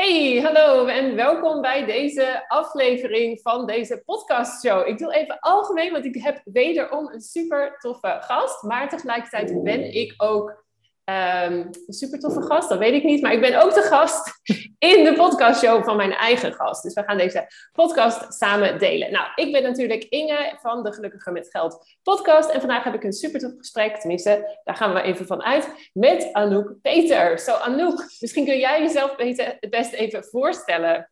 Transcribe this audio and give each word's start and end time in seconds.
Hey, 0.00 0.40
hallo 0.42 0.86
en 0.86 1.14
welkom 1.14 1.60
bij 1.60 1.84
deze 1.84 2.44
aflevering 2.48 3.40
van 3.40 3.66
deze 3.66 4.02
podcastshow. 4.04 4.88
Ik 4.88 4.98
doe 4.98 5.14
even 5.14 5.38
algemeen, 5.38 5.92
want 5.92 6.04
ik 6.04 6.22
heb 6.22 6.40
wederom 6.44 7.08
een 7.12 7.20
super 7.20 7.76
toffe 7.78 8.18
gast. 8.20 8.62
Maar 8.62 8.88
tegelijkertijd 8.88 9.62
ben 9.62 9.94
ik 9.94 10.14
ook 10.16 10.64
Een 11.10 11.74
super 11.86 12.18
toffe 12.18 12.42
gast, 12.42 12.68
dat 12.68 12.78
weet 12.78 12.94
ik 12.94 13.04
niet. 13.04 13.22
Maar 13.22 13.32
ik 13.32 13.40
ben 13.40 13.62
ook 13.62 13.74
de 13.74 13.82
gast 13.82 14.40
in 14.78 15.04
de 15.04 15.14
podcastshow 15.16 15.84
van 15.84 15.96
mijn 15.96 16.12
eigen 16.12 16.52
gast. 16.52 16.82
Dus 16.82 16.94
we 16.94 17.02
gaan 17.02 17.18
deze 17.18 17.46
podcast 17.72 18.34
samen 18.34 18.78
delen. 18.78 19.12
Nou, 19.12 19.28
ik 19.34 19.52
ben 19.52 19.62
natuurlijk 19.62 20.04
Inge 20.04 20.56
van 20.60 20.82
de 20.82 20.92
Gelukkiger 20.92 21.32
met 21.32 21.50
Geld 21.50 21.96
podcast. 22.02 22.50
En 22.50 22.60
vandaag 22.60 22.84
heb 22.84 22.94
ik 22.94 23.04
een 23.04 23.12
super 23.12 23.40
tof 23.40 23.52
gesprek, 23.56 23.96
tenminste, 23.96 24.60
daar 24.64 24.76
gaan 24.76 24.94
we 24.94 25.02
even 25.02 25.26
van 25.26 25.42
uit, 25.42 25.90
met 25.92 26.28
Anouk 26.32 26.74
Peter. 26.82 27.38
Zo, 27.38 27.54
Anouk, 27.54 28.04
misschien 28.20 28.44
kun 28.44 28.58
jij 28.58 28.82
jezelf 28.82 29.16
het 29.16 29.70
best 29.70 29.92
even 29.92 30.24
voorstellen. 30.24 31.08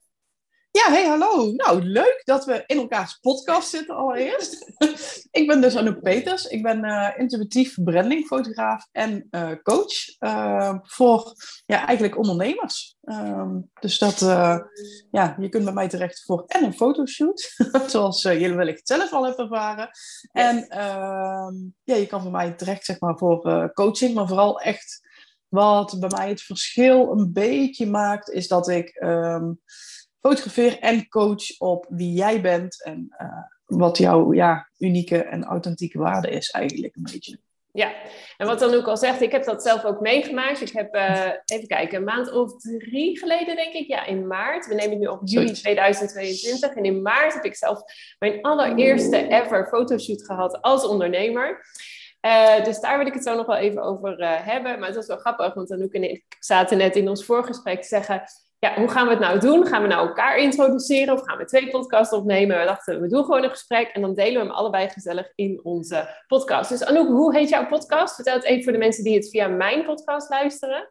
Ja, 0.71 0.91
hey, 0.91 1.07
hallo. 1.07 1.53
Nou, 1.53 1.83
leuk 1.83 2.21
dat 2.25 2.45
we 2.45 2.63
in 2.67 2.79
elkaars 2.79 3.19
podcast 3.21 3.69
zitten 3.69 3.97
allereerst. 3.97 4.73
ik 5.31 5.47
ben 5.47 5.61
dus 5.61 5.77
Anouk 5.77 6.03
Peters. 6.03 6.45
Ik 6.45 6.63
ben 6.63 6.85
uh, 6.85 7.09
intuïtief 7.17 7.75
brandingfotograaf 7.85 8.89
en 8.93 9.27
uh, 9.31 9.51
coach 9.63 10.21
uh, 10.21 10.75
voor 10.83 11.33
ja, 11.67 11.87
eigenlijk 11.87 12.19
ondernemers. 12.19 12.97
Um, 13.03 13.71
dus 13.81 13.99
dat, 13.99 14.19
ja, 15.11 15.37
je 15.41 15.49
kunt 15.49 15.65
bij 15.65 15.73
mij 15.73 15.89
terecht 15.89 16.23
voor 16.25 16.45
en 16.47 16.65
een 16.65 16.75
fotoshoot, 16.75 17.55
zoals 17.87 18.23
jullie 18.23 18.55
wellicht 18.55 18.89
zelf 18.89 19.13
al 19.13 19.25
hebben 19.25 19.45
ervaren. 19.45 19.91
En 20.33 20.69
ehm, 20.69 21.55
ja, 21.85 21.95
je 21.95 22.07
kan 22.07 22.23
bij 22.23 22.33
mij 22.33 22.53
terecht 22.53 22.85
zeg 22.85 23.01
maar, 23.01 23.19
voor 23.19 23.71
coaching, 23.73 24.15
maar 24.15 24.29
vooral 24.29 24.61
echt 24.61 25.07
wat 25.49 25.97
bij 26.01 26.11
mij 26.17 26.29
het 26.29 26.43
verschil 26.43 27.11
een 27.11 27.33
beetje 27.33 27.87
maakt, 27.87 28.31
is 28.31 28.49
dat 28.49 28.69
ik... 28.69 29.01
Um, 29.03 29.61
fotografeer 30.21 30.79
en 30.79 31.09
coach 31.09 31.59
op 31.59 31.87
wie 31.89 32.13
jij 32.13 32.41
bent 32.41 32.85
en 32.85 33.15
uh, 33.19 33.29
wat 33.65 33.99
jouw 33.99 34.33
ja, 34.33 34.69
unieke 34.79 35.23
en 35.23 35.45
authentieke 35.45 35.99
waarde 35.99 36.31
is 36.31 36.51
eigenlijk 36.51 36.97
een 36.97 37.09
beetje. 37.13 37.39
Ja, 37.73 37.93
en 38.37 38.47
wat 38.47 38.59
dan 38.59 38.75
ook 38.75 38.87
al 38.87 38.97
zegt, 38.97 39.21
ik 39.21 39.33
heb 39.33 39.45
dat 39.45 39.63
zelf 39.63 39.85
ook 39.85 40.01
meegemaakt. 40.01 40.61
Ik 40.61 40.71
heb, 40.71 40.95
uh, 40.95 41.31
even 41.45 41.67
kijken, 41.67 41.99
een 41.99 42.05
maand 42.05 42.33
of 42.33 42.57
drie 42.61 43.19
geleden 43.19 43.57
denk 43.57 43.73
ik, 43.73 43.87
ja, 43.87 44.07
in 44.07 44.27
maart. 44.27 44.67
We 44.67 44.75
nemen 44.75 44.91
het 44.91 44.99
nu 44.99 45.07
op 45.07 45.21
juli 45.25 45.53
2022. 45.53 46.75
En 46.75 46.85
in 46.85 47.03
maart 47.03 47.35
heb 47.35 47.45
ik 47.45 47.57
zelf 47.57 47.81
mijn 48.19 48.43
allereerste 48.43 49.29
ever 49.29 49.67
fotoshoot 49.67 50.25
gehad 50.25 50.63
als 50.63 50.87
ondernemer. 50.87 51.65
Uh, 52.27 52.65
dus 52.65 52.81
daar 52.81 52.99
wil 52.99 53.07
ik 53.07 53.15
het 53.15 53.23
zo 53.23 53.37
nog 53.37 53.47
wel 53.47 53.57
even 53.57 53.83
over 53.83 54.21
uh, 54.21 54.47
hebben. 54.47 54.79
Maar 54.79 54.87
het 54.87 54.97
was 54.97 55.07
wel 55.07 55.17
grappig, 55.17 55.55
want 55.55 55.73
Anouk 55.73 55.93
en 55.93 56.11
ik 56.11 56.25
zaten 56.39 56.79
net 56.79 56.97
in 56.97 57.09
ons 57.09 57.25
voorgesprek 57.25 57.83
te 57.83 57.89
zeggen 57.89 58.23
ja, 58.59 58.75
hoe 58.75 58.89
gaan 58.89 59.05
we 59.05 59.11
het 59.11 59.21
nou 59.21 59.39
doen? 59.39 59.67
Gaan 59.67 59.83
we 59.83 59.89
nou 59.89 60.09
elkaar 60.09 60.39
introduceren 60.39 61.15
of 61.15 61.23
gaan 61.23 61.39
we 61.39 61.45
twee 61.45 61.71
podcasts 61.71 62.15
opnemen? 62.15 62.59
We 62.59 62.65
dachten, 62.65 63.01
we 63.01 63.09
doen 63.09 63.25
gewoon 63.25 63.43
een 63.43 63.51
gesprek 63.51 63.89
en 63.89 64.01
dan 64.01 64.15
delen 64.15 64.41
we 64.41 64.47
hem 64.47 64.57
allebei 64.57 64.89
gezellig 64.89 65.33
in 65.35 65.61
onze 65.63 66.23
podcast. 66.27 66.69
Dus 66.69 66.85
Anouk, 66.85 67.09
hoe 67.09 67.37
heet 67.37 67.49
jouw 67.49 67.67
podcast? 67.67 68.15
Vertel 68.15 68.35
het 68.35 68.45
even 68.45 68.63
voor 68.63 68.73
de 68.73 68.79
mensen 68.79 69.05
die 69.05 69.15
het 69.15 69.31
via 69.31 69.49
mijn 69.49 69.85
podcast 69.85 70.29
luisteren. 70.29 70.91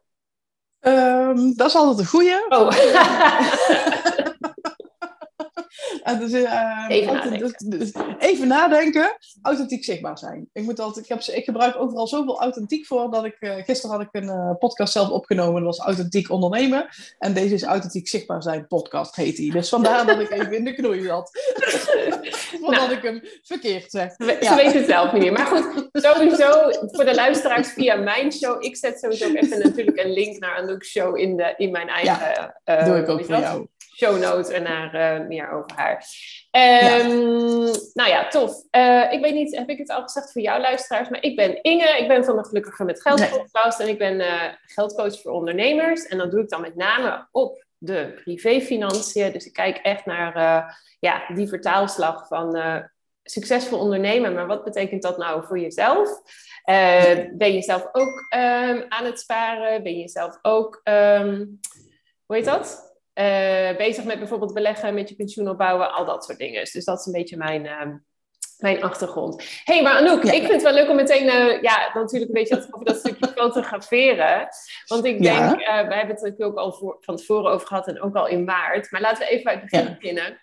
Um, 0.79 1.55
dat 1.55 1.67
is 1.67 1.75
altijd 1.75 1.99
een 1.99 2.05
goeie. 2.05 2.45
Oh. 2.49 2.71
dus, 6.15 6.31
uh, 6.31 6.85
even, 6.87 7.13
nadenken. 7.13 7.39
Dus, 7.39 7.53
dus, 7.57 7.91
even 8.19 8.47
nadenken. 8.47 9.17
Authentiek 9.41 9.83
zichtbaar 9.83 10.17
zijn. 10.17 10.49
Ik, 10.53 10.63
moet 10.63 10.79
altijd, 10.79 11.05
ik, 11.05 11.11
heb, 11.11 11.35
ik 11.35 11.43
gebruik 11.43 11.75
overal 11.75 12.07
zoveel 12.07 12.41
authentiek 12.41 12.85
voor 12.85 13.11
dat 13.11 13.25
ik. 13.25 13.35
Uh, 13.39 13.55
gisteren 13.55 13.95
had 13.95 14.05
ik 14.05 14.09
een 14.11 14.23
uh, 14.23 14.51
podcast 14.59 14.93
zelf 14.93 15.09
opgenomen. 15.09 15.63
Dat 15.63 15.75
was 15.75 15.85
authentiek 15.85 16.29
ondernemen. 16.29 16.87
En 17.19 17.33
deze 17.33 17.53
is 17.53 17.63
authentiek 17.63 18.07
zichtbaar 18.07 18.43
zijn 18.43 18.67
podcast, 18.67 19.15
heet 19.15 19.35
die. 19.35 19.51
Dus 19.51 19.69
vandaar 19.69 20.05
dat 20.05 20.19
ik 20.19 20.31
even 20.31 20.53
in 20.53 20.63
de 20.63 20.73
knoei 20.73 21.03
zat. 21.03 21.29
Voordat 22.61 22.87
nou, 22.87 22.91
ik 22.91 23.03
hem 23.03 23.21
verkeerd 23.43 23.91
zeg. 23.91 24.13
Ze 24.17 24.37
ja. 24.39 24.55
weten 24.55 24.77
het 24.77 24.87
zelf 24.87 25.11
niet 25.11 25.21
meer. 25.21 25.31
Maar 25.31 25.45
goed, 25.45 25.89
sowieso 25.91 26.69
voor 26.91 27.05
de 27.05 27.15
luisteraars 27.15 27.67
via 27.67 27.95
mijn 27.95 28.31
show. 28.31 28.63
Ik 28.63 28.77
zet 28.77 28.99
sowieso 28.99 29.27
ook 29.27 29.35
even 29.35 29.59
natuurlijk 29.59 29.99
een 29.99 30.11
link 30.11 30.39
naar 30.39 30.55
Anouk's 30.55 30.89
show 30.89 31.17
in, 31.17 31.37
de, 31.37 31.53
in 31.57 31.71
mijn 31.71 31.87
eigen. 31.87 32.53
Ja, 32.65 32.83
doe 32.83 32.97
ik 32.97 33.09
ook 33.09 33.25
voor 33.25 33.39
jou 33.39 33.67
show 33.97 34.19
notes 34.19 34.49
en 34.49 34.63
naar 34.63 35.19
uh, 35.21 35.27
meer 35.27 35.51
over 35.51 35.71
haar. 35.75 36.05
Um, 36.51 37.71
Nou 37.93 38.09
ja, 38.09 38.27
tof. 38.27 38.63
Uh, 38.71 39.11
ik 39.11 39.21
weet 39.21 39.33
niet, 39.33 39.55
heb 39.55 39.69
ik 39.69 39.77
het 39.77 39.89
al 39.89 40.01
gezegd 40.01 40.31
voor 40.31 40.41
jouw 40.41 40.59
luisteraars, 40.59 41.09
maar 41.09 41.23
ik 41.23 41.35
ben 41.35 41.61
Inge, 41.61 41.97
ik 41.97 42.07
ben 42.07 42.25
van 42.25 42.35
de 42.35 42.45
Gelukkiger 42.45 42.85
met 42.85 43.01
Geld 43.01 43.29
podcast 43.29 43.79
en 43.79 43.87
ik 43.87 43.97
ben 43.97 44.19
uh, 44.19 44.43
geldcoach 44.65 45.21
voor 45.21 45.31
ondernemers. 45.31 46.05
En 46.05 46.17
dat 46.17 46.31
doe 46.31 46.41
ik 46.41 46.49
dan 46.49 46.61
met 46.61 46.75
name 46.75 47.27
op 47.31 47.65
de 47.77 48.11
privéfinanciën. 48.23 49.31
Dus 49.31 49.45
ik 49.45 49.53
kijk 49.53 49.77
echt 49.77 50.05
naar 50.05 50.77
ja, 50.99 51.23
die 51.33 51.47
vertaalslag 51.47 52.27
van 52.27 52.59
succesvol 53.23 53.79
ondernemen. 53.79 54.33
Maar 54.33 54.47
wat 54.47 54.63
betekent 54.63 55.01
dat 55.01 55.17
nou 55.17 55.45
voor 55.45 55.59
jezelf? 55.59 56.09
ben 57.31 57.53
je 57.53 57.61
zelf 57.61 57.89
ook 57.91 58.25
um, 58.35 58.85
aan 58.87 59.05
het 59.05 59.19
sparen? 59.19 59.83
Ben 59.83 59.97
je 59.97 60.09
zelf 60.09 60.39
ook, 60.41 60.81
um, 60.83 61.59
hoe 62.25 62.35
heet 62.35 62.45
dat? 62.45 62.86
Uh, 63.19 63.77
bezig 63.77 64.03
met 64.03 64.19
bijvoorbeeld 64.19 64.53
beleggen, 64.53 64.93
met 64.93 65.09
je 65.09 65.15
pensioen 65.15 65.49
opbouwen, 65.49 65.93
al 65.93 66.05
dat 66.05 66.25
soort 66.25 66.37
dingen. 66.37 66.63
Dus 66.71 66.85
dat 66.85 66.99
is 66.99 67.05
een 67.05 67.11
beetje 67.11 67.37
mijn, 67.37 67.65
uh, 67.65 67.93
mijn 68.57 68.83
achtergrond. 68.83 69.41
Hé, 69.63 69.73
hey, 69.73 69.83
maar 69.83 69.97
Anouk, 69.97 70.23
ik 70.23 70.31
vind 70.31 70.51
het 70.51 70.61
wel 70.61 70.73
leuk 70.73 70.89
om 70.89 70.95
meteen, 70.95 71.25
uh, 71.25 71.61
ja, 71.61 71.91
natuurlijk 71.93 72.35
een 72.35 72.43
beetje 72.43 72.67
over 72.71 72.85
dat 72.85 72.97
stukje 72.97 73.27
fotograferen. 73.35 74.47
Want 74.87 75.05
ik 75.05 75.21
denk, 75.21 75.59
ja. 75.59 75.87
wij 75.87 75.97
hebben 75.97 76.15
het 76.15 76.21
natuurlijk 76.21 76.41
ook 76.41 76.57
al 76.57 76.73
voor, 76.73 76.97
van 76.99 77.15
tevoren 77.15 77.51
over 77.51 77.67
gehad 77.67 77.87
en 77.87 78.01
ook 78.01 78.15
al 78.15 78.27
in 78.27 78.43
maart. 78.43 78.91
Maar 78.91 79.01
laten 79.01 79.25
we 79.25 79.29
even 79.29 79.43
bij 79.43 79.53
het 79.53 79.63
begin 79.63 79.85
ja. 79.85 79.97
beginnen. 79.99 80.39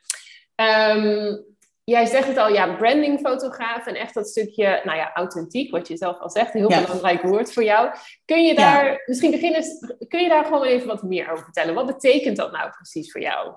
Um, 0.57 1.54
jij 1.85 2.07
zegt 2.07 2.29
het 2.29 2.37
al, 2.37 2.49
ja, 2.49 2.77
brandingfotograaf 2.77 3.87
en 3.87 3.95
echt 3.95 4.15
dat 4.15 4.29
stukje, 4.29 4.81
nou 4.85 4.99
ja, 4.99 5.13
authentiek, 5.15 5.71
wat 5.71 5.89
je 5.89 5.97
zelf 5.97 6.19
al 6.19 6.31
zegt, 6.31 6.55
een 6.55 6.61
heel 6.61 6.71
ja. 6.71 6.81
belangrijk 6.83 7.23
woord 7.23 7.53
voor 7.53 7.65
jou. 7.65 7.91
Kun 8.25 8.45
je 8.45 8.55
daar, 8.55 8.87
ja. 8.87 8.99
misschien 9.07 9.31
beginnen, 9.31 9.63
kun 10.09 10.23
je 10.23 10.29
daar 10.29 10.45
gewoon 10.45 10.65
even 10.65 10.87
wat 10.87 11.03
meer 11.03 11.31
over 11.31 11.45
vertellen? 11.45 11.75
Wat 11.75 11.87
betekent 11.87 12.37
dat 12.37 12.53
nou 12.53 12.71
precies 12.71 13.13
voor 13.13 13.21
jou? 13.21 13.55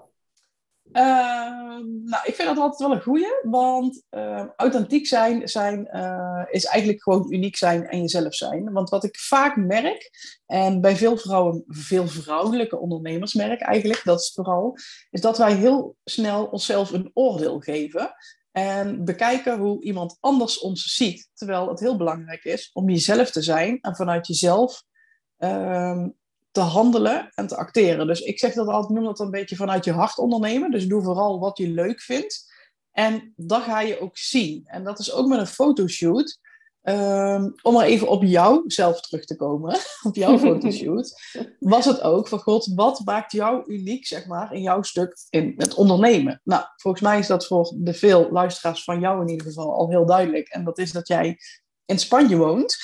Uh, 0.93 1.77
nou, 2.03 2.23
ik 2.25 2.35
vind 2.35 2.47
dat 2.47 2.57
altijd 2.57 2.79
wel 2.79 2.91
een 2.91 3.01
goeie, 3.01 3.39
want 3.43 4.03
uh, 4.11 4.45
authentiek 4.55 5.07
zijn, 5.07 5.47
zijn 5.47 5.89
uh, 5.93 6.43
is 6.49 6.65
eigenlijk 6.65 7.03
gewoon 7.03 7.33
uniek 7.33 7.55
zijn 7.55 7.87
en 7.87 8.01
jezelf 8.01 8.35
zijn. 8.35 8.71
Want 8.73 8.89
wat 8.89 9.03
ik 9.03 9.19
vaak 9.19 9.55
merk, 9.55 10.09
en 10.45 10.81
bij 10.81 10.95
veel 10.95 11.17
vrouwen, 11.17 11.63
veel 11.67 12.07
vrouwelijke 12.07 12.77
ondernemers 12.77 13.33
merk 13.33 13.61
eigenlijk, 13.61 14.01
dat 14.03 14.19
is 14.19 14.31
vooral, 14.35 14.77
is 15.09 15.21
dat 15.21 15.37
wij 15.37 15.53
heel 15.53 15.95
snel 16.03 16.45
onszelf 16.45 16.91
een 16.91 17.11
oordeel 17.13 17.59
geven 17.59 18.15
en 18.51 19.05
bekijken 19.05 19.59
hoe 19.59 19.83
iemand 19.83 20.17
anders 20.19 20.59
ons 20.59 20.95
ziet. 20.95 21.29
Terwijl 21.33 21.69
het 21.69 21.79
heel 21.79 21.97
belangrijk 21.97 22.43
is 22.43 22.69
om 22.73 22.89
jezelf 22.89 23.31
te 23.31 23.41
zijn 23.41 23.77
en 23.81 23.95
vanuit 23.95 24.27
jezelf 24.27 24.83
uh, 25.37 26.05
te 26.57 26.63
handelen 26.63 27.29
en 27.35 27.47
te 27.47 27.57
acteren. 27.57 28.07
Dus 28.07 28.19
ik 28.19 28.39
zeg 28.39 28.53
dat 28.53 28.67
altijd, 28.67 28.93
noem 28.93 29.03
dat 29.03 29.19
een 29.19 29.31
beetje 29.31 29.55
vanuit 29.55 29.85
je 29.85 29.91
hart 29.91 30.17
ondernemen. 30.17 30.71
Dus 30.71 30.87
doe 30.87 31.03
vooral 31.03 31.39
wat 31.39 31.57
je 31.57 31.69
leuk 31.69 32.01
vindt. 32.01 32.53
En 32.91 33.33
dat 33.35 33.61
ga 33.61 33.81
je 33.81 33.99
ook 33.99 34.17
zien. 34.17 34.63
En 34.65 34.83
dat 34.83 34.99
is 34.99 35.13
ook 35.13 35.27
met 35.27 35.39
een 35.39 35.47
fotoshoot. 35.47 36.39
Um, 36.83 37.53
om 37.61 37.73
maar 37.73 37.85
even 37.85 38.07
op 38.07 38.23
jou 38.23 38.63
zelf 38.67 39.01
terug 39.01 39.25
te 39.25 39.35
komen, 39.35 39.77
op 40.07 40.15
jouw 40.15 40.37
fotoshoot, 40.39 41.21
was 41.59 41.85
het 41.85 42.01
ook 42.01 42.27
van 42.27 42.39
God, 42.39 42.71
wat 42.75 43.01
maakt 43.05 43.31
jou 43.31 43.63
uniek, 43.65 44.05
zeg 44.05 44.25
maar, 44.25 44.53
in 44.53 44.61
jouw 44.61 44.81
stuk 44.81 45.17
in 45.29 45.53
het 45.57 45.73
ondernemen? 45.73 46.41
Nou, 46.43 46.63
volgens 46.75 47.03
mij 47.03 47.19
is 47.19 47.27
dat 47.27 47.47
voor 47.47 47.73
de 47.75 47.93
veel 47.93 48.31
luisteraars 48.31 48.83
van 48.83 48.99
jou 48.99 49.21
in 49.21 49.29
ieder 49.29 49.47
geval 49.47 49.73
al 49.73 49.89
heel 49.89 50.05
duidelijk. 50.05 50.47
En 50.47 50.63
dat 50.63 50.77
is 50.77 50.91
dat 50.91 51.07
jij 51.07 51.37
in 51.87 51.99
Spanje 51.99 52.37
woont 52.37 52.77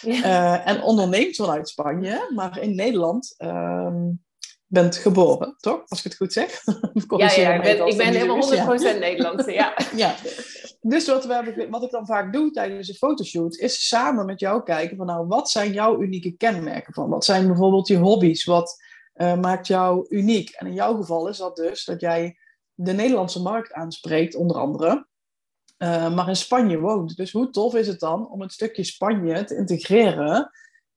ja. 0.00 0.24
uh, 0.24 0.66
en 0.70 0.82
onderneemt 0.82 1.36
vanuit 1.36 1.68
Spanje, 1.68 2.30
maar 2.34 2.58
in 2.58 2.74
Nederland 2.74 3.34
um, 3.38 4.24
bent 4.66 4.96
geboren, 4.96 5.54
toch? 5.58 5.82
Als 5.86 5.98
ik 5.98 6.04
het 6.04 6.16
goed 6.16 6.32
zeg. 6.32 6.62
ja, 7.16 7.32
ja 7.32 7.54
ik 7.54 7.62
ben, 7.62 7.86
ik 7.86 7.96
ben 7.96 8.12
helemaal 8.12 8.42
100% 8.42 8.82
ja. 8.82 8.92
Nederlandse, 8.92 9.52
ja. 9.52 9.74
ja. 9.96 10.14
Dus 10.80 11.06
wat, 11.06 11.24
we, 11.24 11.66
wat 11.70 11.82
ik 11.82 11.90
dan 11.90 12.06
vaak 12.06 12.32
doe 12.32 12.50
tijdens 12.50 12.88
een 12.88 12.94
fotoshoot, 12.94 13.56
is 13.56 13.88
samen 13.88 14.26
met 14.26 14.40
jou 14.40 14.62
kijken 14.62 14.96
van 14.96 15.06
nou, 15.06 15.26
wat 15.26 15.50
zijn 15.50 15.72
jouw 15.72 16.00
unieke 16.00 16.36
kenmerken 16.36 16.94
van? 16.94 17.08
Wat 17.08 17.24
zijn 17.24 17.46
bijvoorbeeld 17.46 17.88
je 17.88 17.96
hobby's? 17.96 18.44
Wat 18.44 18.82
uh, 19.14 19.36
maakt 19.36 19.66
jou 19.66 20.06
uniek? 20.08 20.50
En 20.50 20.66
in 20.66 20.74
jouw 20.74 20.96
geval 20.96 21.28
is 21.28 21.36
dat 21.36 21.56
dus 21.56 21.84
dat 21.84 22.00
jij 22.00 22.38
de 22.74 22.92
Nederlandse 22.92 23.42
markt 23.42 23.72
aanspreekt, 23.72 24.34
onder 24.34 24.56
andere. 24.56 25.06
Uh, 25.78 26.14
maar 26.14 26.28
in 26.28 26.36
Spanje 26.36 26.78
woont. 26.80 27.16
Dus 27.16 27.32
hoe 27.32 27.50
tof 27.50 27.74
is 27.74 27.86
het 27.86 28.00
dan 28.00 28.30
om 28.30 28.42
een 28.42 28.50
stukje 28.50 28.84
Spanje 28.84 29.44
te 29.44 29.56
integreren 29.56 30.50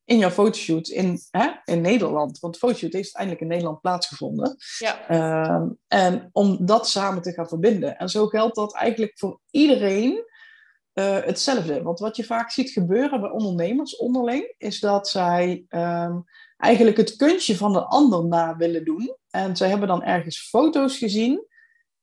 in 0.04 0.18
jouw 0.18 0.30
fotoshoot 0.30 0.88
in, 0.88 1.20
hè, 1.32 1.50
in 1.66 1.82
Nederland? 1.82 2.40
Want 2.40 2.54
de 2.54 2.60
fotoshoot 2.60 2.94
heeft 2.94 3.16
uiteindelijk 3.16 3.42
in 3.42 3.48
Nederland 3.48 3.82
plaatsgevonden. 3.82 4.56
Ja. 4.78 5.10
Uh, 5.10 5.72
en 5.88 6.30
om 6.32 6.66
dat 6.66 6.88
samen 6.88 7.22
te 7.22 7.32
gaan 7.32 7.48
verbinden. 7.48 7.98
En 7.98 8.10
zo 8.10 8.28
geldt 8.28 8.56
dat 8.56 8.76
eigenlijk 8.76 9.12
voor 9.16 9.40
iedereen 9.52 10.28
uh, 10.94 11.20
hetzelfde. 11.20 11.82
Want 11.82 12.00
wat 12.00 12.16
je 12.16 12.24
vaak 12.24 12.52
ziet 12.52 12.70
gebeuren 12.70 13.22
bij 13.22 13.30
ondernemers 13.30 13.98
onderling, 13.98 14.54
is 14.58 14.80
dat 14.80 15.10
zij 15.10 15.66
um, 15.70 16.24
eigenlijk 16.58 16.98
het 16.98 17.16
kunstje 17.16 17.58
van 17.58 17.74
de 17.74 17.84
ander 17.84 18.26
na 18.26 18.58
willen 18.58 18.86
doen. 18.86 19.16
En 19.30 19.56
zij 19.56 19.70
hebben 19.70 19.88
dan 19.88 20.04
ergens 20.04 20.50
foto's 20.50 20.98
gezien. 20.98 21.48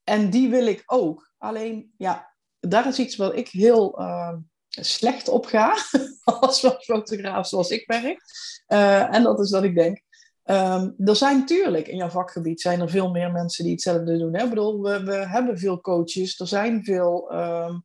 En 0.05 0.31
die 0.31 0.49
wil 0.49 0.67
ik 0.67 0.83
ook. 0.87 1.33
Alleen, 1.39 1.93
ja, 1.97 2.35
daar 2.69 2.87
is 2.87 2.99
iets 2.99 3.17
wat 3.17 3.37
ik 3.37 3.49
heel 3.49 4.01
uh, 4.01 4.33
slecht 4.69 5.29
op 5.29 5.47
ga. 5.47 5.77
als 6.41 6.67
fotograaf 6.79 7.47
zoals 7.47 7.71
ik 7.71 7.85
werk. 7.87 8.21
Uh, 8.69 9.15
en 9.15 9.23
dat 9.23 9.41
is 9.41 9.51
dat 9.51 9.63
ik 9.63 9.75
denk, 9.75 10.05
Um, 10.51 10.95
er 10.99 11.17
zijn 11.17 11.39
natuurlijk 11.39 11.89
in 11.89 11.97
jouw 11.97 12.09
vakgebied 12.09 12.61
zijn 12.61 12.81
er 12.81 12.91
veel 12.91 13.11
meer 13.11 13.33
mensen 13.33 13.65
die 13.65 13.73
hetzelfde 13.73 14.19
doen. 14.19 14.35
Hè? 14.37 14.43
Ik 14.43 14.49
bedoel, 14.49 14.83
we, 14.83 15.03
we 15.03 15.15
hebben 15.15 15.59
veel 15.59 15.81
coaches, 15.81 16.41
er 16.41 16.47
zijn 16.47 16.85
veel 16.85 17.35
um, 17.35 17.83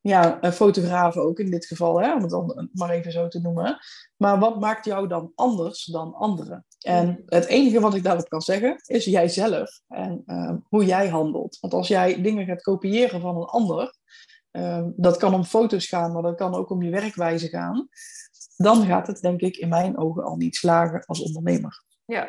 ja, 0.00 0.40
eh, 0.40 0.50
fotografen 0.50 1.22
ook 1.22 1.38
in 1.38 1.50
dit 1.50 1.66
geval, 1.66 2.00
hè? 2.00 2.14
om 2.14 2.20
het 2.20 2.30
dan 2.30 2.68
maar 2.72 2.90
even 2.90 3.12
zo 3.12 3.28
te 3.28 3.40
noemen. 3.40 3.78
Maar 4.16 4.38
wat 4.38 4.60
maakt 4.60 4.84
jou 4.84 5.08
dan 5.08 5.32
anders 5.34 5.84
dan 5.84 6.14
anderen? 6.14 6.66
En 6.78 7.22
het 7.26 7.44
enige 7.44 7.80
wat 7.80 7.94
ik 7.94 8.02
daarop 8.02 8.28
kan 8.28 8.40
zeggen 8.40 8.76
is 8.86 9.04
jijzelf 9.04 9.80
en 9.88 10.22
um, 10.26 10.64
hoe 10.68 10.84
jij 10.84 11.08
handelt. 11.08 11.58
Want 11.60 11.74
als 11.74 11.88
jij 11.88 12.22
dingen 12.22 12.46
gaat 12.46 12.62
kopiëren 12.62 13.20
van 13.20 13.36
een 13.36 13.46
ander, 13.46 13.97
dat 14.96 15.16
kan 15.16 15.34
om 15.34 15.44
foto's 15.44 15.86
gaan, 15.86 16.12
maar 16.12 16.22
dat 16.22 16.36
kan 16.36 16.54
ook 16.54 16.70
om 16.70 16.82
je 16.82 16.90
werkwijze 16.90 17.48
gaan. 17.48 17.88
Dan 18.56 18.86
gaat 18.86 19.06
het 19.06 19.20
denk 19.20 19.40
ik 19.40 19.56
in 19.56 19.68
mijn 19.68 19.98
ogen 19.98 20.24
al 20.24 20.36
niet 20.36 20.56
slagen 20.56 21.04
als 21.06 21.22
ondernemer. 21.22 21.82
Ja, 22.04 22.28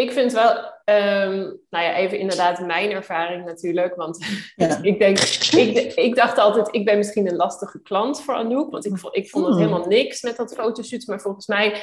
ik 0.00 0.12
vind 0.12 0.32
wel, 0.32 0.50
um, 0.84 1.60
nou 1.70 1.84
ja, 1.84 1.94
even 1.94 2.18
inderdaad 2.18 2.60
mijn 2.60 2.90
ervaring 2.90 3.44
natuurlijk. 3.44 3.94
Want 3.94 4.24
ik 4.82 4.98
denk, 4.98 5.18
ik, 5.50 5.92
ik 5.94 6.14
dacht 6.14 6.38
altijd, 6.38 6.74
ik 6.74 6.84
ben 6.84 6.96
misschien 6.96 7.28
een 7.28 7.36
lastige 7.36 7.82
klant 7.82 8.22
voor 8.22 8.34
Anouk. 8.34 8.70
Want 8.70 8.86
ik 8.86 8.98
vond, 8.98 9.16
ik 9.16 9.30
vond 9.30 9.46
het 9.46 9.54
hmm. 9.54 9.64
helemaal 9.64 9.86
niks 9.86 10.22
met 10.22 10.36
dat 10.36 10.54
fotoshoot. 10.54 11.06
Maar 11.06 11.20
volgens 11.20 11.46
mij 11.46 11.82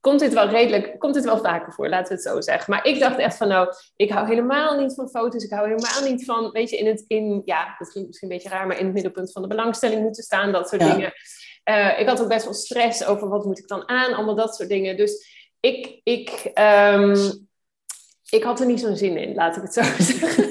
komt 0.00 0.20
dit 0.20 0.32
wel 0.32 0.48
redelijk, 0.48 0.98
komt 0.98 1.14
dit 1.14 1.24
wel 1.24 1.38
vaker 1.38 1.72
voor, 1.72 1.88
laten 1.88 2.08
we 2.08 2.14
het 2.14 2.22
zo 2.22 2.40
zeggen. 2.40 2.72
Maar 2.72 2.86
ik 2.86 2.98
dacht 2.98 3.18
echt 3.18 3.36
van, 3.36 3.48
nou, 3.48 3.74
ik 3.96 4.10
hou 4.10 4.26
helemaal 4.26 4.80
niet 4.80 4.94
van 4.94 5.08
foto's. 5.08 5.44
Ik 5.44 5.50
hou 5.50 5.68
helemaal 5.68 6.02
niet 6.02 6.24
van, 6.24 6.50
weet 6.50 6.70
je, 6.70 6.76
in 6.76 6.86
het, 6.86 7.04
in, 7.06 7.42
ja, 7.44 7.74
dat 7.78 7.88
is 7.88 7.94
misschien 7.94 8.30
een 8.30 8.36
beetje 8.36 8.48
raar, 8.48 8.66
maar 8.66 8.78
in 8.78 8.84
het 8.84 8.94
middelpunt 8.94 9.32
van 9.32 9.42
de 9.42 9.48
belangstelling 9.48 10.02
moeten 10.02 10.22
staan, 10.22 10.52
dat 10.52 10.68
soort 10.68 10.82
dingen. 10.82 11.12
Uh, 11.64 12.00
ik 12.00 12.08
had 12.08 12.22
ook 12.22 12.28
best 12.28 12.44
wel 12.44 12.54
stress 12.54 13.04
over 13.04 13.28
wat 13.28 13.44
moet 13.44 13.58
ik 13.58 13.68
dan 13.68 13.88
aan, 13.88 14.14
allemaal 14.14 14.34
dat 14.34 14.54
soort 14.54 14.68
dingen. 14.68 14.96
Dus 14.96 15.26
ik, 15.60 16.00
ik, 16.02 16.50
um, 16.54 17.47
ik 18.30 18.42
had 18.42 18.60
er 18.60 18.66
niet 18.66 18.80
zo'n 18.80 18.96
zin 18.96 19.16
in, 19.16 19.34
laat 19.34 19.56
ik 19.56 19.62
het 19.62 19.72
zo 19.72 19.82
zeggen. 19.98 20.50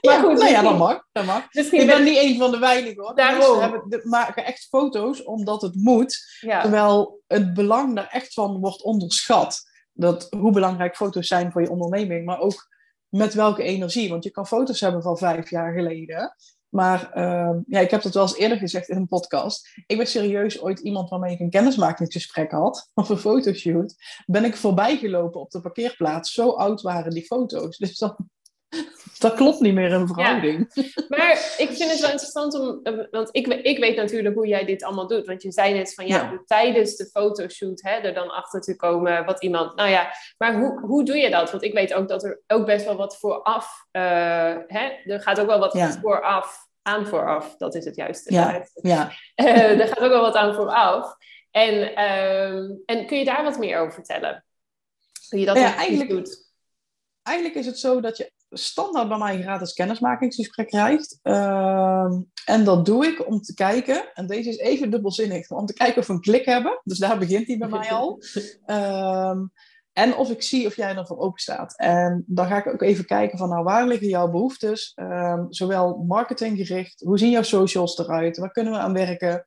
maar 0.00 0.20
goed, 0.20 0.38
nou 0.38 0.50
ja, 0.50 0.62
dat 0.62 0.78
mag. 0.78 1.06
Dat 1.12 1.24
mag. 1.24 1.52
ik 1.52 1.86
ben 1.86 2.04
niet 2.04 2.18
een 2.18 2.38
van 2.38 2.50
de 2.50 2.58
weinigen 2.58 3.02
hoor. 3.02 3.14
Daarom. 3.14 3.60
Hebben, 3.60 4.00
maken 4.02 4.44
echt 4.44 4.66
foto's 4.68 5.22
omdat 5.22 5.62
het 5.62 5.74
moet. 5.74 6.38
Terwijl 6.40 7.20
het 7.26 7.54
belang 7.54 7.94
daar 7.94 8.08
echt 8.08 8.32
van 8.32 8.60
wordt 8.60 8.82
onderschat. 8.82 9.62
Dat, 9.92 10.26
hoe 10.30 10.52
belangrijk 10.52 10.96
foto's 10.96 11.28
zijn 11.28 11.52
voor 11.52 11.62
je 11.62 11.70
onderneming, 11.70 12.26
maar 12.26 12.38
ook 12.38 12.68
met 13.08 13.34
welke 13.34 13.62
energie. 13.62 14.08
Want 14.08 14.24
je 14.24 14.30
kan 14.30 14.46
foto's 14.46 14.80
hebben 14.80 15.02
van 15.02 15.18
vijf 15.18 15.50
jaar 15.50 15.72
geleden. 15.72 16.34
Maar 16.68 17.10
uh, 17.14 17.56
ja, 17.66 17.80
ik 17.80 17.90
heb 17.90 18.02
dat 18.02 18.14
wel 18.14 18.22
eens 18.22 18.36
eerder 18.36 18.58
gezegd 18.58 18.88
in 18.88 18.96
een 18.96 19.08
podcast. 19.08 19.68
Ik 19.86 19.96
ben 19.96 20.06
serieus 20.06 20.62
ooit 20.62 20.78
iemand 20.80 21.08
waarmee 21.08 21.32
ik 21.32 21.40
een 21.40 21.50
kennismakingsgesprek 21.50 22.50
had, 22.50 22.90
of 22.94 23.08
een 23.08 23.18
fotoshoot. 23.18 23.94
Ben 24.26 24.44
ik 24.44 24.56
voorbij 24.56 24.96
gelopen 24.96 25.40
op 25.40 25.50
de 25.50 25.60
parkeerplaats. 25.60 26.32
Zo 26.32 26.50
oud 26.50 26.82
waren 26.82 27.10
die 27.10 27.26
foto's. 27.26 27.76
Dus 27.76 27.98
dan, 27.98 28.16
dat 29.18 29.34
klopt 29.34 29.60
niet 29.60 29.74
meer 29.74 29.90
in 29.90 30.06
verhouding. 30.06 30.70
Ja. 30.72 31.04
Maar 31.08 31.54
ik 31.58 31.68
vind 31.70 31.90
het 31.90 32.00
wel 32.00 32.10
interessant 32.10 32.54
om, 32.54 32.80
want 33.10 33.28
ik, 33.32 33.46
ik 33.46 33.78
weet 33.78 33.96
natuurlijk 33.96 34.34
hoe 34.34 34.46
jij 34.46 34.64
dit 34.64 34.82
allemaal 34.82 35.06
doet. 35.06 35.26
Want 35.26 35.42
je 35.42 35.52
zei 35.52 35.74
net 35.74 35.94
van 35.94 36.06
ja, 36.06 36.16
ja. 36.16 36.42
tijdens 36.46 36.96
de 36.96 37.06
fotoshoot 37.06 37.82
hè, 37.82 37.90
er 37.90 38.14
dan 38.14 38.30
achter 38.30 38.60
te 38.60 38.76
komen 38.76 39.24
wat 39.24 39.42
iemand. 39.42 39.76
Nou 39.76 39.90
ja, 39.90 40.10
maar 40.38 40.58
hoe, 40.58 40.80
hoe 40.80 41.04
doe 41.04 41.16
je 41.16 41.30
dat? 41.30 41.50
Want 41.50 41.62
ik 41.62 41.72
weet 41.72 41.94
ook 41.94 42.08
dat 42.08 42.24
er 42.24 42.40
ook 42.46 42.66
best 42.66 42.84
wel 42.84 42.96
wat 42.96 43.18
vooraf. 43.18 43.86
Uh, 43.92 44.02
hè, 44.66 44.88
er 45.04 45.20
gaat 45.20 45.40
ook 45.40 45.46
wel 45.46 45.58
wat 45.58 45.72
ja. 45.72 45.90
vooraf 46.00 46.66
aan 46.82 47.06
vooraf. 47.06 47.56
Dat 47.56 47.74
is 47.74 47.84
het 47.84 47.96
juiste. 47.96 48.32
Ja, 48.32 48.66
ja. 48.74 49.12
Uh, 49.36 49.80
er 49.80 49.88
gaat 49.88 50.00
ook 50.00 50.10
wel 50.10 50.20
wat 50.20 50.34
aan 50.34 50.54
vooraf. 50.54 51.16
En, 51.50 51.74
uh, 51.74 52.70
en 52.84 53.06
kun 53.06 53.18
je 53.18 53.24
daar 53.24 53.44
wat 53.44 53.58
meer 53.58 53.78
over 53.78 53.92
vertellen? 53.92 54.44
Hoe 55.28 55.40
je 55.40 55.46
dat 55.46 55.56
ja, 55.56 55.76
eigenlijk 55.76 56.10
doet? 56.10 56.52
Eigenlijk 57.22 57.58
is 57.58 57.66
het 57.66 57.78
zo 57.78 58.00
dat 58.00 58.16
je 58.16 58.32
standaard 58.50 59.08
bij 59.08 59.18
mij 59.18 59.34
een 59.34 59.42
gratis 59.42 59.72
kennismakingsgesprek 59.72 60.68
krijgt. 60.68 61.18
Uh, 61.22 62.12
en 62.44 62.64
dat 62.64 62.84
doe 62.84 63.06
ik 63.06 63.26
om 63.26 63.40
te 63.40 63.54
kijken, 63.54 64.14
en 64.14 64.26
deze 64.26 64.48
is 64.48 64.58
even 64.58 64.90
dubbelzinnig, 64.90 65.50
om 65.50 65.66
te 65.66 65.74
kijken 65.74 65.98
of 66.00 66.06
we 66.06 66.12
een 66.12 66.20
klik 66.20 66.44
hebben. 66.44 66.80
Dus 66.84 66.98
daar 66.98 67.18
begint 67.18 67.46
hij 67.46 67.58
bij 67.58 67.68
mij 67.68 67.90
al. 67.90 68.22
Ehm, 68.66 69.38
en 69.92 70.16
of 70.16 70.30
ik 70.30 70.42
zie 70.42 70.66
of 70.66 70.76
jij 70.76 70.96
ervoor 70.96 71.18
open 71.18 71.40
staat. 71.40 71.76
En 71.76 72.24
dan 72.26 72.46
ga 72.46 72.56
ik 72.56 72.66
ook 72.66 72.82
even 72.82 73.04
kijken 73.04 73.38
van 73.38 73.48
nou, 73.48 73.64
waar 73.64 73.86
liggen 73.86 74.08
jouw 74.08 74.30
behoeftes? 74.30 74.92
Um, 74.96 75.46
zowel 75.48 76.04
marketinggericht, 76.08 77.00
hoe 77.00 77.18
zien 77.18 77.30
jouw 77.30 77.42
socials 77.42 77.98
eruit? 77.98 78.36
Waar 78.36 78.50
kunnen 78.50 78.72
we 78.72 78.78
aan 78.78 78.92
werken? 78.92 79.46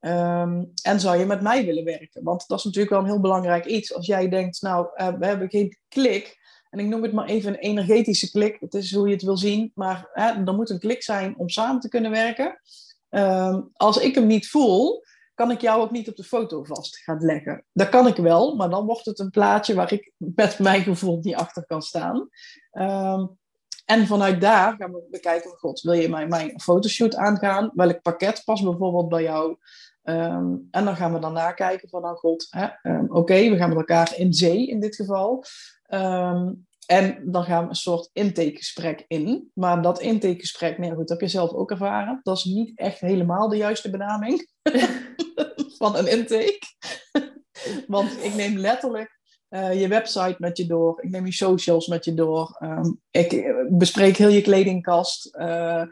Um, 0.00 0.72
en 0.82 1.00
zou 1.00 1.18
je 1.18 1.26
met 1.26 1.40
mij 1.40 1.64
willen 1.64 1.84
werken? 1.84 2.22
Want 2.22 2.44
dat 2.46 2.58
is 2.58 2.64
natuurlijk 2.64 2.92
wel 2.92 3.02
een 3.02 3.10
heel 3.10 3.20
belangrijk 3.20 3.64
iets. 3.64 3.94
Als 3.94 4.06
jij 4.06 4.28
denkt, 4.28 4.62
nou, 4.62 4.88
uh, 4.96 5.08
we 5.18 5.26
hebben 5.26 5.50
geen 5.50 5.78
klik. 5.88 6.38
En 6.74 6.80
ik 6.80 6.86
noem 6.86 7.02
het 7.02 7.12
maar 7.12 7.26
even 7.26 7.52
een 7.52 7.58
energetische 7.58 8.30
klik. 8.30 8.56
Het 8.60 8.74
is 8.74 8.94
hoe 8.94 9.06
je 9.06 9.14
het 9.14 9.22
wil 9.22 9.36
zien. 9.36 9.72
Maar 9.74 10.08
hè, 10.12 10.44
er 10.46 10.54
moet 10.54 10.70
een 10.70 10.78
klik 10.78 11.02
zijn 11.02 11.36
om 11.36 11.48
samen 11.48 11.80
te 11.80 11.88
kunnen 11.88 12.10
werken. 12.10 12.60
Um, 13.10 13.70
als 13.72 13.96
ik 13.96 14.14
hem 14.14 14.26
niet 14.26 14.48
voel, 14.48 15.04
kan 15.34 15.50
ik 15.50 15.60
jou 15.60 15.82
ook 15.82 15.90
niet 15.90 16.08
op 16.08 16.16
de 16.16 16.24
foto 16.24 16.64
vast 16.64 16.98
gaan 16.98 17.24
leggen. 17.24 17.64
Dat 17.72 17.88
kan 17.88 18.06
ik 18.06 18.16
wel, 18.16 18.56
maar 18.56 18.70
dan 18.70 18.86
wordt 18.86 19.04
het 19.04 19.18
een 19.18 19.30
plaatje 19.30 19.74
waar 19.74 19.92
ik 19.92 20.12
met 20.16 20.58
mijn 20.58 20.82
gevoel 20.82 21.18
niet 21.22 21.34
achter 21.34 21.66
kan 21.66 21.82
staan. 21.82 22.28
Um, 22.72 23.38
en 23.84 24.06
vanuit 24.06 24.40
daar 24.40 24.74
gaan 24.78 24.92
we 24.92 25.06
bekijken, 25.10 25.50
god, 25.50 25.80
wil 25.80 25.92
je 25.92 26.08
mij 26.08 26.26
mijn 26.26 26.60
fotoshoot 26.60 27.16
aangaan? 27.16 27.70
Welk 27.74 28.02
pakket 28.02 28.42
past 28.44 28.64
bijvoorbeeld 28.64 29.08
bij 29.08 29.22
jou? 29.22 29.56
Um, 30.04 30.68
en 30.70 30.84
dan 30.84 30.96
gaan 30.96 31.12
we 31.12 31.18
daarna 31.18 31.52
kijken 31.52 31.88
van, 31.88 32.02
nou 32.02 32.16
god, 32.16 32.48
um, 32.82 33.06
oké, 33.08 33.50
we 33.50 33.56
gaan 33.56 33.68
met 33.68 33.78
elkaar 33.78 34.14
in 34.16 34.32
zee 34.32 34.66
in 34.66 34.80
dit 34.80 34.96
geval. 34.96 35.44
Um, 35.88 36.66
en 36.86 37.30
dan 37.30 37.44
gaan 37.44 37.62
we 37.62 37.68
een 37.68 37.74
soort 37.74 38.10
intakegesprek 38.12 39.04
in. 39.08 39.50
Maar 39.54 39.82
dat 39.82 40.00
intakegesprek, 40.00 40.78
nee, 40.78 40.90
goed, 40.90 40.98
dat 40.98 41.08
heb 41.08 41.20
je 41.20 41.28
zelf 41.28 41.52
ook 41.52 41.70
ervaren. 41.70 42.20
Dat 42.22 42.36
is 42.36 42.44
niet 42.44 42.78
echt 42.78 43.00
helemaal 43.00 43.48
de 43.48 43.56
juiste 43.56 43.90
benaming 43.90 44.48
van 45.78 45.96
een 45.96 46.06
intake. 46.06 46.60
Want 47.86 48.24
ik 48.24 48.34
neem 48.34 48.58
letterlijk 48.58 49.18
uh, 49.50 49.80
je 49.80 49.88
website 49.88 50.36
met 50.38 50.56
je 50.56 50.66
door. 50.66 51.02
Ik 51.02 51.10
neem 51.10 51.26
je 51.26 51.32
socials 51.32 51.86
met 51.86 52.04
je 52.04 52.14
door. 52.14 52.58
Ik 53.10 53.32
eh, 53.32 53.54
bespreek 53.68 54.16
heel 54.16 54.28
je 54.28 54.42
kledingkast. 54.42 55.36
Uh, 55.36 55.82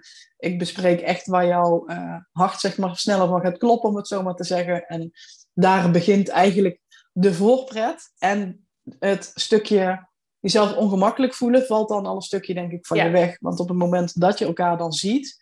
ik 0.42 0.58
bespreek 0.58 1.00
echt 1.00 1.26
waar 1.26 1.46
jouw 1.46 1.84
uh, 1.86 2.16
hart 2.32 2.60
zeg 2.60 2.78
maar, 2.78 2.96
sneller 2.96 3.28
van 3.28 3.40
gaat 3.40 3.58
kloppen, 3.58 3.88
om 3.88 3.96
het 3.96 4.08
zo 4.08 4.22
maar 4.22 4.34
te 4.34 4.44
zeggen. 4.44 4.86
En 4.86 5.10
daar 5.52 5.90
begint 5.90 6.28
eigenlijk 6.28 6.80
de 7.12 7.34
voorpret. 7.34 8.12
En 8.18 8.66
het 8.98 9.30
stukje 9.34 10.08
jezelf 10.40 10.76
ongemakkelijk 10.76 11.34
voelen, 11.34 11.66
valt 11.66 11.88
dan 11.88 12.06
al 12.06 12.16
een 12.16 12.22
stukje, 12.22 12.54
denk 12.54 12.72
ik, 12.72 12.86
van 12.86 12.96
je 12.96 13.10
weg. 13.10 13.36
Want 13.40 13.60
op 13.60 13.68
het 13.68 13.76
moment 13.76 14.20
dat 14.20 14.38
je 14.38 14.44
elkaar 14.44 14.78
dan 14.78 14.92
ziet, 14.92 15.41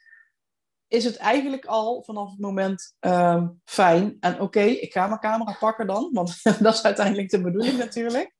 is 0.90 1.04
het 1.04 1.16
eigenlijk 1.16 1.64
al 1.64 2.02
vanaf 2.02 2.30
het 2.30 2.40
moment 2.40 2.96
um, 3.00 3.60
fijn. 3.64 4.16
En 4.20 4.40
oké, 4.40 4.60
ik 4.60 4.92
ga 4.92 5.06
mijn 5.06 5.20
camera 5.20 5.56
pakken 5.58 5.86
dan, 5.86 6.10
want 6.12 6.42
dat 6.60 6.74
is 6.74 6.82
uiteindelijk 6.82 7.30
de 7.30 7.40
bedoeling 7.40 7.78
natuurlijk. 7.78 8.34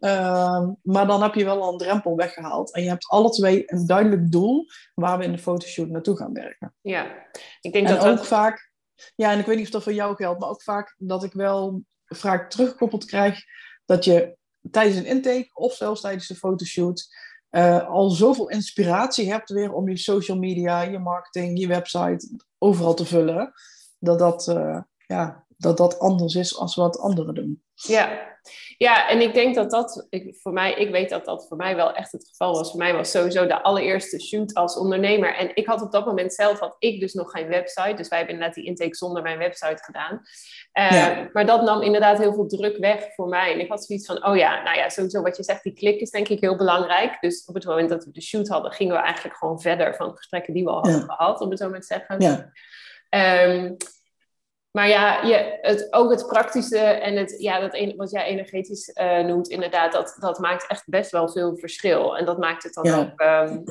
Um, 0.00 0.76
maar 0.82 1.06
dan 1.06 1.22
heb 1.22 1.34
je 1.34 1.44
wel 1.44 1.62
al 1.62 1.72
een 1.72 1.78
drempel 1.78 2.16
weggehaald. 2.16 2.74
En 2.74 2.82
je 2.82 2.88
hebt 2.88 3.06
alle 3.06 3.30
twee 3.30 3.62
een 3.66 3.86
duidelijk 3.86 4.30
doel 4.30 4.66
waar 4.94 5.18
we 5.18 5.24
in 5.24 5.32
de 5.32 5.38
fotoshoot 5.38 5.88
naartoe 5.88 6.16
gaan 6.16 6.32
werken. 6.32 6.74
Ja, 6.80 7.26
ik 7.60 7.72
denk 7.72 7.88
en 7.88 7.94
dat 7.94 8.06
ook 8.06 8.24
vaak, 8.24 8.72
ja, 9.14 9.32
en 9.32 9.38
ik 9.38 9.46
weet 9.46 9.56
niet 9.56 9.66
of 9.66 9.72
dat 9.72 9.82
voor 9.82 9.92
jou 9.92 10.16
geldt, 10.16 10.40
maar 10.40 10.48
ook 10.48 10.62
vaak 10.62 10.94
dat 10.98 11.24
ik 11.24 11.32
wel 11.32 11.82
vaak 12.04 12.50
teruggekoppeld 12.50 13.04
krijg 13.04 13.44
dat 13.84 14.04
je 14.04 14.36
tijdens 14.70 14.96
een 14.96 15.06
intake 15.06 15.50
of 15.52 15.74
zelfs 15.74 16.00
tijdens 16.00 16.26
de 16.26 16.34
fotoshoot 16.34 17.08
uh, 17.56 17.88
al 17.88 18.10
zoveel 18.10 18.48
inspiratie 18.48 19.30
hebt 19.30 19.50
weer 19.50 19.72
om 19.72 19.88
je 19.88 19.96
social 19.96 20.38
media, 20.38 20.80
je 20.80 20.98
marketing, 20.98 21.58
je 21.58 21.66
website 21.66 22.28
overal 22.58 22.94
te 22.94 23.04
vullen, 23.04 23.52
dat 23.98 24.18
dat, 24.18 24.46
uh, 24.48 24.80
ja, 25.06 25.45
dat, 25.56 25.76
dat 25.76 25.98
anders 25.98 26.34
is 26.34 26.58
als 26.58 26.74
wat 26.74 26.98
anderen 26.98 27.34
doen. 27.34 27.62
Ja, 27.74 28.34
ja, 28.78 29.08
en 29.08 29.20
ik 29.20 29.34
denk 29.34 29.54
dat 29.54 29.70
dat 29.70 30.06
ik, 30.10 30.36
voor 30.40 30.52
mij, 30.52 30.74
ik 30.74 30.90
weet 30.90 31.10
dat 31.10 31.24
dat 31.24 31.46
voor 31.48 31.56
mij 31.56 31.76
wel 31.76 31.92
echt 31.92 32.12
het 32.12 32.28
geval 32.28 32.52
was. 32.52 32.70
Voor 32.70 32.78
mij 32.78 32.94
was 32.94 33.10
sowieso 33.10 33.46
de 33.46 33.62
allereerste 33.62 34.20
shoot 34.20 34.54
als 34.54 34.76
ondernemer. 34.76 35.36
En 35.36 35.50
ik 35.54 35.66
had 35.66 35.82
op 35.82 35.92
dat 35.92 36.06
moment 36.06 36.34
zelf, 36.34 36.58
had 36.58 36.76
ik 36.78 37.00
dus 37.00 37.14
nog 37.14 37.30
geen 37.30 37.48
website. 37.48 37.94
Dus 37.94 38.08
wij 38.08 38.18
hebben 38.18 38.34
inderdaad 38.34 38.56
die 38.56 38.66
intake 38.66 38.96
zonder 38.96 39.22
mijn 39.22 39.38
website 39.38 39.82
gedaan. 39.84 40.22
Uh, 40.74 41.32
Maar 41.32 41.46
dat 41.46 41.62
nam 41.62 41.82
inderdaad 41.82 42.18
heel 42.18 42.34
veel 42.34 42.46
druk 42.46 42.76
weg 42.76 43.14
voor 43.14 43.28
mij. 43.28 43.52
En 43.52 43.60
ik 43.60 43.68
had 43.68 43.84
zoiets 43.84 44.06
van, 44.06 44.26
oh 44.26 44.36
ja, 44.36 44.62
nou 44.62 44.76
ja, 44.76 44.88
sowieso 44.88 45.22
wat 45.22 45.36
je 45.36 45.42
zegt, 45.42 45.62
die 45.62 45.72
klik 45.72 46.00
is 46.00 46.10
denk 46.10 46.28
ik 46.28 46.40
heel 46.40 46.56
belangrijk. 46.56 47.20
Dus 47.20 47.44
op 47.44 47.54
het 47.54 47.64
moment 47.64 47.88
dat 47.88 48.04
we 48.04 48.10
de 48.10 48.22
shoot 48.22 48.48
hadden, 48.48 48.72
gingen 48.72 48.96
we 48.96 49.02
eigenlijk 49.02 49.36
gewoon 49.36 49.60
verder 49.60 49.94
van 49.94 50.08
de 50.08 50.16
gesprekken 50.16 50.54
die 50.54 50.64
we 50.64 50.70
al 50.70 50.82
hadden 50.82 51.02
gehad, 51.02 51.40
om 51.40 51.50
het 51.50 51.58
zo 51.58 51.70
maar 51.70 51.80
te 51.80 51.86
zeggen. 51.86 52.20
Ja. 52.20 52.50
Um, 53.44 53.76
Maar 54.76 54.88
ja, 54.88 55.22
je, 55.22 55.58
het, 55.60 55.86
ook 55.92 56.10
het 56.10 56.26
praktische 56.26 56.78
en 56.78 57.16
het, 57.16 57.34
ja, 57.38 57.60
dat, 57.60 57.94
wat 57.96 58.10
jij 58.10 58.24
energetisch 58.24 58.90
uh, 58.94 59.18
noemt, 59.18 59.48
inderdaad, 59.48 59.92
dat, 59.92 60.16
dat 60.20 60.38
maakt 60.38 60.66
echt 60.66 60.82
best 60.86 61.10
wel 61.10 61.28
veel 61.28 61.56
verschil. 61.56 62.16
En 62.16 62.24
dat 62.24 62.38
maakt 62.38 62.62
het 62.62 62.74
dan 62.74 62.90
ook, 62.90 63.20
um, 63.20 63.64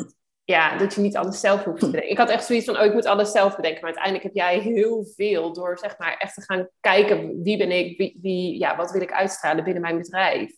ja, 0.44 0.78
dat 0.78 0.94
je 0.94 1.02
niet 1.02 1.18
alles 1.18 1.40
zelf 1.40 1.64
hoeft 1.64 1.80
te 1.80 1.86
bedenken. 1.86 2.10
Ik 2.10 2.18
had 2.18 2.30
echt 2.30 2.46
zoiets 2.46 2.66
van, 2.66 2.78
oh, 2.78 2.86
ik 2.86 2.94
moet 2.94 3.06
alles 3.06 3.32
zelf 3.32 3.56
bedenken. 3.56 3.82
Maar 3.82 3.96
uiteindelijk 3.96 4.24
heb 4.24 4.34
jij 4.34 4.60
heel 4.60 5.06
veel 5.16 5.54
door, 5.54 5.78
zeg 5.78 5.98
maar, 5.98 6.16
echt 6.18 6.34
te 6.34 6.42
gaan 6.42 6.70
kijken, 6.80 7.42
wie 7.44 7.58
ben 7.58 7.72
ik, 7.72 7.98
wie, 7.98 8.20
wie 8.22 8.60
ja, 8.60 8.76
wat 8.76 8.92
wil 8.92 9.02
ik 9.02 9.12
uitstralen 9.12 9.64
binnen 9.64 9.82
mijn 9.82 9.98
bedrijf. 9.98 10.52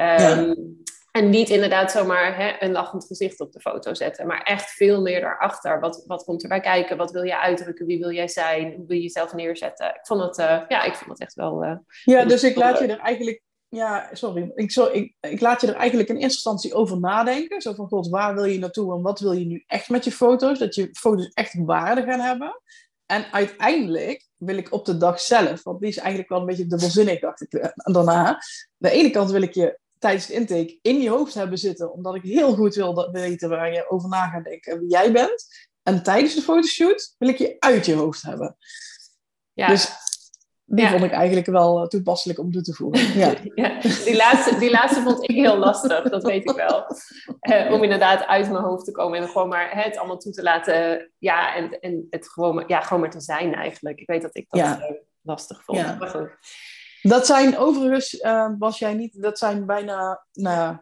Um, 0.00 0.82
en 1.18 1.30
niet 1.30 1.48
inderdaad 1.48 1.90
zomaar 1.90 2.36
hè, 2.36 2.66
een 2.66 2.72
lachend 2.72 3.06
gezicht 3.06 3.40
op 3.40 3.52
de 3.52 3.60
foto 3.60 3.94
zetten, 3.94 4.26
maar 4.26 4.42
echt 4.42 4.70
veel 4.70 5.02
meer 5.02 5.20
daarachter. 5.20 5.80
Wat, 5.80 6.04
wat 6.06 6.24
komt 6.24 6.42
erbij 6.42 6.60
kijken? 6.60 6.96
Wat 6.96 7.10
wil 7.10 7.22
je 7.22 7.40
uitdrukken? 7.40 7.86
Wie 7.86 7.98
wil 7.98 8.12
jij 8.12 8.28
zijn? 8.28 8.74
Hoe 8.74 8.86
wil 8.86 8.96
je 8.96 9.02
jezelf 9.02 9.32
neerzetten? 9.32 9.86
Ik 9.86 10.06
vond 10.06 10.20
het, 10.20 10.38
uh, 10.38 10.62
ja, 10.68 10.82
ik 10.82 10.94
vond 10.94 11.10
het 11.10 11.20
echt 11.20 11.34
wel. 11.34 11.64
Uh, 11.64 11.76
ja, 12.04 12.24
dus 12.24 12.44
ik 12.44 12.56
laat 12.56 12.78
je 12.78 12.86
er 12.86 12.98
eigenlijk. 12.98 13.42
Ja, 13.68 14.08
sorry. 14.12 14.52
Ik, 14.54 14.70
zo, 14.70 14.88
ik, 14.92 15.14
ik 15.20 15.40
laat 15.40 15.60
je 15.60 15.66
er 15.66 15.74
eigenlijk 15.74 16.08
in 16.08 16.14
eerste 16.14 16.34
instantie 16.34 16.74
over 16.74 17.00
nadenken. 17.00 17.60
Zo 17.60 17.72
van, 17.72 17.88
god, 17.88 18.08
waar 18.08 18.34
wil 18.34 18.44
je 18.44 18.58
naartoe 18.58 18.94
en 18.94 19.02
wat 19.02 19.20
wil 19.20 19.32
je 19.32 19.46
nu 19.46 19.64
echt 19.66 19.88
met 19.88 20.04
je 20.04 20.12
foto's? 20.12 20.58
Dat 20.58 20.74
je 20.74 20.88
foto's 20.92 21.30
echt 21.34 21.54
waarde 21.64 22.02
gaan 22.02 22.20
hebben. 22.20 22.60
En 23.06 23.32
uiteindelijk 23.32 24.28
wil 24.36 24.56
ik 24.56 24.72
op 24.72 24.84
de 24.84 24.96
dag 24.96 25.20
zelf, 25.20 25.62
want 25.62 25.80
die 25.80 25.88
is 25.88 25.96
eigenlijk 25.96 26.28
wel 26.28 26.40
een 26.40 26.46
beetje 26.46 26.66
dubbelzinnig, 26.66 27.20
dacht 27.20 27.40
ik 27.40 27.52
eh, 27.52 27.70
daarna. 27.74 28.26
Aan 28.26 28.38
de 28.76 28.90
ene 28.90 29.10
kant 29.10 29.30
wil 29.30 29.42
ik 29.42 29.54
je 29.54 29.78
tijdens 29.98 30.26
de 30.26 30.32
intake 30.32 30.78
in 30.82 31.00
je 31.00 31.10
hoofd 31.10 31.34
hebben 31.34 31.58
zitten, 31.58 31.92
omdat 31.92 32.14
ik 32.14 32.22
heel 32.22 32.54
goed 32.54 32.74
wil 32.74 33.10
weten 33.10 33.48
waar 33.48 33.72
je 33.72 33.90
over 33.90 34.08
na 34.08 34.28
gaat 34.28 34.44
denken 34.44 34.72
en 34.72 34.80
wie 34.80 34.90
jij 34.90 35.12
bent. 35.12 35.68
En 35.82 36.02
tijdens 36.02 36.34
de 36.34 36.42
fotoshoot 36.42 37.14
wil 37.18 37.28
ik 37.28 37.38
je 37.38 37.56
uit 37.58 37.86
je 37.86 37.94
hoofd 37.94 38.22
hebben. 38.22 38.56
Ja. 39.52 39.68
Dus 39.68 39.90
die 40.70 40.88
vond 40.88 41.02
ik 41.02 41.10
eigenlijk 41.10 41.46
wel 41.46 41.80
eh, 41.80 41.86
toepasselijk 41.86 42.38
om 42.38 42.52
toe 42.52 42.62
te 42.62 42.74
voegen. 42.74 43.06
Ja. 43.20 43.34
ja. 43.54 43.80
die, 43.80 44.16
laatste, 44.16 44.58
die 44.58 44.70
laatste 44.70 45.02
vond 45.02 45.22
ik 45.22 45.36
heel 45.36 45.56
lastig, 45.56 46.02
dat 46.02 46.22
weet 46.22 46.50
ik 46.50 46.56
wel. 46.56 46.84
Eh, 47.40 47.72
om 47.72 47.82
inderdaad 47.82 48.26
uit 48.26 48.50
mijn 48.50 48.64
hoofd 48.64 48.84
te 48.84 48.92
komen 48.92 49.20
en 49.20 49.28
gewoon 49.28 49.48
maar 49.48 49.84
het 49.84 49.96
allemaal 49.96 50.18
toe 50.18 50.32
te 50.32 50.42
laten. 50.42 51.10
Ja, 51.18 51.54
en, 51.54 51.80
en 51.80 52.06
het 52.10 52.28
gewoon, 52.28 52.64
ja, 52.66 52.80
gewoon 52.80 53.00
maar 53.00 53.10
te 53.10 53.20
zijn 53.20 53.54
eigenlijk. 53.54 54.00
Ik 54.00 54.06
weet 54.06 54.22
dat 54.22 54.36
ik 54.36 54.46
dat 54.48 54.60
ja. 54.60 54.78
uh, 54.78 54.96
lastig 55.22 55.64
vond. 55.64 55.78
Ja. 55.78 55.96
Maar 55.98 56.08
goed. 56.08 56.28
Dat 57.02 57.26
zijn 57.26 57.58
overigens, 57.58 58.20
was 58.58 58.78
jij 58.78 58.94
niet, 58.94 59.22
dat 59.22 59.38
zijn 59.38 59.66
bijna, 59.66 60.24
nou 60.32 60.78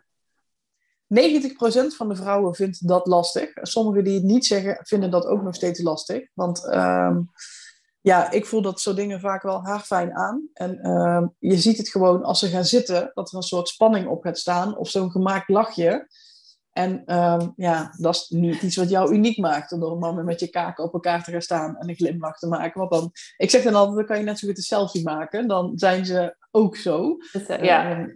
90% 1.15 1.17
van 1.97 2.09
de 2.09 2.17
vrouwen 2.17 2.55
vindt 2.55 2.89
dat 2.89 3.07
lastig. 3.07 3.51
Sommigen 3.55 4.05
die 4.05 4.15
het 4.15 4.23
niet 4.23 4.47
zeggen, 4.47 4.79
vinden 4.83 5.11
dat 5.11 5.27
ook 5.27 5.43
nog 5.43 5.55
steeds 5.55 5.81
lastig. 5.81 6.29
Want 6.35 6.65
uh, 6.65 7.17
ja, 8.01 8.31
ik 8.31 8.47
voel 8.47 8.63
dat 8.63 8.81
soort 8.81 8.97
dingen 8.97 9.21
vaak 9.21 9.43
wel 9.43 9.65
haarfijn 9.65 10.15
aan. 10.15 10.49
En 10.53 10.79
uh, 10.83 11.27
je 11.39 11.57
ziet 11.57 11.77
het 11.77 11.89
gewoon 11.89 12.23
als 12.23 12.39
ze 12.39 12.49
gaan 12.49 12.65
zitten, 12.65 13.11
dat 13.15 13.31
er 13.31 13.37
een 13.37 13.43
soort 13.43 13.69
spanning 13.69 14.07
op 14.09 14.23
gaat 14.23 14.39
staan. 14.39 14.77
Of 14.77 14.89
zo'n 14.89 15.11
gemaakt 15.11 15.49
lachje. 15.49 16.09
En 16.77 17.17
um, 17.17 17.53
ja, 17.57 17.95
dat 17.99 18.15
is 18.15 18.29
niet 18.29 18.63
iets 18.63 18.77
wat 18.77 18.91
jou 18.91 19.15
uniek 19.15 19.39
maakt. 19.39 19.73
Om 19.73 19.81
door 19.81 19.93
een 19.93 19.99
moment 19.99 20.27
met 20.27 20.41
je 20.41 20.49
kaken 20.49 20.85
op 20.85 20.93
elkaar 20.93 21.25
te 21.25 21.31
gaan 21.31 21.43
staan 21.43 21.77
en 21.77 21.89
een 21.89 21.95
glimlach 21.95 22.39
te 22.39 22.47
maken. 22.47 22.81
Want 22.81 22.91
dan, 22.91 23.13
ik 23.37 23.51
zeg 23.51 23.63
dan 23.63 23.75
altijd, 23.75 23.97
dan 23.97 24.07
kan 24.07 24.19
je 24.19 24.25
net 24.25 24.39
zo 24.39 24.47
goed 24.47 24.57
een 24.57 24.63
selfie 24.63 25.03
maken. 25.03 25.49
Dan 25.49 25.73
zijn 25.75 26.07
ze 26.07 26.37
ook 26.51 26.77
zo. 26.77 27.17
Eh, 27.33 27.63
ja. 27.63 27.99
Uh, 27.99 28.07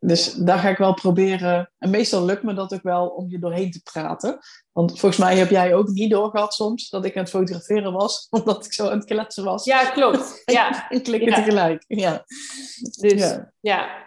dus 0.00 0.32
daar 0.32 0.58
ga 0.58 0.68
ik 0.68 0.78
wel 0.78 0.94
proberen. 0.94 1.72
En 1.78 1.90
meestal 1.90 2.24
lukt 2.24 2.42
me 2.42 2.54
dat 2.54 2.74
ook 2.74 2.82
wel 2.82 3.06
om 3.06 3.30
je 3.30 3.38
doorheen 3.38 3.70
te 3.70 3.82
praten. 3.82 4.38
Want 4.72 4.90
volgens 4.90 5.20
mij 5.20 5.36
heb 5.36 5.50
jij 5.50 5.74
ook 5.74 5.88
niet 5.88 6.10
doorgehad 6.10 6.54
soms 6.54 6.88
dat 6.88 7.04
ik 7.04 7.16
aan 7.16 7.22
het 7.22 7.30
fotograferen 7.30 7.92
was, 7.92 8.26
omdat 8.30 8.64
ik 8.64 8.72
zo 8.72 8.88
aan 8.88 8.98
het 8.98 9.06
kletsen 9.06 9.44
was. 9.44 9.64
Ja, 9.64 9.90
klopt. 9.90 10.42
Ja. 10.44 10.90
en 10.90 11.02
klikken 11.02 11.30
ja. 11.30 11.34
tegelijk. 11.34 11.84
Ja. 11.86 12.24
Dus 13.00 13.20
ja. 13.20 13.52
ja. 13.60 14.04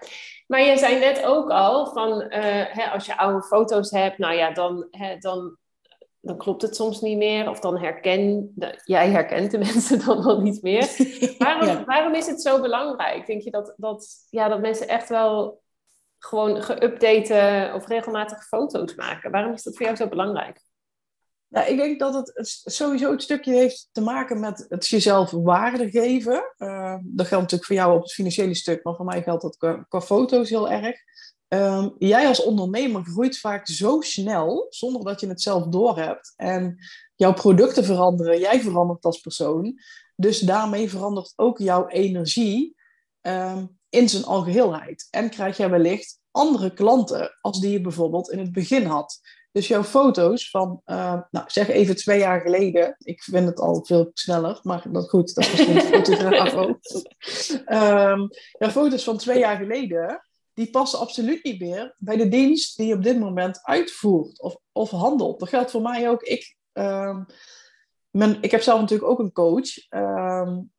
Maar 0.50 0.62
je 0.62 0.78
zei 0.78 1.00
net 1.00 1.24
ook 1.24 1.50
al 1.50 1.86
van 1.86 2.22
uh, 2.22 2.30
hè, 2.68 2.90
als 2.90 3.06
je 3.06 3.18
oude 3.18 3.44
foto's 3.44 3.92
hebt, 3.92 4.18
nou 4.18 4.36
ja, 4.36 4.52
dan, 4.52 4.88
hè, 4.92 5.18
dan, 5.18 5.58
dan 6.20 6.38
klopt 6.38 6.62
het 6.62 6.76
soms 6.76 7.02
niet 7.02 7.18
meer. 7.18 7.50
Of 7.50 7.60
dan 7.60 7.78
herken 7.78 8.54
jij 8.84 9.10
herkent 9.10 9.52
de 9.52 9.58
mensen 9.68 10.06
dan 10.06 10.24
wel 10.24 10.42
niet 10.42 10.62
meer. 10.62 10.96
Waarom, 11.38 11.68
ja. 11.68 11.84
waarom 11.84 12.14
is 12.14 12.28
het 12.28 12.42
zo 12.42 12.62
belangrijk? 12.62 13.26
Denk 13.26 13.42
je 13.42 13.52
dat, 13.52 13.74
dat, 13.78 14.08
ja, 14.30 14.48
dat 14.48 14.62
mensen 14.62 14.88
echt 14.88 15.10
wel 15.10 15.62
gewoon 16.20 16.62
geüpdate 16.62 17.72
of 17.74 17.88
regelmatig 17.88 18.48
foto's 18.48 18.96
maken? 18.96 19.32
Waarom 19.32 19.54
is 19.54 19.64
dat 19.64 19.76
voor 19.76 19.86
jou 19.86 19.98
zo 19.98 20.08
belangrijk? 20.08 20.62
Nou, 21.50 21.68
ik 21.68 21.78
denk 21.78 22.00
dat 22.00 22.14
het 22.14 22.62
sowieso 22.64 23.12
het 23.12 23.22
stukje 23.22 23.54
heeft 23.54 23.90
te 23.92 24.02
maken 24.02 24.40
met 24.40 24.66
het 24.70 24.88
jezelf 24.88 25.32
waarde 25.32 25.90
geven. 25.90 26.54
Uh, 26.58 26.96
dat 27.02 27.28
geldt 27.28 27.44
natuurlijk 27.44 27.66
voor 27.66 27.76
jou 27.76 27.96
op 27.96 28.02
het 28.02 28.14
financiële 28.14 28.54
stuk, 28.54 28.84
maar 28.84 28.96
voor 28.96 29.06
mij 29.06 29.24
geldt 29.24 29.42
dat 29.42 29.86
qua, 29.88 30.02
foto's 30.02 30.50
heel 30.50 30.70
erg. 30.70 30.98
Um, 31.48 31.96
jij 31.98 32.28
als 32.28 32.44
ondernemer 32.44 33.04
groeit 33.04 33.40
vaak 33.40 33.68
zo 33.68 34.02
snel, 34.02 34.66
zonder 34.70 35.04
dat 35.04 35.20
je 35.20 35.28
het 35.28 35.42
zelf 35.42 35.68
doorhebt. 35.68 36.34
En 36.36 36.78
jouw 37.16 37.34
producten 37.34 37.84
veranderen, 37.84 38.40
jij 38.40 38.62
verandert 38.62 39.06
als 39.06 39.20
persoon. 39.20 39.80
Dus 40.16 40.40
daarmee 40.40 40.90
verandert 40.90 41.34
ook 41.36 41.58
jouw 41.58 41.88
energie 41.88 42.76
um, 43.22 43.80
in 43.90 44.10
zijn 44.10 44.24
algeheelheid. 44.24 45.08
En 45.10 45.30
krijg 45.30 45.58
jij 45.58 45.70
wellicht 45.70 46.20
andere 46.32 46.74
klanten 46.74 47.38
als 47.42 47.60
die 47.60 47.72
je 47.72 47.82
bijvoorbeeld 47.82 48.32
in 48.32 48.40
het 48.40 48.52
begin 48.52 48.86
had. 48.86 49.20
Dus 49.52 49.68
jouw 49.68 49.84
foto's 49.84 50.50
van, 50.50 50.82
uh, 50.86 51.22
nou 51.32 51.46
zeg 51.48 51.68
even 51.68 51.96
twee 51.96 52.20
jaar 52.20 52.42
geleden, 52.42 52.96
ik 52.98 53.24
vind 53.24 53.48
het 53.48 53.60
al 53.60 53.86
veel 53.86 54.10
sneller, 54.14 54.60
maar 54.64 54.86
dat 54.92 55.10
goed, 55.10 55.36
dat 55.36 55.44
is 55.44 55.52
misschien 55.52 55.82
fotograaf 55.94 56.54
ook. 56.54 56.80
Um, 57.66 58.30
jouw 58.60 58.70
foto's 58.70 59.04
van 59.04 59.18
twee 59.18 59.40
jaar 59.40 59.58
geleden, 59.58 60.24
die 60.54 60.70
passen 60.70 61.00
absoluut 61.00 61.44
niet 61.44 61.60
meer 61.60 61.96
bij 61.98 62.18
de 62.18 62.28
dienst 62.28 62.78
die 62.78 62.88
je 62.88 62.94
op 62.94 63.04
dit 63.04 63.20
moment 63.20 63.64
uitvoert 63.64 64.42
of, 64.42 64.58
of 64.72 64.90
handelt. 64.90 65.40
Dat 65.40 65.50
geldt 65.50 65.72
voor 65.72 65.82
mij 65.82 66.10
ook. 66.10 66.22
Ik, 66.22 66.56
um, 66.74 67.26
men, 68.10 68.38
ik 68.42 68.52
heb 68.52 68.62
zelf 68.62 68.80
natuurlijk 68.80 69.10
ook 69.10 69.20
een 69.20 69.32
coach. 69.32 69.90
Um, 69.90 70.72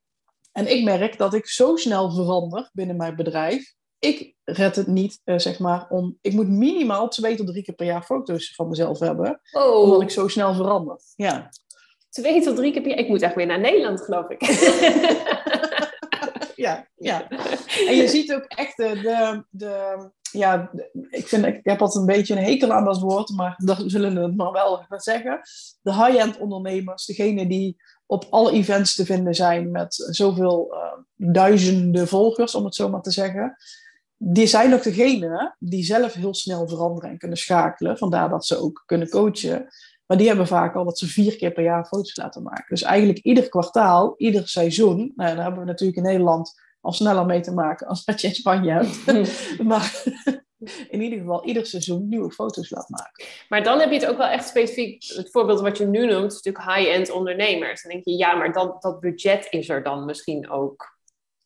en 0.53 0.71
ik 0.71 0.85
merk 0.85 1.19
dat 1.19 1.35
ik 1.35 1.47
zo 1.47 1.77
snel 1.77 2.11
verander 2.13 2.71
binnen 2.73 2.97
mijn 2.97 3.17
bedrijf 3.17 3.75
ik 4.01 4.35
red 4.45 4.77
het 4.77 4.87
niet, 4.87 5.21
uh, 5.25 5.39
zeg 5.39 5.59
maar, 5.59 5.87
om... 5.89 6.19
Ik 6.21 6.33
moet 6.33 6.49
minimaal 6.49 7.09
twee 7.09 7.37
tot 7.37 7.47
drie 7.47 7.63
keer 7.63 7.75
per 7.75 7.87
jaar 7.87 8.03
foto's 8.03 8.55
van 8.55 8.69
mezelf 8.69 8.99
hebben. 8.99 9.41
Oh. 9.53 9.83
Omdat 9.83 10.03
ik 10.03 10.11
zo 10.11 10.29
snel 10.29 10.55
verander. 10.55 11.01
Ja. 11.17 11.49
Twee 12.09 12.43
tot 12.43 12.57
drie 12.57 12.73
keer 12.73 12.83
per 12.83 12.91
jaar? 12.91 13.01
Ik 13.01 13.09
moet 13.09 13.23
echt 13.23 13.35
weer 13.35 13.47
naar 13.47 13.61
Nederland, 13.61 14.01
geloof 14.01 14.29
ik. 14.29 14.43
ja, 16.67 16.89
ja. 16.97 17.29
En 17.87 17.97
je 17.97 18.09
ziet 18.09 18.35
ook 18.35 18.45
echt 18.45 18.77
de... 18.77 19.01
de, 19.03 19.45
de 19.51 20.11
ja, 20.33 20.71
ik, 21.11 21.29
vind, 21.29 21.47
ik 21.47 21.61
heb 21.63 21.81
altijd 21.81 22.01
een 22.01 22.17
beetje 22.17 22.37
een 22.37 22.45
hekel 22.45 22.73
aan 22.73 22.85
dat 22.85 23.01
woord, 23.01 23.29
maar 23.29 23.55
dat 23.65 23.83
zullen 23.87 24.15
we 24.15 24.21
het 24.21 24.37
maar 24.37 24.53
wel 24.53 24.77
gaan 24.77 25.01
zeggen. 25.01 25.41
De 25.83 25.95
high-end 25.95 26.39
ondernemers, 26.39 27.05
degene 27.05 27.47
die 27.47 27.77
op 28.07 28.27
alle 28.31 28.53
events 28.53 28.95
te 28.95 29.05
vinden 29.05 29.35
zijn 29.35 29.71
met 29.71 29.95
zoveel 30.11 30.75
uh, 30.75 31.31
duizenden 31.33 32.09
volgers, 32.09 32.55
om 32.55 32.65
het 32.65 32.75
zo 32.75 32.89
maar 32.89 33.03
te 33.03 33.11
zeggen 33.11 33.57
die 34.23 34.47
zijn 34.47 34.75
ook 34.75 34.83
degene 34.83 35.55
die 35.59 35.85
zelf 35.85 36.13
heel 36.13 36.35
snel 36.35 36.69
veranderen 36.69 37.11
en 37.11 37.19
kunnen 37.19 37.37
schakelen. 37.37 37.99
Vandaar 37.99 38.29
dat 38.29 38.47
ze 38.47 38.57
ook 38.57 38.83
kunnen 38.87 39.09
coachen. 39.09 39.67
Maar 40.07 40.17
die 40.17 40.27
hebben 40.27 40.47
vaak 40.47 40.75
al 40.75 40.85
dat 40.85 40.99
ze 40.99 41.07
vier 41.07 41.37
keer 41.37 41.53
per 41.53 41.63
jaar 41.63 41.85
foto's 41.85 42.17
laten 42.17 42.43
maken. 42.43 42.65
Dus 42.69 42.83
eigenlijk 42.83 43.19
ieder 43.19 43.49
kwartaal, 43.49 44.15
ieder 44.17 44.49
seizoen. 44.49 45.13
Nou, 45.17 45.35
daar 45.35 45.45
hebben 45.45 45.61
we 45.61 45.67
natuurlijk 45.67 45.99
in 45.99 46.05
Nederland 46.05 46.61
al 46.81 46.93
sneller 46.93 47.27
mee 47.27 47.41
te 47.41 47.53
maken 47.53 47.87
als 47.87 48.05
dat 48.05 48.21
je 48.21 48.27
in 48.27 48.35
Spanje 48.35 48.71
hebt. 48.71 49.33
maar 49.71 50.03
in 50.91 51.03
ieder 51.03 51.19
geval 51.19 51.45
ieder 51.45 51.67
seizoen 51.67 52.09
nieuwe 52.09 52.31
foto's 52.31 52.71
laat 52.71 52.89
maken. 52.89 53.25
Maar 53.49 53.63
dan 53.63 53.81
heb 53.81 53.91
je 53.91 53.99
het 53.99 54.07
ook 54.07 54.19
wel 54.19 54.27
echt 54.27 54.49
specifiek, 54.49 55.05
het 55.17 55.31
voorbeeld 55.31 55.61
wat 55.61 55.79
je 55.79 55.87
nu 55.87 56.07
noemt, 56.07 56.33
is 56.33 56.43
natuurlijk 56.43 56.75
high-end 56.75 57.11
ondernemers. 57.11 57.83
Dan 57.83 57.93
denk 57.93 58.05
je, 58.05 58.17
ja, 58.17 58.35
maar 58.35 58.53
dat, 58.53 58.83
dat 58.83 59.01
budget 59.01 59.47
is 59.51 59.69
er 59.69 59.83
dan 59.83 60.05
misschien 60.05 60.51
ook. 60.51 60.99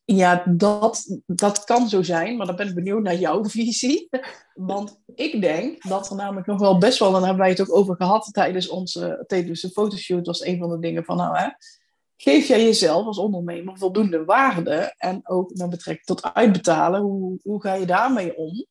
Ja, 0.06 0.44
dat, 0.46 1.20
dat 1.26 1.64
kan 1.64 1.88
zo 1.88 2.02
zijn, 2.02 2.36
maar 2.36 2.46
dan 2.46 2.56
ben 2.56 2.68
ik 2.68 2.74
benieuwd 2.74 3.02
naar 3.02 3.16
jouw 3.16 3.44
visie. 3.58 4.08
Want 4.54 5.00
ik 5.14 5.40
denk 5.40 5.82
dat 5.82 6.10
er 6.10 6.16
namelijk 6.16 6.46
nog 6.46 6.58
wel 6.58 6.78
best 6.78 6.98
wel, 6.98 7.08
en 7.08 7.14
daar 7.14 7.24
hebben 7.24 7.40
wij 7.40 7.50
het 7.50 7.60
ook 7.60 7.76
over 7.76 7.96
gehad 7.96 8.28
tijdens 8.32 8.68
onze 8.68 9.24
tijdens 9.26 9.60
de 9.60 9.70
fotoshoot, 9.70 10.26
was 10.26 10.44
een 10.44 10.58
van 10.58 10.70
de 10.70 10.78
dingen 10.78 11.04
van, 11.04 11.16
nou 11.16 11.38
hè, 11.38 11.48
geef 12.16 12.46
jij 12.46 12.62
jezelf 12.62 13.06
als 13.06 13.18
ondernemer 13.18 13.78
voldoende 13.78 14.24
waarde 14.24 14.94
en 14.96 15.20
ook 15.28 15.54
met 15.54 15.70
betrekking 15.70 16.06
tot 16.06 16.34
uitbetalen, 16.34 17.00
hoe, 17.00 17.38
hoe 17.42 17.60
ga 17.60 17.74
je 17.74 17.86
daarmee 17.86 18.36
om? 18.36 18.66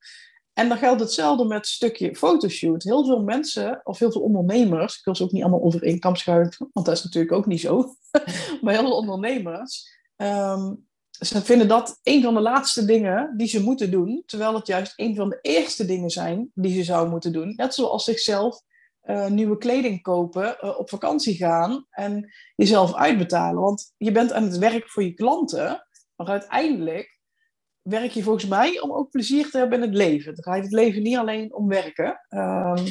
En 0.54 0.68
dan 0.68 0.78
geldt 0.78 1.02
hetzelfde 1.02 1.46
met 1.46 1.58
het 1.58 1.68
stukje 1.68 2.16
fotoshoot. 2.16 2.84
Heel 2.84 3.06
veel 3.06 3.24
mensen, 3.24 3.82
of 3.84 4.00
heel 4.00 4.12
veel 4.12 4.22
ondernemers, 4.22 4.98
ik 4.98 5.06
wil 5.06 5.16
ze 5.16 5.24
ook 5.24 5.32
niet 5.32 5.42
allemaal 5.42 5.64
over 5.64 5.84
één 5.84 6.00
want 6.00 6.86
dat 6.86 6.98
is 6.98 7.04
natuurlijk 7.04 7.34
ook 7.34 7.46
niet 7.46 7.62
zo, 7.62 7.96
maar 8.62 8.74
heel 8.74 8.84
veel 8.84 8.98
ondernemers 8.98 9.98
um, 10.16 10.88
ze 11.26 11.42
vinden 11.42 11.68
dat 11.68 12.00
een 12.04 12.22
van 12.22 12.34
de 12.34 12.40
laatste 12.40 12.86
dingen 12.86 13.34
die 13.38 13.48
ze 13.48 13.64
moeten 13.64 13.92
doen, 13.92 14.24
terwijl 14.26 14.54
het 14.54 14.68
juist 14.68 14.94
een 14.96 15.16
van 15.16 15.30
de 15.30 15.40
eerste 15.42 15.86
dingen 15.86 16.10
zijn 16.10 16.52
die 16.54 16.74
ze 16.76 16.84
zouden 16.84 17.12
moeten 17.12 17.32
doen. 17.32 17.54
Net 17.56 17.74
zoals 17.74 18.04
zichzelf 18.04 18.62
eh, 19.02 19.28
nieuwe 19.28 19.58
kleding 19.58 20.02
kopen, 20.02 20.60
eh, 20.60 20.80
op 20.80 20.90
vakantie 20.90 21.36
gaan 21.36 21.86
en 21.90 22.34
jezelf 22.56 22.94
uitbetalen. 22.94 23.62
Want 23.62 23.94
je 23.98 24.12
bent 24.12 24.32
aan 24.32 24.44
het 24.44 24.58
werk 24.58 24.90
voor 24.90 25.04
je 25.04 25.14
klanten, 25.14 25.88
maar 26.16 26.28
uiteindelijk 26.28 27.20
werk 27.82 28.12
je 28.12 28.24
volgens 28.24 28.48
mij 28.48 28.82
om 28.82 28.94
ook 28.94 29.10
plezier 29.10 29.50
te 29.50 29.58
hebben 29.58 29.82
in 29.82 29.86
het 29.88 29.98
leven. 29.98 30.34
Het 30.34 30.42
draait 30.42 30.64
het 30.64 30.74
leven 30.74 31.02
niet 31.02 31.18
alleen 31.18 31.54
om 31.54 31.68
werken. 31.68 32.22
Ehm, 32.30 32.86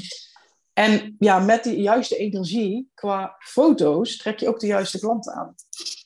en 0.73 1.17
ja, 1.19 1.39
met 1.39 1.65
die 1.65 1.81
juiste 1.81 2.17
energie 2.17 2.91
qua 2.95 3.37
foto's 3.39 4.17
trek 4.17 4.39
je 4.39 4.49
ook 4.49 4.61
de 4.61 4.67
juiste 4.67 4.99
klanten 4.99 5.33
aan. 5.33 5.55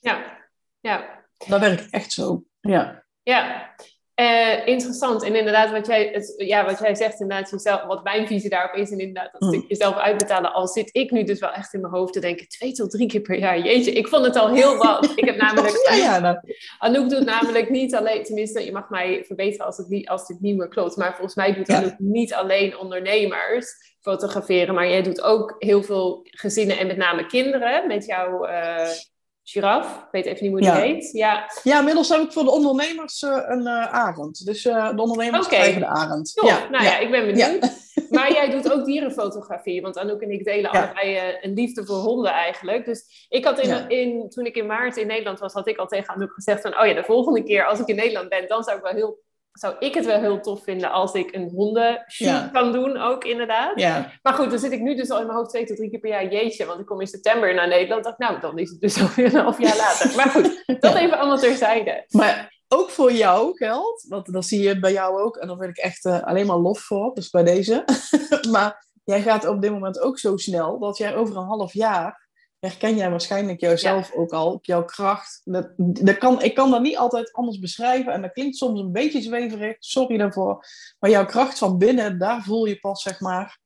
Ja, 0.00 0.38
ja. 0.80 1.25
Dat 1.48 1.60
werkt 1.60 1.90
echt 1.90 2.12
zo. 2.12 2.44
Ja. 2.60 3.04
Ja, 3.22 3.74
uh, 4.20 4.66
interessant. 4.66 5.22
En 5.22 5.34
inderdaad, 5.34 5.70
wat 5.70 5.86
jij, 5.86 6.10
het, 6.12 6.34
ja, 6.36 6.64
wat 6.64 6.78
jij 6.78 6.94
zegt, 6.94 7.20
inderdaad, 7.20 7.50
jezelf, 7.50 7.82
wat 7.82 8.04
mijn 8.04 8.26
visie 8.26 8.50
daarop 8.50 8.74
is, 8.74 8.90
en 8.90 8.98
inderdaad, 8.98 9.32
dat 9.32 9.40
mm. 9.40 9.48
stuk 9.48 9.68
jezelf 9.68 9.96
uitbetalen. 9.96 10.52
Al 10.52 10.66
zit 10.66 10.88
ik 10.92 11.10
nu 11.10 11.24
dus 11.24 11.38
wel 11.38 11.52
echt 11.52 11.74
in 11.74 11.80
mijn 11.80 11.92
hoofd 11.92 12.12
te 12.12 12.20
denken, 12.20 12.48
twee 12.48 12.72
tot 12.72 12.90
drie 12.90 13.08
keer 13.08 13.20
per 13.20 13.38
jaar. 13.38 13.58
Jeetje, 13.58 13.92
ik 13.92 14.08
vond 14.08 14.24
het 14.24 14.36
al 14.36 14.54
heel 14.54 14.76
wat. 14.76 15.12
Ik 15.16 15.24
heb 15.24 15.36
namelijk. 15.36 15.86
ja, 15.88 15.94
ja, 15.94 16.18
nou. 16.18 16.36
Anouk 16.78 17.10
doet 17.10 17.24
namelijk 17.24 17.70
niet 17.70 17.94
alleen, 17.94 18.24
tenminste, 18.24 18.64
je 18.64 18.72
mag 18.72 18.90
mij 18.90 19.24
verbeteren 19.26 19.66
als, 19.66 19.76
het, 19.76 20.08
als 20.08 20.26
dit 20.26 20.40
niet 20.40 20.56
meer 20.56 20.68
klopt. 20.68 20.96
Maar 20.96 21.14
volgens 21.14 21.34
mij 21.34 21.54
doet 21.54 21.68
Anouk 21.68 21.98
niet 21.98 22.34
alleen 22.34 22.78
ondernemers 22.78 23.94
fotograferen, 24.00 24.74
maar 24.74 24.88
jij 24.88 25.02
doet 25.02 25.22
ook 25.22 25.54
heel 25.58 25.82
veel 25.82 26.20
gezinnen 26.22 26.78
en 26.78 26.86
met 26.86 26.96
name 26.96 27.26
kinderen 27.26 27.86
met 27.86 28.06
jouw. 28.06 28.48
Uh, 28.48 28.88
Giraf, 29.48 29.96
ik 29.96 30.08
weet 30.10 30.26
even 30.26 30.42
niet 30.42 30.52
hoe 30.52 30.60
die 30.60 30.70
heet. 30.70 31.12
Ja. 31.12 31.50
ja, 31.62 31.78
inmiddels 31.78 32.08
heb 32.08 32.20
ik 32.20 32.32
voor 32.32 32.44
de 32.44 32.50
ondernemers 32.50 33.22
uh, 33.22 33.42
een 33.46 33.60
uh, 33.60 33.92
arend. 33.92 34.44
Dus 34.46 34.64
uh, 34.64 34.96
de 34.96 35.02
ondernemers 35.02 35.46
okay. 35.46 35.58
krijgen 35.58 35.80
de 35.80 35.86
arend. 35.86 36.32
Ja, 36.44 36.68
nou 36.68 36.84
ja, 36.84 36.98
ik 36.98 37.10
ben 37.10 37.26
benieuwd. 37.26 37.70
Maar 38.10 38.32
jij 38.32 38.50
doet 38.50 38.72
ook 38.72 38.84
dierenfotografie, 38.84 39.82
want 39.82 39.98
Anouk 39.98 40.20
en 40.20 40.30
ik 40.30 40.44
delen 40.44 40.70
allebei 40.70 41.38
een 41.40 41.52
liefde 41.52 41.86
voor 41.86 41.96
honden 41.96 42.32
eigenlijk. 42.32 42.84
Dus 42.84 43.26
ik 43.28 43.44
had 43.44 43.60
in, 43.60 43.88
in, 43.88 44.28
toen 44.28 44.46
ik 44.46 44.56
in 44.56 44.66
maart 44.66 44.96
in 44.96 45.06
Nederland 45.06 45.38
was, 45.38 45.52
had 45.52 45.68
ik 45.68 45.78
al 45.78 45.86
tegen 45.86 46.14
Anouk 46.14 46.32
gezegd 46.32 46.62
van, 46.62 46.78
oh 46.78 46.86
ja, 46.86 46.94
de 46.94 47.04
volgende 47.04 47.42
keer 47.42 47.66
als 47.66 47.80
ik 47.80 47.86
in 47.86 47.96
Nederland 47.96 48.28
ben, 48.28 48.48
dan 48.48 48.62
zou 48.62 48.76
ik 48.76 48.82
wel 48.82 48.92
heel 48.92 49.18
zou 49.58 49.74
ik 49.78 49.94
het 49.94 50.06
wel 50.06 50.20
heel 50.20 50.40
tof 50.40 50.62
vinden 50.62 50.90
als 50.90 51.12
ik 51.12 51.34
een 51.34 51.50
hondenshoot 51.54 52.50
kan 52.52 52.72
doen 52.72 52.96
ook 52.96 53.24
inderdaad. 53.24 53.80
Ja. 53.80 54.12
Maar 54.22 54.34
goed, 54.34 54.50
dan 54.50 54.58
zit 54.58 54.72
ik 54.72 54.80
nu 54.80 54.96
dus 54.96 55.10
al 55.10 55.20
in 55.20 55.26
mijn 55.26 55.38
hoofd 55.38 55.50
twee 55.50 55.66
tot 55.66 55.76
drie 55.76 55.90
keer 55.90 56.00
per 56.00 56.10
jaar. 56.10 56.32
Jeetje, 56.32 56.66
want 56.66 56.80
ik 56.80 56.86
kom 56.86 57.00
in 57.00 57.06
september 57.06 57.54
naar 57.54 57.68
Nederland. 57.68 58.04
dacht 58.04 58.18
nou, 58.18 58.40
dan 58.40 58.58
is 58.58 58.70
het 58.70 58.80
dus 58.80 59.00
alweer 59.02 59.34
een 59.34 59.40
half 59.40 59.60
jaar 59.60 59.76
later. 59.76 60.16
Maar 60.16 60.28
goed, 60.28 60.64
dat 60.80 60.94
even 60.94 61.18
allemaal 61.18 61.38
terzijde. 61.38 62.04
Maar 62.08 62.54
ook 62.68 62.90
voor 62.90 63.12
jou 63.12 63.56
geldt, 63.56 64.06
want 64.08 64.32
dat 64.32 64.44
zie 64.44 64.62
je 64.62 64.78
bij 64.78 64.92
jou 64.92 65.20
ook. 65.20 65.36
En 65.36 65.48
daar 65.48 65.56
ben 65.56 65.68
ik 65.68 65.78
echt 65.78 66.04
uh, 66.04 66.22
alleen 66.22 66.46
maar 66.46 66.56
lof 66.56 66.80
voor, 66.80 67.14
dus 67.14 67.30
bij 67.30 67.44
deze. 67.44 67.84
maar 68.50 68.86
jij 69.04 69.22
gaat 69.22 69.46
op 69.46 69.62
dit 69.62 69.70
moment 69.70 70.00
ook 70.00 70.18
zo 70.18 70.36
snel 70.36 70.78
dat 70.78 70.96
jij 70.96 71.16
over 71.16 71.36
een 71.36 71.46
half 71.46 71.72
jaar 71.72 72.25
herken 72.66 72.96
jij 72.96 73.10
waarschijnlijk 73.10 73.60
jouzelf 73.60 74.12
ook 74.12 74.30
al, 74.30 74.58
jouw 74.62 74.84
kracht. 74.84 75.40
Dat, 75.44 75.68
dat 75.76 76.18
kan, 76.18 76.42
ik 76.42 76.54
kan 76.54 76.70
dat 76.70 76.82
niet 76.82 76.96
altijd 76.96 77.32
anders 77.32 77.58
beschrijven 77.58 78.12
en 78.12 78.22
dat 78.22 78.32
klinkt 78.32 78.56
soms 78.56 78.80
een 78.80 78.92
beetje 78.92 79.20
zweverig, 79.20 79.76
sorry 79.78 80.16
daarvoor. 80.16 80.64
Maar 80.98 81.10
jouw 81.10 81.26
kracht 81.26 81.58
van 81.58 81.78
binnen, 81.78 82.18
daar 82.18 82.42
voel 82.42 82.66
je 82.66 82.80
pas 82.80 83.02
zeg 83.02 83.20
maar 83.20 83.58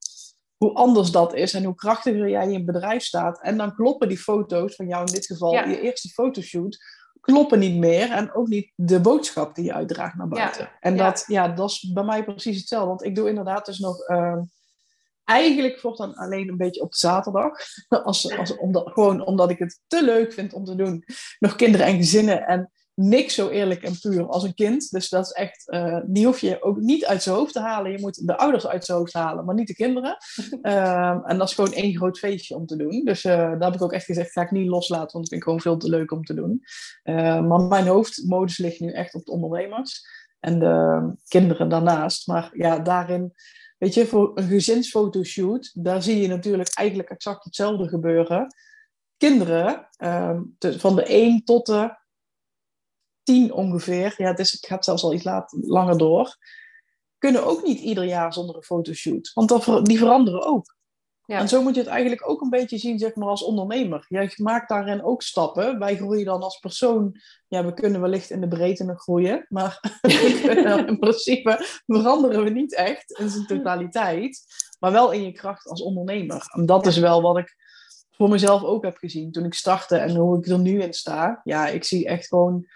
hoe 0.57 0.73
anders 0.73 1.11
dat 1.11 1.33
is 1.33 1.53
en 1.53 1.63
hoe 1.63 1.75
krachtiger 1.75 2.29
jij 2.29 2.43
in 2.43 2.51
je 2.51 2.63
bedrijf 2.63 3.03
staat. 3.03 3.41
En 3.41 3.57
dan 3.57 3.75
kloppen 3.75 4.07
die 4.07 4.17
foto's 4.17 4.75
van 4.75 4.87
jou 4.87 5.05
in 5.05 5.13
dit 5.13 5.25
geval, 5.25 5.53
je 5.53 5.81
eerste 5.81 6.09
fotoshoot, 6.09 6.77
kloppen 7.21 7.59
niet 7.59 7.77
meer 7.77 8.11
en 8.11 8.33
ook 8.33 8.47
niet 8.47 8.71
de 8.75 8.99
boodschap 8.99 9.55
die 9.55 9.65
je 9.65 9.73
uitdraagt 9.73 10.15
naar 10.15 10.27
buiten. 10.27 10.69
En 10.79 10.97
dat, 10.97 11.23
ja, 11.27 11.47
dat 11.47 11.69
is 11.69 11.91
bij 11.93 12.03
mij 12.03 12.23
precies 12.23 12.57
hetzelfde, 12.57 12.87
want 12.87 13.03
ik 13.03 13.15
doe 13.15 13.29
inderdaad 13.29 13.65
dus 13.65 13.79
nog... 13.79 14.09
Uh, 14.09 14.37
eigenlijk 15.31 15.81
dan 15.81 16.15
alleen 16.15 16.49
een 16.49 16.57
beetje 16.57 16.81
op 16.81 16.95
zaterdag. 16.95 17.51
Als, 18.03 18.37
als, 18.37 18.57
omdat, 18.57 18.91
gewoon 18.93 19.25
omdat 19.25 19.49
ik 19.49 19.59
het 19.59 19.79
te 19.87 20.03
leuk 20.03 20.33
vind 20.33 20.53
om 20.53 20.65
te 20.65 20.75
doen. 20.75 21.03
Nog 21.39 21.55
kinderen 21.55 21.85
en 21.85 21.95
gezinnen. 21.95 22.45
En 22.45 22.71
niks 22.93 23.33
zo 23.33 23.49
eerlijk 23.49 23.83
en 23.83 23.99
puur 23.99 24.27
als 24.27 24.43
een 24.43 24.53
kind. 24.53 24.91
Dus 24.91 25.09
dat 25.09 25.25
is 25.25 25.31
echt, 25.31 25.71
uh, 25.73 25.99
die 26.05 26.25
hoef 26.25 26.39
je 26.39 26.61
ook 26.61 26.79
niet 26.79 27.05
uit 27.05 27.23
zijn 27.23 27.35
hoofd 27.35 27.53
te 27.53 27.59
halen. 27.59 27.91
Je 27.91 27.99
moet 27.99 28.27
de 28.27 28.37
ouders 28.37 28.67
uit 28.67 28.85
zijn 28.85 28.97
hoofd 28.97 29.13
halen, 29.13 29.45
maar 29.45 29.55
niet 29.55 29.67
de 29.67 29.75
kinderen. 29.75 30.17
Ehm, 30.61 31.19
en 31.23 31.37
dat 31.37 31.47
is 31.47 31.55
gewoon 31.55 31.73
één 31.73 31.95
groot 31.95 32.19
feestje 32.19 32.55
om 32.55 32.65
te 32.65 32.75
doen. 32.75 33.05
Dus 33.05 33.23
uh, 33.23 33.33
daar 33.33 33.63
heb 33.63 33.73
ik 33.73 33.81
ook 33.81 33.93
echt 33.93 34.05
gezegd, 34.05 34.31
ga 34.31 34.41
ik 34.41 34.51
niet 34.51 34.67
loslaten, 34.67 35.11
want 35.11 35.13
het 35.13 35.27
vind 35.27 35.41
ik 35.41 35.43
gewoon 35.43 35.61
veel 35.61 35.77
te 35.77 35.89
leuk 35.89 36.11
om 36.11 36.23
te 36.23 36.33
doen. 36.33 36.61
Uh, 37.03 37.47
maar 37.47 37.61
mijn 37.61 37.87
hoofdmodus 37.87 38.57
ligt 38.57 38.79
nu 38.79 38.91
echt 38.91 39.13
op 39.13 39.25
de 39.25 39.31
ondernemers. 39.31 40.19
En 40.39 40.59
de 40.59 41.15
kinderen 41.27 41.69
daarnaast. 41.69 42.27
Maar 42.27 42.49
ja, 42.53 42.79
daarin 42.79 43.33
Weet 43.81 43.93
je, 43.93 44.07
voor 44.07 44.31
een 44.35 44.47
gezinsfotoshoot, 44.47 45.71
daar 45.73 46.03
zie 46.03 46.21
je 46.21 46.27
natuurlijk 46.27 46.73
eigenlijk 46.73 47.09
exact 47.09 47.43
hetzelfde 47.43 47.87
gebeuren. 47.87 48.55
Kinderen, 49.17 49.87
ehm, 49.95 50.41
van 50.59 50.95
de 50.95 51.13
1 51.13 51.43
tot 51.43 51.65
de 51.65 51.97
10 53.23 53.53
ongeveer, 53.53 54.13
ja, 54.17 54.27
het, 54.27 54.39
is, 54.39 54.65
het 54.67 54.85
zelfs 54.85 55.03
al 55.03 55.13
iets 55.13 55.23
langer 55.49 55.97
door, 55.97 56.37
kunnen 57.17 57.45
ook 57.45 57.63
niet 57.63 57.79
ieder 57.79 58.03
jaar 58.03 58.33
zonder 58.33 58.55
een 58.55 58.63
fotoshoot. 58.63 59.31
Want 59.33 59.85
die 59.85 59.97
veranderen 59.97 60.45
ook. 60.45 60.75
Ja. 61.25 61.39
En 61.39 61.47
zo 61.47 61.61
moet 61.61 61.75
je 61.75 61.81
het 61.81 61.89
eigenlijk 61.89 62.29
ook 62.29 62.41
een 62.41 62.49
beetje 62.49 62.77
zien, 62.77 62.99
zeg 62.99 63.15
maar, 63.15 63.27
als 63.27 63.43
ondernemer. 63.43 64.05
Jij 64.07 64.33
maakt 64.35 64.69
daarin 64.69 65.03
ook 65.03 65.21
stappen. 65.21 65.79
Wij 65.79 65.95
groeien 65.95 66.25
dan 66.25 66.41
als 66.41 66.59
persoon. 66.59 67.19
Ja, 67.47 67.65
we 67.65 67.73
kunnen 67.73 68.01
wellicht 68.01 68.29
in 68.29 68.41
de 68.41 68.47
breedte 68.47 68.83
nog 68.83 69.01
groeien. 69.01 69.45
Maar 69.49 69.79
in 70.87 70.99
principe 70.99 71.81
veranderen 71.85 72.43
we 72.43 72.49
niet 72.49 72.75
echt 72.75 73.19
in 73.19 73.29
zijn 73.29 73.45
totaliteit. 73.45 74.43
Maar 74.79 74.91
wel 74.91 75.11
in 75.11 75.23
je 75.23 75.31
kracht 75.31 75.67
als 75.67 75.81
ondernemer. 75.81 76.43
En 76.55 76.65
dat 76.65 76.85
is 76.85 76.97
wel 76.97 77.21
wat 77.21 77.37
ik 77.37 77.55
voor 78.11 78.29
mezelf 78.29 78.63
ook 78.63 78.83
heb 78.83 78.97
gezien 78.97 79.31
toen 79.31 79.45
ik 79.45 79.53
startte 79.53 79.97
en 79.97 80.15
hoe 80.15 80.37
ik 80.37 80.47
er 80.47 80.59
nu 80.59 80.81
in 80.81 80.93
sta. 80.93 81.41
Ja, 81.43 81.67
ik 81.67 81.83
zie 81.83 82.07
echt 82.07 82.27
gewoon 82.27 82.67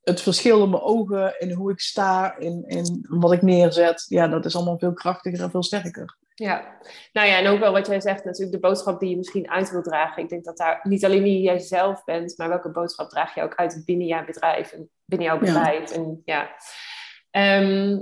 het 0.00 0.20
verschil 0.20 0.62
in 0.62 0.70
mijn 0.70 0.82
ogen, 0.82 1.40
in 1.40 1.52
hoe 1.52 1.70
ik 1.70 1.80
sta, 1.80 2.36
in, 2.38 2.64
in 2.66 3.06
wat 3.08 3.32
ik 3.32 3.42
neerzet. 3.42 4.04
Ja, 4.08 4.28
dat 4.28 4.44
is 4.44 4.56
allemaal 4.56 4.78
veel 4.78 4.92
krachtiger 4.92 5.42
en 5.42 5.50
veel 5.50 5.62
sterker. 5.62 6.18
Ja, 6.40 6.78
nou 7.12 7.28
ja, 7.28 7.38
en 7.38 7.46
ook 7.46 7.58
wel 7.58 7.72
wat 7.72 7.86
jij 7.86 8.00
zegt, 8.00 8.24
natuurlijk 8.24 8.52
de 8.52 8.68
boodschap 8.68 9.00
die 9.00 9.10
je 9.10 9.16
misschien 9.16 9.50
uit 9.50 9.70
wil 9.70 9.82
dragen. 9.82 10.22
Ik 10.22 10.28
denk 10.28 10.44
dat 10.44 10.56
daar 10.56 10.80
niet 10.82 11.04
alleen 11.04 11.22
wie 11.22 11.40
jij 11.40 11.58
zelf 11.58 12.04
bent, 12.04 12.38
maar 12.38 12.48
welke 12.48 12.70
boodschap 12.70 13.10
draag 13.10 13.34
je 13.34 13.42
ook 13.42 13.54
uit 13.54 13.82
binnen 13.84 14.06
jouw 14.06 14.24
bedrijf 14.24 14.72
en 14.72 14.90
binnen 15.04 15.26
jouw 15.26 15.38
bedrijf. 15.38 15.90
Ja. 15.90 15.94
En, 15.96 16.22
ja. 16.24 16.50
Ehm, 17.30 18.00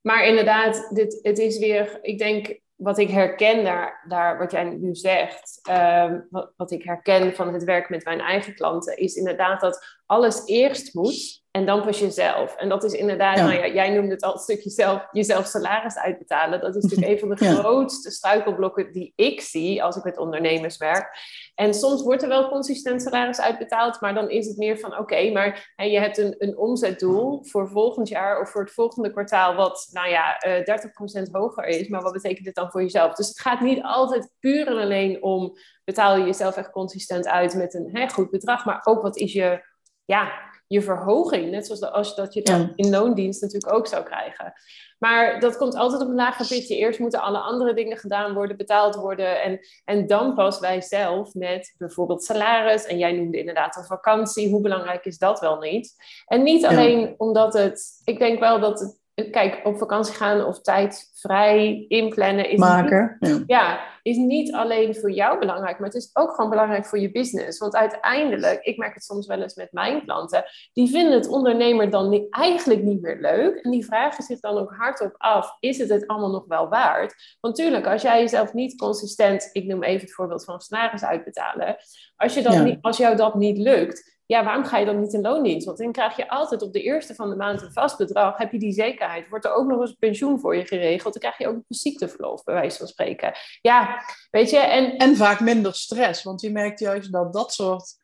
maar 0.00 0.26
inderdaad, 0.26 0.90
dit, 0.94 1.18
het 1.22 1.38
is 1.38 1.58
weer, 1.58 1.98
ik 2.02 2.18
denk, 2.18 2.60
wat 2.78 2.98
ik 2.98 3.10
herken 3.10 3.64
daar, 3.64 4.04
daar 4.08 4.38
wat 4.38 4.50
jij 4.50 4.64
nu 4.64 4.94
zegt, 4.94 5.60
ehm, 5.62 6.20
wat, 6.30 6.52
wat 6.56 6.70
ik 6.70 6.84
herken 6.84 7.34
van 7.34 7.52
het 7.52 7.64
werk 7.64 7.88
met 7.88 8.04
mijn 8.04 8.20
eigen 8.20 8.54
klanten, 8.54 8.96
is 8.96 9.14
inderdaad 9.14 9.60
dat 9.60 9.98
alles 10.06 10.46
eerst 10.46 10.94
moet 10.94 11.42
en 11.50 11.66
dan 11.66 11.82
pas 11.82 11.98
jezelf. 11.98 12.56
En 12.56 12.68
dat 12.68 12.84
is 12.84 12.92
inderdaad, 12.92 13.36
nou 13.36 13.52
ja, 13.52 13.66
jij 13.66 13.90
noemde 13.90 14.12
het 14.12 14.22
al 14.22 14.32
een 14.32 14.38
stukje 14.38 14.70
zelf, 14.70 15.06
jezelf 15.12 15.46
salaris 15.46 15.96
uitbetalen. 15.96 16.60
Dat 16.60 16.76
is 16.76 16.82
natuurlijk 16.82 17.10
een 17.12 17.18
van 17.18 17.28
de 17.28 17.56
grootste 17.56 18.10
struikelblokken 18.10 18.92
die 18.92 19.12
ik 19.16 19.40
zie 19.40 19.82
als 19.82 19.96
ik 19.96 20.04
met 20.04 20.18
ondernemers 20.18 20.76
werk. 20.76 21.18
En 21.58 21.74
soms 21.74 22.02
wordt 22.02 22.22
er 22.22 22.28
wel 22.28 22.48
consistent 22.48 23.02
salaris 23.02 23.40
uitbetaald, 23.40 24.00
maar 24.00 24.14
dan 24.14 24.30
is 24.30 24.46
het 24.46 24.56
meer 24.56 24.78
van 24.78 24.98
oké, 24.98 25.30
maar 25.30 25.72
je 25.76 25.98
hebt 25.98 26.18
een, 26.18 26.34
een 26.38 26.58
omzetdoel 26.58 27.44
voor 27.44 27.68
volgend 27.68 28.08
jaar 28.08 28.40
of 28.40 28.50
voor 28.50 28.60
het 28.60 28.72
volgende 28.72 29.10
kwartaal, 29.10 29.54
wat 29.54 29.88
nou 29.92 30.08
ja, 30.08 30.44
uh, 30.46 30.68
eh, 30.68 31.26
30% 31.28 31.30
hoger 31.30 31.64
is. 31.64 31.88
Maar 31.88 32.02
wat 32.02 32.12
betekent 32.12 32.44
dit 32.44 32.54
dan 32.54 32.70
voor 32.70 32.82
jezelf? 32.82 33.14
Dus 33.14 33.28
het 33.28 33.40
gaat 33.40 33.60
niet 33.60 33.82
altijd 33.82 34.30
puur 34.40 34.66
en 34.66 34.76
alleen 34.76 35.22
om 35.22 35.52
betaal 35.84 36.16
je 36.16 36.24
jezelf 36.24 36.56
echt 36.56 36.70
consistent 36.70 37.26
uit 37.26 37.54
met 37.54 37.74
een 37.74 37.88
hè, 37.92 38.08
goed 38.08 38.30
bedrag, 38.30 38.64
maar 38.64 38.80
ook 38.84 39.02
wat 39.02 39.16
is 39.16 39.32
je 39.32 39.64
ja, 40.04 40.32
je 40.66 40.82
verhoging. 40.82 41.50
Net 41.50 41.66
zoals 41.66 41.82
als 41.82 42.14
dat 42.14 42.34
je 42.34 42.42
dat 42.42 42.72
in 42.74 42.90
loondienst 42.90 43.42
natuurlijk 43.42 43.74
ook 43.74 43.86
zou 43.86 44.04
krijgen. 44.04 44.52
Maar 44.98 45.40
dat 45.40 45.56
komt 45.56 45.74
altijd 45.74 46.02
op 46.02 46.08
een 46.08 46.14
lager 46.14 46.46
pitje. 46.46 46.76
Eerst 46.76 46.98
moeten 46.98 47.20
alle 47.20 47.38
andere 47.38 47.74
dingen 47.74 47.96
gedaan 47.96 48.34
worden, 48.34 48.56
betaald 48.56 48.94
worden. 48.94 49.42
En, 49.42 49.60
en 49.84 50.06
dan 50.06 50.34
pas 50.34 50.58
wij 50.58 50.80
zelf 50.80 51.34
met 51.34 51.74
bijvoorbeeld 51.78 52.24
salaris. 52.24 52.86
En 52.86 52.98
jij 52.98 53.12
noemde 53.12 53.38
inderdaad 53.38 53.76
een 53.76 53.84
vakantie. 53.84 54.50
Hoe 54.50 54.60
belangrijk 54.60 55.04
is 55.04 55.18
dat 55.18 55.40
wel 55.40 55.58
niet? 55.58 55.94
En 56.26 56.42
niet 56.42 56.66
alleen 56.66 57.14
omdat 57.16 57.52
het... 57.52 58.00
Ik 58.04 58.18
denk 58.18 58.38
wel 58.40 58.60
dat 58.60 58.80
het 58.80 59.00
kijk, 59.30 59.60
op 59.64 59.78
vakantie 59.78 60.14
gaan 60.14 60.44
of 60.44 60.60
tijd 60.60 61.10
vrij 61.14 61.84
inplannen 61.88 62.50
is 62.50 62.58
maken. 62.58 63.16
Niet, 63.20 63.42
ja. 63.46 63.80
is 64.02 64.16
niet 64.16 64.52
alleen 64.52 64.94
voor 64.94 65.10
jou 65.10 65.38
belangrijk, 65.38 65.78
maar 65.78 65.88
het 65.88 65.96
is 65.96 66.10
ook 66.12 66.34
gewoon 66.34 66.50
belangrijk 66.50 66.86
voor 66.86 66.98
je 66.98 67.10
business. 67.10 67.58
Want 67.58 67.76
uiteindelijk, 67.76 68.62
ik 68.62 68.76
merk 68.76 68.94
het 68.94 69.04
soms 69.04 69.26
wel 69.26 69.42
eens 69.42 69.54
met 69.54 69.72
mijn 69.72 70.04
klanten, 70.04 70.44
die 70.72 70.90
vinden 70.90 71.12
het 71.12 71.28
ondernemer 71.28 71.90
dan 71.90 72.26
eigenlijk 72.30 72.82
niet 72.82 73.00
meer 73.00 73.20
leuk. 73.20 73.56
En 73.56 73.70
die 73.70 73.84
vragen 73.84 74.24
zich 74.24 74.40
dan 74.40 74.58
ook 74.58 74.74
hardop 74.76 75.14
af: 75.16 75.56
is 75.60 75.78
het 75.78 75.88
het 75.88 76.06
allemaal 76.06 76.30
nog 76.30 76.44
wel 76.46 76.68
waard? 76.68 77.36
Want 77.40 77.54
tuurlijk, 77.54 77.86
als 77.86 78.02
jij 78.02 78.20
jezelf 78.20 78.52
niet 78.52 78.78
consistent, 78.78 79.48
ik 79.52 79.64
noem 79.64 79.82
even 79.82 80.00
het 80.00 80.14
voorbeeld 80.14 80.44
van 80.44 80.60
salaris 80.60 81.04
uitbetalen, 81.04 81.76
als, 82.16 82.34
je 82.34 82.42
dat 82.42 82.64
niet, 82.64 82.78
als 82.80 82.96
jou 82.96 83.16
dat 83.16 83.34
niet 83.34 83.58
lukt, 83.58 84.17
ja, 84.28 84.44
waarom 84.44 84.64
ga 84.64 84.78
je 84.78 84.86
dan 84.86 85.00
niet 85.00 85.12
in 85.12 85.20
loondienst? 85.20 85.66
Want 85.66 85.78
dan 85.78 85.92
krijg 85.92 86.16
je 86.16 86.28
altijd 86.28 86.62
op 86.62 86.72
de 86.72 86.82
eerste 86.82 87.14
van 87.14 87.30
de 87.30 87.36
maand 87.36 87.62
een 87.62 87.72
vast 87.72 87.96
bedrag. 87.96 88.38
Heb 88.38 88.52
je 88.52 88.58
die 88.58 88.72
zekerheid? 88.72 89.28
Wordt 89.28 89.44
er 89.44 89.54
ook 89.54 89.66
nog 89.66 89.80
eens 89.80 89.92
pensioen 89.92 90.40
voor 90.40 90.56
je 90.56 90.66
geregeld? 90.66 91.12
Dan 91.12 91.22
krijg 91.22 91.38
je 91.38 91.48
ook 91.48 91.54
een 91.54 91.64
ziekteverlof, 91.68 92.44
bij 92.44 92.54
wijze 92.54 92.78
van 92.78 92.86
spreken. 92.86 93.32
Ja, 93.60 94.02
weet 94.30 94.50
je. 94.50 94.58
En, 94.58 94.96
en 94.96 95.16
vaak 95.16 95.40
minder 95.40 95.74
stress. 95.74 96.22
Want 96.22 96.40
je 96.40 96.50
merkt 96.50 96.78
juist 96.78 97.12
dat 97.12 97.32
dat 97.32 97.52
soort 97.52 97.94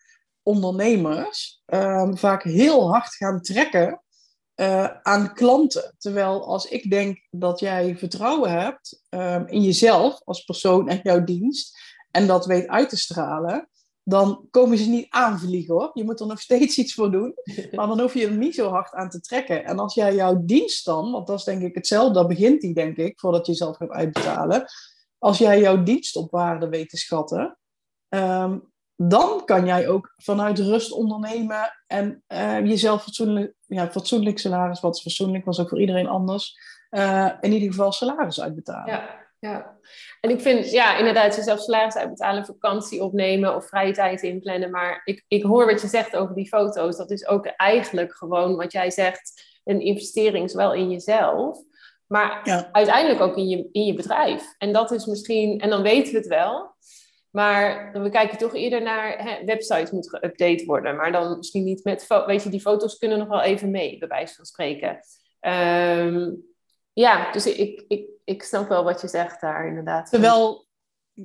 ondernemers 0.42 1.62
ehm, 1.66 2.14
vaak 2.14 2.42
heel 2.42 2.90
hard 2.90 3.14
gaan 3.14 3.40
trekken 3.40 4.02
uh, 4.56 4.90
aan 5.02 5.34
klanten. 5.34 5.94
Terwijl 5.98 6.46
als 6.46 6.66
ik 6.66 6.90
denk 6.90 7.26
dat 7.30 7.60
jij 7.60 7.96
vertrouwen 7.96 8.50
hebt 8.50 9.02
ehm, 9.08 9.44
in 9.46 9.62
jezelf 9.62 10.20
als 10.24 10.44
persoon 10.44 10.88
en 10.88 11.00
jouw 11.02 11.24
dienst, 11.24 11.78
en 12.10 12.26
dat 12.26 12.46
weet 12.46 12.66
uit 12.68 12.88
te 12.88 12.96
stralen, 12.96 13.68
dan 14.04 14.46
komen 14.50 14.78
ze 14.78 14.88
niet 14.88 15.06
aanvliegen 15.10 15.74
hoor. 15.74 15.90
Je 15.94 16.04
moet 16.04 16.20
er 16.20 16.26
nog 16.26 16.40
steeds 16.40 16.78
iets 16.78 16.94
voor 16.94 17.10
doen. 17.10 17.34
Maar 17.72 17.86
dan 17.86 18.00
hoef 18.00 18.14
je 18.14 18.26
er 18.26 18.36
niet 18.36 18.54
zo 18.54 18.68
hard 18.68 18.92
aan 18.92 19.10
te 19.10 19.20
trekken. 19.20 19.64
En 19.64 19.78
als 19.78 19.94
jij 19.94 20.14
jouw 20.14 20.44
dienst 20.44 20.84
dan, 20.84 21.10
want 21.10 21.26
dat 21.26 21.38
is 21.38 21.44
denk 21.44 21.62
ik 21.62 21.74
hetzelfde, 21.74 22.14
daar 22.14 22.26
begint 22.26 22.60
die 22.60 22.74
denk 22.74 22.96
ik, 22.96 23.20
voordat 23.20 23.46
je 23.46 23.52
jezelf 23.52 23.76
gaat 23.76 23.90
uitbetalen. 23.90 24.64
Als 25.18 25.38
jij 25.38 25.60
jouw 25.60 25.82
dienst 25.82 26.16
op 26.16 26.30
waarde 26.30 26.68
weet 26.68 26.88
te 26.88 26.96
schatten, 26.96 27.58
ehm, 28.08 28.58
dan 28.96 29.44
kan 29.44 29.66
jij 29.66 29.88
ook 29.88 30.12
vanuit 30.16 30.58
rust 30.58 30.92
ondernemen 30.92 31.72
en 31.86 32.22
uh, 32.28 32.66
jezelf 32.66 33.02
fatsoenlijk, 33.02 33.54
ja, 33.66 33.90
fatsoenlijk 33.90 34.38
salaris, 34.38 34.80
wat 34.80 34.96
is 34.96 35.02
fatsoenlijk, 35.02 35.44
was 35.44 35.60
ook 35.60 35.68
voor 35.68 35.80
iedereen 35.80 36.08
anders, 36.08 36.56
uh, 36.90 37.30
in 37.40 37.52
ieder 37.52 37.68
geval 37.68 37.92
salaris 37.92 38.40
uitbetalen. 38.40 38.94
Ja. 38.94 39.23
Ja, 39.44 39.78
en 40.20 40.30
ik 40.30 40.40
vind, 40.40 40.70
ja, 40.70 40.98
inderdaad, 40.98 41.36
jezelf 41.36 41.60
salaris 41.60 41.96
uitbetalen, 41.96 42.44
vakantie 42.44 43.02
opnemen 43.02 43.54
of 43.54 43.68
vrije 43.68 43.92
tijd 43.92 44.22
inplannen. 44.22 44.70
Maar 44.70 45.00
ik, 45.04 45.24
ik 45.28 45.42
hoor 45.42 45.66
wat 45.66 45.80
je 45.80 45.86
zegt 45.86 46.16
over 46.16 46.34
die 46.34 46.48
foto's. 46.48 46.96
Dat 46.96 47.10
is 47.10 47.26
ook 47.26 47.46
eigenlijk 47.46 48.14
gewoon 48.14 48.56
wat 48.56 48.72
jij 48.72 48.90
zegt, 48.90 49.42
een 49.64 49.80
investering, 49.80 50.50
zowel 50.50 50.74
in 50.74 50.90
jezelf, 50.90 51.58
maar 52.06 52.42
uiteindelijk 52.72 53.20
ook 53.20 53.36
in 53.36 53.48
je, 53.48 53.68
in 53.72 53.84
je 53.84 53.94
bedrijf. 53.94 54.54
En 54.58 54.72
dat 54.72 54.90
is 54.90 55.06
misschien, 55.06 55.60
en 55.60 55.70
dan 55.70 55.82
weten 55.82 56.12
we 56.12 56.18
het 56.18 56.28
wel, 56.28 56.74
maar 57.30 57.92
we 57.92 58.10
kijken 58.10 58.38
toch 58.38 58.54
eerder 58.54 58.82
naar, 58.82 59.18
hè, 59.18 59.44
website 59.44 59.94
moet 59.94 60.16
geüpdate 60.16 60.64
worden. 60.64 60.96
Maar 60.96 61.12
dan 61.12 61.36
misschien 61.36 61.64
niet 61.64 61.84
met, 61.84 62.06
weet 62.26 62.42
je, 62.42 62.50
die 62.50 62.60
foto's 62.60 62.98
kunnen 62.98 63.18
nog 63.18 63.28
wel 63.28 63.42
even 63.42 63.70
mee, 63.70 63.98
bij 63.98 64.08
wijze 64.08 64.34
van 64.34 64.44
spreken. 64.44 64.98
Um, 65.40 66.53
ja, 66.94 67.32
dus 67.32 67.46
ik, 67.46 67.84
ik, 67.88 68.08
ik 68.24 68.42
snap 68.42 68.68
wel 68.68 68.84
wat 68.84 69.00
je 69.00 69.08
zegt 69.08 69.40
daar 69.40 69.66
inderdaad. 69.66 70.10
Terwijl, 70.10 70.66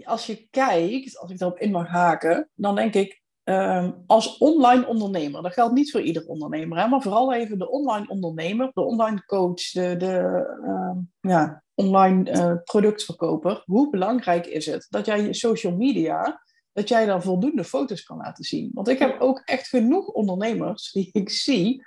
als 0.03 0.25
je 0.25 0.47
kijkt, 0.49 1.17
als 1.17 1.32
ik 1.32 1.38
daarop 1.38 1.60
in 1.60 1.71
mag 1.71 1.88
haken, 1.88 2.49
dan 2.55 2.75
denk 2.75 2.93
ik, 2.93 3.21
ehm, 3.43 3.91
als 4.05 4.38
online 4.38 4.88
ondernemer, 4.88 5.41
dat 5.41 5.53
geldt 5.53 5.73
niet 5.73 5.91
voor 5.91 6.01
ieder 6.01 6.25
ondernemer, 6.25 6.77
hè, 6.77 6.88
maar 6.88 7.01
vooral 7.01 7.34
even 7.34 7.60
de 7.60 7.69
online 7.69 8.08
ondernemer, 8.08 8.71
de 8.73 8.82
online 8.82 9.25
coach, 9.25 9.71
de, 9.71 9.97
de 9.97 10.45
uh, 10.63 11.32
ja, 11.32 11.63
online 11.75 12.32
uh, 12.32 12.53
productverkoper, 12.63 13.63
hoe 13.65 13.89
belangrijk 13.89 14.45
is 14.45 14.65
het 14.65 14.88
dat 14.89 15.05
jij 15.05 15.21
je 15.21 15.34
social 15.34 15.75
media, 15.75 16.41
dat 16.73 16.89
jij 16.89 17.05
daar 17.05 17.21
voldoende 17.21 17.63
foto's 17.63 18.03
kan 18.03 18.17
laten 18.17 18.43
zien? 18.43 18.71
Want 18.73 18.88
ik 18.88 18.99
heb 18.99 19.19
ook 19.19 19.41
echt 19.45 19.67
genoeg 19.67 20.08
ondernemers 20.08 20.91
die 20.91 21.10
ik 21.12 21.29
zie, 21.29 21.86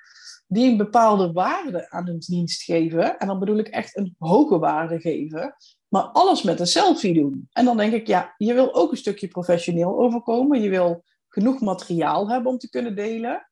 die 0.52 0.70
een 0.70 0.76
bepaalde 0.76 1.32
waarde 1.32 1.90
aan 1.90 2.06
hun 2.06 2.18
dienst 2.18 2.62
geven. 2.62 3.18
En 3.18 3.26
dan 3.26 3.38
bedoel 3.38 3.58
ik 3.58 3.68
echt 3.68 3.96
een 3.96 4.14
hoge 4.18 4.58
waarde 4.58 5.00
geven. 5.00 5.54
Maar 5.88 6.02
alles 6.02 6.42
met 6.42 6.60
een 6.60 6.66
selfie 6.66 7.14
doen. 7.14 7.48
En 7.52 7.64
dan 7.64 7.76
denk 7.76 7.92
ik, 7.92 8.06
ja, 8.06 8.34
je 8.36 8.54
wil 8.54 8.74
ook 8.74 8.90
een 8.90 8.96
stukje 8.96 9.28
professioneel 9.28 9.98
overkomen. 9.98 10.60
Je 10.60 10.68
wil 10.68 11.04
genoeg 11.28 11.60
materiaal 11.60 12.28
hebben 12.28 12.52
om 12.52 12.58
te 12.58 12.70
kunnen 12.70 12.96
delen. 12.96 13.48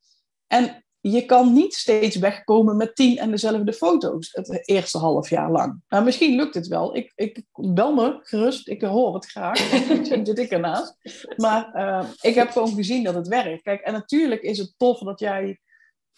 En 0.47 0.85
je 1.01 1.25
kan 1.25 1.53
niet 1.53 1.75
steeds 1.75 2.17
wegkomen 2.17 2.77
met 2.77 2.97
tien 2.97 3.19
en 3.19 3.31
dezelfde 3.31 3.73
foto's 3.73 4.31
het 4.33 4.69
eerste 4.69 4.99
half 4.99 5.31
jaar 5.31 5.51
lang. 5.51 5.83
Nou, 5.89 6.05
misschien 6.05 6.37
lukt 6.37 6.55
het 6.55 6.67
wel. 6.67 6.97
Ik, 6.97 7.13
ik 7.15 7.43
bel 7.53 7.95
me 7.95 8.19
gerust, 8.23 8.69
ik 8.69 8.83
hoor 8.83 9.15
het 9.15 9.27
graag. 9.27 9.73
Misschien 9.99 10.27
zit 10.27 10.39
ik 10.39 10.51
ernaast. 10.51 10.97
Maar 11.37 11.71
uh, 11.75 12.11
ik 12.21 12.35
heb 12.35 12.51
gewoon 12.51 12.75
gezien 12.75 13.05
dat 13.05 13.15
het 13.15 13.29
werkt. 13.29 13.63
Kijk, 13.63 13.81
en 13.81 13.93
natuurlijk 13.93 14.43
is 14.43 14.59
het 14.59 14.75
tof 14.77 14.99
dat 14.99 15.21
jij 15.21 15.61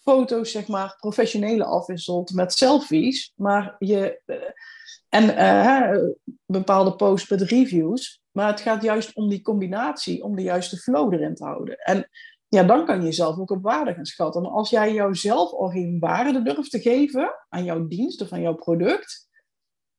foto's, 0.03 0.51
zeg 0.51 0.69
maar, 0.69 0.97
professionele 1.01 1.65
afwisselt 1.65 2.33
met 2.33 2.53
selfies. 2.53 3.33
Maar 3.37 3.77
je. 3.79 4.21
Uh, 4.27 4.37
en 5.09 5.25
uh, 5.25 6.11
bepaalde 6.47 6.97
posts 6.97 7.31
met 7.31 7.43
reviews. 7.43 8.23
Maar 8.31 8.47
het 8.47 8.61
gaat 8.61 8.83
juist 8.83 9.15
om 9.15 9.29
die 9.29 9.43
combinatie, 9.43 10.23
om 10.25 10.37
de 10.37 10.43
juiste 10.43 10.77
flow 10.77 11.13
erin 11.13 11.35
te 11.35 11.45
houden. 11.45 11.77
En 11.77 12.09
ja, 12.49 12.63
dan 12.63 12.87
kan 12.87 12.99
je 12.99 13.05
jezelf 13.05 13.39
ook 13.39 13.51
op 13.51 13.63
waarde 13.63 13.95
gaan 13.95 14.05
schatten. 14.05 14.43
Maar 14.43 14.51
als 14.51 14.71
jij 14.71 14.93
jouzelf 14.93 15.53
al 15.53 15.69
geen 15.69 15.99
waarde 15.99 16.43
durft 16.43 16.71
te 16.71 16.81
geven 16.81 17.35
aan 17.49 17.65
jouw 17.65 17.87
dienst 17.87 18.23
of 18.23 18.33
aan 18.33 18.41
jouw 18.41 18.55
product, 18.55 19.29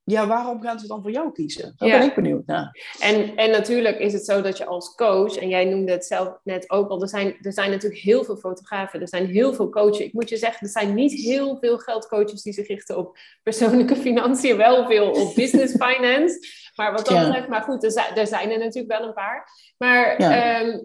ja, 0.06 0.28
waarom 0.28 0.62
gaan 0.62 0.80
ze 0.80 0.88
dan 0.88 1.02
voor 1.02 1.12
jou 1.12 1.32
kiezen? 1.32 1.74
Daar 1.78 1.90
ben 1.90 2.08
ik 2.08 2.16
benieuwd 2.16 2.46
naar. 2.46 2.96
En, 3.00 3.36
en 3.36 3.52
natuurlijk 3.52 4.00
is 4.00 4.14
het 4.14 4.26
zo 4.26 4.42
dat 4.42 4.58
je 4.58 4.66
als 4.66 4.96
coach, 4.96 5.38
en 5.38 5.50
jij 5.50 5.66
noemde 5.66 5.92
het 5.92 6.06
zelf 6.06 6.40
net 6.44 6.70
ook 6.70 6.90
al, 6.90 7.02
er 7.02 7.08
zijn, 7.08 7.38
er 7.42 7.54
zijn 7.54 7.70
natuurlijk 7.72 8.02
heel 8.02 8.24
veel 8.24 8.38
fotografen, 8.38 9.02
er 9.02 9.08
zijn 9.08 9.26
heel 9.26 9.54
veel 9.54 9.70
coaches. 9.70 10.00
Ik 10.00 10.14
moet 10.14 10.30
je 10.30 10.38
zeggen, 10.38 10.68
er 10.68 10.74
zijn 10.74 10.94
niet 10.94 11.14
heel 11.14 11.58
veel 11.60 11.78
geldcoaches 11.78 12.42
die 12.42 12.54
zich 12.54 12.68
richten 12.68 12.98
op 12.98 13.18
persoonlijke 13.44 13.96
financiën, 13.96 14.58
wel 14.58 14.86
veel 14.86 15.12
op 15.12 15.36
business 15.42 15.74
finance. 15.74 16.48
Maar 16.76 16.92
wat 16.92 17.06
dat 17.06 17.26
betreft, 17.26 17.48
maar 17.48 17.62
goed, 17.62 17.84
er 17.84 17.92
zijn, 17.92 18.16
er 18.16 18.28
zijn 18.28 18.52
er 18.52 18.60
natuurlijk 18.60 19.00
wel 19.00 19.08
een 19.08 19.14
paar. 19.14 19.48
Maar 19.78 20.22
ja. 20.22 20.60
Ehm, 20.60 20.80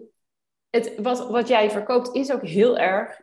het, 0.69 0.93
wat, 0.97 1.29
wat 1.29 1.47
jij 1.47 1.71
verkoopt 1.71 2.15
is 2.15 2.31
ook 2.31 2.45
heel 2.45 2.77
erg 2.77 3.21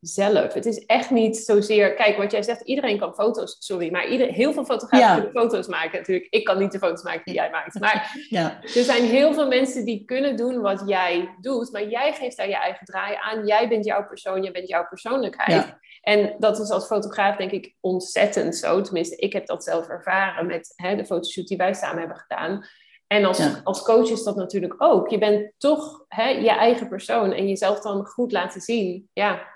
jijzelf. 0.00 0.52
Het 0.54 0.66
is 0.66 0.84
echt 0.86 1.10
niet 1.10 1.36
zozeer... 1.36 1.94
Kijk, 1.94 2.16
wat 2.16 2.30
jij 2.30 2.42
zegt, 2.42 2.60
iedereen 2.60 2.98
kan 2.98 3.14
foto's... 3.14 3.56
Sorry, 3.58 3.90
maar 3.90 4.08
ieder, 4.08 4.26
heel 4.26 4.52
veel 4.52 4.64
fotografen 4.64 5.14
kunnen 5.14 5.42
foto's 5.42 5.66
maken 5.66 5.98
natuurlijk. 5.98 6.26
Ik 6.30 6.44
kan 6.44 6.58
niet 6.58 6.72
de 6.72 6.78
foto's 6.78 7.02
maken 7.02 7.22
die 7.24 7.34
jij 7.34 7.50
maakt. 7.50 7.80
Maar 7.80 8.16
ja. 8.28 8.60
er 8.62 8.84
zijn 8.84 9.04
heel 9.04 9.34
veel 9.34 9.48
mensen 9.48 9.84
die 9.84 10.04
kunnen 10.04 10.36
doen 10.36 10.60
wat 10.60 10.82
jij 10.86 11.36
doet. 11.40 11.72
Maar 11.72 11.88
jij 11.88 12.12
geeft 12.12 12.36
daar 12.36 12.48
je 12.48 12.56
eigen 12.56 12.86
draai 12.86 13.16
aan. 13.20 13.46
Jij 13.46 13.68
bent 13.68 13.84
jouw 13.84 14.06
persoon, 14.06 14.42
jij 14.42 14.52
bent 14.52 14.68
jouw 14.68 14.86
persoonlijkheid. 14.88 15.78
En 16.00 16.34
dat 16.38 16.58
is 16.60 16.70
als 16.70 16.86
fotograaf 16.86 17.36
denk 17.36 17.50
ik 17.50 17.74
ontzettend 17.80 18.56
zo. 18.56 18.80
Tenminste, 18.80 19.16
ik 19.16 19.32
heb 19.32 19.46
dat 19.46 19.64
zelf 19.64 19.88
ervaren 19.88 20.46
met 20.46 20.72
hè, 20.76 20.96
de 20.96 21.06
fotoshoot 21.06 21.46
die 21.46 21.56
wij 21.56 21.74
samen 21.74 21.98
hebben 21.98 22.16
gedaan 22.16 22.64
en 23.12 23.24
als, 23.24 23.62
als 23.64 23.82
coach 23.82 24.10
is 24.10 24.22
dat 24.22 24.36
natuurlijk 24.36 24.74
ook. 24.78 25.08
Je 25.08 25.18
bent 25.18 25.52
toch 25.58 26.04
hè, 26.08 26.28
je 26.28 26.50
eigen 26.50 26.88
persoon 26.88 27.32
en 27.32 27.48
jezelf 27.48 27.80
dan 27.80 28.06
goed 28.06 28.32
laten 28.32 28.60
zien. 28.60 29.08
Ja, 29.12 29.46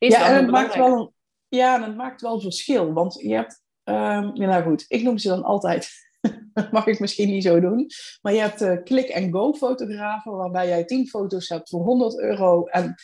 is 0.00 0.12
ja 0.12 0.28
en 0.28 0.34
het 0.34 0.50
maakt 0.50 0.74
wel, 0.74 1.12
ja, 1.48 1.74
en 1.74 1.82
het 1.82 1.96
maakt 1.96 2.20
wel 2.20 2.40
verschil. 2.40 2.92
Want 2.92 3.14
je 3.14 3.34
hebt, 3.34 3.62
um, 3.84 4.34
ja, 4.34 4.46
nou 4.46 4.62
goed, 4.62 4.84
ik 4.88 5.02
noem 5.02 5.18
ze 5.18 5.28
dan 5.28 5.42
altijd, 5.42 5.90
mag 6.70 6.86
ik 6.86 7.00
misschien 7.00 7.28
niet 7.28 7.42
zo 7.42 7.60
doen. 7.60 7.90
Maar 8.22 8.32
je 8.32 8.40
hebt 8.40 8.62
uh, 8.62 8.82
click-and-go 8.82 9.52
fotografen, 9.52 10.32
waarbij 10.32 10.68
jij 10.68 10.84
10 10.84 11.08
foto's 11.08 11.48
hebt 11.48 11.68
voor 11.68 11.82
100 11.82 12.18
euro. 12.18 12.64
En 12.64 12.94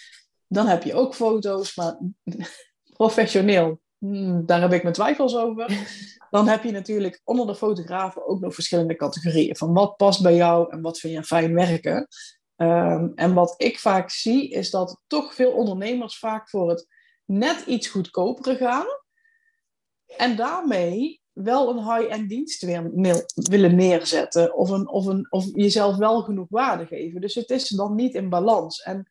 dan 0.46 0.66
heb 0.66 0.82
je 0.82 0.94
ook 0.94 1.14
foto's, 1.14 1.76
maar 1.76 1.98
professioneel. 2.96 3.80
Hmm, 3.98 4.46
daar 4.46 4.60
heb 4.60 4.72
ik 4.72 4.82
mijn 4.82 4.94
twijfels 4.94 5.36
over. 5.36 5.70
Dan 6.30 6.48
heb 6.48 6.64
je 6.64 6.70
natuurlijk 6.70 7.20
onder 7.24 7.46
de 7.46 7.54
fotografen 7.54 8.26
ook 8.26 8.40
nog 8.40 8.54
verschillende 8.54 8.96
categorieën. 8.96 9.56
Van 9.56 9.72
wat 9.72 9.96
past 9.96 10.22
bij 10.22 10.34
jou 10.34 10.72
en 10.72 10.80
wat 10.80 10.98
vind 10.98 11.12
je 11.12 11.24
fijn 11.24 11.54
werken. 11.54 12.08
Um, 12.56 13.12
en 13.14 13.34
wat 13.34 13.54
ik 13.56 13.78
vaak 13.78 14.10
zie, 14.10 14.50
is 14.50 14.70
dat 14.70 15.02
toch 15.06 15.34
veel 15.34 15.52
ondernemers 15.52 16.18
vaak 16.18 16.48
voor 16.48 16.68
het 16.68 16.86
net 17.24 17.64
iets 17.66 17.88
goedkopere 17.88 18.56
gaan. 18.56 18.86
En 20.16 20.36
daarmee 20.36 21.20
wel 21.32 21.70
een 21.70 21.94
high-end 21.94 22.28
dienst 22.28 22.62
weer 22.62 22.90
willen 23.34 23.74
neerzetten. 23.74 24.54
Of, 24.54 24.70
een, 24.70 24.88
of, 24.88 25.06
een, 25.06 25.26
of 25.30 25.44
jezelf 25.52 25.96
wel 25.96 26.22
genoeg 26.22 26.48
waarde 26.48 26.86
geven. 26.86 27.20
Dus 27.20 27.34
het 27.34 27.50
is 27.50 27.68
dan 27.68 27.94
niet 27.94 28.14
in 28.14 28.28
balans. 28.28 28.82
En 28.82 29.10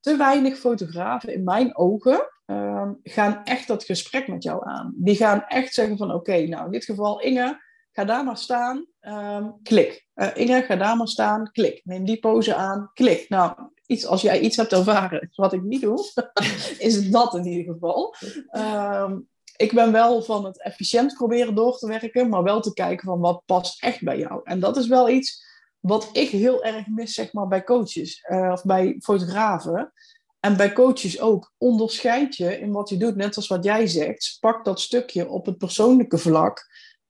te 0.00 0.16
weinig 0.16 0.58
fotografen 0.58 1.32
in 1.32 1.44
mijn 1.44 1.76
ogen 1.76 2.28
Ehm, 2.48 2.92
gaan 3.02 3.44
echt 3.44 3.66
dat 3.66 3.84
gesprek 3.84 4.28
met 4.28 4.42
jou 4.42 4.66
aan. 4.66 4.92
Die 4.96 5.16
gaan 5.16 5.44
echt 5.46 5.74
zeggen 5.74 5.96
van 5.96 6.12
oké, 6.12 6.46
nou 6.46 6.64
in 6.64 6.70
dit 6.70 6.84
geval 6.84 7.20
Inge, 7.20 7.62
ga 7.98 8.04
daar 8.04 8.24
maar 8.24 8.36
staan, 8.36 8.86
um, 9.00 9.62
klik. 9.62 10.06
Uh, 10.14 10.28
Inge, 10.34 10.62
ga 10.62 10.76
daar 10.76 10.96
maar 10.96 11.08
staan, 11.08 11.50
klik. 11.52 11.80
Neem 11.84 12.04
die 12.04 12.18
pose 12.18 12.54
aan, 12.54 12.90
klik. 12.94 13.28
Nou, 13.28 13.56
iets, 13.86 14.06
als 14.06 14.22
jij 14.22 14.40
iets 14.40 14.56
hebt 14.56 14.72
ervaren, 14.72 15.30
wat 15.34 15.52
ik 15.52 15.62
niet 15.62 15.80
doe, 15.80 16.04
is 16.78 17.10
dat 17.10 17.34
in 17.34 17.46
ieder 17.46 17.72
geval. 17.72 18.14
Um, 18.52 19.28
ik 19.56 19.72
ben 19.72 19.92
wel 19.92 20.22
van 20.22 20.44
het 20.44 20.62
efficiënt 20.62 21.14
proberen 21.14 21.54
door 21.54 21.78
te 21.78 21.86
werken, 21.86 22.28
maar 22.28 22.42
wel 22.42 22.60
te 22.60 22.72
kijken 22.72 23.06
van 23.06 23.20
wat 23.20 23.42
past 23.46 23.82
echt 23.82 24.02
bij 24.02 24.18
jou. 24.18 24.40
En 24.44 24.60
dat 24.60 24.76
is 24.76 24.86
wel 24.86 25.08
iets 25.08 25.44
wat 25.80 26.08
ik 26.12 26.28
heel 26.28 26.64
erg 26.64 26.86
mis, 26.86 27.14
zeg 27.14 27.32
maar, 27.32 27.48
bij 27.48 27.64
coaches 27.64 28.24
uh, 28.28 28.50
of 28.52 28.64
bij 28.64 28.96
fotografen. 29.00 29.92
En 30.40 30.56
bij 30.56 30.72
coaches 30.72 31.20
ook, 31.20 31.52
onderscheid 31.56 32.36
je 32.36 32.58
in 32.58 32.72
wat 32.72 32.88
je 32.88 32.96
doet, 32.96 33.16
net 33.16 33.36
als 33.36 33.48
wat 33.48 33.64
jij 33.64 33.86
zegt. 33.86 34.36
Pak 34.40 34.64
dat 34.64 34.80
stukje 34.80 35.28
op 35.28 35.46
het 35.46 35.58
persoonlijke 35.58 36.18
vlak, 36.18 36.66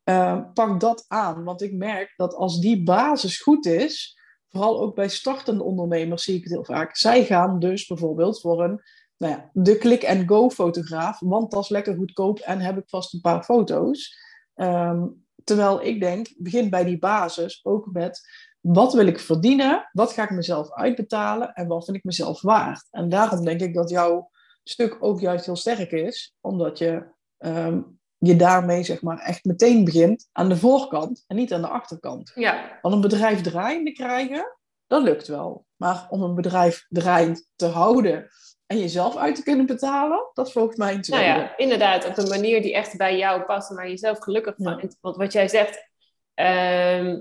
uh, 0.08 0.40
pak 0.54 0.80
dat 0.80 1.04
aan. 1.08 1.44
Want 1.44 1.62
ik 1.62 1.72
merk 1.72 2.14
dat 2.16 2.34
als 2.34 2.60
die 2.60 2.82
basis 2.82 3.40
goed 3.40 3.66
is, 3.66 4.18
vooral 4.48 4.80
ook 4.80 4.94
bij 4.94 5.08
startende 5.08 5.62
ondernemers 5.62 6.22
zie 6.22 6.36
ik 6.36 6.42
het 6.42 6.52
heel 6.52 6.64
vaak. 6.64 6.96
Zij 6.96 7.24
gaan 7.24 7.58
dus 7.58 7.86
bijvoorbeeld 7.86 8.40
voor 8.40 8.64
een, 8.64 8.82
nou 9.16 9.32
ja, 9.32 9.50
de 9.52 9.78
click-and-go 9.78 10.50
fotograaf, 10.50 11.20
want 11.20 11.50
dat 11.50 11.62
is 11.62 11.68
lekker 11.68 11.96
goedkoop 11.96 12.38
en 12.38 12.60
heb 12.60 12.78
ik 12.78 12.88
vast 12.88 13.14
een 13.14 13.20
paar 13.20 13.42
foto's. 13.42 14.18
Ehm, 14.54 15.06
terwijl 15.44 15.82
ik 15.82 16.00
denk, 16.00 16.34
begin 16.36 16.70
bij 16.70 16.84
die 16.84 16.98
basis 16.98 17.64
ook 17.64 17.88
met 17.92 18.20
wat 18.60 18.92
wil 18.92 19.06
ik 19.06 19.18
verdienen, 19.18 19.88
wat 19.92 20.12
ga 20.12 20.22
ik 20.22 20.30
mezelf 20.30 20.72
uitbetalen 20.72 21.52
en 21.52 21.66
wat 21.66 21.84
vind 21.84 21.96
ik 21.96 22.04
mezelf 22.04 22.42
waard. 22.42 22.86
En 22.90 23.08
daarom 23.08 23.44
denk 23.44 23.60
ik 23.60 23.74
dat 23.74 23.90
jouw 23.90 24.30
stuk 24.62 24.96
ook 25.00 25.20
juist 25.20 25.46
heel 25.46 25.56
sterk 25.56 25.92
is, 25.92 26.34
omdat 26.40 26.78
je 26.78 27.06
ehm, 27.38 27.80
je 28.18 28.36
daarmee 28.36 28.82
zeg 28.82 29.02
maar 29.02 29.18
echt 29.18 29.44
meteen 29.44 29.84
begint 29.84 30.28
aan 30.32 30.48
de 30.48 30.56
voorkant 30.56 31.24
en 31.26 31.36
niet 31.36 31.52
aan 31.52 31.60
de 31.60 31.68
achterkant. 31.68 32.32
Ja. 32.34 32.78
Want 32.82 32.94
een 32.94 33.00
bedrijf 33.00 33.40
draaiende 33.40 33.92
krijgen, 33.92 34.56
dat 34.86 35.02
lukt 35.02 35.26
wel. 35.26 35.66
Maar 35.76 36.06
om 36.10 36.22
een 36.22 36.34
bedrijf 36.34 36.86
draaiend 36.88 37.50
te 37.56 37.66
houden 37.66 38.30
en 38.66 38.78
jezelf 38.78 39.16
uit 39.16 39.34
te 39.34 39.42
kunnen 39.42 39.66
betalen, 39.66 40.30
dat 40.34 40.52
volgt 40.52 40.76
mij 40.76 40.94
een 40.94 41.04
Nou 41.06 41.22
ja, 41.22 41.56
inderdaad, 41.56 42.06
op 42.06 42.16
een 42.16 42.28
manier 42.28 42.62
die 42.62 42.74
echt 42.74 42.96
bij 42.96 43.16
jou 43.16 43.42
past 43.42 43.70
en 43.70 43.76
waar 43.76 43.88
je 43.88 43.96
zelf 43.96 44.18
gelukkig 44.18 44.54
van 44.56 44.78
ja. 44.82 44.88
Want 45.00 45.16
wat 45.16 45.32
jij 45.32 45.48
zegt, 45.48 45.90
ehm, 46.34 47.20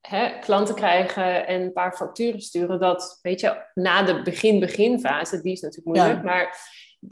hè, 0.00 0.38
klanten 0.38 0.74
krijgen 0.74 1.46
en 1.46 1.60
een 1.60 1.72
paar 1.72 1.92
facturen 1.96 2.40
sturen, 2.40 2.80
dat 2.80 3.18
weet 3.22 3.40
je, 3.40 3.66
na 3.74 4.02
de 4.02 4.22
begin-beginfase, 4.22 5.42
die 5.42 5.52
is 5.52 5.60
natuurlijk 5.60 5.96
moeilijk, 5.96 6.24
maar 6.24 6.58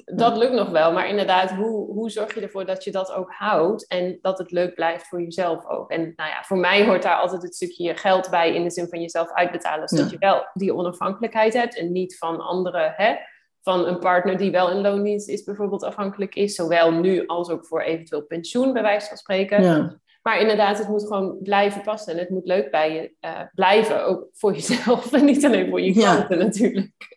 dat 0.04 0.36
lukt 0.36 0.52
nog 0.52 0.70
wel. 0.70 0.92
Maar 0.92 1.08
inderdaad, 1.08 1.50
hoe, 1.50 1.92
hoe 1.92 2.10
zorg 2.10 2.34
je 2.34 2.40
ervoor 2.40 2.66
dat 2.66 2.84
je 2.84 2.90
dat 2.90 3.12
ook 3.12 3.30
houdt 3.30 3.86
en 3.86 4.18
dat 4.22 4.38
het 4.38 4.50
leuk 4.50 4.74
blijft 4.74 5.08
voor 5.08 5.22
jezelf 5.22 5.66
ook? 5.66 5.90
En 5.90 6.00
nou 6.00 6.30
ja, 6.30 6.42
voor 6.42 6.58
mij 6.58 6.86
hoort 6.86 7.02
daar 7.02 7.16
altijd 7.16 7.42
het 7.42 7.54
stukje 7.54 7.96
geld 7.96 8.30
bij 8.30 8.54
in 8.54 8.62
de 8.62 8.70
zin 8.70 8.88
van 8.88 9.00
jezelf 9.00 9.32
uitbetalen, 9.32 9.88
zodat 9.88 10.10
je 10.10 10.18
wel 10.18 10.46
die 10.52 10.74
onafhankelijkheid 10.74 11.52
hebt 11.52 11.76
en 11.76 11.92
niet 11.92 12.18
van 12.18 12.40
anderen, 12.40 12.92
hè, 12.96 13.14
van 13.62 13.86
een 13.86 13.98
partner 13.98 14.36
die 14.36 14.50
wel 14.50 14.70
in 14.70 14.80
loondienst 14.80 15.28
is 15.28 15.44
bijvoorbeeld 15.44 15.82
afhankelijk 15.82 16.34
is, 16.34 16.54
zowel 16.54 16.92
nu 16.92 17.26
als 17.26 17.50
ook 17.50 17.66
voor 17.66 17.80
eventueel 17.80 18.26
pensioen, 18.26 18.72
bij 18.72 18.82
wijze 18.82 19.08
van 19.08 19.16
spreken. 19.16 19.62
Ja. 19.62 20.00
Maar 20.22 20.40
inderdaad, 20.40 20.78
het 20.78 20.88
moet 20.88 21.06
gewoon 21.06 21.38
blijven 21.42 21.82
passen. 21.82 22.12
En 22.12 22.18
het 22.18 22.30
moet 22.30 22.46
leuk 22.46 22.70
bij 22.70 22.92
je 22.92 23.14
uh, 23.20 23.40
blijven, 23.54 24.06
ook 24.06 24.28
voor 24.32 24.52
jezelf 24.52 25.12
en 25.12 25.24
niet 25.24 25.44
alleen 25.44 25.68
voor 25.68 25.80
je 25.80 25.92
klanten 25.92 26.38
ja. 26.38 26.44
natuurlijk. 26.44 27.16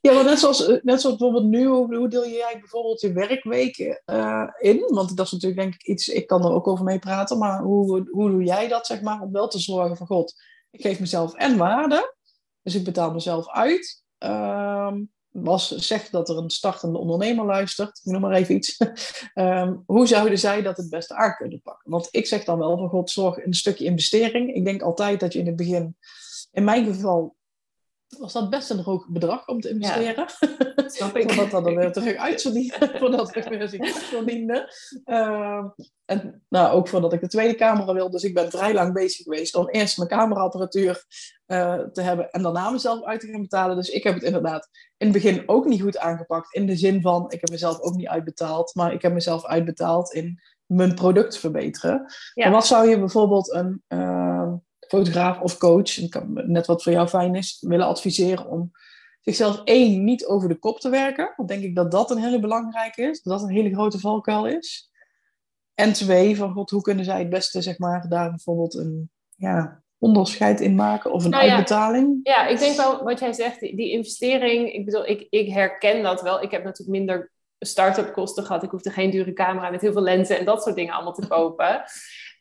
Ja, 0.00 0.12
maar 0.12 0.24
net 0.24 0.38
zoals, 0.38 0.66
net 0.82 1.00
zoals 1.00 1.16
bijvoorbeeld 1.16 1.44
nu, 1.44 1.66
hoe, 1.66 2.08
deel 2.08 2.26
jij 2.26 2.56
bijvoorbeeld 2.60 3.00
je 3.00 3.12
werkweken 3.12 4.02
uh, 4.06 4.48
in? 4.58 4.84
Want 4.88 5.16
dat 5.16 5.26
is 5.26 5.32
natuurlijk 5.32 5.60
denk 5.60 5.74
ik 5.74 5.86
iets, 5.86 6.08
ik 6.08 6.26
kan 6.26 6.44
er 6.44 6.52
ook 6.52 6.66
over 6.66 6.84
mee 6.84 6.98
praten, 6.98 7.38
maar 7.38 7.62
hoe, 7.62 8.08
hoe 8.10 8.30
doe 8.30 8.44
jij 8.44 8.68
dat 8.68 8.86
zeg 8.86 9.02
maar 9.02 9.20
om 9.20 9.32
wel 9.32 9.48
te 9.48 9.58
zorgen 9.58 9.96
van 9.96 10.06
God, 10.06 10.34
ik 10.70 10.80
geef 10.80 11.00
mezelf 11.00 11.34
en 11.34 11.56
waarde, 11.56 12.14
dus 12.62 12.74
ik 12.74 12.84
betaal 12.84 13.12
mezelf 13.12 13.48
uit. 13.48 14.02
Uh, 14.24 14.92
was, 15.34 15.68
zegt 15.68 16.12
dat 16.12 16.28
er 16.28 16.36
een 16.36 16.50
startende 16.50 16.98
ondernemer 16.98 17.44
luistert, 17.44 18.00
ik 18.02 18.12
noem 18.12 18.20
maar 18.20 18.32
even 18.32 18.54
iets. 18.54 18.80
um, 19.34 19.82
hoe 19.86 20.06
zouden 20.06 20.38
zij 20.38 20.62
dat 20.62 20.76
het 20.76 20.90
beste 20.90 21.14
aan 21.14 21.34
kunnen 21.34 21.60
pakken? 21.62 21.90
Want 21.90 22.08
ik 22.10 22.26
zeg 22.26 22.44
dan 22.44 22.58
wel 22.58 22.76
van 22.76 22.88
God, 22.88 23.10
zorg 23.10 23.44
een 23.44 23.54
stukje 23.54 23.84
investering. 23.84 24.54
Ik 24.54 24.64
denk 24.64 24.82
altijd 24.82 25.20
dat 25.20 25.32
je 25.32 25.38
in 25.38 25.46
het 25.46 25.56
begin, 25.56 25.96
in 26.52 26.64
mijn 26.64 26.84
geval, 26.84 27.36
was 28.18 28.32
dat 28.32 28.50
best 28.50 28.70
een 28.70 28.80
hoog 28.80 29.08
bedrag 29.08 29.48
om 29.48 29.60
te 29.60 29.68
investeren. 29.68 30.14
Ja, 30.14 30.28
snap 30.96 31.16
ik. 31.16 31.32
Voordat 31.32 31.50
dat 31.50 31.66
er 31.66 31.76
weer 31.76 31.92
terug 31.92 32.16
uitverdiende. 32.16 32.90
voordat 33.00 33.36
ik 33.36 33.44
weer 33.44 33.68
zich 33.68 33.98
verdiende. 33.98 34.72
Uh, 35.04 35.64
en 36.04 36.42
nou, 36.48 36.72
ook 36.72 36.88
voordat 36.88 37.12
ik 37.12 37.20
de 37.20 37.28
tweede 37.28 37.54
camera 37.54 37.92
wil. 37.92 38.10
Dus 38.10 38.22
ik 38.22 38.34
ben 38.34 38.50
vrij 38.50 38.74
lang 38.74 38.92
bezig 38.92 39.22
geweest 39.22 39.54
om 39.54 39.68
eerst 39.68 39.96
mijn 39.96 40.08
cameraapparatuur 40.08 41.04
uh, 41.46 41.78
te 41.78 42.02
hebben. 42.02 42.30
En 42.30 42.42
daarna 42.42 42.70
mezelf 42.70 43.04
uit 43.04 43.20
te 43.20 43.26
gaan 43.26 43.42
betalen. 43.42 43.76
Dus 43.76 43.88
ik 43.88 44.02
heb 44.02 44.14
het 44.14 44.22
inderdaad 44.22 44.68
in 44.96 45.06
het 45.06 45.22
begin 45.22 45.42
ook 45.46 45.64
niet 45.64 45.82
goed 45.82 45.98
aangepakt. 45.98 46.54
In 46.54 46.66
de 46.66 46.76
zin 46.76 47.02
van, 47.02 47.24
ik 47.28 47.40
heb 47.40 47.50
mezelf 47.50 47.80
ook 47.80 47.94
niet 47.94 48.08
uitbetaald. 48.08 48.74
Maar 48.74 48.92
ik 48.92 49.02
heb 49.02 49.12
mezelf 49.12 49.44
uitbetaald 49.44 50.12
in 50.12 50.40
mijn 50.66 50.94
product 50.94 51.38
verbeteren. 51.38 52.12
Ja. 52.34 52.44
En 52.44 52.52
wat 52.52 52.66
zou 52.66 52.88
je 52.88 52.98
bijvoorbeeld 52.98 53.52
een... 53.52 53.82
Uh, 53.88 54.52
fotograaf 54.88 55.40
of 55.40 55.58
coach, 55.58 55.98
net 56.46 56.66
wat 56.66 56.82
voor 56.82 56.92
jou 56.92 57.08
fijn 57.08 57.34
is, 57.34 57.58
willen 57.60 57.86
adviseren 57.86 58.46
om 58.46 58.70
zichzelf 59.20 59.60
één, 59.64 60.04
niet 60.04 60.26
over 60.26 60.48
de 60.48 60.58
kop 60.58 60.80
te 60.80 60.88
werken. 60.88 61.32
Want 61.36 61.48
denk 61.48 61.62
ik 61.62 61.74
dat 61.74 61.90
dat 61.90 62.10
een 62.10 62.22
hele 62.22 62.40
belangrijke 62.40 63.02
is, 63.02 63.22
dat 63.22 63.38
dat 63.38 63.48
een 63.48 63.54
hele 63.54 63.74
grote 63.74 63.98
valkuil 63.98 64.46
is. 64.46 64.90
En 65.74 65.92
twee, 65.92 66.36
van 66.36 66.52
god, 66.52 66.70
hoe 66.70 66.82
kunnen 66.82 67.04
zij 67.04 67.18
het 67.18 67.28
beste, 67.28 67.62
zeg 67.62 67.78
maar, 67.78 68.08
daar 68.08 68.30
bijvoorbeeld 68.30 68.74
een 68.74 69.10
ja, 69.36 69.82
onderscheid 69.98 70.60
in 70.60 70.74
maken 70.74 71.12
of 71.12 71.24
een 71.24 71.30
nou 71.30 71.44
ja, 71.44 71.50
uitbetaling? 71.50 72.20
Ja, 72.22 72.46
ik 72.46 72.58
denk 72.58 72.76
wel 72.76 73.04
wat 73.04 73.18
jij 73.18 73.32
zegt, 73.32 73.60
die, 73.60 73.76
die 73.76 73.90
investering, 73.90 74.72
ik 74.72 74.84
bedoel, 74.84 75.06
ik, 75.06 75.26
ik 75.30 75.52
herken 75.52 76.02
dat 76.02 76.22
wel. 76.22 76.42
Ik 76.42 76.50
heb 76.50 76.64
natuurlijk 76.64 76.98
minder 76.98 77.32
start-up 77.58 78.12
kosten 78.12 78.44
gehad. 78.44 78.62
Ik 78.62 78.70
hoefde 78.70 78.90
geen 78.90 79.10
dure 79.10 79.32
camera 79.32 79.70
met 79.70 79.80
heel 79.80 79.92
veel 79.92 80.02
lenzen 80.02 80.38
en 80.38 80.44
dat 80.44 80.62
soort 80.62 80.76
dingen 80.76 80.94
allemaal 80.94 81.14
te 81.14 81.26
kopen. 81.26 81.82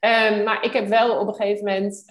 Um, 0.06 0.44
maar 0.44 0.64
ik 0.64 0.74
heb 0.74 0.88
wel 0.88 1.20
op 1.20 1.28
een 1.28 1.34
gegeven 1.34 1.66
moment 1.66 2.06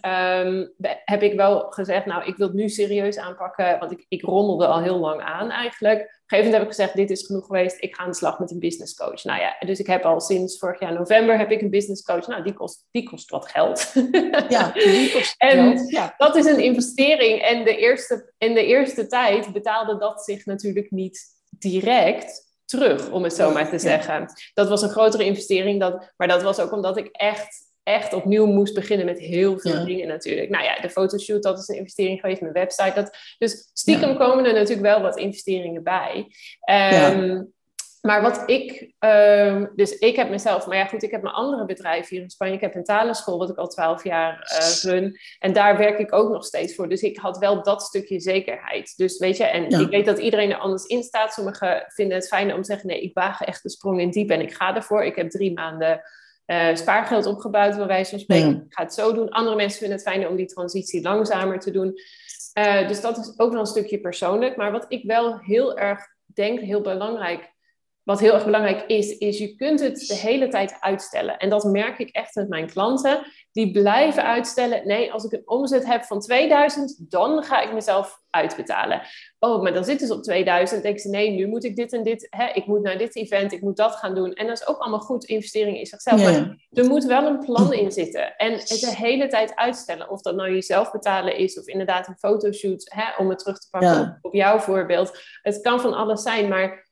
um, 0.46 0.72
heb 1.04 1.22
ik 1.22 1.34
wel 1.34 1.60
gezegd, 1.70 2.06
nou, 2.06 2.24
ik 2.24 2.36
wil 2.36 2.46
het 2.46 2.56
nu 2.56 2.68
serieus 2.68 3.18
aanpakken, 3.18 3.78
want 3.78 3.92
ik, 3.92 4.04
ik 4.08 4.22
rommelde 4.22 4.66
al 4.66 4.82
heel 4.82 4.98
lang 4.98 5.22
aan 5.22 5.50
eigenlijk. 5.50 6.00
Op 6.00 6.06
een 6.06 6.38
gegeven 6.38 6.44
moment 6.44 6.52
heb 6.52 6.62
ik 6.62 6.68
gezegd, 6.68 6.94
dit 6.94 7.10
is 7.10 7.26
genoeg 7.26 7.46
geweest, 7.46 7.82
ik 7.82 7.94
ga 7.94 8.02
aan 8.02 8.10
de 8.10 8.16
slag 8.16 8.38
met 8.38 8.50
een 8.50 8.58
business 8.58 8.94
coach. 8.94 9.24
Nou 9.24 9.40
ja, 9.40 9.56
dus 9.66 9.78
ik 9.78 9.86
heb 9.86 10.04
al 10.04 10.20
sinds 10.20 10.58
vorig 10.58 10.80
jaar 10.80 10.92
november 10.92 11.38
heb 11.38 11.50
ik 11.50 11.60
een 11.60 11.70
business 11.70 12.02
coach. 12.02 12.26
Nou, 12.26 12.42
die 12.42 12.52
kost, 12.52 12.86
die 12.90 13.08
kost 13.08 13.30
wat 13.30 13.48
geld. 13.48 13.92
Ja, 14.48 14.70
die 14.92 15.12
kost 15.12 15.34
en 15.38 15.76
geld. 15.76 15.90
Ja. 15.90 16.14
dat 16.16 16.36
is 16.36 16.44
een 16.44 16.62
investering. 16.62 17.40
En 17.40 17.64
de 17.64 17.76
eerste, 17.76 18.32
in 18.38 18.54
de 18.54 18.66
eerste 18.66 19.06
tijd 19.06 19.52
betaalde 19.52 19.98
dat 19.98 20.24
zich 20.24 20.46
natuurlijk 20.46 20.90
niet 20.90 21.20
direct 21.50 22.50
terug, 22.64 23.10
om 23.10 23.22
het 23.22 23.34
zo 23.34 23.52
maar 23.52 23.68
te 23.68 23.78
zeggen. 23.78 24.26
Dat 24.54 24.68
was 24.68 24.82
een 24.82 24.90
grotere 24.90 25.24
investering, 25.24 25.80
dat, 25.80 26.12
maar 26.16 26.28
dat 26.28 26.42
was 26.42 26.58
ook 26.58 26.72
omdat 26.72 26.96
ik 26.96 27.08
echt 27.10 27.70
echt 27.82 28.12
opnieuw 28.12 28.46
moest 28.46 28.74
beginnen 28.74 29.06
met 29.06 29.18
heel 29.18 29.58
veel 29.58 29.78
ja. 29.78 29.84
dingen 29.84 30.08
natuurlijk. 30.08 30.50
Nou 30.50 30.64
ja, 30.64 30.80
de 30.80 30.90
fotoshoot, 30.90 31.42
dat 31.42 31.58
is 31.58 31.68
een 31.68 31.76
investering 31.76 32.20
geweest, 32.20 32.40
mijn 32.40 32.52
website. 32.52 32.92
Dat, 32.94 33.16
dus 33.38 33.70
stiekem 33.72 34.08
ja. 34.08 34.16
komen 34.16 34.44
er 34.44 34.52
natuurlijk 34.52 34.80
wel 34.80 35.00
wat 35.00 35.18
investeringen 35.18 35.82
bij. 35.82 36.14
Um, 36.16 36.26
ja. 36.64 37.44
Maar 38.02 38.22
wat 38.22 38.42
ik, 38.46 38.92
um, 38.98 39.72
dus 39.74 39.98
ik 39.98 40.16
heb 40.16 40.30
mezelf, 40.30 40.66
maar 40.66 40.76
ja 40.76 40.84
goed, 40.84 41.02
ik 41.02 41.10
heb 41.10 41.22
mijn 41.22 41.34
andere 41.34 41.64
bedrijf 41.64 42.08
hier 42.08 42.22
in 42.22 42.30
Spanje. 42.30 42.54
Ik 42.54 42.60
heb 42.60 42.74
een 42.74 42.84
talenschool, 42.84 43.38
wat 43.38 43.50
ik 43.50 43.56
al 43.56 43.68
twaalf 43.68 44.04
jaar 44.04 44.58
uh, 44.60 44.92
run. 44.92 45.18
En 45.38 45.52
daar 45.52 45.78
werk 45.78 45.98
ik 45.98 46.12
ook 46.12 46.30
nog 46.30 46.44
steeds 46.44 46.74
voor. 46.74 46.88
Dus 46.88 47.02
ik 47.02 47.18
had 47.18 47.38
wel 47.38 47.62
dat 47.62 47.82
stukje 47.82 48.20
zekerheid. 48.20 48.96
Dus 48.96 49.18
weet 49.18 49.36
je, 49.36 49.44
en 49.44 49.80
ik 49.80 49.88
weet 49.88 50.04
dat 50.04 50.18
iedereen 50.18 50.50
er 50.50 50.58
anders 50.58 50.84
in 50.84 51.02
staat. 51.02 51.32
Sommigen 51.32 51.84
vinden 51.88 52.16
het 52.16 52.28
fijn 52.28 52.54
om 52.54 52.62
te 52.62 52.66
zeggen, 52.66 52.86
nee, 52.86 53.02
ik 53.02 53.14
waag 53.14 53.40
echt 53.40 53.62
de 53.62 53.70
sprong 53.70 54.00
in 54.00 54.10
diep 54.10 54.30
en 54.30 54.40
ik 54.40 54.54
ga 54.54 54.76
ervoor. 54.76 55.04
Ik 55.04 55.16
heb 55.16 55.30
drie 55.30 55.52
maanden 55.52 56.02
uh, 56.52 56.74
spaargeld 56.74 57.26
opgebouwd, 57.26 57.76
bij 57.76 57.86
wijze 57.86 58.10
van 58.10 58.18
spreken. 58.18 58.48
Ja. 58.48 58.54
Ik 58.54 58.74
ga 58.74 58.82
het 58.82 58.94
zo 58.94 59.12
doen. 59.12 59.28
Andere 59.28 59.56
mensen 59.56 59.78
vinden 59.78 59.96
het 59.96 60.06
fijner 60.06 60.28
om 60.28 60.36
die 60.36 60.46
transitie 60.46 61.02
langzamer 61.02 61.58
te 61.58 61.70
doen. 61.70 61.94
Uh, 62.58 62.88
dus 62.88 63.00
dat 63.00 63.18
is 63.18 63.34
ook 63.36 63.50
wel 63.52 63.60
een 63.60 63.66
stukje 63.66 64.00
persoonlijk. 64.00 64.56
Maar 64.56 64.72
wat 64.72 64.84
ik 64.88 65.04
wel 65.04 65.38
heel 65.38 65.78
erg 65.78 66.00
denk, 66.26 66.60
heel 66.60 66.80
belangrijk, 66.80 67.52
wat 68.04 68.20
heel 68.20 68.34
erg 68.34 68.44
belangrijk 68.44 68.84
is, 68.86 69.18
is 69.18 69.38
je 69.38 69.54
kunt 69.56 69.80
het 69.80 70.06
de 70.06 70.14
hele 70.14 70.48
tijd 70.48 70.76
uitstellen. 70.80 71.38
En 71.38 71.48
dat 71.48 71.64
merk 71.64 71.98
ik 71.98 72.08
echt 72.08 72.34
met 72.34 72.48
mijn 72.48 72.70
klanten. 72.70 73.26
Die 73.52 73.70
blijven 73.70 74.24
uitstellen. 74.24 74.86
Nee, 74.86 75.12
als 75.12 75.24
ik 75.24 75.32
een 75.32 75.48
omzet 75.48 75.86
heb 75.86 76.04
van 76.04 76.20
2000, 76.20 76.96
dan 76.98 77.42
ga 77.42 77.60
ik 77.60 77.72
mezelf 77.72 78.20
uitbetalen. 78.30 79.02
Oh, 79.38 79.62
maar 79.62 79.72
dan 79.72 79.84
zitten 79.84 80.06
ze 80.06 80.14
op 80.14 80.22
2000. 80.22 80.82
Denken 80.82 81.00
ze, 81.00 81.08
nee, 81.08 81.30
nu 81.30 81.46
moet 81.46 81.64
ik 81.64 81.76
dit 81.76 81.92
en 81.92 82.02
dit. 82.02 82.26
Hè, 82.30 82.46
ik 82.52 82.66
moet 82.66 82.82
naar 82.82 82.98
dit 82.98 83.16
event, 83.16 83.52
ik 83.52 83.60
moet 83.60 83.76
dat 83.76 83.94
gaan 83.94 84.14
doen. 84.14 84.32
En 84.32 84.46
dat 84.46 84.60
is 84.60 84.66
ook 84.66 84.78
allemaal 84.78 85.00
goed, 85.00 85.24
investeringen 85.24 85.78
in 85.78 85.86
zichzelf. 85.86 86.22
Maar 86.22 86.66
er 86.70 86.86
moet 86.86 87.04
wel 87.04 87.26
een 87.26 87.38
plan 87.38 87.72
in 87.72 87.92
zitten. 87.92 88.36
En 88.36 88.52
het 88.52 88.68
de 88.68 88.96
hele 88.96 89.26
tijd 89.26 89.56
uitstellen. 89.56 90.10
Of 90.10 90.20
dat 90.20 90.34
nou 90.34 90.52
jezelf 90.52 90.90
betalen 90.90 91.36
is, 91.36 91.58
of 91.58 91.66
inderdaad 91.66 92.08
een 92.08 92.18
fotoshoot, 92.18 92.90
hè, 92.94 93.22
om 93.22 93.28
het 93.28 93.38
terug 93.38 93.58
te 93.58 93.68
pakken 93.70 94.18
op 94.20 94.34
jouw 94.34 94.58
voorbeeld. 94.58 95.18
Het 95.42 95.60
kan 95.60 95.80
van 95.80 95.94
alles 95.94 96.22
zijn, 96.22 96.48
maar 96.48 96.90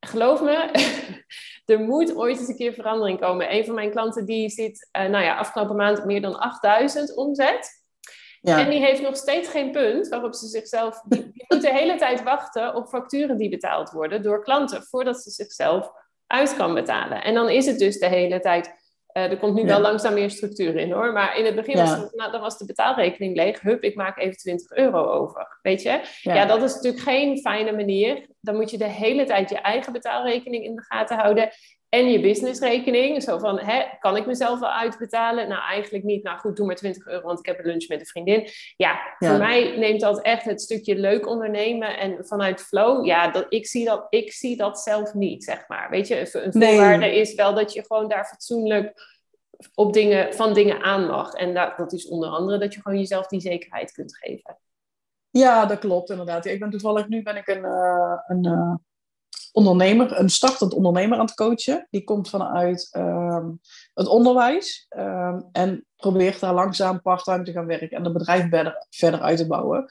geloof 0.00 0.42
me, 0.42 0.70
er 1.72 1.80
moet 1.80 2.16
ooit 2.16 2.38
eens 2.38 2.48
een 2.48 2.56
keer 2.56 2.72
verandering 2.72 3.20
komen. 3.20 3.54
Een 3.54 3.64
van 3.64 3.74
mijn 3.74 3.90
klanten 3.90 4.24
die 4.24 4.48
zit, 4.48 4.88
uh, 4.98 5.08
nou 5.08 5.24
ja, 5.24 5.36
afgelopen 5.36 5.76
maand 5.76 5.98
op 5.98 6.04
meer 6.04 6.20
dan 6.20 6.38
8000 6.38 7.16
omzet. 7.16 7.78
Ja. 8.40 8.58
En 8.58 8.70
die 8.70 8.78
heeft 8.78 9.02
nog 9.02 9.16
steeds 9.16 9.48
geen 9.48 9.70
punt 9.70 10.08
waarop 10.08 10.34
ze 10.34 10.46
zichzelf. 10.46 11.02
Die, 11.04 11.22
die 11.32 11.44
moet 11.48 11.62
de 11.62 11.72
hele 11.72 11.96
tijd 11.96 12.22
wachten 12.22 12.74
op 12.74 12.88
facturen 12.88 13.36
die 13.36 13.48
betaald 13.48 13.90
worden 13.90 14.22
door 14.22 14.44
klanten 14.44 14.82
voordat 14.82 15.22
ze 15.22 15.30
zichzelf 15.30 15.90
uit 16.26 16.56
kan 16.56 16.74
betalen. 16.74 17.24
En 17.24 17.34
dan 17.34 17.48
is 17.48 17.66
het 17.66 17.78
dus 17.78 17.98
de 17.98 18.08
hele 18.08 18.40
tijd. 18.40 18.74
Uh, 19.12 19.30
er 19.30 19.38
komt 19.38 19.54
nu 19.54 19.60
ja. 19.60 19.66
wel 19.66 19.80
langzaam 19.80 20.14
meer 20.14 20.30
structuur 20.30 20.76
in 20.76 20.92
hoor. 20.92 21.12
Maar 21.12 21.38
in 21.38 21.44
het 21.44 21.54
begin 21.54 21.76
ja. 21.76 21.82
was, 21.82 21.90
het, 21.90 22.14
nou, 22.14 22.32
dan 22.32 22.40
was 22.40 22.58
de 22.58 22.64
betaalrekening 22.64 23.36
leeg. 23.36 23.60
Hup, 23.60 23.82
ik 23.82 23.94
maak 23.94 24.18
even 24.18 24.36
20 24.36 24.70
euro 24.70 25.04
over. 25.04 25.58
Weet 25.62 25.82
je? 25.82 26.00
Ja. 26.22 26.34
ja, 26.34 26.46
dat 26.46 26.62
is 26.62 26.74
natuurlijk 26.74 27.02
geen 27.02 27.38
fijne 27.38 27.72
manier. 27.72 28.26
Dan 28.40 28.56
moet 28.56 28.70
je 28.70 28.78
de 28.78 28.88
hele 28.88 29.24
tijd 29.24 29.50
je 29.50 29.58
eigen 29.58 29.92
betaalrekening 29.92 30.64
in 30.64 30.76
de 30.76 30.82
gaten 30.82 31.18
houden. 31.18 31.50
En 31.90 32.10
je 32.10 32.20
businessrekening. 32.20 33.22
Zo 33.22 33.38
van, 33.38 33.58
hè, 33.58 33.82
kan 33.98 34.16
ik 34.16 34.26
mezelf 34.26 34.60
wel 34.60 34.70
uitbetalen? 34.70 35.48
Nou, 35.48 35.62
eigenlijk 35.62 36.04
niet. 36.04 36.22
Nou 36.22 36.38
goed, 36.38 36.56
doe 36.56 36.66
maar 36.66 36.76
20 36.76 37.06
euro, 37.06 37.26
want 37.26 37.38
ik 37.38 37.46
heb 37.46 37.58
een 37.58 37.64
lunch 37.64 37.88
met 37.88 38.00
een 38.00 38.06
vriendin. 38.06 38.48
Ja, 38.76 39.00
voor 39.18 39.38
mij 39.38 39.76
neemt 39.76 40.00
dat 40.00 40.22
echt 40.22 40.44
het 40.44 40.60
stukje 40.60 40.96
leuk 40.96 41.26
ondernemen 41.26 41.98
en 41.98 42.26
vanuit 42.26 42.60
flow. 42.60 43.06
Ja, 43.06 43.30
dat, 43.30 43.46
ik, 43.48 43.66
zie 43.66 43.84
dat, 43.84 44.06
ik 44.08 44.32
zie 44.32 44.56
dat 44.56 44.80
zelf 44.80 45.14
niet, 45.14 45.44
zeg 45.44 45.68
maar. 45.68 45.90
Weet 45.90 46.08
je, 46.08 46.18
een 46.32 46.52
voorwaarde 46.52 47.14
is 47.16 47.34
wel 47.34 47.54
dat 47.54 47.72
je 47.72 47.84
gewoon 47.86 48.08
daar 48.08 48.24
fatsoenlijk 48.24 49.18
op 49.74 49.92
dingen, 49.92 50.34
van 50.34 50.54
dingen 50.54 50.82
aan 50.82 51.06
mag. 51.06 51.32
En 51.32 51.54
dat, 51.54 51.76
dat 51.76 51.92
is 51.92 52.08
onder 52.08 52.28
andere 52.28 52.58
dat 52.58 52.74
je 52.74 52.80
gewoon 52.80 52.98
jezelf 52.98 53.26
die 53.26 53.40
zekerheid 53.40 53.92
kunt 53.92 54.16
geven. 54.16 54.58
Ja, 55.30 55.66
dat 55.66 55.78
klopt 55.78 56.10
inderdaad. 56.10 56.44
Ik 56.46 56.60
ben 56.60 56.70
toevallig, 56.70 57.08
nu 57.08 57.22
ben 57.22 57.36
ik 57.36 57.48
een, 57.48 57.64
uh, 57.64 58.18
een 58.26 58.46
uh, 58.46 58.74
ondernemer, 59.52 60.18
een 60.18 60.28
startend 60.28 60.74
ondernemer 60.74 61.18
aan 61.18 61.24
het 61.26 61.34
coachen. 61.34 61.86
Die 61.90 62.04
komt 62.04 62.28
vanuit 62.28 62.88
um, 62.96 63.60
het 63.94 64.06
onderwijs 64.06 64.86
um, 64.96 65.48
en 65.52 65.86
probeert 65.96 66.40
daar 66.40 66.54
langzaam 66.54 67.02
parttime 67.02 67.42
te 67.42 67.52
gaan 67.52 67.66
werken 67.66 67.90
en 67.90 68.04
het 68.04 68.12
bedrijf 68.12 68.48
verder, 68.48 68.86
verder 68.90 69.20
uit 69.20 69.36
te 69.36 69.46
bouwen. 69.46 69.86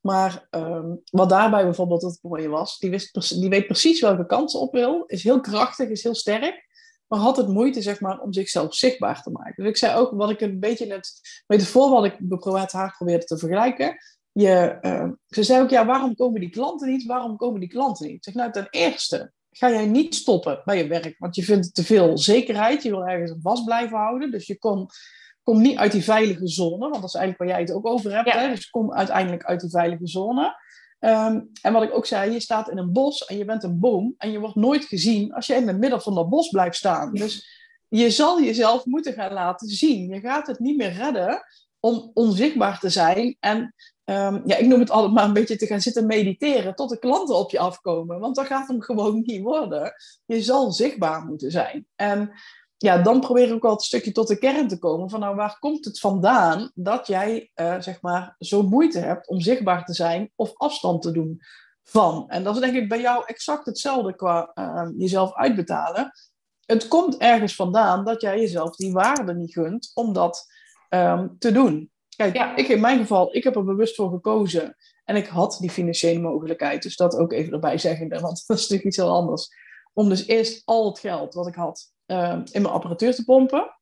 Maar 0.00 0.46
um, 0.50 1.02
wat 1.10 1.28
daarbij 1.28 1.64
bijvoorbeeld 1.64 2.02
het 2.02 2.18
mooie 2.22 2.48
was, 2.48 2.78
die, 2.78 2.90
wist, 2.90 3.40
die 3.40 3.50
weet 3.50 3.66
precies 3.66 4.00
welke 4.00 4.26
kansen 4.26 4.60
op 4.60 4.72
wil, 4.72 5.04
is 5.06 5.22
heel 5.22 5.40
krachtig, 5.40 5.88
is 5.88 6.02
heel 6.02 6.14
sterk 6.14 6.70
maar 7.12 7.20
had 7.20 7.36
het 7.36 7.48
moeite 7.48 7.82
zeg 7.82 8.00
maar, 8.00 8.20
om 8.20 8.32
zichzelf 8.32 8.74
zichtbaar 8.74 9.22
te 9.22 9.30
maken. 9.30 9.54
Dus 9.56 9.66
ik 9.66 9.76
zei 9.76 9.98
ook, 9.98 10.12
wat 10.12 10.30
ik 10.30 10.40
een 10.40 10.60
beetje 10.60 10.86
net, 10.86 11.20
metafoor 11.46 11.90
wat 11.90 12.04
ik 12.04 12.16
met 12.20 12.72
haar 12.72 12.94
probeerde 12.96 13.24
te 13.24 13.38
vergelijken. 13.38 13.96
Je, 14.32 14.78
uh, 14.82 15.08
ze 15.26 15.42
zei 15.42 15.62
ook, 15.62 15.70
ja, 15.70 15.86
waarom 15.86 16.14
komen 16.14 16.40
die 16.40 16.50
klanten 16.50 16.88
niet? 16.88 17.06
Waarom 17.06 17.36
komen 17.36 17.60
die 17.60 17.68
klanten 17.68 18.06
niet? 18.06 18.16
Ik 18.16 18.24
zeg, 18.24 18.34
nou, 18.34 18.52
ten 18.52 18.66
eerste 18.70 19.32
ga 19.50 19.70
jij 19.70 19.86
niet 19.86 20.14
stoppen 20.14 20.62
bij 20.64 20.76
je 20.76 20.86
werk, 20.86 21.14
want 21.18 21.36
je 21.36 21.42
vindt 21.42 21.74
te 21.74 21.84
veel 21.84 22.18
zekerheid. 22.18 22.82
Je 22.82 22.90
wil 22.90 23.06
ergens 23.06 23.34
vast 23.42 23.64
blijven 23.64 23.96
houden. 23.96 24.30
Dus 24.30 24.46
je 24.46 24.58
komt 24.58 24.94
kom 25.42 25.60
niet 25.60 25.76
uit 25.76 25.92
die 25.92 26.04
veilige 26.04 26.48
zone, 26.48 26.78
want 26.78 26.94
dat 26.94 27.04
is 27.04 27.14
eigenlijk 27.14 27.38
waar 27.38 27.48
jij 27.48 27.60
het 27.60 27.72
ook 27.72 27.86
over 27.86 28.14
hebt. 28.14 28.32
Hè? 28.32 28.48
Dus 28.48 28.70
kom 28.70 28.92
uiteindelijk 28.92 29.44
uit 29.44 29.60
die 29.60 29.70
veilige 29.70 30.06
zone. 30.06 30.60
Um, 31.00 31.50
en 31.62 31.72
wat 31.72 31.82
ik 31.82 31.94
ook 31.94 32.06
zei, 32.06 32.32
je 32.32 32.40
staat 32.40 32.70
in 32.70 32.78
een 32.78 32.92
bos 32.92 33.24
en 33.24 33.36
je 33.36 33.44
bent 33.44 33.62
een 33.62 33.78
boom 33.78 34.14
en 34.18 34.30
je 34.30 34.38
wordt 34.38 34.54
nooit 34.54 34.84
gezien 34.84 35.32
als 35.32 35.46
je 35.46 35.54
in 35.54 35.68
het 35.68 35.78
midden 35.78 36.02
van 36.02 36.14
dat 36.14 36.28
bos 36.28 36.48
blijft 36.48 36.76
staan. 36.76 37.12
Dus 37.12 37.60
je 37.88 38.10
zal 38.10 38.42
jezelf 38.42 38.84
moeten 38.84 39.12
gaan 39.12 39.32
laten 39.32 39.68
zien. 39.68 40.08
Je 40.08 40.20
gaat 40.20 40.46
het 40.46 40.58
niet 40.58 40.76
meer 40.76 40.92
redden 40.92 41.42
om 41.80 42.10
onzichtbaar 42.14 42.78
te 42.78 42.88
zijn 42.88 43.36
en 43.40 43.74
um, 44.04 44.42
ja, 44.44 44.56
ik 44.56 44.66
noem 44.66 44.80
het 44.80 44.90
altijd 44.90 45.12
maar 45.12 45.24
een 45.24 45.32
beetje 45.32 45.56
te 45.56 45.66
gaan 45.66 45.80
zitten 45.80 46.06
mediteren 46.06 46.74
tot 46.74 46.90
de 46.90 46.98
klanten 46.98 47.36
op 47.36 47.50
je 47.50 47.58
afkomen. 47.58 48.20
Want 48.20 48.36
dat 48.36 48.46
gaat 48.46 48.68
hem 48.68 48.82
gewoon 48.82 49.22
niet 49.24 49.42
worden. 49.42 49.92
Je 50.24 50.42
zal 50.42 50.72
zichtbaar 50.72 51.24
moeten 51.24 51.50
zijn. 51.50 51.86
En 51.94 52.32
ja, 52.76 53.02
dan 53.02 53.20
probeer 53.20 53.46
ik 53.46 53.52
ook 53.52 53.62
wel 53.62 53.72
een 53.72 53.78
stukje 53.78 54.12
tot 54.12 54.28
de 54.28 54.38
kern 54.38 54.68
te 54.68 54.78
komen. 54.78 55.10
Van 55.10 55.20
nou, 55.20 55.36
waar 55.36 55.58
komt 55.58 55.84
het 55.84 56.00
vandaan 56.00 56.70
dat 56.74 57.06
jij, 57.06 57.50
uh, 57.54 57.80
zeg 57.80 58.00
maar, 58.00 58.34
zo 58.38 58.62
moeite 58.62 58.98
hebt 58.98 59.28
om 59.28 59.40
zichtbaar 59.40 59.84
te 59.84 59.94
zijn 59.94 60.32
of 60.34 60.52
afstand 60.54 61.02
te 61.02 61.12
doen 61.12 61.40
van? 61.82 62.24
En 62.28 62.44
dat 62.44 62.54
is 62.54 62.60
denk 62.60 62.74
ik 62.74 62.88
bij 62.88 63.00
jou 63.00 63.22
exact 63.26 63.66
hetzelfde 63.66 64.14
qua 64.14 64.50
uh, 64.54 64.88
jezelf 64.96 65.34
uitbetalen. 65.34 66.12
Het 66.66 66.88
komt 66.88 67.16
ergens 67.16 67.54
vandaan 67.54 68.04
dat 68.04 68.20
jij 68.20 68.40
jezelf 68.40 68.76
die 68.76 68.92
waarde 68.92 69.34
niet 69.34 69.52
gunt 69.52 69.90
om 69.94 70.12
dat 70.12 70.46
um, 70.88 71.36
te 71.38 71.52
doen. 71.52 71.91
Kijk, 72.16 72.36
ja. 72.36 72.56
ik 72.56 72.68
in 72.68 72.80
mijn 72.80 72.98
geval, 72.98 73.34
ik 73.34 73.44
heb 73.44 73.56
er 73.56 73.64
bewust 73.64 73.94
voor 73.94 74.10
gekozen. 74.10 74.76
En 75.04 75.16
ik 75.16 75.26
had 75.26 75.56
die 75.60 75.70
financiële 75.70 76.20
mogelijkheid. 76.20 76.82
Dus 76.82 76.96
dat 76.96 77.16
ook 77.16 77.32
even 77.32 77.52
erbij 77.52 77.78
zeggen, 77.78 78.08
want 78.20 78.44
dat 78.46 78.56
is 78.56 78.62
natuurlijk 78.62 78.84
iets 78.84 78.96
heel 78.96 79.10
anders. 79.10 79.48
Om 79.92 80.08
dus 80.08 80.26
eerst 80.26 80.62
al 80.64 80.86
het 80.86 80.98
geld 80.98 81.34
wat 81.34 81.46
ik 81.46 81.54
had 81.54 81.92
uh, 82.06 82.40
in 82.50 82.62
mijn 82.62 82.74
apparatuur 82.74 83.14
te 83.14 83.24
pompen. 83.24 83.76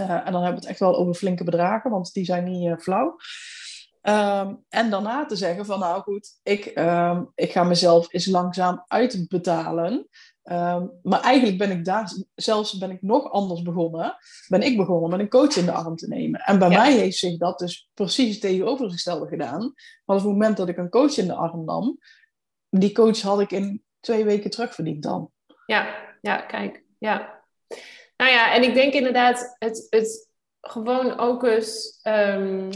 Uh, 0.00 0.10
en 0.10 0.32
dan 0.32 0.42
hebben 0.42 0.60
we 0.60 0.60
het 0.60 0.66
echt 0.66 0.78
wel 0.78 0.96
over 0.96 1.14
flinke 1.14 1.44
bedragen, 1.44 1.90
want 1.90 2.12
die 2.12 2.24
zijn 2.24 2.44
niet 2.44 2.68
uh, 2.68 2.76
flauw. 2.78 3.16
Um, 4.02 4.64
en 4.68 4.90
daarna 4.90 5.26
te 5.26 5.36
zeggen 5.36 5.66
van 5.66 5.78
nou 5.78 6.02
goed, 6.02 6.38
ik, 6.42 6.72
um, 6.74 7.30
ik 7.34 7.52
ga 7.52 7.64
mezelf 7.64 8.12
eens 8.12 8.26
langzaam 8.26 8.84
uitbetalen. 8.86 10.08
Um, 10.52 10.90
maar 11.02 11.20
eigenlijk 11.20 11.58
ben 11.58 11.70
ik 11.70 11.84
daar, 11.84 12.12
zelfs 12.34 12.78
ben 12.78 12.90
ik 12.90 13.02
nog 13.02 13.30
anders 13.30 13.62
begonnen. 13.62 14.16
Ben 14.48 14.62
ik 14.62 14.76
begonnen 14.76 15.10
met 15.10 15.20
een 15.20 15.28
coach 15.28 15.56
in 15.56 15.64
de 15.64 15.72
arm 15.72 15.96
te 15.96 16.08
nemen. 16.08 16.40
En 16.40 16.58
bij 16.58 16.70
ja. 16.70 16.78
mij 16.78 16.92
heeft 16.92 17.16
zich 17.16 17.36
dat 17.36 17.58
dus 17.58 17.90
precies 17.94 18.32
het 18.32 18.40
tegenovergestelde 18.40 19.28
gedaan. 19.28 19.60
Want 20.04 20.20
op 20.20 20.26
het 20.26 20.32
moment 20.36 20.56
dat 20.56 20.68
ik 20.68 20.76
een 20.76 20.88
coach 20.88 21.16
in 21.16 21.26
de 21.26 21.34
arm 21.34 21.64
nam, 21.64 21.98
die 22.68 22.92
coach 22.92 23.20
had 23.20 23.40
ik 23.40 23.50
in 23.50 23.84
twee 24.00 24.24
weken 24.24 24.50
terugverdiend 24.50 25.02
dan. 25.02 25.30
Ja, 25.66 25.94
ja, 26.20 26.36
kijk, 26.36 26.84
ja. 26.98 27.42
Nou 28.16 28.30
ja, 28.30 28.54
en 28.54 28.62
ik 28.62 28.74
denk 28.74 28.92
inderdaad 28.92 29.56
het, 29.58 29.86
het 29.90 30.28
gewoon 30.60 31.18
ook 31.18 31.44
eens, 31.44 32.00
um, 32.02 32.70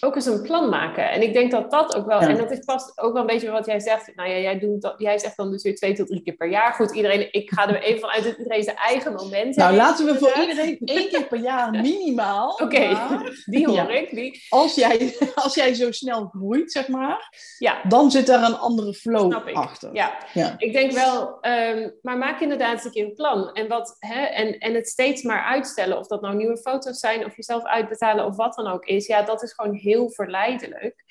ook 0.00 0.14
eens 0.14 0.26
een 0.26 0.42
plan 0.42 0.68
maken. 0.68 1.10
En 1.10 1.22
ik 1.22 1.32
denk 1.32 1.50
dat 1.50 1.70
dat 1.70 1.96
ook 1.96 2.06
wel, 2.06 2.20
ja. 2.20 2.28
en 2.28 2.36
dat 2.36 2.50
is 2.50 2.58
past 2.58 3.00
ook 3.00 3.12
wel 3.12 3.20
een 3.20 3.26
beetje 3.26 3.50
wat 3.50 3.66
jij 3.66 3.80
zegt. 3.80 4.14
Nou 4.14 4.28
ja, 4.28 4.38
jij, 4.38 4.58
doet 4.58 4.82
dat, 4.82 4.94
jij 4.96 5.18
zegt 5.18 5.36
dan 5.36 5.50
dus 5.50 5.62
weer 5.62 5.74
twee 5.74 5.94
tot 5.94 6.06
drie 6.06 6.22
keer 6.22 6.34
per 6.34 6.50
jaar. 6.50 6.72
Goed, 6.72 6.90
iedereen, 6.90 7.32
ik 7.32 7.50
ga 7.50 7.68
er 7.68 7.82
even 7.82 8.00
vanuit 8.00 8.24
dat 8.24 8.36
iedereen 8.36 8.62
zijn 8.62 8.76
eigen 8.76 9.12
moment 9.12 9.56
Nou, 9.56 9.76
laten 9.76 10.06
we 10.06 10.18
voor 10.18 10.36
iedereen 10.40 10.78
één 10.96 11.08
keer 11.08 11.26
per 11.26 11.38
jaar 11.38 11.70
minimaal. 11.70 12.50
Oké, 12.50 12.62
okay, 12.62 12.96
die 13.44 13.66
hoor 13.66 13.76
ja. 13.76 13.88
ik. 13.88 14.10
Die. 14.10 14.42
Als, 14.48 14.74
jij, 14.74 15.16
als 15.34 15.54
jij 15.54 15.74
zo 15.74 15.92
snel 15.92 16.24
groeit, 16.24 16.72
zeg 16.72 16.88
maar, 16.88 17.32
ja. 17.58 17.80
dan 17.88 18.10
zit 18.10 18.26
daar 18.26 18.42
een 18.42 18.58
andere 18.58 18.94
flow 18.94 19.34
achter. 19.52 19.90
Ja. 19.92 20.18
ja, 20.32 20.54
ik 20.58 20.72
denk 20.72 20.92
wel, 20.92 21.38
um, 21.40 21.98
maar 22.02 22.18
maak 22.18 22.40
inderdaad 22.40 22.84
een 22.84 22.90
keer 22.90 23.04
een 23.04 23.14
plan. 23.14 23.52
En, 23.52 23.68
wat, 23.68 23.96
hè, 23.98 24.22
en, 24.22 24.58
en 24.58 24.74
het 24.74 24.88
steeds 24.88 25.22
maar 25.22 25.44
uitstellen, 25.44 25.98
of 25.98 26.06
dat 26.06 26.20
nou 26.20 26.36
nieuwe 26.36 26.56
foto's 26.56 26.98
zijn, 26.98 27.24
of 27.24 27.36
jezelf 27.36 27.64
uitbetalen, 27.64 28.24
of 28.24 28.36
wat 28.36 28.54
dan 28.54 28.66
ook 28.66 28.84
is. 28.84 29.06
Ja, 29.06 29.22
dat 29.22 29.42
is 29.42 29.52
gewoon 29.52 29.71
heel 29.74 30.10
verleidelijk. 30.10 31.04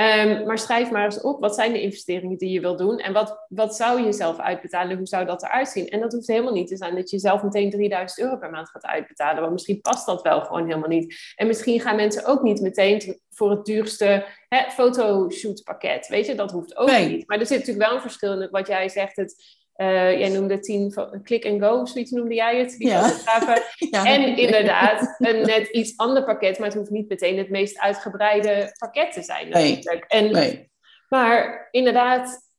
Um, 0.00 0.46
maar 0.46 0.58
schrijf 0.58 0.90
maar 0.90 1.04
eens 1.04 1.20
op, 1.20 1.40
wat 1.40 1.54
zijn 1.54 1.72
de 1.72 1.80
investeringen 1.80 2.38
die 2.38 2.50
je 2.50 2.60
wil 2.60 2.76
doen? 2.76 2.98
En 2.98 3.12
wat, 3.12 3.44
wat 3.48 3.76
zou 3.76 3.98
je 3.98 4.04
jezelf 4.04 4.38
uitbetalen? 4.38 4.96
Hoe 4.96 5.06
zou 5.06 5.26
dat 5.26 5.42
eruit 5.42 5.68
zien? 5.68 5.88
En 5.88 6.00
dat 6.00 6.12
hoeft 6.12 6.26
helemaal 6.26 6.52
niet 6.52 6.68
te 6.68 6.76
zijn 6.76 6.94
dat 6.94 7.10
je 7.10 7.18
zelf 7.18 7.42
meteen 7.42 7.70
3000 7.70 8.20
euro 8.20 8.36
per 8.36 8.50
maand 8.50 8.70
gaat 8.70 8.84
uitbetalen. 8.84 9.40
Want 9.40 9.52
misschien 9.52 9.80
past 9.80 10.06
dat 10.06 10.22
wel 10.22 10.40
gewoon 10.40 10.66
helemaal 10.66 10.88
niet. 10.88 11.32
En 11.34 11.46
misschien 11.46 11.80
gaan 11.80 11.96
mensen 11.96 12.24
ook 12.24 12.42
niet 12.42 12.60
meteen 12.60 13.20
voor 13.30 13.50
het 13.50 13.64
duurste 13.64 14.26
hè, 14.48 14.70
fotoshootpakket. 14.70 16.08
Weet 16.08 16.26
je, 16.26 16.34
dat 16.34 16.50
hoeft 16.50 16.76
ook 16.76 16.88
nee. 16.88 17.08
niet. 17.08 17.28
Maar 17.28 17.38
er 17.38 17.46
zit 17.46 17.58
natuurlijk 17.58 17.86
wel 17.86 17.96
een 17.96 18.02
verschil 18.02 18.42
in 18.42 18.50
wat 18.50 18.66
jij 18.66 18.88
zegt. 18.88 19.16
Het, 19.16 19.64
uh, 19.76 20.18
jij 20.18 20.28
noemde 20.28 20.58
tien 20.58 20.94
click 21.22 21.46
and 21.46 21.62
go, 21.62 21.84
zoiets 21.84 22.10
noemde 22.10 22.34
jij 22.34 22.58
het. 22.58 22.70
Die 22.78 22.88
ja. 22.88 23.12
ja. 23.90 24.04
En 24.04 24.36
inderdaad, 24.36 25.14
een 25.18 25.46
net 25.46 25.68
iets 25.68 25.96
ander 25.96 26.24
pakket, 26.24 26.58
maar 26.58 26.68
het 26.68 26.76
hoeft 26.76 26.90
niet 26.90 27.08
meteen 27.08 27.38
het 27.38 27.50
meest 27.50 27.78
uitgebreide 27.78 28.74
pakket 28.78 29.12
te 29.12 29.22
zijn. 29.22 29.48
Natuurlijk. 29.48 30.12
Nee. 30.12 30.22
En, 30.22 30.32
nee. 30.32 30.70
Maar 31.08 31.68
inderdaad, 31.70 32.50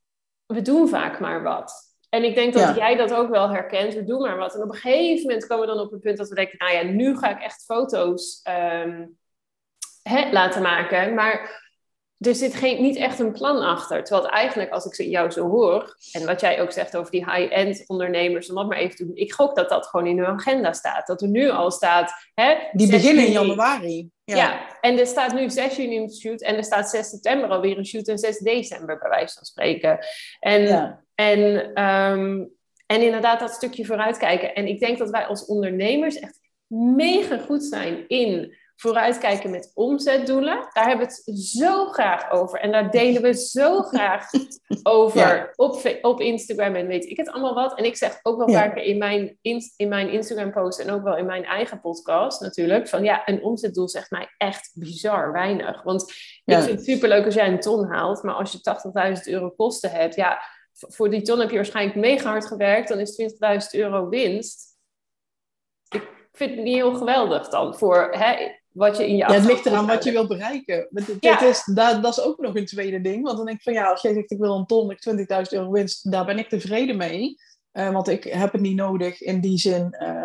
we 0.45 0.61
doen 0.61 0.89
vaak 0.89 1.19
maar 1.19 1.43
wat. 1.43 1.87
En 2.09 2.23
ik 2.23 2.35
denk 2.35 2.53
dat 2.53 2.61
ja. 2.61 2.75
jij 2.75 2.95
dat 2.95 3.13
ook 3.13 3.29
wel 3.29 3.49
herkent. 3.49 3.93
We 3.93 4.03
doen 4.03 4.21
maar 4.21 4.37
wat. 4.37 4.55
En 4.55 4.61
op 4.61 4.69
een 4.69 4.75
gegeven 4.75 5.21
moment 5.21 5.47
komen 5.47 5.67
we 5.67 5.73
dan 5.73 5.85
op 5.85 5.91
een 5.91 5.99
punt 5.99 6.17
dat 6.17 6.29
we 6.29 6.35
denken: 6.35 6.57
nou 6.57 6.73
ja, 6.73 6.83
nu 6.83 7.17
ga 7.17 7.29
ik 7.29 7.43
echt 7.43 7.63
foto's 7.63 8.41
um, 8.83 9.17
hè, 10.03 10.31
laten 10.31 10.61
maken. 10.61 11.13
Maar 11.13 11.66
er 12.19 12.35
zit 12.35 12.55
geen, 12.55 12.81
niet 12.81 12.95
echt 12.95 13.19
een 13.19 13.31
plan 13.31 13.61
achter. 13.61 14.03
Terwijl 14.03 14.25
het 14.25 14.35
eigenlijk, 14.35 14.71
als 14.71 14.85
ik 14.85 15.05
jou 15.05 15.31
zo 15.31 15.49
hoor, 15.49 15.97
en 16.11 16.25
wat 16.25 16.41
jij 16.41 16.61
ook 16.61 16.71
zegt 16.71 16.97
over 16.97 17.11
die 17.11 17.31
high-end 17.31 17.83
ondernemers, 17.87 18.49
om 18.49 18.55
dat 18.55 18.67
maar 18.67 18.77
even 18.77 18.95
te 18.95 19.05
doen, 19.05 19.15
ik 19.15 19.33
gok 19.33 19.55
dat 19.55 19.69
dat 19.69 19.87
gewoon 19.87 20.07
in 20.07 20.17
hun 20.17 20.27
agenda 20.27 20.73
staat. 20.73 21.07
Dat 21.07 21.21
er 21.21 21.27
nu 21.27 21.49
al 21.49 21.71
staat. 21.71 22.11
Hè, 22.33 22.55
die 22.71 22.89
beginnen 22.89 23.25
in 23.25 23.31
januari. 23.31 24.09
Ja. 24.23 24.35
ja. 24.35 24.77
en 24.81 24.99
er 24.99 25.07
staat 25.07 25.33
nu 25.33 25.49
6 25.49 25.75
juni 25.75 25.97
een 25.97 26.11
shoot 26.11 26.41
en 26.41 26.55
er 26.55 26.63
staat 26.63 26.89
6 26.89 27.09
september 27.09 27.49
alweer 27.49 27.77
een 27.77 27.85
shoot 27.85 28.07
en 28.07 28.17
6 28.17 28.37
december, 28.37 28.97
bij 28.97 29.09
wijze 29.09 29.33
van 29.33 29.45
spreken. 29.45 29.99
En, 30.39 30.61
ja. 30.61 31.03
en, 31.15 31.39
um, 31.83 32.49
en 32.85 33.01
inderdaad, 33.01 33.39
dat 33.39 33.51
stukje 33.51 33.85
vooruitkijken. 33.85 34.55
En 34.55 34.67
ik 34.67 34.79
denk 34.79 34.97
dat 34.97 35.09
wij 35.09 35.25
als 35.25 35.45
ondernemers 35.45 36.19
echt 36.19 36.39
mega 36.67 37.37
goed 37.37 37.63
zijn 37.63 38.07
in 38.07 38.55
vooruitkijken 38.77 39.49
met 39.49 39.71
omzetdoelen. 39.73 40.69
Daar 40.73 40.87
hebben 40.87 41.07
we 41.07 41.13
het 41.13 41.39
zo 41.39 41.85
graag 41.85 42.31
over. 42.31 42.59
En 42.59 42.71
daar 42.71 42.91
delen 42.91 43.21
we 43.21 43.33
zo 43.33 43.81
graag 43.91 44.29
over 44.83 45.19
ja. 45.19 45.51
op, 45.55 45.97
op 46.01 46.21
Instagram 46.21 46.75
en 46.75 46.87
weet 46.87 47.05
ik 47.05 47.17
het 47.17 47.29
allemaal 47.29 47.53
wat. 47.53 47.77
En 47.77 47.85
ik 47.85 47.95
zeg 47.95 48.19
ook 48.23 48.37
wel 48.37 48.49
vaker 48.49 48.83
in 48.83 48.97
mijn, 48.97 49.37
in, 49.41 49.61
in 49.75 49.87
mijn 49.87 50.09
Instagram 50.09 50.51
post 50.51 50.79
en 50.79 50.91
ook 50.91 51.03
wel 51.03 51.17
in 51.17 51.25
mijn 51.25 51.45
eigen 51.45 51.81
podcast 51.81 52.41
natuurlijk. 52.41 52.87
Van 52.87 53.03
ja, 53.03 53.21
een 53.25 53.43
omzetdoel 53.43 53.89
zegt 53.89 54.11
mij 54.11 54.27
echt 54.37 54.71
bizar 54.73 55.31
weinig. 55.31 55.83
Want 55.83 56.11
ik 56.45 56.55
vind 56.55 56.65
het 56.65 56.83
superleuk 56.83 57.25
als 57.25 57.33
jij 57.33 57.47
een 57.47 57.59
ton 57.59 57.85
haalt. 57.85 58.23
Maar 58.23 58.35
als 58.35 58.51
je 58.51 59.17
80.000 59.17 59.23
euro 59.23 59.49
kosten 59.49 59.91
hebt, 59.91 60.15
ja, 60.15 60.41
voor 60.71 61.09
die 61.09 61.21
ton 61.21 61.39
heb 61.39 61.49
je 61.49 61.55
waarschijnlijk 61.55 61.99
mega 61.99 62.29
hard 62.29 62.45
gewerkt. 62.45 62.87
Dan 62.87 62.99
is 62.99 63.21
20.000 63.73 63.79
euro 63.79 64.09
winst. 64.09 64.77
Ik 65.89 66.09
vind 66.31 66.55
het 66.55 66.63
niet 66.63 66.75
heel 66.75 66.95
geweldig 66.95 67.49
dan 67.49 67.77
voor... 67.77 68.07
Hè, 68.11 68.56
wat 68.77 68.97
je 68.97 69.07
in 69.07 69.15
je 69.15 69.17
Ja, 69.17 69.31
het 69.31 69.45
ligt 69.45 69.65
eraan 69.65 69.87
wat 69.87 70.03
je 70.03 70.11
wil 70.11 70.27
bereiken. 70.27 70.87
Ja. 71.19 71.41
is, 71.41 71.63
dat, 71.73 72.03
dat 72.03 72.17
is 72.17 72.23
ook 72.23 72.37
nog 72.37 72.55
een 72.55 72.65
tweede 72.65 73.01
ding. 73.01 73.23
Want 73.23 73.37
dan 73.37 73.45
denk 73.45 73.57
ik 73.57 73.63
van 73.63 73.73
ja, 73.73 73.89
als 73.89 74.01
jij 74.01 74.13
zegt 74.13 74.31
ik 74.31 74.39
wil 74.39 74.55
een 74.55 74.65
ton, 74.65 74.91
ik 74.91 75.09
20.000 75.09 75.25
euro 75.49 75.71
winst, 75.71 76.11
daar 76.11 76.25
ben 76.25 76.37
ik 76.37 76.49
tevreden 76.49 76.97
mee. 76.97 77.35
Uh, 77.73 77.91
want 77.91 78.07
ik 78.07 78.23
heb 78.23 78.51
het 78.51 78.61
niet 78.61 78.75
nodig 78.75 79.21
in 79.21 79.41
die 79.41 79.57
zin. 79.57 79.95
Uh, 79.99 80.23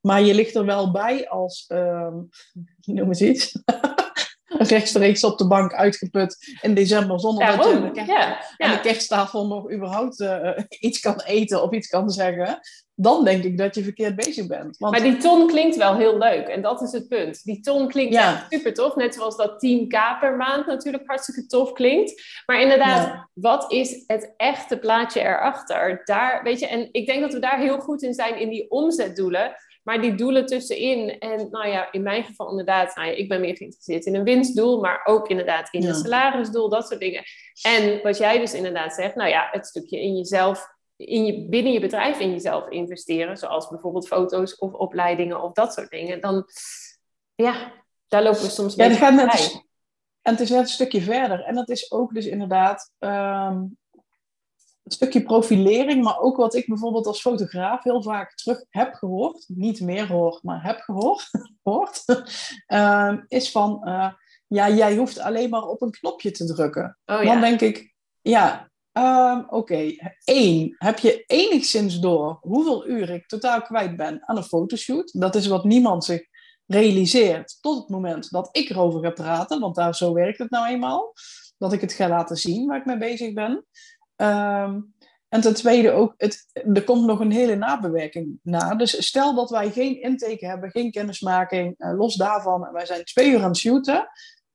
maar 0.00 0.22
je 0.22 0.34
ligt 0.34 0.54
er 0.54 0.64
wel 0.64 0.90
bij 0.90 1.28
als, 1.28 1.64
uh, 1.72 2.08
noem 2.80 3.08
eens 3.08 3.20
iets, 3.20 3.62
rechtstreeks 4.72 5.24
op 5.24 5.38
de 5.38 5.46
bank 5.46 5.74
uitgeput 5.74 6.58
in 6.60 6.74
december 6.74 7.20
zonder 7.20 7.46
dat 7.46 7.64
je 7.64 7.74
aan 7.74 7.82
de, 7.82 7.90
kerst, 7.90 8.10
ja, 8.10 8.40
ja. 8.56 8.74
de 8.74 8.80
kersttafel 8.80 9.46
nog 9.46 9.72
überhaupt 9.72 10.20
uh, 10.20 10.58
iets 10.80 11.00
kan 11.00 11.20
eten 11.20 11.62
of 11.62 11.72
iets 11.72 11.88
kan 11.88 12.10
zeggen. 12.10 12.60
Dan 13.00 13.24
denk 13.24 13.44
ik 13.44 13.58
dat 13.58 13.74
je 13.74 13.82
verkeerd 13.82 14.16
bezig 14.16 14.46
bent. 14.46 14.78
Want... 14.78 14.92
Maar 14.92 15.02
die 15.02 15.16
ton 15.16 15.46
klinkt 15.46 15.76
wel 15.76 15.96
heel 15.96 16.18
leuk 16.18 16.46
en 16.46 16.62
dat 16.62 16.82
is 16.82 16.92
het 16.92 17.08
punt. 17.08 17.44
Die 17.44 17.60
ton 17.60 17.88
klinkt 17.88 18.12
ja. 18.12 18.46
super 18.48 18.74
tof, 18.74 18.96
net 18.96 19.14
zoals 19.14 19.36
dat 19.36 19.66
10k 19.66 20.20
per 20.20 20.36
maand 20.36 20.66
natuurlijk 20.66 21.02
hartstikke 21.06 21.46
tof 21.46 21.72
klinkt. 21.72 22.22
Maar 22.46 22.60
inderdaad, 22.60 23.28
wat 23.32 23.72
is 23.72 24.04
het 24.06 24.34
echte 24.36 24.78
plaatje 24.78 25.20
erachter? 25.20 26.00
Daar, 26.04 26.42
weet 26.42 26.58
je, 26.58 26.66
en 26.66 26.88
ik 26.92 27.06
denk 27.06 27.20
dat 27.20 27.32
we 27.32 27.38
daar 27.38 27.58
heel 27.58 27.78
goed 27.78 28.02
in 28.02 28.14
zijn 28.14 28.38
in 28.38 28.48
die 28.48 28.70
omzetdoelen. 28.70 29.54
Maar 29.82 30.00
die 30.00 30.14
doelen 30.14 30.46
tussenin, 30.46 31.18
en 31.18 31.48
nou 31.50 31.68
ja, 31.68 31.92
in 31.92 32.02
mijn 32.02 32.24
geval 32.24 32.50
inderdaad, 32.50 32.96
nou 32.96 33.08
ja, 33.08 33.14
ik 33.14 33.28
ben 33.28 33.40
meer 33.40 33.56
geïnteresseerd 33.56 34.04
in 34.04 34.14
een 34.14 34.24
winstdoel, 34.24 34.80
maar 34.80 35.00
ook 35.04 35.28
inderdaad 35.28 35.68
in 35.70 35.86
een 35.86 35.94
salarisdoel, 35.94 36.68
dat 36.68 36.88
soort 36.88 37.00
dingen. 37.00 37.22
En 37.62 38.00
wat 38.02 38.18
jij 38.18 38.38
dus 38.38 38.54
inderdaad 38.54 38.94
zegt, 38.94 39.14
nou 39.14 39.28
ja, 39.28 39.48
het 39.50 39.66
stukje 39.66 40.00
in 40.00 40.16
jezelf, 40.16 40.77
in 40.98 41.24
je, 41.24 41.48
binnen 41.48 41.72
je 41.72 41.80
bedrijf 41.80 42.18
in 42.18 42.30
jezelf 42.30 42.68
investeren, 42.68 43.36
zoals 43.36 43.68
bijvoorbeeld 43.68 44.06
foto's 44.06 44.58
of 44.58 44.72
opleidingen 44.72 45.42
of 45.42 45.52
dat 45.52 45.72
soort 45.72 45.90
dingen, 45.90 46.20
dan 46.20 46.44
ja, 47.34 47.72
daar 48.08 48.22
lopen 48.22 48.42
we 48.42 48.48
soms 48.48 48.74
ja, 48.74 48.88
beetje 48.88 49.04
gaat 49.04 49.14
net, 49.14 49.62
En 50.22 50.32
het 50.32 50.40
is 50.40 50.50
net 50.50 50.60
een 50.60 50.66
stukje 50.66 51.00
verder. 51.00 51.44
En 51.44 51.54
dat 51.54 51.68
is 51.68 51.92
ook 51.92 52.14
dus 52.14 52.26
inderdaad 52.26 52.92
ehm, 52.98 53.56
een 54.82 54.94
stukje 54.94 55.22
profilering, 55.22 56.04
maar 56.04 56.18
ook 56.18 56.36
wat 56.36 56.54
ik 56.54 56.66
bijvoorbeeld 56.66 57.06
als 57.06 57.20
fotograaf 57.20 57.82
heel 57.82 58.02
vaak 58.02 58.34
terug 58.34 58.64
heb 58.70 58.94
gehoord, 58.94 59.44
niet 59.48 59.80
meer 59.80 60.06
hoor, 60.08 60.38
maar 60.42 60.62
heb 60.62 60.80
gehoord, 60.80 61.30
hoort, 61.62 62.04
uh, 62.68 63.16
is 63.28 63.50
van, 63.50 63.80
uh, 63.84 64.12
ja, 64.46 64.68
jij 64.68 64.96
hoeft 64.96 65.18
alleen 65.18 65.50
maar 65.50 65.66
op 65.66 65.82
een 65.82 65.90
knopje 65.90 66.30
te 66.30 66.44
drukken. 66.44 66.98
Oh, 67.04 67.22
ja. 67.22 67.32
Dan 67.32 67.40
denk 67.40 67.60
ik, 67.60 67.94
ja, 68.20 68.70
um, 68.98 69.46
oké, 69.48 69.94
één, 70.24 70.74
heb 70.78 70.98
je 70.98 71.24
enigszins 71.26 72.00
door 72.00 72.38
hoeveel 72.40 72.88
uur 72.88 73.10
ik 73.10 73.26
totaal 73.26 73.62
kwijt 73.62 73.96
ben 73.96 74.28
aan 74.28 74.36
een 74.36 74.42
fotoshoot? 74.42 75.20
Dat 75.20 75.34
is 75.34 75.46
wat 75.46 75.64
niemand 75.64 76.04
zich 76.04 76.26
realiseert 76.66 77.58
tot 77.60 77.78
het 77.78 77.88
moment 77.88 78.30
dat 78.30 78.48
ik 78.52 78.68
erover 78.68 79.02
ga 79.02 79.10
praten, 79.10 79.60
want 79.60 79.74
daar 79.74 79.94
zo 79.94 80.12
werkt 80.12 80.38
het 80.38 80.50
nou 80.50 80.66
eenmaal. 80.66 81.12
Dat 81.58 81.72
ik 81.72 81.80
het 81.80 81.92
ga 81.92 82.08
laten 82.08 82.36
zien 82.36 82.66
waar 82.66 82.78
ik 82.78 82.84
mee 82.84 82.98
bezig 82.98 83.32
ben. 83.32 83.64
Um, 84.16 84.94
en 85.28 85.40
ten 85.40 85.54
tweede 85.54 85.90
ook, 85.90 86.14
het, 86.16 86.46
er 86.72 86.84
komt 86.84 87.06
nog 87.06 87.20
een 87.20 87.32
hele 87.32 87.56
nabewerking 87.56 88.38
na. 88.42 88.74
Dus 88.74 89.06
stel 89.06 89.34
dat 89.34 89.50
wij 89.50 89.70
geen 89.70 90.02
intake 90.02 90.46
hebben, 90.46 90.70
geen 90.70 90.90
kennismaking, 90.90 91.74
uh, 91.78 91.98
los 91.98 92.14
daarvan, 92.14 92.66
en 92.66 92.72
wij 92.72 92.86
zijn 92.86 93.04
twee 93.04 93.30
uur 93.30 93.42
aan 93.42 93.48
het 93.48 93.56
shooten, 93.56 94.08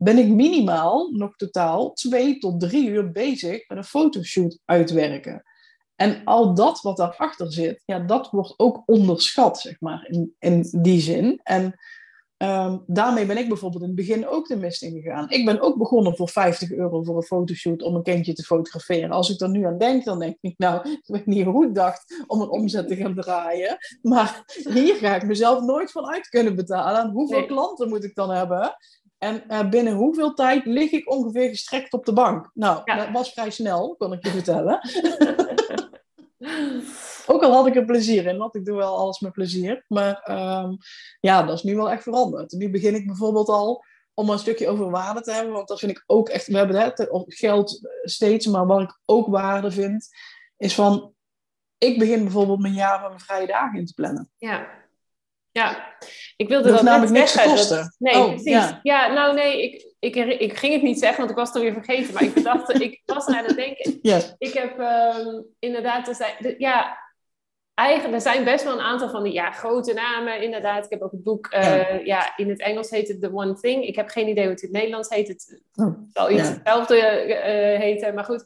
ben 0.03 0.17
ik 0.17 0.27
minimaal 0.27 1.09
nog 1.11 1.35
totaal 1.35 1.93
twee 1.93 2.37
tot 2.37 2.59
drie 2.59 2.89
uur 2.89 3.11
bezig 3.11 3.67
met 3.67 3.77
een 3.77 3.83
fotoshoot 3.83 4.59
uitwerken. 4.65 5.43
En 5.95 6.21
al 6.23 6.53
dat 6.53 6.81
wat 6.81 6.97
daarachter 6.97 7.53
zit, 7.53 7.81
ja, 7.85 7.99
dat 7.99 8.29
wordt 8.29 8.53
ook 8.57 8.83
onderschat, 8.85 9.59
zeg 9.59 9.79
maar, 9.79 10.07
in, 10.09 10.35
in 10.39 10.67
die 10.81 10.99
zin. 10.99 11.39
En 11.43 11.75
Um, 12.37 12.83
daarmee 12.87 13.25
ben 13.25 13.37
ik 13.37 13.47
bijvoorbeeld 13.47 13.81
in 13.81 13.87
het 13.87 13.97
begin 13.97 14.27
ook 14.27 14.47
de 14.47 14.55
mist 14.55 14.81
ingegaan. 14.81 15.29
Ik 15.29 15.45
ben 15.45 15.59
ook 15.59 15.77
begonnen 15.77 16.15
voor 16.15 16.29
50 16.29 16.71
euro 16.71 17.03
voor 17.03 17.15
een 17.15 17.23
fotoshoot 17.23 17.81
om 17.81 17.95
een 17.95 18.03
kindje 18.03 18.33
te 18.33 18.43
fotograferen. 18.43 19.11
Als 19.11 19.29
ik 19.29 19.41
er 19.41 19.49
nu 19.49 19.65
aan 19.65 19.77
denk, 19.77 20.03
dan 20.03 20.19
denk 20.19 20.37
ik, 20.41 20.53
nou, 20.57 20.89
ik 20.89 21.01
weet 21.03 21.25
niet 21.25 21.45
hoe 21.45 21.65
ik 21.65 21.75
dacht 21.75 22.23
om 22.27 22.41
een 22.41 22.49
omzet 22.49 22.87
te 22.87 22.95
gaan 22.95 23.15
draaien. 23.15 23.77
Maar 24.01 24.43
hier 24.73 24.95
ga 24.95 25.15
ik 25.15 25.25
mezelf 25.25 25.61
nooit 25.61 25.91
van 25.91 26.09
uit 26.09 26.27
kunnen 26.29 26.55
betalen. 26.55 27.11
hoeveel 27.11 27.45
klanten 27.45 27.89
moet 27.89 28.03
ik 28.03 28.15
dan 28.15 28.29
hebben? 28.29 28.77
En 29.23 29.43
uh, 29.47 29.69
binnen 29.69 29.93
hoeveel 29.93 30.33
tijd 30.33 30.65
lig 30.65 30.91
ik 30.91 31.11
ongeveer 31.11 31.49
gestrekt 31.49 31.93
op 31.93 32.05
de 32.05 32.13
bank? 32.13 32.51
Nou, 32.53 32.81
dat 32.83 33.09
was 33.11 33.31
vrij 33.31 33.49
snel, 33.49 33.95
kon 33.95 34.13
ik 34.13 34.23
je 34.23 34.29
vertellen. 34.41 34.79
Ook 37.25 37.43
al 37.43 37.51
had 37.51 37.67
ik 37.67 37.75
er 37.75 37.85
plezier 37.85 38.25
in, 38.25 38.37
want 38.37 38.55
ik 38.55 38.65
doe 38.65 38.77
wel 38.77 38.97
alles 38.97 39.19
met 39.19 39.31
plezier. 39.31 39.85
Maar 39.87 40.29
um, 40.63 40.77
ja, 41.19 41.43
dat 41.43 41.57
is 41.57 41.63
nu 41.63 41.75
wel 41.75 41.91
echt 41.91 42.03
veranderd. 42.03 42.51
Nu 42.51 42.69
begin 42.69 42.95
ik 42.95 43.05
bijvoorbeeld 43.05 43.47
al 43.47 43.83
om 44.13 44.29
een 44.29 44.39
stukje 44.39 44.67
over 44.67 44.89
waarde 44.89 45.21
te 45.21 45.31
hebben. 45.31 45.53
Want 45.53 45.67
dat 45.67 45.79
vind 45.79 45.91
ik 45.91 46.03
ook 46.05 46.29
echt, 46.29 46.47
we 46.47 46.57
hebben 46.57 46.79
het 46.79 47.09
geld 47.25 47.89
steeds, 48.03 48.47
maar 48.47 48.65
wat 48.65 48.81
ik 48.81 48.99
ook 49.05 49.27
waarde 49.27 49.71
vind, 49.71 50.07
is 50.57 50.75
van, 50.75 51.13
ik 51.77 51.99
begin 51.99 52.23
bijvoorbeeld 52.23 52.59
mijn 52.59 52.73
jaar 52.73 52.99
van 52.99 53.09
mijn 53.09 53.19
vrije 53.19 53.47
dagen 53.47 53.79
in 53.79 53.85
te 53.85 53.93
plannen. 53.93 54.31
Ja. 54.37 54.82
Ja, 55.53 55.95
ik 56.35 56.47
wilde 56.47 56.67
dat, 56.67 56.75
dat 56.75 56.85
namelijk 56.85 57.11
niks 57.11 57.43
kosten. 57.43 57.95
nee, 57.97 58.15
oh, 58.15 58.27
precies. 58.27 58.51
Ja. 58.51 58.79
ja. 58.83 59.13
nou 59.13 59.33
nee, 59.33 59.63
ik, 59.63 59.85
ik, 59.99 60.15
ik 60.39 60.57
ging 60.57 60.73
het 60.73 60.81
niet 60.81 60.99
zeggen, 60.99 61.17
want 61.17 61.29
ik 61.29 61.35
was 61.35 61.47
het 61.47 61.57
alweer 61.57 61.73
vergeten. 61.73 62.13
Maar 62.13 62.23
ik 62.23 62.43
dacht, 62.43 62.81
ik 62.81 63.01
was 63.05 63.25
aan 63.25 63.45
het 63.45 63.55
denken. 63.55 63.99
Yes. 64.01 64.35
Ik 64.37 64.53
heb 64.53 64.79
um, 64.79 65.45
inderdaad, 65.59 66.07
er 66.07 66.15
zijn, 66.15 66.55
ja, 66.57 66.97
eigenlijk, 67.73 68.13
er 68.13 68.21
zijn 68.21 68.43
best 68.43 68.63
wel 68.63 68.73
een 68.73 68.79
aantal 68.79 69.09
van 69.09 69.23
die 69.23 69.33
ja, 69.33 69.51
grote 69.51 69.93
namen, 69.93 70.41
inderdaad. 70.41 70.85
Ik 70.85 70.89
heb 70.91 71.01
ook 71.01 71.11
het 71.11 71.23
boek, 71.23 71.53
uh, 71.53 72.05
ja. 72.05 72.37
in 72.37 72.49
het 72.49 72.61
Engels 72.61 72.89
heet 72.89 73.07
het 73.07 73.21
The 73.21 73.33
One 73.33 73.53
Thing. 73.53 73.85
Ik 73.85 73.95
heb 73.95 74.09
geen 74.09 74.27
idee 74.27 74.43
hoe 74.43 74.53
het 74.53 74.61
in 74.61 74.67
het 74.67 74.77
Nederlands 74.77 75.09
heet. 75.09 75.27
Het 75.27 75.61
oh, 75.75 75.97
zal 76.13 76.31
iets 76.31 76.49
hetzelfde 76.49 77.25
uh, 77.27 77.79
heten, 77.79 78.13
maar 78.13 78.23
goed. 78.23 78.45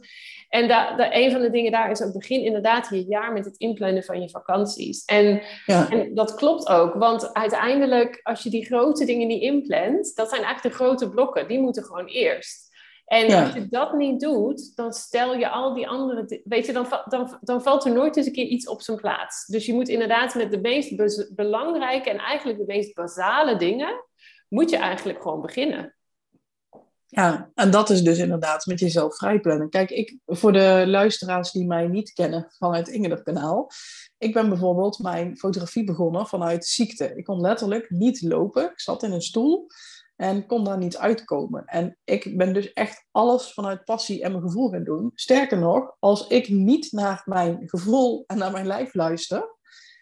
En 0.49 0.67
da, 0.67 0.95
da, 0.95 1.15
een 1.15 1.31
van 1.31 1.41
de 1.41 1.49
dingen 1.49 1.71
daar 1.71 1.91
is 1.91 2.01
ook 2.01 2.13
begin 2.13 2.43
inderdaad 2.43 2.87
je 2.89 3.05
jaar 3.05 3.33
met 3.33 3.45
het 3.45 3.57
inplannen 3.57 4.03
van 4.03 4.21
je 4.21 4.29
vakanties. 4.29 5.05
En, 5.05 5.41
en 5.65 6.13
dat 6.13 6.35
klopt 6.35 6.67
ook, 6.67 6.93
want 6.93 7.33
uiteindelijk, 7.33 8.19
als 8.23 8.43
je 8.43 8.49
die 8.49 8.65
grote 8.65 9.05
dingen 9.05 9.27
niet 9.27 9.41
inplant, 9.41 10.15
dat 10.15 10.29
zijn 10.29 10.43
eigenlijk 10.43 10.75
de 10.75 10.83
grote 10.83 11.09
blokken, 11.09 11.47
die 11.47 11.59
moeten 11.59 11.83
gewoon 11.83 12.05
eerst. 12.05 12.66
En 13.07 13.43
als 13.43 13.53
je 13.53 13.67
dat 13.69 13.93
niet 13.93 14.19
doet, 14.19 14.75
dan 14.75 14.93
stel 14.93 15.35
je 15.35 15.49
al 15.49 15.73
die 15.73 15.87
andere. 15.87 16.41
Weet 16.43 16.65
je, 16.65 16.73
dan, 16.73 16.87
dan, 17.05 17.37
dan 17.41 17.61
valt 17.61 17.85
er 17.85 17.93
nooit 17.93 18.17
eens 18.17 18.25
een 18.25 18.33
keer 18.33 18.47
iets 18.47 18.67
op 18.67 18.81
zijn 18.81 18.97
plaats. 18.97 19.45
Dus 19.45 19.65
je 19.65 19.73
moet 19.73 19.89
inderdaad 19.89 20.35
met 20.35 20.51
de 20.51 20.59
meest 20.59 21.35
belangrijke 21.35 22.09
en 22.09 22.17
eigenlijk 22.17 22.59
de 22.59 22.65
meest 22.65 22.93
basale 22.93 23.57
dingen. 23.57 24.03
moet 24.47 24.69
je 24.69 24.77
eigenlijk 24.77 25.21
gewoon 25.21 25.41
beginnen. 25.41 25.95
Ja, 27.09 27.51
en 27.53 27.71
dat 27.71 27.89
is 27.89 28.01
dus 28.01 28.17
inderdaad 28.17 28.65
met 28.65 28.79
jezelf 28.79 29.15
vrijplannen. 29.15 29.69
Kijk, 29.69 29.89
ik, 29.89 30.17
voor 30.25 30.51
de 30.51 30.83
luisteraars 30.87 31.51
die 31.51 31.65
mij 31.65 31.87
niet 31.87 32.13
kennen 32.13 32.47
vanuit 32.57 32.87
Ingeder 32.87 33.23
kanaal. 33.23 33.69
Ik 34.17 34.33
ben 34.33 34.49
bijvoorbeeld 34.49 34.99
mijn 34.99 35.37
fotografie 35.37 35.83
begonnen 35.83 36.27
vanuit 36.27 36.65
ziekte. 36.65 37.15
Ik 37.15 37.23
kon 37.23 37.41
letterlijk 37.41 37.89
niet 37.89 38.21
lopen. 38.21 38.63
Ik 38.63 38.79
zat 38.79 39.03
in 39.03 39.11
een 39.11 39.21
stoel. 39.21 39.67
En 40.17 40.45
kon 40.45 40.63
daar 40.63 40.77
niet 40.77 40.97
uitkomen. 40.97 41.65
En 41.65 41.97
ik 42.03 42.37
ben 42.37 42.53
dus 42.53 42.73
echt 42.73 43.07
alles 43.11 43.53
vanuit 43.53 43.85
passie 43.85 44.23
en 44.23 44.31
mijn 44.31 44.43
gevoel 44.43 44.69
gaan 44.69 44.83
doen. 44.83 45.11
Sterker 45.13 45.57
nog, 45.57 45.95
als 45.99 46.27
ik 46.27 46.49
niet 46.49 46.91
naar 46.91 47.21
mijn 47.25 47.69
gevoel 47.69 48.23
en 48.27 48.37
naar 48.37 48.51
mijn 48.51 48.67
lijf 48.67 48.93
luister, 48.93 49.57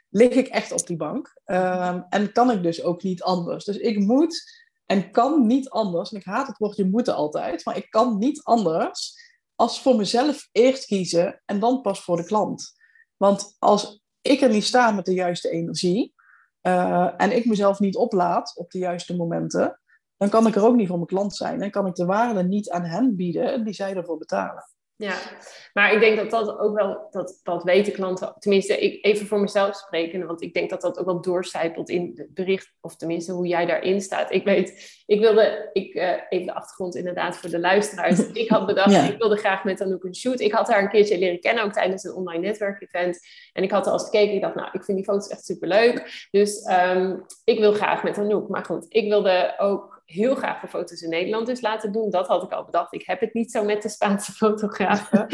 lig 0.10 0.32
ik 0.32 0.48
echt 0.48 0.72
op 0.72 0.88
die 0.88 0.98
bank. 0.98 1.42
Um, 1.46 2.06
en 2.10 2.32
kan 2.32 2.52
ik 2.52 2.64
dus 2.64 2.84
ook 2.84 3.04
niet 3.04 3.24
anders. 3.24 3.66
Dus 3.66 3.78
ik 3.78 4.00
moet 4.00 4.64
en 4.86 5.12
kan 5.12 5.48
niet 5.48 5.70
anders. 5.70 6.12
En 6.12 6.20
ik 6.20 6.26
haat 6.26 6.48
het 6.48 6.58
woordje 6.58 6.86
moeten 6.86 7.16
altijd, 7.16 7.66
maar 7.66 7.78
ik 7.78 7.90
kan 7.90 8.18
niet 8.18 8.44
anders 8.44 9.24
als 9.56 9.82
voor 9.82 9.96
mezelf 9.96 10.50
eerst 10.52 10.86
kiezen 10.86 11.42
en 11.46 11.60
dan 11.60 11.82
pas 11.82 12.04
voor 12.04 12.18
de 12.18 12.26
klant. 12.26 12.74
Want 13.18 13.56
als 13.60 14.02
ik 14.22 14.42
er 14.42 14.50
niet 14.50 14.64
sta 14.64 14.92
met 14.92 15.06
de 15.06 15.14
juiste 15.14 15.50
energie 15.50 16.14
uh, 16.62 17.14
en 17.18 17.36
ik 17.36 17.46
mezelf 17.46 17.80
niet 17.80 17.96
oplaad 17.96 18.56
op 18.56 18.72
de 18.72 18.78
juiste 18.78 19.16
momenten, 19.16 19.80
dan 20.18 20.30
kan 20.30 20.48
ik 20.48 20.56
er 20.56 20.66
ook 20.66 20.76
niet 20.76 20.88
voor 20.88 20.98
mijn 20.98 21.08
klant 21.08 21.36
zijn. 21.36 21.62
En 21.62 21.72
kan 21.72 21.88
ik 21.88 21.96
de 21.96 22.06
waarde 22.06 22.44
niet 22.44 22.70
aan 22.70 22.84
hen 22.84 23.16
bieden 23.16 23.64
die 23.64 23.74
zij 23.74 23.96
ervoor 23.96 24.18
betalen. 24.18 24.64
Ja, 24.98 25.16
maar 25.74 25.94
ik 25.94 26.00
denk 26.00 26.18
dat 26.18 26.30
dat 26.30 26.60
ook 26.60 26.76
wel, 26.76 27.08
dat, 27.12 27.40
dat 27.44 27.64
weten 27.64 27.94
klanten, 27.94 28.36
tenminste, 28.40 28.80
ik, 28.80 29.06
even 29.06 29.28
voor 29.28 29.40
mezelf 29.40 29.76
spreken, 29.76 30.26
want 30.26 30.42
ik 30.42 30.54
denk 30.54 30.70
dat 30.70 30.82
dat 30.82 30.98
ook 31.00 31.06
wel 31.06 31.22
doorcijpelt 31.22 31.90
in 31.90 32.12
het 32.16 32.34
bericht, 32.34 32.72
of 32.82 32.96
tenminste 32.96 33.32
hoe 33.32 33.48
jij 33.48 33.66
daarin 33.66 34.02
staat. 34.02 34.32
Ik 34.32 34.44
weet, 34.44 35.02
ik 35.06 35.20
wilde, 35.20 35.70
ik, 35.74 35.94
uh, 35.94 36.12
even 36.30 36.46
de 36.46 36.54
achtergrond 36.54 36.96
inderdaad 36.96 37.38
voor 37.38 37.50
de 37.50 37.60
luisteraars. 37.60 38.20
Ik 38.34 38.50
had 38.50 38.66
bedacht, 38.66 39.10
ik 39.10 39.18
wilde 39.18 39.38
graag 39.38 39.64
met 39.64 39.82
Anouk 39.82 40.04
een 40.04 40.16
shoot. 40.16 40.40
Ik 40.40 40.52
had 40.52 40.68
haar 40.68 40.82
een 40.82 40.90
keertje 40.90 41.18
leren 41.18 41.40
kennen, 41.40 41.64
ook 41.64 41.74
tijdens 41.74 42.04
een 42.04 42.14
online 42.14 42.48
netwerkevent. 42.48 43.20
En 43.54 43.64
ik 43.64 43.72
had 43.72 43.88
al 43.88 43.94
eens 43.94 44.04
gekeken, 44.04 44.36
ik 44.36 44.42
dacht, 44.42 44.56
nou, 44.56 44.70
ik 44.72 44.84
vind 44.84 44.98
die 44.98 45.06
foto's 45.06 45.28
echt 45.28 45.46
superleuk. 45.46 46.28
Dus 46.32 46.70
um, 46.70 47.26
ik 47.44 47.60
wil 47.60 47.74
graag 47.74 48.04
met 48.04 48.18
Anouk. 48.18 48.50
Maar 48.50 48.66
goed, 48.66 48.86
ik 48.90 49.10
wilde 49.10 49.56
ook 49.58 49.95
heel 50.06 50.36
graag 50.36 50.60
voor 50.60 50.70
foto's 50.70 51.02
in 51.02 51.10
Nederland 51.10 51.46
dus 51.46 51.62
laten 51.62 51.92
doen. 51.92 52.10
Dat 52.10 52.28
had 52.28 52.44
ik 52.44 52.52
al 52.52 52.66
bedacht. 52.66 52.94
Ik 52.94 53.06
heb 53.06 53.20
het 53.20 53.34
niet 53.34 53.52
zo 53.52 53.64
met 53.64 53.82
de 53.82 53.90
Spaanse 53.90 54.32
fotografen. 54.42 55.28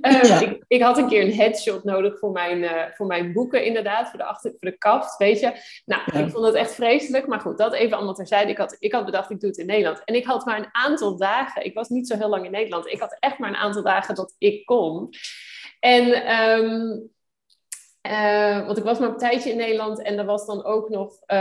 Ehm, 0.00 0.42
ik, 0.42 0.64
ik, 0.66 0.82
had 0.82 0.98
een 0.98 1.08
keer 1.08 1.22
een 1.22 1.34
headshot 1.34 1.84
nodig 1.84 2.18
voor 2.18 2.32
mijn, 2.32 2.58
uh, 2.58 2.84
voor 2.94 3.06
mijn 3.06 3.32
boeken, 3.32 3.64
inderdaad. 3.64 4.08
Voor 4.08 4.18
de, 4.18 4.24
achter, 4.24 4.50
voor 4.50 4.70
de 4.70 4.78
kaft, 4.78 5.16
weet 5.16 5.40
je. 5.40 5.52
Nou, 5.84 6.24
ik 6.24 6.30
vond 6.30 6.46
het 6.46 6.54
echt 6.54 6.74
vreselijk. 6.74 7.26
Maar 7.26 7.40
goed, 7.40 7.58
dat 7.58 7.72
even 7.72 7.96
allemaal 7.96 8.14
terzijde. 8.14 8.50
Ik 8.50 8.58
had, 8.58 8.76
ik 8.78 8.92
had 8.92 9.04
bedacht, 9.04 9.30
ik 9.30 9.40
doe 9.40 9.48
het 9.48 9.58
in 9.58 9.66
Nederland. 9.66 10.04
En 10.04 10.14
ik 10.14 10.24
had 10.24 10.44
maar 10.44 10.58
een 10.58 10.74
aantal 10.74 11.16
dagen. 11.16 11.64
Ik 11.64 11.74
was 11.74 11.88
niet 11.88 12.06
zo 12.06 12.16
heel 12.16 12.28
lang 12.28 12.44
in 12.44 12.50
Nederland. 12.50 12.86
Ik 12.86 13.00
had 13.00 13.16
echt 13.20 13.38
maar 13.38 13.48
een 13.48 13.56
aantal 13.56 13.82
dagen 13.82 14.14
dat 14.14 14.34
ik 14.38 14.66
kon. 14.66 15.08
En... 15.80 16.32
Um, 16.40 17.12
Uh, 18.10 18.66
want 18.66 18.78
ik 18.78 18.84
was 18.84 18.98
maar 18.98 19.08
een 19.08 19.16
tijdje 19.16 19.50
in 19.50 19.56
Nederland 19.56 20.02
en 20.02 20.18
er 20.18 20.24
was 20.24 20.46
dan 20.46 20.64
ook 20.64 20.88
nog 20.88 21.12
uh, 21.26 21.36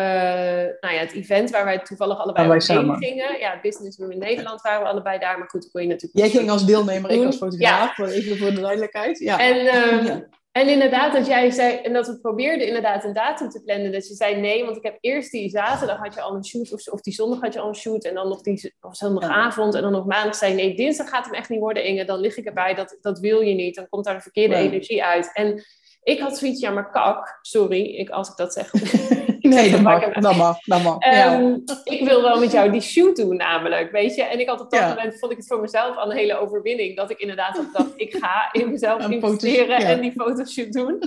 nou 0.79 0.93
ja, 0.93 0.99
het 0.99 1.11
event 1.11 1.49
waar 1.49 1.65
wij 1.65 1.79
toevallig 1.79 2.17
allebei 2.17 2.47
heen 2.47 2.95
gingen. 2.97 3.39
Ja, 3.39 3.59
Business 3.61 3.97
Room 3.97 4.11
in 4.11 4.17
Nederland 4.17 4.61
waren 4.61 4.81
we 4.81 4.87
allebei 4.87 5.19
daar, 5.19 5.37
maar 5.37 5.49
goed, 5.49 5.71
kon 5.71 5.81
je 5.81 5.87
natuurlijk... 5.87 6.17
Jij 6.17 6.29
ging 6.29 6.49
als 6.49 6.65
deelnemer, 6.65 7.11
ik 7.11 7.25
als 7.25 7.37
fotograaf, 7.37 7.97
Ja. 7.97 8.05
even 8.05 8.37
voor 8.37 8.49
de 8.49 8.61
duidelijkheid. 8.61 9.19
Ja. 9.19 9.39
En, 9.39 9.55
Ja. 9.63 10.27
en 10.51 10.69
inderdaad, 10.69 11.13
dat 11.13 11.27
jij 11.27 11.51
zei, 11.51 11.75
en 11.75 11.93
dat 11.93 12.07
we 12.07 12.19
probeerden 12.19 12.67
inderdaad 12.67 13.03
een 13.03 13.13
datum 13.13 13.49
te 13.49 13.63
plannen, 13.63 13.91
dat 13.91 14.07
je 14.07 14.13
zei 14.13 14.35
nee, 14.35 14.65
want 14.65 14.77
ik 14.77 14.83
heb 14.83 14.97
eerst 14.99 15.31
die 15.31 15.49
zaterdag 15.49 15.97
had 15.97 16.13
je 16.13 16.21
al 16.21 16.35
een 16.35 16.45
shoot, 16.45 16.73
of, 16.73 16.87
of 16.87 17.01
die 17.01 17.13
zondag 17.13 17.41
had 17.41 17.53
je 17.53 17.59
al 17.59 17.67
een 17.67 17.75
shoot, 17.75 18.05
en 18.05 18.13
dan 18.13 18.27
nog 18.27 18.41
die 18.41 18.73
of 18.81 18.95
zondagavond, 18.95 19.75
en 19.75 19.81
dan 19.81 19.91
nog 19.91 20.05
maandag 20.05 20.35
zei 20.35 20.53
nee, 20.53 20.75
dinsdag 20.75 21.09
gaat 21.09 21.25
hem 21.25 21.33
echt 21.33 21.49
niet 21.49 21.59
worden, 21.59 21.85
Inge, 21.85 22.05
dan 22.05 22.19
lig 22.19 22.37
ik 22.37 22.45
erbij, 22.45 22.73
dat, 22.73 22.97
dat 23.01 23.19
wil 23.19 23.39
je 23.41 23.53
niet, 23.53 23.75
dan 23.75 23.89
komt 23.89 24.05
daar 24.05 24.15
een 24.15 24.21
verkeerde 24.21 24.55
energie 24.55 25.03
uit. 25.03 25.29
En 25.33 25.63
ik 26.03 26.19
had 26.19 26.37
zoiets, 26.37 26.59
ja, 26.59 26.71
maar 26.71 26.91
kak, 26.91 27.39
sorry, 27.41 27.81
ik, 27.85 28.09
als 28.09 28.29
ik 28.29 28.35
dat 28.35 28.53
zeg. 28.53 28.71
Nee, 29.43 29.71
dat 29.71 29.81
mag, 29.81 30.13
dat 30.13 30.35
mag, 30.35 30.59
dat 30.59 30.83
mag. 30.83 31.05
ja. 31.05 31.33
Ehm, 31.33 31.57
Ik 31.83 32.07
wil 32.07 32.21
wel 32.21 32.39
met 32.39 32.51
jou 32.51 32.71
die 32.71 32.81
shoot 32.81 33.15
doen, 33.15 33.35
namelijk, 33.35 33.91
weet 33.91 34.15
je. 34.15 34.23
En 34.23 34.39
ik 34.39 34.47
had 34.49 34.61
op 34.61 34.71
dat 34.71 34.79
Ja. 34.79 34.87
moment, 34.87 35.19
vond 35.19 35.31
ik 35.31 35.37
het 35.37 35.47
voor 35.47 35.61
mezelf 35.61 35.95
al 35.97 36.11
een 36.11 36.17
hele 36.17 36.37
overwinning. 36.37 36.95
Dat 36.97 37.09
ik 37.11 37.19
inderdaad 37.19 37.57
ook 37.59 37.73
dacht, 37.73 37.91
ik 37.95 38.15
ga 38.15 38.49
in 38.51 38.71
mezelf 38.71 39.09
investeren 39.09 39.79
ja. 39.79 39.87
en 39.87 40.01
die 40.01 40.11
fotoshoot 40.11 40.73
doen. 40.73 40.99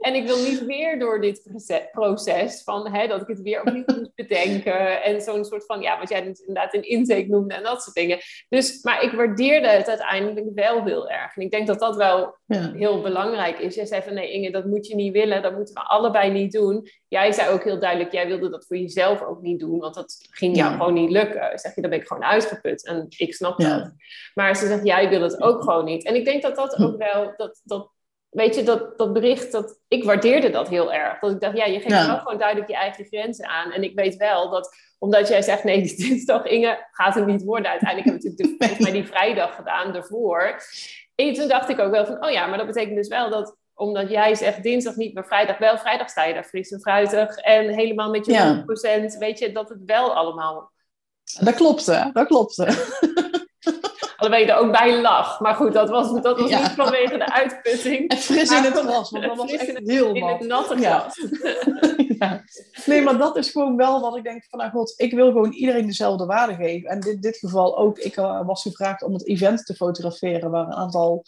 En 0.00 0.14
ik 0.14 0.26
wil 0.26 0.36
niet 0.36 0.64
weer 0.64 0.98
door 0.98 1.20
dit 1.20 1.42
proce- 1.50 1.88
proces 1.92 2.62
van, 2.64 2.88
hè, 2.92 3.06
dat 3.06 3.20
ik 3.20 3.26
het 3.26 3.40
weer 3.42 3.60
opnieuw 3.60 3.84
moet 3.86 4.10
bedenken. 4.14 5.02
En 5.02 5.20
zo'n 5.20 5.44
soort 5.44 5.66
van, 5.66 5.80
ja, 5.80 5.98
wat 5.98 6.08
jij 6.08 6.18
inderdaad 6.46 6.74
een 6.74 6.88
intake 6.88 7.26
noemde 7.28 7.54
en 7.54 7.62
dat 7.62 7.82
soort 7.82 7.96
dingen. 7.96 8.18
Dus, 8.48 8.82
maar 8.82 9.02
ik 9.02 9.12
waardeerde 9.12 9.68
het 9.68 9.88
uiteindelijk 9.88 10.46
wel 10.54 10.84
heel 10.84 11.10
erg. 11.10 11.36
En 11.36 11.42
ik 11.42 11.50
denk 11.50 11.66
dat 11.66 11.78
dat 11.80 11.96
wel 11.96 12.36
heel 12.76 13.00
belangrijk 13.00 13.58
is. 13.58 13.74
Jij 13.74 13.86
zei 13.86 14.02
van 14.02 14.14
nee 14.14 14.32
Dat 14.48 14.64
moet 14.64 14.86
je 14.86 14.94
niet 14.94 15.12
willen, 15.12 15.42
dat 15.42 15.56
moeten 15.56 15.74
we 15.74 15.80
allebei 15.80 16.30
niet 16.30 16.52
doen. 16.52 16.88
Jij 17.08 17.32
zei 17.32 17.48
ook 17.50 17.64
heel 17.64 17.80
duidelijk, 17.80 18.12
jij 18.12 18.26
wilde 18.26 18.50
dat 18.50 18.66
voor 18.66 18.76
jezelf 18.76 19.22
ook 19.22 19.40
niet 19.42 19.60
doen, 19.60 19.78
want 19.78 19.94
dat 19.94 20.16
ging 20.30 20.56
jou 20.56 20.70
Ja. 20.70 20.76
gewoon 20.76 20.94
niet 20.94 21.10
lukken. 21.10 21.58
Zeg 21.58 21.74
je, 21.74 21.80
dan 21.80 21.90
ben 21.90 22.00
ik 22.00 22.06
gewoon 22.06 22.24
uitgeput 22.24 22.86
en 22.86 23.06
ik 23.16 23.34
snap 23.34 23.60
Ja. 23.60 23.78
dat. 23.78 23.92
Maar 24.34 24.56
ze 24.56 24.66
zegt, 24.66 24.84
jij 24.86 25.08
wil 25.08 25.22
het 25.22 25.42
ook 25.42 25.62
gewoon 25.62 25.84
niet. 25.84 26.04
En 26.04 26.14
ik 26.14 26.24
denk 26.24 26.42
dat 26.42 26.56
dat 26.56 26.78
ook 26.78 26.96
wel, 26.98 27.32
dat, 27.36 27.60
dat, 27.64 27.90
weet 28.28 28.54
je, 28.54 28.62
dat, 28.62 28.98
dat 28.98 29.12
bericht, 29.12 29.52
dat, 29.52 29.80
ik 29.88 30.04
waardeerde 30.04 30.50
dat 30.50 30.68
heel 30.68 30.92
erg. 30.92 31.18
Dat 31.18 31.30
ik 31.30 31.40
dacht, 31.40 31.56
ja, 31.56 31.64
je 31.64 31.80
geeft 31.80 31.90
Ja. 31.94 32.06
wel 32.06 32.18
gewoon 32.18 32.38
duidelijk 32.38 32.70
je 32.70 32.76
eigen 32.76 33.04
grenzen 33.04 33.46
aan. 33.48 33.72
En 33.72 33.82
ik 33.82 33.94
weet 33.94 34.16
wel 34.16 34.50
dat, 34.50 34.74
omdat 34.98 35.28
jij 35.28 35.42
zegt, 35.42 35.64
nee, 35.64 35.82
die 35.86 35.96
dinsdag 35.96 36.44
Inge 36.44 36.86
gaat 36.90 37.14
het 37.14 37.26
niet 37.26 37.44
worden. 37.44 37.70
Uiteindelijk 37.70 38.08
hebben 38.10 38.22
we 38.24 38.28
natuurlijk 38.30 38.58
de, 38.60 38.66
volgens 38.66 38.88
mij 38.90 39.00
die 39.00 39.10
vrijdag 39.10 39.54
gedaan 39.54 39.92
daarvoor. 39.92 40.60
En 41.14 41.32
toen 41.34 41.48
dacht 41.48 41.68
ik 41.68 41.78
ook 41.78 41.90
wel 41.90 42.06
van, 42.06 42.24
oh 42.24 42.30
ja, 42.30 42.46
maar 42.46 42.58
dat 42.58 42.66
betekent 42.66 42.96
dus 42.96 43.08
wel 43.08 43.30
dat 43.30 43.56
omdat 43.80 44.10
jij 44.10 44.34
zegt 44.34 44.62
dinsdag 44.62 44.96
niet, 44.96 45.14
maar 45.14 45.26
vrijdag 45.26 45.58
wel. 45.58 45.78
Vrijdag 45.78 46.08
sta 46.10 46.24
je 46.24 46.34
daar 46.34 46.44
fris 46.44 46.70
en 46.70 46.80
fruitig 46.80 47.36
en 47.36 47.68
helemaal 47.68 48.10
met 48.10 48.26
je 48.26 48.32
Ja. 48.32 48.64
100%. 49.12 49.18
Weet 49.18 49.38
je, 49.38 49.52
dat 49.52 49.68
het 49.68 49.78
wel 49.86 50.14
allemaal... 50.14 50.72
Dat 51.40 51.54
klopt, 51.54 51.86
hè? 51.86 52.10
Dat 52.12 52.26
klopt. 52.26 52.56
Hè? 52.56 52.64
Alhoewel 54.16 54.46
je 54.46 54.52
er 54.52 54.58
ook 54.58 54.72
bij 54.72 55.00
lag. 55.00 55.40
Maar 55.40 55.54
goed, 55.54 55.72
dat 55.72 55.88
was, 55.88 56.22
dat 56.22 56.40
was 56.40 56.50
Ja. 56.50 56.58
niet 56.60 56.70
vanwege 56.70 57.18
de 57.18 57.32
uitputting. 57.32 58.08
En 58.10 58.16
fris 58.16 58.50
in 58.50 58.62
het 58.62 58.78
gras, 58.78 59.10
want 59.10 59.24
dat 59.24 59.36
was 59.36 59.52
echt 59.52 59.68
in 59.68 59.74
het- 59.74 59.90
heel 59.90 60.14
In 60.14 60.24
het 60.24 60.40
nat. 60.40 60.68
natte 60.68 60.76
gras. 60.84 61.14
Ja. 62.20 62.42
Nee, 62.86 63.02
maar 63.02 63.18
dat 63.18 63.36
is 63.36 63.50
gewoon 63.50 63.76
wel 63.76 64.00
wat 64.00 64.16
ik 64.16 64.22
denk 64.24 64.44
van, 64.48 64.58
nou 64.58 64.70
god, 64.70 64.94
ik 64.96 65.12
wil 65.12 65.26
gewoon 65.26 65.52
iedereen 65.52 65.86
dezelfde 65.86 66.26
waarde 66.26 66.54
geven. 66.54 66.90
En 66.90 67.00
in 67.00 67.20
dit 67.20 67.36
geval 67.36 67.78
ook, 67.78 67.98
ik 67.98 68.16
eh, 68.16 68.40
was 68.46 68.62
gevraagd 68.62 69.02
om 69.02 69.12
het 69.12 69.26
event 69.28 69.66
te 69.66 69.74
fotograferen, 69.74 70.50
waar 70.50 70.66
een 70.66 70.72
aantal 70.74 71.24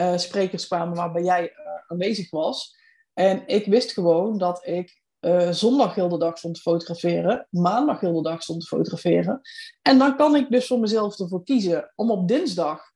eh, 0.00 0.16
sprekers 0.16 0.66
kwamen 0.66 0.96
waarbij 0.96 1.22
jij 1.22 1.50
eh, 1.52 1.66
aanwezig 1.86 2.30
was. 2.30 2.76
En 3.14 3.42
ik 3.46 3.66
wist 3.66 3.92
gewoon 3.92 4.38
dat 4.38 4.66
ik 4.66 5.02
eh, 5.18 5.50
zondag 5.50 5.94
heel 5.94 6.08
de 6.08 6.18
dag 6.18 6.38
stond 6.38 6.54
te 6.54 6.60
fotograferen, 6.60 7.46
maandag 7.50 8.00
heel 8.00 8.22
de 8.22 8.28
dag 8.28 8.42
stond 8.42 8.60
te 8.60 8.66
fotograferen. 8.66 9.40
En 9.82 9.98
dan 9.98 10.16
kan 10.16 10.36
ik 10.36 10.50
dus 10.50 10.66
voor 10.66 10.78
mezelf 10.78 11.18
ervoor 11.18 11.44
kiezen 11.44 11.92
om 11.94 12.10
op 12.10 12.28
dinsdag 12.28 12.92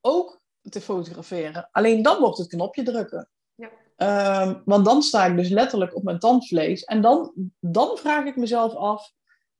ook 0.00 0.40
te 0.70 0.80
fotograferen. 0.80 1.68
Alleen 1.72 2.02
dan 2.02 2.20
wordt 2.20 2.38
het 2.38 2.48
knopje 2.48 2.82
drukken. 2.82 3.30
Ja. 3.54 3.70
Ehm, 3.96 4.60
want 4.64 4.84
dan 4.84 5.02
sta 5.02 5.26
ik 5.26 5.36
dus 5.36 5.48
letterlijk 5.48 5.96
op 5.96 6.02
mijn 6.02 6.18
tandvlees. 6.18 6.84
En 6.84 7.00
dan, 7.00 7.32
dan 7.60 7.96
vraag 7.96 8.24
ik 8.24 8.36
mezelf 8.36 8.74
af, 8.74 9.12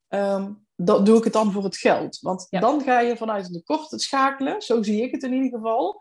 ehm, 0.09 0.53
dat, 0.77 1.07
doe 1.07 1.19
ik 1.19 1.25
het 1.25 1.33
dan 1.33 1.53
voor 1.53 1.65
het 1.65 1.77
geld? 1.77 2.19
Want 2.21 2.47
Ja. 2.51 2.61
dan 2.61 2.83
ga 2.83 3.01
je 3.01 3.17
vanuit 3.17 3.47
een 3.47 3.53
tekort 3.53 3.91
het 3.91 4.03
schakelen. 4.03 4.63
Zo 4.63 4.83
zie 4.83 5.03
ik 5.03 5.11
het 5.11 5.23
in 5.23 5.33
ieder 5.33 5.59
geval. 5.59 6.01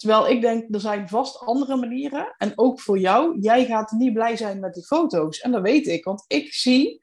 Terwijl 0.00 0.28
ik 0.28 0.40
denk, 0.40 0.74
er 0.74 0.80
zijn 0.80 1.08
vast 1.08 1.38
andere 1.38 1.76
manieren. 1.76 2.34
En 2.38 2.52
ook 2.54 2.80
voor 2.80 2.98
jou, 2.98 3.40
jij 3.40 3.66
gaat 3.66 3.90
niet 3.90 4.12
blij 4.12 4.36
zijn 4.36 4.60
met 4.60 4.74
die 4.74 4.84
foto's. 4.84 5.40
En 5.40 5.50
dat 5.50 5.62
weet 5.62 5.86
ik, 5.86 6.04
want 6.04 6.24
ik 6.26 6.52
zie... 6.52 7.02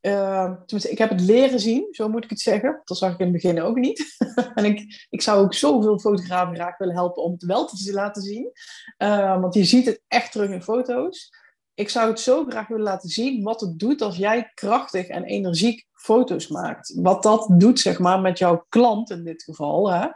eh, 0.00 0.52
ik 0.66 0.98
heb 0.98 1.10
het 1.10 1.20
leren 1.20 1.60
zien, 1.60 1.86
zo 1.90 2.08
moet 2.08 2.24
ik 2.24 2.30
het 2.30 2.40
zeggen. 2.40 2.80
Dat 2.84 2.96
zag 2.96 3.12
ik 3.12 3.18
in 3.18 3.24
het 3.24 3.34
begin 3.34 3.62
ook 3.62 3.76
niet. 3.76 4.16
en 4.54 4.64
ik, 4.64 5.06
ik 5.10 5.22
zou 5.22 5.44
ook 5.44 5.54
zoveel 5.54 5.98
fotografen 5.98 6.54
graag 6.54 6.78
willen 6.78 6.94
helpen 6.94 7.22
om 7.22 7.32
het 7.32 7.44
wel 7.44 7.66
te 7.66 7.92
laten 7.92 8.22
zien. 8.22 8.52
Eh, 8.96 9.40
want 9.40 9.54
je 9.54 9.64
ziet 9.64 9.86
het 9.86 10.02
echt 10.08 10.32
terug 10.32 10.50
in 10.50 10.62
foto's. 10.62 11.30
Ik 11.74 11.88
zou 11.88 12.08
het 12.08 12.20
zo 12.20 12.44
graag 12.44 12.68
willen 12.68 12.84
laten 12.84 13.08
zien 13.08 13.42
wat 13.42 13.60
het 13.60 13.78
doet 13.78 14.02
als 14.02 14.16
jij 14.16 14.50
krachtig 14.54 15.06
en 15.06 15.24
energiek 15.24 15.86
foto's 15.92 16.48
maakt. 16.48 16.94
Wat 16.96 17.22
dat 17.22 17.46
doet, 17.48 17.80
zeg 17.80 17.98
maar, 17.98 18.20
met 18.20 18.38
jouw 18.38 18.66
klant 18.68 19.10
in 19.10 19.24
dit 19.24 19.42
geval. 19.42 19.92
Hè? 19.92 20.06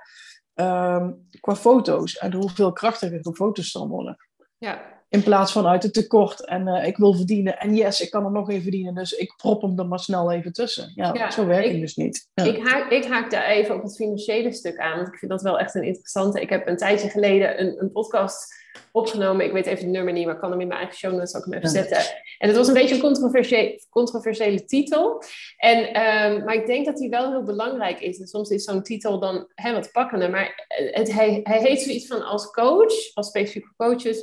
Ehm, 0.56 1.12
qua 1.40 1.56
foto's 1.56 2.16
en 2.16 2.32
hoeveel 2.32 2.72
krachtiger 2.72 3.22
de 3.22 3.34
foto's 3.34 3.72
dan 3.72 3.88
worden. 3.88 4.16
Ja. 4.58 4.95
In 5.08 5.22
plaats 5.22 5.52
van 5.52 5.66
uit 5.66 5.82
het 5.82 5.92
tekort 5.94 6.44
en 6.44 6.68
eh, 6.68 6.86
ik 6.86 6.96
wil 6.96 7.14
verdienen 7.14 7.58
en 7.58 7.74
yes, 7.74 8.00
ik 8.00 8.10
kan 8.10 8.24
er 8.24 8.30
nog 8.30 8.50
even 8.50 8.62
verdienen, 8.62 8.94
dus 8.94 9.12
ik 9.12 9.34
prop 9.36 9.62
hem 9.62 9.78
er 9.78 9.86
maar 9.86 9.98
snel 9.98 10.32
even 10.32 10.52
tussen. 10.52 10.92
Ja, 10.94 11.14
Ja, 11.14 11.30
zo 11.30 11.46
werkt 11.46 11.70
het 11.70 11.80
dus 11.80 11.96
niet. 11.96 12.28
Ja. 12.34 12.44
Ik, 12.44 12.66
haak, 12.68 12.90
ik 12.90 13.04
haak 13.04 13.30
daar 13.30 13.46
even 13.46 13.74
op 13.74 13.82
het 13.82 13.96
financiële 13.96 14.52
stuk 14.52 14.78
aan, 14.78 14.96
want 14.96 15.08
ik 15.08 15.18
vind 15.18 15.30
dat 15.30 15.42
wel 15.42 15.58
echt 15.58 15.74
een 15.74 15.82
interessante. 15.82 16.40
Ik 16.40 16.50
heb 16.50 16.66
een 16.66 16.76
tijdje 16.76 17.08
geleden 17.08 17.60
een, 17.60 17.80
een 17.82 17.92
podcast 17.92 18.64
opgenomen. 18.92 19.46
Ik 19.46 19.52
weet 19.52 19.66
even 19.66 19.84
het 19.84 19.92
nummer 19.92 20.12
niet, 20.12 20.24
maar 20.24 20.34
ik 20.34 20.40
kan 20.40 20.50
hem 20.50 20.60
in 20.60 20.66
mijn 20.66 20.80
eigen 20.80 20.98
show 20.98 21.12
notes 21.12 21.34
ook 21.36 21.44
hem 21.44 21.52
even 21.54 21.68
zetten. 21.68 21.96
En 22.38 22.48
het 22.48 22.56
was 22.56 22.68
een 22.68 22.74
beetje 22.74 22.94
een 22.94 23.00
controversie- 23.00 23.86
controversiële 23.90 24.64
titel. 24.64 25.22
En, 25.56 25.92
ehm, 25.92 26.44
maar 26.44 26.54
ik 26.54 26.66
denk 26.66 26.86
dat 26.86 26.96
die 26.96 27.08
wel 27.10 27.30
heel 27.30 27.42
belangrijk 27.42 28.00
is. 28.00 28.18
En 28.20 28.26
soms 28.26 28.50
is 28.50 28.64
zo'n 28.64 28.82
titel 28.82 29.20
dan 29.20 29.48
hè, 29.54 29.72
wat 29.72 29.92
pakkender. 29.92 30.30
Maar 30.30 30.66
het, 30.92 31.12
hij, 31.12 31.40
hij 31.42 31.60
heet 31.60 31.80
zoiets 31.80 32.06
van 32.06 32.22
als 32.24 32.50
coach, 32.50 33.14
als 33.14 33.26
specifieke 33.28 33.72
coaches, 33.76 34.20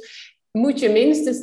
moet 0.60 0.80
je 0.80 0.89
minstens 0.89 1.38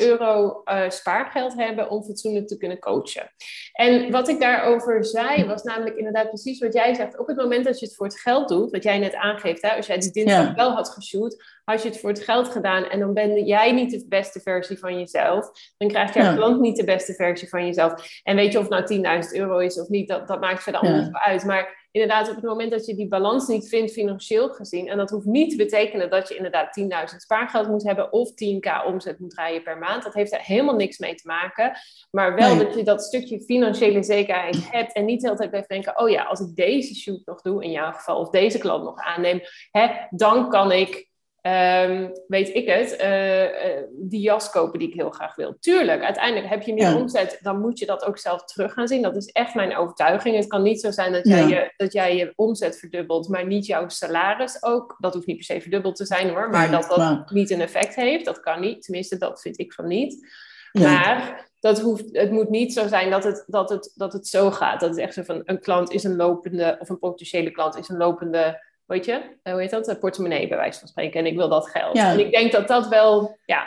10.000 0.00 0.02
euro 0.08 0.60
eh, 0.64 0.90
spaargeld 0.90 1.54
hebben 1.54 1.90
om 1.90 2.04
fatsoenlijk 2.04 2.46
te 2.48 2.56
kunnen 2.56 2.78
coachen. 2.78 3.30
En 3.72 4.10
wat 4.10 4.28
ik 4.28 4.40
daarover 4.40 5.04
zei, 5.04 5.44
was 5.44 5.62
namelijk 5.62 5.96
inderdaad 5.96 6.28
precies 6.28 6.58
wat 6.58 6.72
jij 6.74 6.94
zegt. 6.94 7.18
Op 7.18 7.26
het 7.26 7.36
moment 7.36 7.64
dat 7.64 7.78
je 7.80 7.86
het 7.86 7.94
voor 7.94 8.06
het 8.06 8.20
geld 8.20 8.48
doet, 8.48 8.70
wat 8.70 8.82
jij 8.82 8.98
net 8.98 9.14
aangeeft, 9.14 9.62
hè, 9.62 9.68
als 9.76 9.86
jij 9.86 9.98
die 9.98 10.10
dinsdag 10.10 10.46
Ja. 10.46 10.54
wel 10.54 10.70
had 10.70 10.88
geshoot, 10.88 11.44
had 11.64 11.82
je 11.82 11.88
het 11.88 12.00
voor 12.00 12.10
het 12.10 12.24
geld 12.24 12.48
gedaan 12.48 12.84
en 12.84 12.98
dan 13.00 13.14
ben 13.14 13.44
jij 13.44 13.72
niet 13.72 13.90
de 13.90 14.04
beste 14.08 14.40
versie 14.40 14.78
van 14.78 14.98
jezelf. 14.98 15.50
Dan 15.76 15.88
krijgt 15.88 16.14
jouw 16.14 16.24
Ja. 16.24 16.34
klant 16.34 16.60
niet 16.60 16.76
de 16.76 16.84
beste 16.84 17.14
versie 17.14 17.48
van 17.48 17.66
jezelf. 17.66 18.20
En 18.22 18.36
weet 18.36 18.52
je 18.52 18.58
of 18.58 18.68
het 18.68 18.72
nou 18.72 18.84
10.000 18.84 19.34
euro 19.34 19.58
is 19.58 19.80
of 19.80 19.88
niet, 19.88 20.08
dat, 20.08 20.28
dat 20.28 20.40
maakt 20.40 20.62
verder 20.62 20.80
allemaal 20.80 21.00
Ja. 21.00 21.06
niet 21.06 21.16
uit. 21.16 21.44
Maar 21.44 21.85
inderdaad, 22.00 22.28
op 22.28 22.34
het 22.34 22.44
moment 22.44 22.70
dat 22.70 22.86
je 22.86 22.94
die 22.94 23.08
balans 23.08 23.46
niet 23.48 23.68
vindt 23.68 23.92
financieel 23.92 24.48
gezien, 24.48 24.88
en 24.88 24.96
dat 24.96 25.10
hoeft 25.10 25.26
niet 25.26 25.50
te 25.50 25.56
betekenen 25.56 26.10
dat 26.10 26.28
je 26.28 26.36
inderdaad 26.36 26.80
10.000 27.12 27.16
spaargeld 27.16 27.68
moet 27.68 27.82
hebben 27.82 28.12
of 28.12 28.30
10k 28.30 28.86
omzet 28.86 29.18
moet 29.18 29.30
draaien 29.30 29.62
per 29.62 29.78
maand. 29.78 30.02
Dat 30.02 30.14
heeft 30.14 30.32
er 30.32 30.40
helemaal 30.40 30.74
niks 30.76 30.98
mee 30.98 31.14
te 31.14 31.26
maken. 31.26 31.72
Maar 32.10 32.34
wel 32.34 32.54
Nee. 32.54 32.64
dat 32.64 32.74
je 32.74 32.82
dat 32.82 33.02
stukje 33.02 33.40
financiële 33.40 34.02
zekerheid 34.02 34.70
hebt 34.70 34.92
en 34.92 35.04
niet 35.04 35.20
de 35.20 35.26
hele 35.26 35.38
tijd 35.38 35.50
blijft 35.50 35.68
denken, 35.68 35.98
oh 36.00 36.08
ja, 36.10 36.22
als 36.24 36.40
ik 36.40 36.56
deze 36.56 36.94
shoot 36.94 37.22
nog 37.24 37.40
doe, 37.40 37.64
in 37.64 37.70
jouw 37.70 37.92
geval, 37.92 38.18
of 38.18 38.30
deze 38.30 38.58
klant 38.58 38.84
nog 38.84 38.98
aanneem, 38.98 39.40
hè, 39.70 39.88
dan 40.10 40.48
kan 40.48 40.72
ik 40.72 41.08
ehm, 41.46 42.08
weet 42.26 42.54
ik 42.54 42.68
het, 42.68 42.96
eh, 42.96 43.44
eh, 43.44 43.84
die 43.92 44.20
jas 44.20 44.50
kopen 44.50 44.78
die 44.78 44.88
ik 44.88 44.94
heel 44.94 45.10
graag 45.10 45.34
wil. 45.34 45.56
Tuurlijk, 45.60 46.02
uiteindelijk 46.02 46.48
heb 46.48 46.62
je 46.62 46.74
meer 46.74 46.88
Ja. 46.90 46.96
omzet, 46.96 47.38
dan 47.42 47.60
moet 47.60 47.78
je 47.78 47.86
dat 47.86 48.04
ook 48.04 48.18
zelf 48.18 48.44
terug 48.44 48.72
gaan 48.72 48.88
zien. 48.88 49.02
Dat 49.02 49.16
is 49.16 49.26
echt 49.26 49.54
mijn 49.54 49.76
overtuiging. 49.76 50.36
Het 50.36 50.46
kan 50.46 50.62
niet 50.62 50.80
zo 50.80 50.90
zijn 50.90 51.12
dat 51.12 51.26
jij, 51.28 51.46
je, 51.48 51.72
dat 51.76 51.92
jij 51.92 52.16
je 52.16 52.32
omzet 52.36 52.78
verdubbelt, 52.78 53.28
maar 53.28 53.46
niet 53.46 53.66
jouw 53.66 53.88
salaris 53.88 54.62
ook. 54.62 54.96
Dat 54.98 55.14
hoeft 55.14 55.26
niet 55.26 55.36
per 55.36 55.44
se 55.44 55.60
verdubbeld 55.60 55.96
te 55.96 56.06
zijn 56.06 56.28
hoor, 56.28 56.50
maar 56.50 56.70
dat 56.70 56.88
dat 56.88 56.96
maar- 56.96 57.30
niet 57.32 57.50
een 57.50 57.60
effect 57.60 57.94
heeft. 57.94 58.24
Dat 58.24 58.40
kan 58.40 58.60
niet, 58.60 58.82
tenminste 58.82 59.16
dat 59.18 59.40
vind 59.40 59.58
ik 59.58 59.72
van 59.72 59.86
niet. 59.86 60.28
Maar 60.72 61.48
dat 61.60 61.80
hoeft, 61.80 62.04
het 62.12 62.30
moet 62.30 62.48
niet 62.50 62.72
zo 62.72 62.88
zijn 62.88 63.10
dat 63.10 63.24
het, 63.24 63.44
dat, 63.46 63.70
het, 63.70 63.92
dat 63.94 64.12
het 64.12 64.26
zo 64.26 64.50
gaat. 64.50 64.80
Dat 64.80 64.90
het 64.90 64.98
echt 64.98 65.14
zo 65.14 65.22
van 65.22 65.42
een 65.44 65.60
klant 65.60 65.92
is 65.92 66.04
een 66.04 66.16
lopende, 66.16 66.76
of 66.80 66.88
een 66.88 66.98
potentiële 66.98 67.50
klant 67.50 67.76
is 67.78 67.88
een 67.88 67.96
lopende, 67.96 68.65
weet 68.86 69.04
je, 69.04 69.38
eh, 69.42 69.52
hoe 69.52 69.60
heet 69.60 69.70
dat? 69.70 69.88
Een 69.88 69.98
portemonnee 69.98 70.48
bij 70.48 70.56
wijze 70.56 70.78
van 70.78 70.88
spreken. 70.88 71.20
En 71.20 71.26
ik 71.26 71.36
wil 71.36 71.48
dat 71.48 71.68
geld. 71.68 71.96
Ja. 71.96 72.12
En 72.12 72.18
ik 72.18 72.30
denk 72.30 72.52
dat 72.52 72.68
dat 72.68 72.88
wel, 72.88 73.38
ja, 73.44 73.66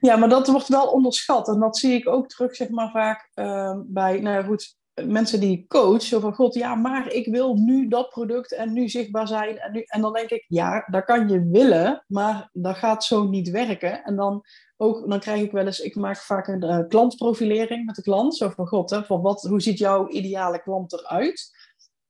Ja, 0.00 0.16
maar 0.16 0.28
dat 0.28 0.46
wordt 0.46 0.68
wel 0.68 0.86
onderschat. 0.86 1.48
En 1.48 1.60
dat 1.60 1.76
zie 1.76 1.92
ik 1.92 2.08
ook 2.08 2.28
terug, 2.28 2.56
zeg 2.56 2.68
maar, 2.68 2.90
vaak 2.90 3.30
ehm, 3.34 3.80
bij, 3.86 4.20
nou 4.20 4.36
ja, 4.36 4.42
goed, 4.42 4.76
mensen 5.04 5.40
die 5.40 5.64
coach, 5.68 6.02
zo 6.02 6.20
van 6.20 6.34
god, 6.34 6.54
ja, 6.54 6.74
maar 6.74 7.12
ik 7.12 7.26
wil 7.26 7.54
nu 7.54 7.88
dat 7.88 8.08
product 8.08 8.54
en 8.54 8.72
nu 8.72 8.88
zichtbaar 8.88 9.28
zijn. 9.28 9.58
En, 9.58 9.72
nu, 9.72 9.82
en 9.86 10.00
dan 10.00 10.12
denk 10.12 10.30
ik, 10.30 10.44
ja, 10.48 10.86
dat 10.90 11.04
kan 11.04 11.28
je 11.28 11.48
willen, 11.48 12.04
maar 12.06 12.48
dat 12.52 12.76
gaat 12.76 13.04
zo 13.04 13.28
niet 13.28 13.50
werken. 13.50 14.04
En 14.04 14.16
dan 14.16 14.42
ook, 14.76 15.10
dan 15.10 15.20
krijg 15.20 15.42
ik 15.42 15.52
wel 15.52 15.66
eens, 15.66 15.80
ik 15.80 15.94
maak 15.94 16.16
vaak 16.16 16.46
een 16.46 16.64
uh, 16.64 16.88
klantprofilering 16.88 17.86
met 17.86 17.94
de 17.94 18.02
klant. 18.02 18.36
Zo 18.36 18.48
van 18.48 18.66
god, 18.66 18.90
hè, 18.90 19.04
van 19.04 19.22
wat, 19.22 19.42
hoe 19.42 19.60
ziet 19.60 19.78
jouw 19.78 20.08
ideale 20.08 20.62
klant 20.62 20.92
eruit? 20.92 21.55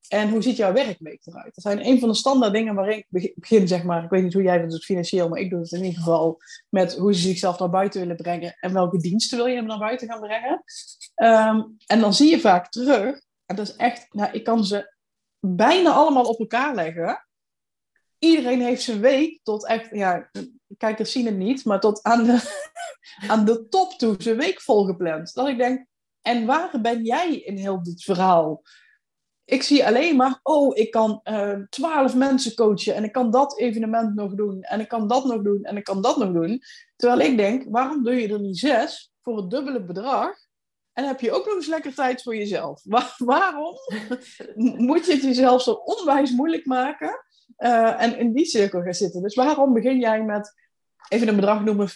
En 0.08 0.30
hoe 0.30 0.42
ziet 0.42 0.56
jouw 0.56 0.72
werkweek 0.72 1.26
eruit? 1.26 1.54
Dat 1.54 1.64
zijn 1.64 1.86
een 1.86 2.00
van 2.00 2.08
de 2.08 2.14
standaard 2.14 2.52
dingen 2.52 2.74
waarin 2.74 3.04
ik 3.10 3.34
begin, 3.36 3.68
zeg 3.68 3.82
maar. 3.82 4.04
Ik 4.04 4.10
weet 4.10 4.22
niet 4.22 4.32
hoe 4.32 4.42
jij 4.42 4.58
dat 4.58 4.70
doet 4.70 4.84
financieel, 4.84 5.28
maar 5.28 5.38
ik 5.38 5.50
doe 5.50 5.60
het 5.60 5.72
in 5.72 5.84
ieder 5.84 5.98
geval 5.98 6.40
met 6.68 6.96
hoe 6.96 7.14
ze 7.14 7.20
zichzelf 7.20 7.58
naar 7.58 7.70
buiten 7.70 8.00
willen 8.00 8.16
brengen 8.16 8.56
en 8.60 8.72
welke 8.72 8.98
diensten 8.98 9.38
wil 9.38 9.46
je 9.46 9.56
hem 9.56 9.66
naar 9.66 9.78
buiten 9.78 10.08
gaan 10.08 10.20
brengen. 10.20 10.62
Ehm, 11.14 11.62
en 11.86 12.00
dan 12.00 12.14
zie 12.14 12.30
je 12.30 12.40
vaak 12.40 12.70
terug, 12.70 13.20
en 13.46 13.56
dat 13.56 13.68
is 13.68 13.76
echt, 13.76 14.06
nou, 14.10 14.32
ik 14.32 14.44
kan 14.44 14.64
ze 14.64 14.94
bijna 15.40 15.90
allemaal 15.90 16.24
op 16.24 16.38
elkaar 16.38 16.74
leggen. 16.74 17.26
Iedereen 18.18 18.60
heeft 18.60 18.82
zijn 18.82 19.00
week 19.00 19.40
tot 19.42 19.66
echt, 19.66 19.88
ja, 19.90 20.30
kijkers 20.76 21.12
zien 21.12 21.26
het 21.26 21.36
niet, 21.36 21.64
maar 21.64 21.80
tot 21.80 22.02
aan 22.02 22.24
de, 22.24 22.54
aan 23.32 23.44
de 23.44 23.68
top 23.68 23.92
toe 23.92 24.14
zijn 24.18 24.36
week 24.36 24.60
volgepland. 24.60 25.34
Dat 25.34 25.48
ik 25.48 25.58
denk, 25.58 25.86
en 26.22 26.46
waar 26.46 26.80
ben 26.80 27.04
jij 27.04 27.36
in 27.36 27.56
heel 27.56 27.82
dit 27.82 28.02
verhaal? 28.02 28.62
Ik 29.46 29.62
zie 29.62 29.86
alleen 29.86 30.16
maar, 30.16 30.40
oh, 30.42 30.76
ik 30.76 30.90
kan 30.90 31.20
eh, 31.22 31.58
twaalf 31.68 32.14
mensen 32.14 32.54
coachen 32.54 32.94
en 32.94 33.04
ik 33.04 33.12
kan 33.12 33.30
dat 33.30 33.58
evenement 33.58 34.14
nog 34.14 34.34
doen 34.34 34.62
en 34.62 34.80
ik 34.80 34.88
kan 34.88 35.08
dat 35.08 35.24
nog 35.24 35.42
doen 35.42 35.62
en 35.62 35.76
ik 35.76 35.84
kan 35.84 36.02
dat 36.02 36.16
nog 36.16 36.32
doen. 36.32 36.62
Terwijl 36.96 37.20
ik 37.20 37.36
denk, 37.36 37.64
waarom 37.68 38.04
doe 38.04 38.14
je 38.14 38.28
er 38.28 38.40
niet 38.40 38.58
zes 38.58 39.12
voor 39.22 39.36
het 39.36 39.50
dubbele 39.50 39.84
bedrag 39.84 40.36
en 40.92 41.04
heb 41.06 41.20
je 41.20 41.32
ook 41.32 41.46
nog 41.46 41.54
eens 41.54 41.66
lekker 41.66 41.94
tijd 41.94 42.22
voor 42.22 42.36
jezelf? 42.36 42.82
waarom 43.18 43.74
moet 44.56 45.06
je 45.06 45.12
het 45.12 45.22
jezelf 45.22 45.62
zo 45.62 45.72
onwijs 45.72 46.30
moeilijk 46.30 46.66
maken 46.66 47.24
uh, 47.58 48.02
en 48.02 48.18
in 48.18 48.32
die 48.32 48.44
cirkel 48.44 48.82
gaan 48.82 48.94
zitten? 48.94 49.22
Dus 49.22 49.34
waarom 49.34 49.72
begin 49.72 50.00
jij 50.00 50.22
met, 50.22 50.54
even 51.08 51.28
een 51.28 51.36
bedrag 51.36 51.64
noemen, 51.64 51.88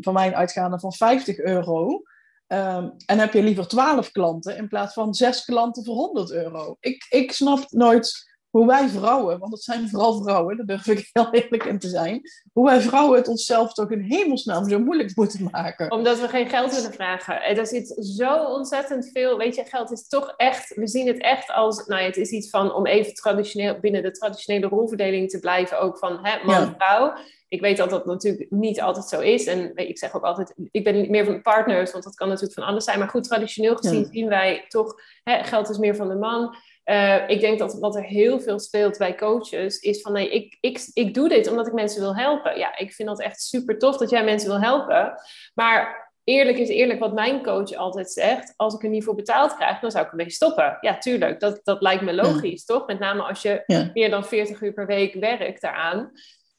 van 0.00 0.12
mijn 0.12 0.34
uitgaande 0.34 0.78
van 0.78 0.92
50 0.92 1.38
euro... 1.38 2.02
Um, 2.48 2.94
en 3.06 3.18
heb 3.18 3.32
je 3.32 3.42
liever 3.42 3.68
12 3.68 4.10
klanten 4.10 4.56
in 4.56 4.68
plaats 4.68 4.94
van 4.94 5.14
6 5.14 5.44
klanten 5.44 5.84
voor 5.84 5.94
100 5.94 6.30
euro? 6.30 6.76
Ik, 6.80 7.06
ik 7.08 7.32
snap 7.32 7.66
nooit 7.70 8.26
hoe 8.50 8.66
wij 8.66 8.88
vrouwen, 8.88 9.38
want 9.38 9.52
het 9.52 9.62
zijn 9.62 9.88
vooral 9.88 10.22
vrouwen, 10.22 10.56
daar 10.56 10.66
durf 10.66 10.86
ik 10.86 11.10
heel 11.12 11.28
eerlijk 11.30 11.64
in 11.64 11.78
te 11.78 11.88
zijn, 11.88 12.20
hoe 12.52 12.64
wij 12.64 12.80
vrouwen 12.80 13.18
het 13.18 13.28
onszelf 13.28 13.72
toch 13.72 13.90
in 13.90 14.00
hemelsnaam 14.00 14.68
zo 14.68 14.78
moeilijk 14.78 15.16
moeten 15.16 15.48
maken. 15.50 15.90
Omdat 15.90 16.20
we 16.20 16.28
geen 16.28 16.48
geld 16.48 16.74
willen 16.74 16.92
vragen. 16.92 17.42
Er 17.42 17.66
zit 17.66 17.96
zo 18.00 18.44
ontzettend 18.44 19.10
veel, 19.12 19.38
weet 19.38 19.54
je, 19.54 19.64
geld 19.64 19.90
is 19.90 20.08
toch 20.08 20.34
echt, 20.36 20.74
we 20.74 20.88
zien 20.88 21.06
het 21.06 21.20
echt 21.20 21.50
als, 21.50 21.86
nou 21.86 22.00
ja, 22.00 22.06
het 22.06 22.16
is 22.16 22.30
iets 22.30 22.50
van 22.50 22.74
om 22.74 22.86
even 22.86 23.14
traditioneel, 23.14 23.80
binnen 23.80 24.02
de 24.02 24.10
traditionele 24.10 24.66
rolverdeling 24.66 25.30
te 25.30 25.38
blijven, 25.38 25.80
ook 25.80 25.98
van 25.98 26.18
hè, 26.22 26.44
man-vrouw. 26.44 27.06
Ja 27.06 27.18
ik 27.48 27.60
weet 27.60 27.76
dat 27.76 27.90
dat 27.90 28.06
natuurlijk 28.06 28.50
niet 28.50 28.80
altijd 28.80 29.08
zo 29.08 29.20
is. 29.20 29.46
En 29.46 29.76
ik 29.76 29.98
zeg 29.98 30.14
ook 30.14 30.22
altijd, 30.22 30.54
ik 30.70 30.84
ben 30.84 31.10
meer 31.10 31.24
van 31.24 31.42
partners, 31.42 31.92
want 31.92 32.04
dat 32.04 32.14
kan 32.14 32.28
natuurlijk 32.28 32.54
van 32.54 32.68
alles 32.68 32.84
zijn. 32.84 32.98
Maar 32.98 33.08
goed, 33.08 33.24
traditioneel 33.24 33.76
gezien 33.76 34.08
zien 34.12 34.28
wij 34.28 34.64
toch, 34.68 34.94
hè, 35.22 35.44
geld 35.44 35.70
is 35.70 35.78
meer 35.78 35.96
van 35.96 36.08
de 36.08 36.14
man. 36.14 36.56
Uh, 36.84 37.28
ik 37.28 37.40
denk 37.40 37.58
dat 37.58 37.78
wat 37.78 37.96
er 37.96 38.04
heel 38.04 38.40
veel 38.40 38.58
speelt 38.58 38.98
bij 38.98 39.14
coaches 39.14 39.78
is 39.78 40.00
van 40.00 40.12
nee, 40.12 40.30
ik, 40.30 40.56
ik, 40.60 40.90
ik 40.92 41.14
doe 41.14 41.28
dit 41.28 41.50
omdat 41.50 41.66
ik 41.66 41.72
mensen 41.72 42.00
wil 42.00 42.16
helpen. 42.16 42.58
Ja, 42.58 42.78
ik 42.78 42.92
vind 42.92 43.08
dat 43.08 43.20
echt 43.20 43.42
super 43.42 43.78
tof 43.78 43.96
dat 43.96 44.10
jij 44.10 44.24
mensen 44.24 44.48
wil 44.48 44.60
helpen. 44.60 45.14
Maar 45.54 46.10
eerlijk 46.24 46.58
is 46.58 46.68
eerlijk, 46.68 47.00
wat 47.00 47.14
mijn 47.14 47.42
coach 47.42 47.74
altijd 47.74 48.10
zegt, 48.10 48.52
als 48.56 48.74
ik 48.74 48.82
er 48.82 48.88
niet 48.88 49.04
voor 49.04 49.14
betaald 49.14 49.56
krijg, 49.56 49.80
dan 49.80 49.90
zou 49.90 50.04
ik 50.04 50.10
ermee 50.10 50.30
stoppen. 50.30 50.78
Ja, 50.80 50.98
tuurlijk, 50.98 51.40
dat, 51.40 51.60
dat 51.62 51.82
lijkt 51.82 52.02
me 52.02 52.14
logisch, 52.14 52.64
toch? 52.64 52.86
Met 52.86 52.98
name 52.98 53.22
als 53.22 53.42
je 53.42 53.90
meer 53.94 54.10
dan 54.10 54.24
40 54.24 54.60
uur 54.60 54.72
per 54.72 54.86
week 54.86 55.14
werkt 55.14 55.60
daaraan. 55.60 56.12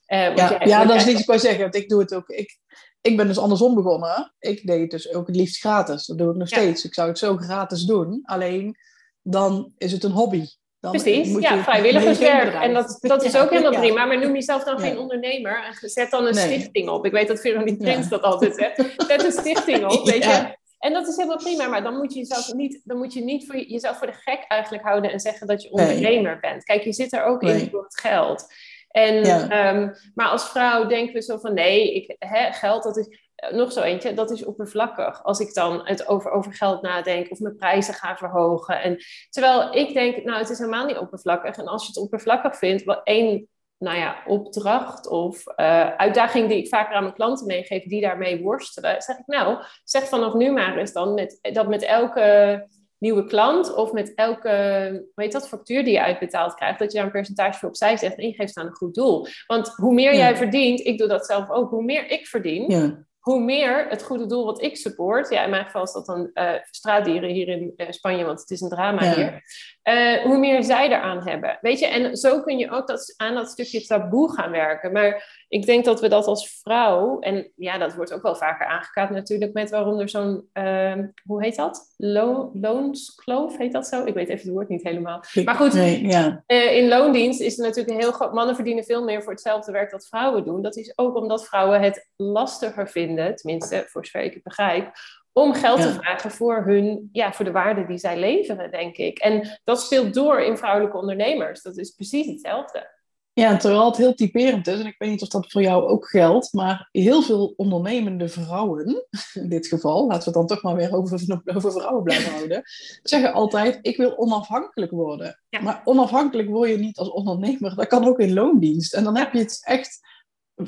Uh, 0.10 0.36
ja, 0.36 0.62
ja 0.64 0.86
dat 0.86 0.96
is 0.96 1.06
niet 1.06 1.14
wat 1.14 1.22
ik 1.22 1.28
wou 1.28 1.40
zeggen. 1.40 1.62
Want 1.62 1.76
ik 1.76 1.90
doe 1.90 2.00
het 2.00 2.14
ook. 2.14 2.30
Ik, 2.30 2.58
ik 3.02 3.18
ben 3.18 3.28
dus 3.28 3.38
andersom 3.38 3.76
begonnen. 3.76 4.34
Ik 4.40 4.68
deed 4.68 4.82
het 4.82 4.92
dus 4.92 5.14
ook 5.14 5.28
het 5.28 5.36
liefst 5.36 5.60
gratis. 5.60 6.06
Dat 6.06 6.18
doe 6.18 6.30
ik 6.32 6.36
nog 6.36 6.48
steeds. 6.48 6.86
Ik 6.86 6.94
zou 6.94 7.08
het 7.08 7.18
zo 7.18 7.38
gratis 7.38 7.84
doen. 7.84 8.20
Alleen 8.24 8.78
dan 9.22 9.74
is 9.78 9.92
het 9.92 10.04
een 10.04 10.12
hobby. 10.12 10.46
Dan 10.80 10.92
Precies, 10.92 11.40
ja, 11.40 11.64
vrijwilligerswerk. 11.64 12.54
En 12.54 12.74
dat, 12.74 12.98
dat 13.02 13.24
is 13.24 13.38
ook 13.38 13.50
helemaal 13.50 13.80
prima. 13.80 14.06
Maar 14.06 14.20
noem 14.20 14.34
jezelf 14.34 14.64
dan 14.64 14.80
geen 14.80 14.98
ondernemer. 14.98 15.64
En 15.64 15.90
zet 15.90 16.12
dan 16.12 16.26
een 16.26 16.36
stichting 16.36 16.90
op. 16.90 17.06
Ik 17.06 17.12
weet 17.12 17.28
dat 17.28 17.40
Veronique 17.40 17.84
Prins 17.84 18.10
dat 18.10 18.22
altijd 18.22 18.56
zegt. 18.56 18.96
Zet 19.08 19.24
een 19.24 19.32
stichting 19.32 19.86
op, 19.86 20.06
weet 20.12 20.24
je. 20.24 20.58
En 20.80 20.94
dat 20.94 21.08
is 21.08 21.16
helemaal 21.16 21.38
prima, 21.38 21.68
maar 21.68 21.84
dan 21.84 21.98
moet 21.98 22.14
je 22.14 22.20
jezelf 22.20 22.54
niet, 22.54 22.82
dan 22.84 22.98
moet 22.98 23.14
je 23.14 23.24
niet 23.24 23.46
voor 23.46 23.58
jezelf 23.58 23.98
voor 23.98 24.08
de 24.08 24.14
gek 24.14 24.46
eigenlijk 24.48 24.84
houden 24.84 25.12
en 25.12 25.20
zeggen 25.20 25.48
dat 25.48 25.64
je 25.64 25.72
ondernemer 25.72 26.40
bent. 26.40 26.64
Kijk, 26.64 26.84
je 26.84 26.94
zit 26.94 27.14
er 27.14 27.24
ook 27.24 27.44
in 27.44 27.70
voor 27.70 27.84
het 27.84 28.00
geld. 28.00 28.54
En, 28.90 29.24
ehm, 29.50 29.90
maar 30.14 30.28
als 30.28 30.50
vrouw 30.50 30.86
denken 30.86 31.14
we 31.14 31.22
zo 31.22 31.38
van 31.38 31.54
nee, 31.54 31.94
ik, 31.94 32.16
hè, 32.20 32.52
geld 32.52 32.84
dat 32.84 32.98
is 32.98 33.08
eh, 33.36 33.52
nog 33.52 33.72
zo 33.72 33.82
eentje, 33.82 34.14
dat 34.14 34.32
is 34.32 34.46
oppervlakkig. 34.46 35.24
Als 35.24 35.40
ik 35.40 35.54
dan 35.54 35.82
het 35.88 36.08
over, 36.08 36.32
over 36.32 36.54
geld 36.54 36.82
nadenk 36.82 37.32
of 37.32 37.40
mijn 37.40 37.56
prijzen 37.56 37.94
ga 37.94 38.18
verhogen. 38.18 38.82
En, 38.82 38.98
terwijl 39.30 39.74
ik 39.74 39.94
denk, 39.94 40.24
nou 40.24 40.38
het 40.38 40.50
is 40.50 40.58
helemaal 40.58 40.86
niet 40.86 40.98
oppervlakkig. 40.98 41.58
En 41.58 41.68
als 41.68 41.82
je 41.82 41.88
het 41.88 41.98
oppervlakkig 41.98 42.58
vindt, 42.58 42.84
wel 42.84 43.04
één 43.04 43.48
nou 43.78 43.98
ja, 43.98 44.24
opdracht 44.26 45.08
of 45.08 45.44
uh, 45.48 45.90
uitdaging 45.96 46.50
die 46.50 46.58
ik 46.58 46.68
vaker 46.68 46.96
aan 46.96 47.04
mijn 47.04 47.16
klanten 47.16 47.46
meegeef, 47.46 47.84
die 47.84 48.02
daarmee 48.02 48.42
worstelen, 48.42 49.02
zeg 49.02 49.18
ik 49.18 49.28
nou, 49.28 49.64
zeg 49.84 50.04
vanaf 50.04 50.34
nu 50.34 50.52
maar 50.52 50.78
eens 50.78 50.94
dan 50.94 51.14
met, 51.14 51.40
dat 51.42 51.68
met 51.68 51.84
elke 51.84 52.68
nieuwe 53.00 53.26
klant 53.26 53.74
of 53.76 53.92
met 53.92 54.14
elke 54.16 55.06
weet 55.16 55.32
dat, 55.32 55.48
factuur 55.48 55.84
die 55.84 55.94
je 55.94 56.04
uitbetaald 56.04 56.54
krijgt, 56.54 56.80
dat 56.80 56.92
je 56.92 56.98
daar 56.98 57.06
een 57.06 57.12
percentage 57.12 57.60
voor 57.60 57.70
opzij 57.70 57.98
zegt 57.98 58.18
en 58.18 58.28
je 58.28 58.34
geeft 58.34 58.58
aan 58.58 58.66
een 58.66 58.76
goed 58.76 58.94
doel. 58.94 59.28
Want 59.48 59.68
hoe 59.68 59.94
meer 59.94 60.16
jij 60.16 60.36
verdient, 60.36 60.80
ik 60.80 60.98
doe 60.98 61.08
dat 61.08 61.26
zelf 61.26 61.50
ook, 61.50 61.70
hoe 61.70 61.84
meer 61.84 62.12
ik 62.12 62.28
verdien, 62.28 62.70
ja 62.70 63.08
hoe 63.20 63.40
meer 63.40 63.86
het 63.90 64.04
goede 64.04 64.26
doel 64.26 64.46
wat 64.46 64.62
ik 64.62 64.78
support, 64.78 65.30
ja, 65.30 65.44
in 65.44 65.50
mijn 65.50 65.66
geval 65.66 65.84
is 65.84 65.92
dat 65.92 66.06
dan 66.06 66.30
uh, 66.34 66.52
straatdieren 66.72 67.30
hier 67.30 67.48
in 67.48 67.74
uh, 67.78 67.88
Spanje, 67.90 68.26
want 68.26 68.40
het 68.40 68.50
is 68.50 68.62
een 68.62 68.70
drama 68.70 69.14
hier, 69.14 69.44
uh, 69.84 70.24
hoe 70.24 70.38
meer 70.38 70.64
zij 70.64 70.88
eraan 70.88 71.28
hebben. 71.28 71.58
Weet 71.62 71.80
je, 71.80 71.86
en 71.86 72.18
zo 72.18 72.42
kun 72.42 72.58
je 72.58 72.72
ook 72.72 72.88
dat, 72.88 73.14
aan 73.18 73.34
dat 73.34 73.50
stukje 73.50 73.86
taboe 73.86 74.34
gaan 74.34 74.52
werken. 74.52 74.92
Maar 74.92 75.39
ik 75.50 75.66
denk 75.66 75.86
dat 75.86 76.00
we 76.02 76.08
dat 76.08 76.26
als 76.26 76.60
vrouw, 76.62 77.20
en 77.20 77.52
ja, 77.56 77.78
dat 77.78 77.96
wordt 77.96 78.14
ook 78.14 78.22
wel 78.22 78.36
vaker 78.36 78.66
aangekaart 78.66 79.10
natuurlijk, 79.10 79.54
met 79.54 79.70
waarom 79.70 80.00
er 80.00 80.10
zo'n, 80.10 80.50
ehm, 80.54 81.08
hoe 81.24 81.44
heet 81.44 81.56
dat? 81.56 81.94
Lo 81.98 82.50
loonskloof, 82.54 83.58
heet 83.58 83.72
dat 83.72 83.88
zo? 83.88 84.06
Ik 84.06 84.14
weet 84.14 84.30
even 84.30 84.46
het 84.46 84.54
woord 84.54 84.70
niet 84.70 84.84
helemaal. 84.84 85.24
Maar 85.46 85.56
goed, 85.56 85.74
nee, 85.74 86.08
ja. 86.08 86.44
in 86.48 86.88
loondienst 86.88 87.40
is 87.40 87.58
er 87.58 87.66
natuurlijk 87.66 87.96
een 87.96 88.02
heel 88.02 88.12
groot, 88.12 88.34
mannen 88.34 88.56
verdienen 88.56 88.84
veel 88.84 89.04
meer 89.04 89.24
voor 89.24 89.32
hetzelfde 89.32 89.72
werk 89.72 89.92
dat 89.92 90.08
vrouwen 90.08 90.44
doen. 90.44 90.62
Dat 90.62 90.78
is 90.78 90.94
ook 90.96 91.16
omdat 91.16 91.48
vrouwen 91.48 91.82
het 91.82 92.10
lastiger 92.16 92.90
vinden 92.90 93.36
tenminste 93.36 93.84
voor 93.88 94.06
zover 94.06 94.24
ik 94.24 94.34
het 94.34 94.44
begrijp, 94.44 94.92
om 95.34 95.54
geld 95.54 95.82
te 95.82 95.94
vragen 95.94 96.32
voor, 96.32 96.64
hun, 96.66 97.10
ja, 97.12 97.34
voor 97.34 97.46
de 97.46 97.52
waarde 97.52 97.86
die 97.86 97.98
zij 97.98 98.20
leveren, 98.20 98.72
denk 98.72 98.98
ik. 98.98 99.18
En 99.18 99.60
dat 99.64 99.82
speelt 99.82 100.14
door 100.14 100.42
in 100.42 100.58
vrouwelijke 100.58 100.98
ondernemers. 100.98 101.62
Dat 101.62 101.78
is 101.78 101.92
precies 101.92 102.28
hetzelfde. 102.28 102.99
Ja, 103.34 103.58
terwijl 103.58 103.86
het 103.86 103.98
heel 103.98 104.14
typerend 104.14 104.68
is, 104.68 104.80
en 104.80 104.86
ik 104.86 104.96
weet 104.98 105.10
niet 105.10 105.22
of 105.22 105.28
dat 105.28 105.52
voor 105.52 105.62
jou 105.62 105.88
ook 105.88 106.10
geldt, 106.10 106.54
maar 106.54 106.90
heel 106.92 107.22
veel 107.22 107.54
ondernemende 107.58 108.30
vrouwen, 108.30 109.08
in 109.34 109.50
dit 109.50 109.68
geval, 109.68 110.08
laten 110.08 110.20
we 110.20 110.26
het 110.26 110.34
dan 110.34 110.48
toch 110.48 110.64
maar 110.64 110.76
weer 110.76 110.96
over, 110.96 111.42
over 111.46 111.72
vrouwen 111.72 112.04
blijven 112.04 112.34
houden, 112.34 112.62
zeggen 113.04 113.34
altijd, 113.34 113.80
ik 113.82 113.98
wil 113.98 114.18
onafhankelijk 114.18 114.92
worden. 114.92 115.42
Maar 115.62 115.82
onafhankelijk 115.84 116.50
word 116.50 116.70
je 116.70 116.78
niet 116.78 116.98
als 116.98 117.10
ondernemer, 117.10 117.76
dat 117.76 117.88
kan 117.88 118.08
ook 118.08 118.20
in 118.20 118.34
loondienst. 118.34 118.94
En 118.94 119.04
dan 119.04 119.18
heb 119.18 119.34
je 119.34 119.40
het 119.40 119.62
echt 119.64 120.00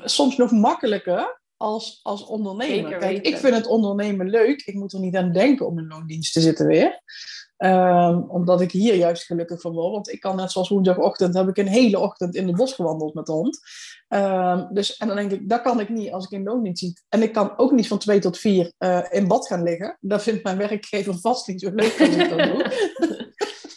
soms 0.04 0.38
nog 0.38 0.52
makkelijker 0.52 1.42
als, 1.58 2.00
als 2.04 2.26
ondernemer. 2.26 2.98
Kijk, 2.98 3.26
ik 3.26 3.38
vind 3.38 3.56
het 3.56 3.68
ondernemen 3.68 4.30
leuk. 4.30 4.62
Ik 4.62 4.74
moet 4.74 4.94
er 4.94 5.00
niet 5.00 5.16
aan 5.16 5.32
denken 5.32 5.68
om 5.68 5.80
in 5.80 5.88
loondienst 5.88 6.34
te 6.34 6.42
zitten 6.42 6.68
weer. 6.68 7.02
Ehm, 7.62 8.22
omdat 8.28 8.62
ik 8.62 8.72
hier 8.72 8.96
juist 8.96 9.24
gelukkig 9.24 9.62
van 9.62 9.74
word. 9.74 9.92
Want 9.92 10.12
ik 10.12 10.20
kan 10.20 10.36
net 10.36 10.52
zoals 10.52 10.70
woensdagochtend, 10.70 11.34
heb 11.34 11.48
ik 11.48 11.58
een 11.58 11.68
hele 11.68 12.00
ochtend 12.00 12.36
in 12.36 12.48
het 12.48 12.56
bos 12.56 12.74
gewandeld 12.74 13.14
met 13.14 13.26
de 13.26 13.32
hond. 13.32 13.60
Ehm, 14.08 14.74
dus, 14.74 14.98
en 14.98 15.08
dan 15.08 15.16
denk 15.16 15.32
ik, 15.32 15.50
dat 15.50 15.62
kan 15.62 15.80
ik 15.80 15.90
niet 15.90 16.12
als 16.12 16.26
ik 16.26 16.32
in 16.32 16.44
loondienst 16.44 16.84
zit. 16.84 17.04
En 17.10 17.22
ik 17.22 17.34
kan 17.34 17.58
ook 17.58 17.72
niet 17.72 17.88
van 17.88 17.98
twee 17.98 18.20
tot 18.20 18.38
vier 18.38 18.72
uh, 18.80 19.06
in 19.10 19.28
bad 19.28 19.48
gaan 19.48 19.64
liggen. 19.64 19.98
Dat 20.00 20.24
vindt 20.24 20.44
mijn 20.44 20.58
werkgever 20.58 21.20
vast 21.20 21.48
niet 21.48 21.62
zo 21.62 21.72
leuk 21.74 22.00
als 22.00 22.10
ik 22.10 22.30
dat 22.30 22.40
doe. 22.40 22.72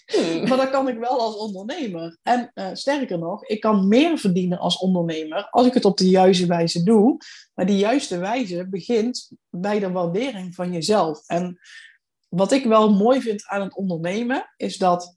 Hmm. 0.07 0.49
Maar 0.49 0.57
dat 0.57 0.71
kan 0.71 0.89
ik 0.89 0.99
wel 0.99 1.21
als 1.21 1.37
ondernemer. 1.37 2.19
En 2.23 2.51
uh, 2.55 2.67
sterker 2.73 3.19
nog, 3.19 3.45
ik 3.45 3.61
kan 3.61 3.89
meer 3.89 4.19
verdienen 4.19 4.59
als 4.59 4.79
ondernemer 4.79 5.49
als 5.51 5.67
ik 5.67 5.75
het 5.75 5.85
op 5.85 5.97
de 5.97 6.09
juiste 6.09 6.47
wijze 6.47 6.83
doe. 6.83 7.17
Maar 7.55 7.67
die 7.67 7.79
juiste 7.79 8.19
wijze 8.19 8.69
begint 8.69 9.31
bij 9.51 9.79
de 9.79 9.91
waardering 9.91 10.55
van 10.55 10.73
jezelf. 10.73 11.27
En 11.27 11.59
wat 12.37 12.53
ik 12.53 12.65
wel 12.65 12.93
mooi 12.93 13.21
vind 13.21 13.47
aan 13.47 13.61
het 13.61 13.77
ondernemen, 13.77 14.53
is 14.57 14.77
dat 14.77 15.17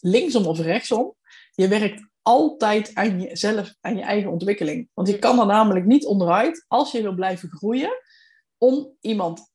linksom 0.00 0.46
of 0.46 0.58
rechtsom, 0.58 1.14
je 1.50 1.68
werkt 1.68 2.08
altijd 2.22 2.94
aan 2.94 3.20
jezelf, 3.20 3.74
aan 3.80 3.96
je 3.96 4.02
eigen 4.02 4.30
ontwikkeling. 4.30 4.88
Want 4.94 5.08
je 5.08 5.18
kan 5.18 5.38
er 5.38 5.46
namelijk 5.46 5.86
niet 5.86 6.06
onderuit, 6.06 6.64
als 6.68 6.92
je 6.92 7.02
wil 7.02 7.14
blijven 7.14 7.50
groeien, 7.50 8.02
om 8.58 8.96
iemand 9.00 9.52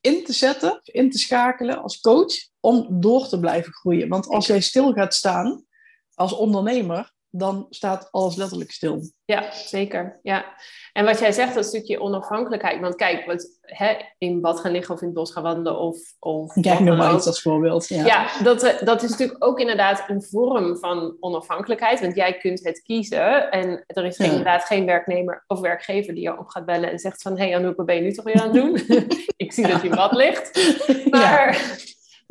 in 0.00 0.24
te 0.24 0.32
zetten, 0.32 0.80
in 0.82 1.10
te 1.10 1.18
schakelen 1.18 1.82
als 1.82 2.00
coach 2.00 2.34
om 2.60 3.00
door 3.00 3.28
te 3.28 3.40
blijven 3.40 3.72
groeien. 3.72 4.08
Want 4.08 4.26
als 4.26 4.46
jij 4.46 4.60
stil 4.60 4.92
gaat 4.92 5.14
staan 5.14 5.64
als 6.14 6.32
ondernemer, 6.32 7.12
dan 7.34 7.66
staat 7.70 8.08
alles 8.10 8.36
letterlijk 8.36 8.70
stil. 8.70 9.00
Ja, 9.24 9.52
zeker. 9.52 10.20
Ja. 10.22 10.44
En 10.92 11.04
wat 11.04 11.18
jij 11.18 11.32
zegt, 11.32 11.54
dat 11.54 11.64
stukje 11.64 12.00
onafhankelijkheid. 12.00 12.80
Want 12.80 12.94
kijk, 12.94 13.26
wat, 13.26 13.58
hè, 13.60 13.94
in 14.18 14.40
bad 14.40 14.60
gaan 14.60 14.72
liggen 14.72 14.94
of 14.94 15.00
in 15.00 15.06
het 15.06 15.16
bos 15.16 15.32
gaan 15.32 15.42
wandelen 15.42 15.78
of... 15.78 15.98
of 16.18 16.52
Kijk 16.60 16.80
nog 16.80 16.96
maar 16.96 17.14
iets 17.14 17.26
als 17.26 17.42
voorbeeld. 17.42 17.88
Ja, 17.88 18.04
ja 18.04 18.42
dat, 18.42 18.62
eh, 18.62 18.82
dat 18.86 19.02
is 19.02 19.10
natuurlijk 19.10 19.44
ook 19.44 19.60
inderdaad 19.60 20.04
een 20.06 20.22
vorm 20.22 20.76
van 20.76 21.16
onafhankelijkheid. 21.20 22.00
Want 22.00 22.16
jij 22.16 22.38
kunt 22.38 22.64
het 22.64 22.82
kiezen. 22.82 23.50
En 23.50 23.84
er 23.86 24.04
is 24.04 24.18
inderdaad 24.18 24.64
geen 24.64 24.86
werknemer 24.86 25.44
of 25.46 25.60
werkgever 25.60 26.14
die 26.14 26.22
je 26.22 26.38
op 26.38 26.48
gaat 26.48 26.66
bellen 26.66 26.90
en 26.90 26.98
zegt 26.98 27.22
van... 27.22 27.38
Hé 27.38 27.44
hey 27.44 27.56
Anouk, 27.56 27.76
wat 27.76 27.86
ben 27.86 27.96
je 27.96 28.02
nu 28.02 28.12
toch 28.12 28.24
weer 28.24 28.40
aan 28.40 28.56
het 28.56 28.62
doen? 28.62 28.74
Ik 29.36 29.52
zie 29.52 29.66
dat 29.66 29.82
je 29.82 29.88
in 29.88 29.94
bad 29.94 30.12
ligt. 30.12 30.50
Maar... 31.10 31.80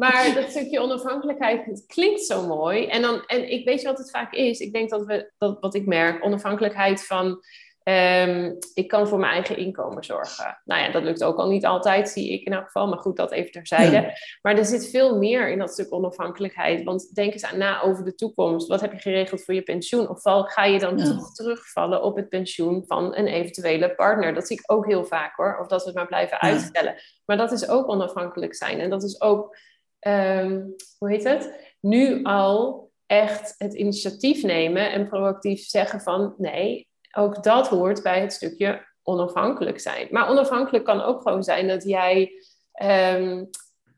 Maar 0.02 0.34
dat 0.36 0.50
stukje 0.50 0.80
onafhankelijkheid, 0.80 1.66
het 1.66 1.86
klinkt 1.88 2.22
zo 2.22 2.48
mooi. 2.48 2.88
En, 2.88 3.02
dan, 3.02 3.26
en 3.26 3.52
ik 3.52 3.66
weet 3.66 3.82
je 3.82 3.88
wat 3.88 3.98
het 3.98 4.12
vaak 4.12 4.34
is? 4.34 4.60
Ik 4.60 4.74
denk 4.74 4.90
dat 4.90 5.06
we, 5.06 5.32
dat, 5.38 5.58
wat 5.60 5.76
ik 5.76 5.86
merk, 5.86 6.26
onafhankelijkheid 6.26 7.06
van... 7.06 7.44
Um, 7.84 8.58
ik 8.74 8.88
kan 8.88 9.08
voor 9.08 9.20
mijn 9.20 9.34
eigen 9.34 9.58
inkomen 9.58 10.04
zorgen. 10.04 10.62
Nou 10.66 10.82
ja, 10.82 10.92
dat 10.92 11.04
lukt 11.04 11.24
ook 11.24 11.38
al 11.38 11.50
niet 11.50 11.66
altijd, 11.66 12.10
zie 12.10 12.32
ik 12.32 12.46
in 12.46 12.54
elk 12.54 12.66
geval. 12.66 12.88
Maar 12.88 12.98
goed, 12.98 13.18
dat 13.18 13.32
even 13.32 13.52
terzijde. 13.52 14.14
Maar 14.42 14.58
er 14.58 14.66
zit 14.66 14.90
veel 14.90 15.18
meer 15.18 15.50
in 15.50 15.60
dat 15.60 15.72
stuk 15.72 15.94
onafhankelijkheid. 15.94 16.84
Want 16.84 17.16
denk 17.16 17.34
eens 17.34 17.46
aan 17.46 17.58
na 17.58 17.82
over 17.82 18.04
de 18.04 18.16
toekomst. 18.16 18.68
Wat 18.68 18.82
heb 18.82 18.92
je 18.92 19.00
geregeld 19.00 19.44
voor 19.44 19.54
je 19.54 19.62
pensioen? 19.62 20.10
Of 20.10 20.22
ga 20.24 20.66
je 20.66 20.80
dan 20.80 20.98
toch 20.98 21.34
terugvallen 21.34 22.04
op 22.04 22.16
het 22.16 22.30
pensioen 22.30 22.84
van 22.88 23.16
een 23.16 23.28
eventuele 23.28 23.96
partner? 23.96 24.34
Dat 24.34 24.48
zie 24.48 24.58
ik 24.58 24.72
ook 24.72 24.86
heel 24.86 25.06
vaak 25.06 25.36
hoor. 25.36 25.58
Of 25.62 25.68
dat 25.68 25.82
we 25.82 25.88
het 25.88 25.96
maar 25.96 26.08
blijven 26.08 26.42
uitstellen. 26.42 26.96
Maar 27.26 27.38
dat 27.38 27.52
is 27.52 27.70
ook 27.70 27.90
onafhankelijk 27.90 28.56
zijn. 28.56 28.80
En 28.80 28.90
dat 28.90 29.04
is 29.04 29.22
ook 29.22 29.56
Ehm, 30.02 30.62
hoe 30.98 31.10
heet 31.10 31.24
het? 31.24 31.76
Nu 31.80 32.24
al 32.24 32.90
echt 33.06 33.56
het 33.58 33.74
initiatief 33.74 34.44
nemen 34.44 34.92
en 34.92 35.10
proactief 35.10 35.68
zeggen 35.68 36.02
van 36.02 36.34
nee, 36.38 36.88
ook 37.12 37.44
dat 37.44 37.68
hoort 37.68 38.04
bij 38.04 38.22
het 38.22 38.34
stukje 38.34 38.86
onafhankelijk 39.04 39.80
zijn. 39.80 40.08
Maar 40.12 40.30
onafhankelijk 40.30 40.86
kan 40.86 41.02
ook 41.02 41.22
gewoon 41.22 41.44
zijn 41.44 41.68
dat 41.68 41.84
jij, 41.84 42.32
ehm, 42.72 43.46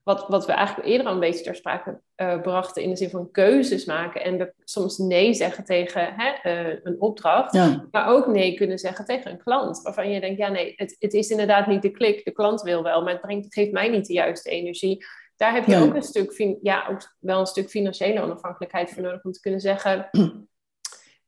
wat, 0.04 0.28
wat 0.28 0.46
we 0.46 0.52
eigenlijk 0.52 0.88
eerder 0.88 1.08
al 1.08 1.14
een 1.14 1.20
beetje 1.20 1.44
ter 1.44 1.56
sprake 1.56 2.02
uh, 2.18 2.42
brachten, 2.42 2.84
in 2.84 2.90
de 2.90 2.96
zin 2.96 3.10
van 3.10 3.32
keuzes 3.32 3.86
maken 3.86 4.24
en 4.24 4.54
soms 4.64 4.98
nee 4.98 5.34
zeggen 5.34 5.64
tegen 5.64 6.14
hè, 6.16 6.30
eh, 6.30 6.80
een 6.84 7.02
opdracht, 7.02 7.54
maar 7.92 8.08
ook 8.08 8.28
nee 8.28 8.54
kunnen 8.54 8.80
zeggen 8.80 9.06
tegen 9.06 9.32
een 9.32 9.44
klant, 9.44 9.82
waarvan 9.82 10.10
je 10.10 10.20
denkt, 10.20 10.38
ja 10.38 10.50
nee, 10.50 10.74
het, 10.76 10.96
het 11.00 11.14
is 11.14 11.30
inderdaad 11.30 11.68
niet 11.68 11.82
de 11.82 11.92
klik, 11.92 12.26
de 12.26 12.32
klant 12.32 12.62
wil 12.62 12.84
wel, 12.84 13.02
maar 13.02 13.12
het, 13.12 13.22
brengt, 13.22 13.46
het 13.46 13.54
geeft 13.54 13.72
mij 13.72 13.90
niet 13.90 14.08
de 14.08 14.14
juiste 14.14 14.50
energie 14.50 15.06
daar 15.44 15.54
heb 15.54 15.66
je 15.66 15.78
ook 15.78 15.96
een 15.96 16.04
stuk, 16.04 16.58
ja, 16.62 16.88
ook 16.88 17.16
wel 17.20 17.40
een 17.40 17.46
stuk 17.46 17.70
financiële 17.70 18.22
onafhankelijkheid 18.22 18.92
voor 18.92 19.04
nodig 19.04 19.24
om 19.24 19.32
te 19.32 19.40
kunnen 19.40 19.60
zeggen 19.60 20.10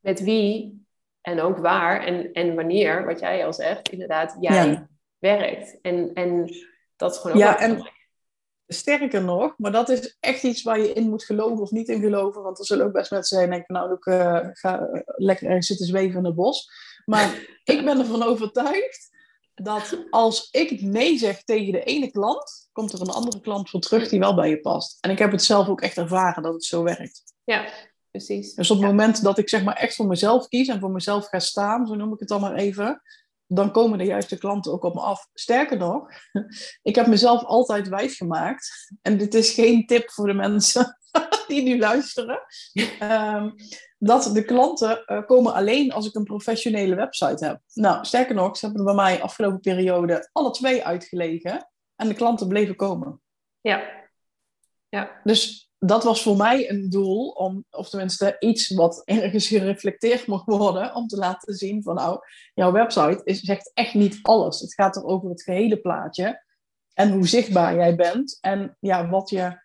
met 0.08 0.20
wie 0.20 0.84
en 1.20 1.40
ook 1.40 1.58
waar 1.58 2.04
en, 2.04 2.32
en 2.32 2.54
wanneer, 2.54 3.06
wat 3.06 3.20
jij 3.20 3.46
al 3.46 3.52
zegt, 3.52 3.88
inderdaad, 3.88 4.36
jij 4.40 4.86
werkt. 5.18 5.80
En, 5.80 6.10
en 6.14 6.50
dat 6.96 7.12
is 7.14 7.18
gewoon 7.18 7.36
ook 7.36 7.42
ja, 7.42 7.58
en 7.58 7.90
sterker 8.66 9.22
nog, 9.22 9.54
maar 9.58 9.72
dat 9.72 9.88
is 9.88 10.16
echt 10.20 10.42
iets 10.42 10.62
waar 10.62 10.80
je 10.80 10.92
in 10.92 11.08
moet 11.08 11.24
geloven 11.24 11.62
of 11.62 11.70
niet 11.70 11.88
in 11.88 12.00
geloven. 12.00 12.42
Want 12.42 12.58
er 12.58 12.66
zullen 12.66 12.86
ook 12.86 12.92
best 12.92 13.10
mensen 13.10 13.36
zijn 13.36 13.50
die 13.50 13.58
denken, 13.58 13.74
nou, 13.74 13.92
ik 13.92 14.06
uh, 14.06 14.48
ga 14.52 14.88
lekker 15.04 15.46
ergens 15.46 15.66
zitten 15.66 15.86
zweven 15.86 16.18
in 16.18 16.24
het 16.24 16.34
bos. 16.34 16.70
Maar 17.04 17.34
ik 17.64 17.84
ben 17.84 17.98
ervan 17.98 18.22
overtuigd 18.22 19.15
dat 19.62 19.98
als 20.10 20.48
ik 20.50 20.80
nee 20.80 21.18
zeg 21.18 21.42
tegen 21.42 21.72
de 21.72 21.82
ene 21.82 22.10
klant, 22.10 22.68
komt 22.72 22.92
er 22.92 23.00
een 23.00 23.10
andere 23.10 23.40
klant 23.40 23.70
voor 23.70 23.80
terug 23.80 24.08
die 24.08 24.18
wel 24.18 24.34
bij 24.34 24.48
je 24.48 24.60
past. 24.60 24.98
En 25.00 25.10
ik 25.10 25.18
heb 25.18 25.30
het 25.30 25.42
zelf 25.42 25.68
ook 25.68 25.80
echt 25.80 25.96
ervaren 25.96 26.42
dat 26.42 26.52
het 26.52 26.64
zo 26.64 26.82
werkt. 26.82 27.22
Ja, 27.44 27.68
precies. 28.10 28.54
Dus 28.54 28.70
op 28.70 28.78
het 28.78 28.86
moment 28.86 29.22
dat 29.22 29.38
ik 29.38 29.48
zeg 29.48 29.64
maar 29.64 29.76
echt 29.76 29.94
voor 29.94 30.06
mezelf 30.06 30.48
kies 30.48 30.68
en 30.68 30.80
voor 30.80 30.90
mezelf 30.90 31.28
ga 31.28 31.38
staan, 31.38 31.86
zo 31.86 31.94
noem 31.94 32.12
ik 32.12 32.18
het 32.18 32.28
dan 32.28 32.40
maar 32.40 32.54
even, 32.54 33.02
dan 33.46 33.72
komen 33.72 33.98
de 33.98 34.04
juiste 34.04 34.38
klanten 34.38 34.72
ook 34.72 34.84
op 34.84 34.94
me 34.94 35.00
af. 35.00 35.28
Sterker 35.34 35.76
nog, 35.76 36.08
ik 36.82 36.94
heb 36.94 37.06
mezelf 37.06 37.44
altijd 37.44 37.88
wijs 37.88 38.16
gemaakt. 38.16 38.94
En 39.02 39.18
dit 39.18 39.34
is 39.34 39.50
geen 39.50 39.86
tip 39.86 40.10
voor 40.10 40.26
de 40.26 40.34
mensen 40.34 40.98
die 41.48 41.62
nu 41.62 41.78
luisteren. 41.78 42.40
Um, 43.00 43.54
dat 43.98 44.30
de 44.32 44.44
klanten 44.44 45.02
uh, 45.06 45.26
komen 45.26 45.54
alleen 45.54 45.92
als 45.92 46.06
ik 46.06 46.14
een 46.14 46.24
professionele 46.24 46.94
website 46.94 47.44
heb. 47.44 47.60
Nou, 47.72 48.04
sterker 48.04 48.34
nog, 48.34 48.56
ze 48.56 48.66
hebben 48.66 48.84
bij 48.84 48.94
mij 48.94 49.22
afgelopen 49.22 49.60
periode 49.60 50.28
alle 50.32 50.50
twee 50.50 50.84
uitgelegen. 50.84 51.70
En 51.96 52.08
de 52.08 52.14
klanten 52.14 52.48
bleven 52.48 52.76
komen. 52.76 53.20
Ja. 53.60 53.82
ja. 54.88 55.20
Dus 55.24 55.70
dat 55.78 56.04
was 56.04 56.22
voor 56.22 56.36
mij 56.36 56.70
een 56.70 56.90
doel, 56.90 57.28
om, 57.28 57.64
of 57.70 57.88
tenminste 57.88 58.36
iets 58.38 58.74
wat 58.74 59.02
ergens 59.04 59.48
gereflecteerd 59.48 60.26
mocht 60.26 60.46
worden, 60.46 60.94
om 60.94 61.06
te 61.06 61.16
laten 61.16 61.54
zien 61.54 61.82
van 61.82 61.94
nou, 61.94 62.18
jouw 62.54 62.72
website 62.72 63.20
is, 63.24 63.40
zegt 63.40 63.70
echt 63.74 63.94
niet 63.94 64.18
alles. 64.22 64.60
Het 64.60 64.74
gaat 64.74 64.96
er 64.96 65.04
over 65.04 65.28
het 65.28 65.42
gehele 65.42 65.80
plaatje 65.80 66.44
en 66.94 67.12
hoe 67.12 67.26
zichtbaar 67.26 67.74
jij 67.74 67.96
bent 67.96 68.38
en 68.40 68.76
ja, 68.80 69.08
wat 69.08 69.30
je 69.30 69.64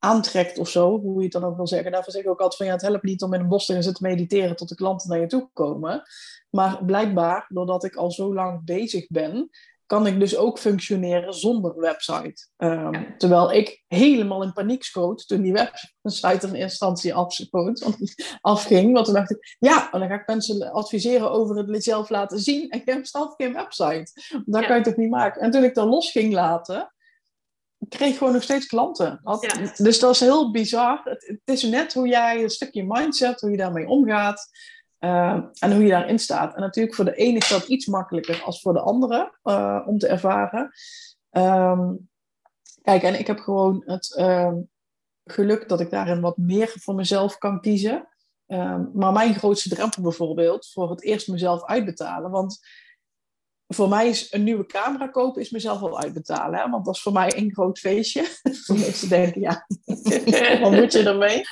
aantrekt 0.00 0.58
of 0.58 0.68
zo, 0.68 1.00
hoe 1.00 1.16
je 1.16 1.22
het 1.22 1.32
dan 1.32 1.44
ook 1.44 1.56
wil 1.56 1.66
zeggen. 1.66 1.92
Daarvoor 1.92 2.12
zeg 2.12 2.22
ik 2.22 2.28
ook 2.28 2.40
altijd 2.40 2.56
van 2.56 2.66
ja, 2.66 2.72
het 2.72 2.82
helpt 2.82 3.02
niet 3.02 3.22
om 3.22 3.34
in 3.34 3.40
een 3.40 3.48
bos 3.48 3.66
te 3.66 3.72
gaan 3.72 3.82
zitten 3.82 4.08
mediteren 4.08 4.56
tot 4.56 4.68
de 4.68 4.74
klanten 4.74 5.08
naar 5.08 5.20
je 5.20 5.26
toe 5.26 5.50
komen. 5.52 6.02
Maar 6.50 6.84
blijkbaar, 6.84 7.46
doordat 7.48 7.84
ik 7.84 7.94
al 7.94 8.10
zo 8.10 8.34
lang 8.34 8.64
bezig 8.64 9.06
ben, 9.08 9.50
kan 9.90 10.06
ik 10.06 10.20
dus 10.20 10.36
ook 10.36 10.58
functioneren 10.58 11.34
zonder 11.34 11.80
website. 11.80 12.48
Ehm, 12.56 13.16
terwijl 13.18 13.52
ik 13.52 13.84
helemaal 13.86 14.42
in 14.42 14.52
paniek 14.52 14.82
schoot 14.82 15.28
toen 15.28 15.42
die 15.42 15.52
website 16.02 16.46
in 16.46 16.54
instantie 16.54 17.14
afschoot, 17.14 17.86
afging. 18.40 18.92
Want 18.92 19.04
toen 19.04 19.14
dacht 19.14 19.30
ik, 19.30 19.56
ja, 19.58 19.88
dan 19.90 20.08
ga 20.08 20.14
ik 20.14 20.26
mensen 20.26 20.72
adviseren 20.72 21.30
over 21.30 21.56
het 21.56 21.84
zelf 21.84 22.08
laten 22.08 22.38
zien 22.38 22.70
en 22.70 22.82
je 22.84 22.92
hebt 22.92 23.08
zelf 23.08 23.34
geen 23.36 23.52
website. 23.52 24.12
Dat 24.44 24.66
kan 24.66 24.76
je 24.76 24.82
toch 24.82 24.96
niet 24.96 25.10
maken. 25.10 25.42
En 25.42 25.50
toen 25.50 25.64
ik 25.64 25.74
dat 25.74 25.86
los 25.86 26.10
ging 26.10 26.32
laten, 26.32 26.92
kreeg 27.88 28.18
gewoon 28.18 28.32
nog 28.32 28.42
steeds 28.42 28.66
klanten. 28.66 29.20
Dus 29.76 29.98
dat 29.98 30.14
is 30.14 30.20
heel 30.20 30.50
bizar. 30.50 31.00
Het, 31.04 31.26
het, 31.44 31.56
is 31.56 31.62
net 31.62 31.94
hoe 31.94 32.08
jij 32.08 32.42
een 32.42 32.50
stukje 32.50 32.84
mindset, 32.84 33.40
hoe 33.40 33.50
je 33.50 33.56
daarmee 33.56 33.88
omgaat. 33.88 34.48
Uh, 35.00 35.44
en 35.58 35.72
hoe 35.72 35.82
je 35.82 35.90
daarin 35.90 36.18
staat. 36.18 36.54
En 36.54 36.60
natuurlijk 36.60 36.94
voor 36.94 37.04
de 37.04 37.14
ene 37.14 37.38
is 37.38 37.48
dat 37.48 37.68
iets 37.68 37.86
makkelijker 37.86 38.42
als 38.42 38.60
voor 38.60 38.72
de 38.72 38.80
andere 38.80 39.38
uh, 39.44 39.82
om 39.86 39.98
te 39.98 40.06
ervaren. 40.06 40.70
Um, 41.30 42.08
kijk, 42.82 43.02
en 43.02 43.18
ik 43.18 43.26
heb 43.26 43.38
gewoon 43.38 43.82
het 43.84 44.16
uh, 44.18 44.52
geluk 45.24 45.68
dat 45.68 45.80
ik 45.80 45.90
daarin 45.90 46.20
wat 46.20 46.36
meer 46.36 46.72
voor 46.74 46.94
mezelf 46.94 47.38
kan 47.38 47.60
kiezen. 47.60 48.08
Ehm, 48.46 48.84
maar 48.94 49.12
mijn 49.12 49.34
grootste 49.34 49.68
drempel 49.68 50.02
bijvoorbeeld, 50.02 50.70
voor 50.72 50.90
het 50.90 51.02
eerst 51.02 51.28
mezelf 51.28 51.64
uitbetalen. 51.64 52.30
Want 52.30 52.60
voor 53.72 53.88
mij 53.88 54.08
is 54.08 54.32
een 54.32 54.44
nieuwe 54.44 54.66
camera 54.66 55.06
kopen 55.06 55.42
is 55.42 55.50
mezelf 55.50 55.82
al 55.82 56.00
uitbetalen. 56.00 56.58
Hè? 56.60 56.70
Want 56.70 56.84
dat 56.84 56.94
is 56.94 57.02
voor 57.02 57.12
mij 57.12 57.36
een 57.36 57.52
groot 57.52 57.78
feestje. 57.78 58.24
voor 58.66 58.78
mensen 58.78 59.08
denken, 59.08 59.40
ja, 59.40 59.66
wat 60.62 60.72
moet 60.72 60.92
je 60.92 61.02
ermee? 61.04 61.42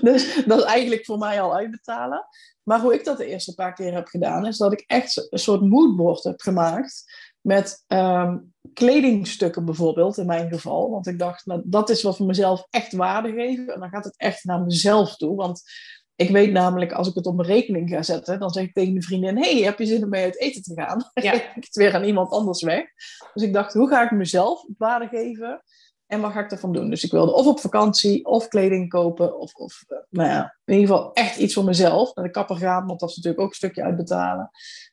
Dus 0.00 0.44
dat 0.46 0.58
is 0.58 0.64
eigenlijk 0.64 1.04
voor 1.04 1.18
mij 1.18 1.40
al 1.40 1.56
uitbetalen. 1.56 2.26
Maar 2.62 2.80
hoe 2.80 2.94
ik 2.94 3.04
dat 3.04 3.18
de 3.18 3.26
eerste 3.26 3.54
paar 3.54 3.74
keer 3.74 3.92
heb 3.92 4.06
gedaan, 4.06 4.46
is 4.46 4.56
dat 4.56 4.72
ik 4.72 4.84
echt 4.86 5.26
een 5.32 5.38
soort 5.38 5.60
moodboard 5.60 6.22
heb 6.22 6.40
gemaakt. 6.40 7.04
Met 7.40 7.84
ehm, 7.86 8.38
kledingstukken 8.72 9.64
bijvoorbeeld, 9.64 10.18
in 10.18 10.26
mijn 10.26 10.48
geval. 10.48 10.90
Want 10.90 11.06
ik 11.06 11.18
dacht, 11.18 11.46
nou, 11.46 11.62
dat 11.64 11.90
is 11.90 12.02
wat 12.02 12.16
voor 12.16 12.26
mezelf 12.26 12.66
echt 12.70 12.92
waarde 12.92 13.32
geven. 13.32 13.74
En 13.74 13.80
dan 13.80 13.88
gaat 13.88 14.04
het 14.04 14.16
echt 14.16 14.44
naar 14.44 14.60
mezelf 14.60 15.16
toe. 15.16 15.36
Want 15.36 15.62
ik 16.16 16.30
weet 16.30 16.52
namelijk, 16.52 16.92
als 16.92 17.08
ik 17.08 17.14
het 17.14 17.26
op 17.26 17.36
mijn 17.36 17.48
rekening 17.48 17.88
ga 17.88 18.02
zetten, 18.02 18.38
dan 18.38 18.50
zeg 18.50 18.64
ik 18.64 18.74
tegen 18.74 18.92
mijn 18.92 19.04
vriendin: 19.04 19.38
Hey, 19.38 19.56
heb 19.56 19.78
je 19.78 19.86
zin 19.86 20.02
om 20.02 20.08
mee 20.08 20.24
uit 20.24 20.40
eten 20.40 20.62
te 20.62 20.74
gaan? 20.74 21.10
Dan 21.14 21.24
ja. 21.24 21.32
ik 21.32 21.50
het 21.54 21.76
weer 21.76 21.94
aan 21.94 22.04
iemand 22.04 22.30
anders 22.30 22.62
weg. 22.62 22.84
Dus 23.34 23.42
ik 23.42 23.52
dacht: 23.52 23.72
hoe 23.72 23.88
ga 23.88 24.04
ik 24.04 24.10
mezelf 24.10 24.64
waarde 24.78 25.08
geven? 25.08 25.62
En 26.06 26.20
wat 26.20 26.32
ga 26.32 26.40
ik 26.40 26.50
ervan 26.50 26.72
doen? 26.72 26.90
Dus 26.90 27.04
ik 27.04 27.10
wilde 27.10 27.34
of 27.34 27.46
op 27.46 27.60
vakantie, 27.60 28.24
of 28.24 28.48
kleding 28.48 28.88
kopen, 28.88 29.38
of, 29.38 29.54
of 29.54 29.84
eh, 29.86 29.98
nou 30.10 30.28
ja, 30.28 30.56
in 30.64 30.74
ieder 30.74 30.94
geval 30.94 31.12
echt 31.12 31.36
iets 31.36 31.54
voor 31.54 31.64
mezelf. 31.64 32.14
Naar 32.14 32.24
de 32.24 32.30
kapper 32.30 32.56
gaan, 32.56 32.86
want 32.86 33.00
dat 33.00 33.08
is 33.08 33.16
natuurlijk 33.16 33.42
ook 33.42 33.48
een 33.48 33.56
stukje 33.56 33.82
uitbetalen. 33.82 34.50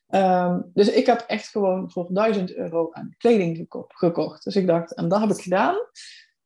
Um, 0.08 0.70
dus 0.74 0.88
ik 0.88 1.06
heb 1.06 1.24
echt 1.26 1.48
gewoon 1.48 1.90
voor 1.90 2.06
1000 2.08 2.54
euro 2.54 2.88
aan 2.92 3.14
kleding 3.18 3.66
gekocht. 3.88 4.44
Dus 4.44 4.56
ik 4.56 4.66
dacht, 4.66 4.94
en 4.94 5.08
dat 5.08 5.20
heb 5.20 5.30
ik 5.30 5.40
gedaan. 5.40 5.76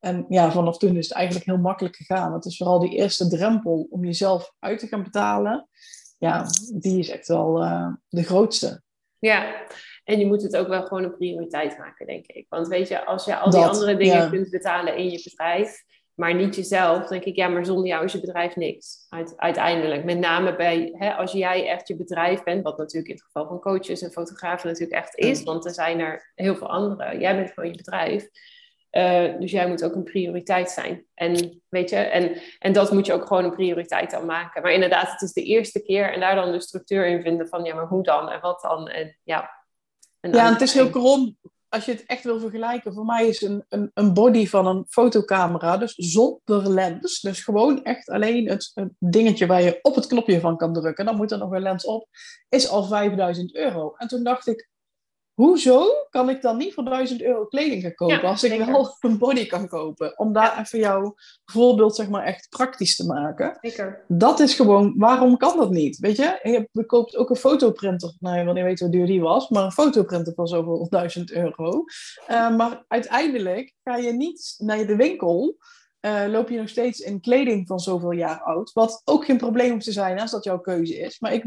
En 0.00 0.24
ja, 0.28 0.50
vanaf 0.50 0.78
toen 0.78 0.96
is 0.96 1.08
het 1.08 1.16
eigenlijk 1.16 1.46
heel 1.46 1.58
makkelijk 1.58 1.96
gegaan. 1.96 2.32
Het 2.32 2.44
is 2.44 2.56
vooral 2.56 2.78
die 2.78 2.96
eerste 2.96 3.28
drempel 3.28 3.86
om 3.90 4.04
jezelf 4.04 4.52
uit 4.58 4.78
te 4.78 4.86
gaan 4.86 5.02
betalen. 5.02 5.68
Ja, 6.18 6.46
die 6.74 6.98
is 6.98 7.10
echt 7.10 7.28
wel 7.28 7.62
uh, 7.62 7.92
de 8.08 8.22
grootste. 8.22 8.82
Ja, 9.18 9.66
en 10.04 10.18
je 10.18 10.26
moet 10.26 10.42
het 10.42 10.56
ook 10.56 10.68
wel 10.68 10.82
gewoon 10.82 11.04
een 11.04 11.16
prioriteit 11.16 11.78
maken, 11.78 12.06
denk 12.06 12.26
ik. 12.26 12.46
Want 12.48 12.68
weet 12.68 12.88
je, 12.88 13.04
als 13.04 13.24
je 13.24 13.36
al 13.36 13.50
die 13.50 13.60
andere 13.60 13.96
dingen 13.96 14.30
kunt 14.30 14.50
betalen 14.50 14.96
in 14.96 15.10
je 15.10 15.20
bedrijf, 15.24 15.84
maar 16.14 16.34
niet 16.34 16.54
jezelf, 16.54 17.06
denk 17.06 17.24
ik, 17.24 17.36
ja, 17.36 17.48
maar 17.48 17.64
zonder 17.64 17.86
jou 17.86 18.04
is 18.04 18.12
je 18.12 18.20
bedrijf 18.20 18.56
niks. 18.56 19.06
uiteindelijk. 19.36 20.04
Met 20.04 20.18
name 20.18 20.56
bij, 20.56 20.94
hè, 20.96 21.14
als 21.14 21.32
jij 21.32 21.68
echt 21.68 21.88
je 21.88 21.96
bedrijf 21.96 22.42
bent, 22.42 22.62
wat 22.62 22.78
natuurlijk 22.78 23.08
in 23.08 23.14
het 23.14 23.24
geval 23.24 23.46
van 23.46 23.60
coaches 23.60 24.02
en 24.02 24.10
fotografen 24.10 24.68
natuurlijk 24.68 24.98
echt 24.98 25.16
is, 25.16 25.42
want 25.42 25.64
er 25.64 25.74
zijn 25.74 26.00
er 26.00 26.32
heel 26.34 26.56
veel 26.56 26.68
andere. 26.68 27.18
Jij 27.18 27.36
bent 27.36 27.52
gewoon 27.52 27.70
je 27.70 27.76
bedrijf 27.76 28.28
Uh, 28.90 29.40
dus 29.40 29.50
jij 29.50 29.68
moet 29.68 29.84
ook 29.84 29.94
een 29.94 30.04
prioriteit 30.04 30.70
zijn. 30.70 31.06
En 31.14 31.62
weet 31.68 31.90
je, 31.90 31.96
en, 31.96 32.40
en 32.58 32.72
dat 32.72 32.92
moet 32.92 33.06
je 33.06 33.12
ook 33.12 33.26
gewoon 33.26 33.44
een 33.44 33.54
prioriteit 33.54 34.14
aan 34.14 34.26
maken. 34.26 34.62
Maar 34.62 34.72
inderdaad, 34.72 35.10
het 35.10 35.22
is 35.22 35.32
de 35.32 35.42
eerste 35.42 35.82
keer 35.82 36.12
en 36.12 36.20
daar 36.20 36.34
dan 36.34 36.52
de 36.52 36.60
structuur 36.60 37.06
in 37.06 37.22
vinden 37.22 37.48
van 37.48 37.64
ja, 37.64 37.74
maar 37.74 37.86
hoe 37.86 38.02
dan 38.02 38.28
en 38.28 38.40
wat 38.40 38.60
dan? 38.60 38.88
En 38.88 39.18
ja. 39.22 39.50
ja, 40.20 40.46
en 40.46 40.52
het 40.52 40.60
is 40.60 40.74
heel 40.74 40.90
krom 40.90 41.36
als 41.68 41.84
je 41.84 41.92
het 41.92 42.06
echt 42.06 42.24
wil 42.24 42.40
vergelijken, 42.40 42.92
voor 42.92 43.04
mij 43.04 43.26
is 43.26 43.42
een, 43.42 43.64
een, 43.68 43.90
een 43.94 44.14
body 44.14 44.46
van 44.46 44.66
een 44.66 44.84
fotocamera, 44.88 45.76
dus 45.76 45.94
zonder 45.94 46.70
lens, 46.70 47.20
dus 47.20 47.44
gewoon 47.44 47.84
echt 47.84 48.08
alleen 48.08 48.48
het, 48.48 48.70
het, 48.74 48.92
dingetje 48.98 49.46
waar 49.46 49.62
je 49.62 49.78
op 49.82 49.94
het 49.94 50.06
knopje 50.06 50.40
van 50.40 50.56
kan 50.56 50.72
drukken, 50.72 51.04
dan 51.04 51.16
moet 51.16 51.30
er 51.30 51.38
nog 51.38 51.50
een 51.50 51.62
lens 51.62 51.84
op, 51.84 52.08
is 52.48 52.68
al 52.68 52.84
5000 52.84 53.54
euro. 53.54 53.94
En 53.96 54.08
toen 54.08 54.24
dacht 54.24 54.46
ik, 54.46 54.68
hoezo 55.38 55.86
kan 56.10 56.28
ik 56.28 56.42
dan 56.42 56.56
niet 56.56 56.74
voor 56.74 56.84
1000 56.84 57.22
euro 57.22 57.44
kleding 57.44 57.82
gaan 57.82 57.94
kopen 57.94 58.22
als 58.22 58.44
ik 58.44 58.64
wel 58.64 58.96
een 59.00 59.18
body 59.18 59.46
kan 59.46 59.68
kopen? 59.68 60.18
Om 60.18 60.32
daar 60.32 60.60
even 60.60 60.78
jouw 60.78 61.14
voorbeeld 61.44 61.96
zeg 61.96 62.08
maar 62.08 62.24
echt 62.24 62.48
praktisch 62.48 62.96
te 62.96 63.06
maken. 63.06 63.58
Zeker. 63.60 64.04
Dat 64.08 64.40
is 64.40 64.54
gewoon, 64.54 64.94
waarom 64.96 65.36
kan 65.36 65.56
dat 65.56 65.70
niet? 65.70 65.98
Weet 65.98 66.16
je, 66.16 66.38
je 66.72 66.84
koopt 66.86 67.16
ook 67.16 67.30
een 67.30 67.36
fotoprinter. 67.36 68.14
Nou, 68.20 68.44
want 68.44 68.56
je 68.56 68.64
weet 68.64 68.80
hoe 68.80 68.90
duur 68.90 69.06
die 69.06 69.20
was, 69.20 69.48
maar 69.48 69.64
een 69.64 69.72
fotoprinter 69.72 70.34
van 70.34 70.46
zoveel 70.46 70.86
1000 70.88 71.32
euro. 71.32 71.84
Uh, 72.30 72.56
maar 72.56 72.84
uiteindelijk 72.88 73.74
ga 73.84 73.96
je 73.96 74.12
niet 74.12 74.54
naar 74.58 74.86
de 74.86 74.96
winkel 74.96 75.56
uh, 76.00 76.24
loop 76.26 76.48
je 76.48 76.58
nog 76.58 76.68
steeds 76.68 77.00
in 77.00 77.20
kleding 77.20 77.66
van 77.66 77.78
zoveel 77.78 78.10
jaar 78.10 78.40
oud. 78.40 78.72
Wat 78.72 79.02
ook 79.04 79.24
geen 79.24 79.36
probleem 79.36 79.70
hoeft 79.70 79.84
te 79.84 79.92
zijn 79.92 80.20
als 80.20 80.30
dat 80.30 80.44
jouw 80.44 80.58
keuze 80.58 80.96
is. 80.98 81.20
Maar 81.20 81.32
ik, 81.32 81.44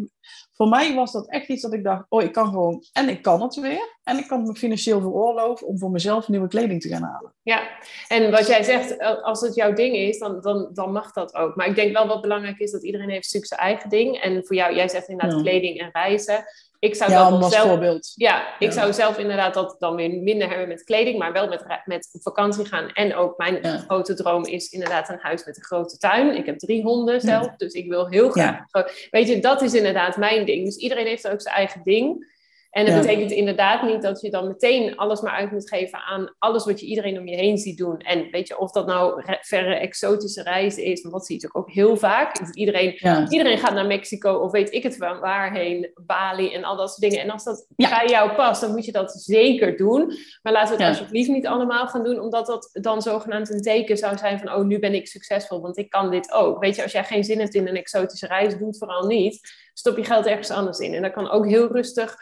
voor 0.51 0.67
mij 0.67 0.95
was 0.95 1.11
dat 1.11 1.29
echt 1.29 1.47
iets 1.47 1.61
dat 1.61 1.73
ik 1.73 1.83
dacht: 1.83 2.05
oh, 2.09 2.23
ik 2.23 2.31
kan 2.31 2.45
gewoon 2.45 2.83
en 2.91 3.09
ik 3.09 3.21
kan 3.21 3.41
het 3.41 3.55
weer. 3.55 3.99
En 4.03 4.17
ik 4.17 4.27
kan 4.27 4.43
me 4.43 4.55
financieel 4.55 5.01
veroorloven 5.01 5.67
om 5.67 5.79
voor 5.79 5.91
mezelf 5.91 6.27
nieuwe 6.27 6.47
kleding 6.47 6.81
te 6.81 6.87
gaan 6.87 7.03
halen. 7.03 7.33
Ja, 7.43 7.69
en 8.07 8.31
wat 8.31 8.47
jij 8.47 8.63
zegt, 8.63 8.99
als 9.23 9.41
het 9.41 9.55
jouw 9.55 9.73
ding 9.73 9.95
is, 9.95 10.19
dan, 10.19 10.41
dan, 10.41 10.69
dan 10.73 10.91
mag 10.91 11.11
dat 11.11 11.33
ook. 11.35 11.55
Maar 11.55 11.67
ik 11.67 11.75
denk 11.75 11.93
wel 11.93 12.07
wat 12.07 12.21
belangrijk 12.21 12.59
is 12.59 12.71
dat 12.71 12.83
iedereen 12.83 13.09
heeft 13.09 13.33
natuurlijk 13.33 13.53
zijn 13.53 13.69
eigen 13.69 13.89
ding. 13.89 14.17
En 14.17 14.45
voor 14.45 14.55
jou, 14.55 14.75
jij 14.75 14.87
zegt 14.87 15.07
inderdaad 15.07 15.41
kleding 15.41 15.79
en 15.79 15.89
reizen. 15.91 16.45
Ik 16.81 16.95
zou 16.95 17.11
ja, 17.11 17.29
dat 17.29 17.51
zelf, 17.51 17.67
voorbeeld. 17.67 18.11
Ja, 18.15 18.59
ik 18.59 18.71
zou 18.71 18.93
zelf 18.93 19.17
inderdaad 19.17 19.53
dat 19.53 19.75
dan 19.79 19.95
weer 19.95 20.09
minder 20.09 20.49
hebben 20.49 20.67
met 20.67 20.83
kleding, 20.83 21.17
maar 21.17 21.31
wel 21.31 21.47
met, 21.47 21.63
met 21.85 22.09
vakantie 22.21 22.65
gaan. 22.65 22.89
En 22.89 23.15
ook 23.15 23.37
mijn 23.37 23.63
grote 23.87 24.13
droom 24.13 24.45
is 24.45 24.69
inderdaad 24.69 25.09
een 25.09 25.19
huis 25.21 25.45
met 25.45 25.57
een 25.57 25.63
grote 25.63 25.97
tuin. 25.97 26.35
Ik 26.35 26.45
heb 26.45 26.59
drie 26.59 26.83
honden 26.83 27.21
zelf, 27.21 27.55
dus 27.55 27.73
ik 27.73 27.89
wil 27.89 28.07
heel 28.07 28.29
graag. 28.29 28.63
Weet 29.11 29.27
je, 29.27 29.39
dat 29.39 29.61
is 29.61 29.73
inderdaad 29.73 30.17
mijn 30.17 30.45
ding. 30.45 30.65
Dus 30.65 30.75
iedereen 30.75 31.05
heeft 31.05 31.27
ook 31.27 31.41
zijn 31.41 31.55
eigen 31.55 31.81
ding. 31.83 32.29
En 32.71 32.85
dat 32.85 32.95
betekent 32.95 33.31
inderdaad 33.31 33.83
niet 33.83 34.01
dat 34.01 34.21
je 34.21 34.29
dan 34.29 34.47
meteen 34.47 34.95
alles 34.95 35.21
maar 35.21 35.31
uit 35.31 35.51
moet 35.51 35.69
geven 35.69 35.99
aan 35.99 36.35
alles 36.39 36.65
wat 36.65 36.79
je 36.79 36.85
iedereen 36.85 37.19
om 37.19 37.27
je 37.27 37.35
heen 37.35 37.57
ziet 37.57 37.77
doen. 37.77 37.97
En 37.97 38.31
weet 38.31 38.47
je, 38.47 38.59
of 38.59 38.71
dat 38.71 38.85
nou 38.85 39.23
verre 39.41 39.75
exotische 39.75 40.43
reizen 40.43 40.83
is, 40.83 41.01
wat 41.01 41.25
zie 41.25 41.35
je 41.35 41.41
natuurlijk 41.41 41.69
ook 41.69 41.75
heel 41.75 41.97
vaak. 41.97 42.53
Iedereen, 42.53 42.91
iedereen 43.29 43.57
gaat 43.57 43.73
naar 43.73 43.85
Mexico 43.85 44.33
of 44.33 44.51
weet 44.51 44.73
ik 44.73 44.83
het 44.83 44.97
wel 44.97 45.19
waarheen, 45.19 45.91
Bali 46.05 46.53
en 46.53 46.63
al 46.63 46.75
dat 46.75 46.89
soort 46.89 47.01
dingen. 47.01 47.19
En 47.19 47.29
als 47.29 47.43
dat 47.43 47.65
bij 47.75 48.07
jou 48.07 48.31
past, 48.35 48.61
dan 48.61 48.71
moet 48.71 48.85
je 48.85 48.91
dat 48.91 49.11
zeker 49.11 49.77
doen. 49.77 50.13
Maar 50.41 50.53
laten 50.53 50.77
we 50.77 50.83
het 50.83 50.97
alsjeblieft 50.97 51.29
niet 51.29 51.47
allemaal 51.47 51.87
gaan 51.87 52.03
doen, 52.03 52.19
omdat 52.19 52.45
dat 52.45 52.69
dan 52.71 53.01
zogenaamd 53.01 53.49
een 53.49 53.61
teken 53.61 53.97
zou 53.97 54.17
zijn 54.17 54.39
van, 54.39 54.53
oh, 54.53 54.65
nu 54.65 54.79
ben 54.79 54.93
ik 54.93 55.07
succesvol, 55.07 55.61
want 55.61 55.77
ik 55.77 55.89
kan 55.89 56.11
dit 56.11 56.31
ook. 56.31 56.59
Weet 56.59 56.75
je, 56.75 56.83
als 56.83 56.91
jij 56.91 57.03
geen 57.03 57.23
zin 57.23 57.39
hebt 57.39 57.55
in 57.55 57.67
een 57.67 57.75
exotische 57.75 58.27
reis, 58.27 58.57
doe 58.57 58.67
het 58.67 58.77
vooral 58.77 59.07
niet. 59.07 59.39
Stop 59.73 59.97
je 59.97 60.03
geld 60.03 60.25
ergens 60.25 60.49
anders 60.49 60.79
in. 60.79 60.93
En 60.93 61.01
dat 61.01 61.11
kan 61.11 61.29
ook 61.29 61.47
heel 61.47 61.71
rustig 61.71 62.17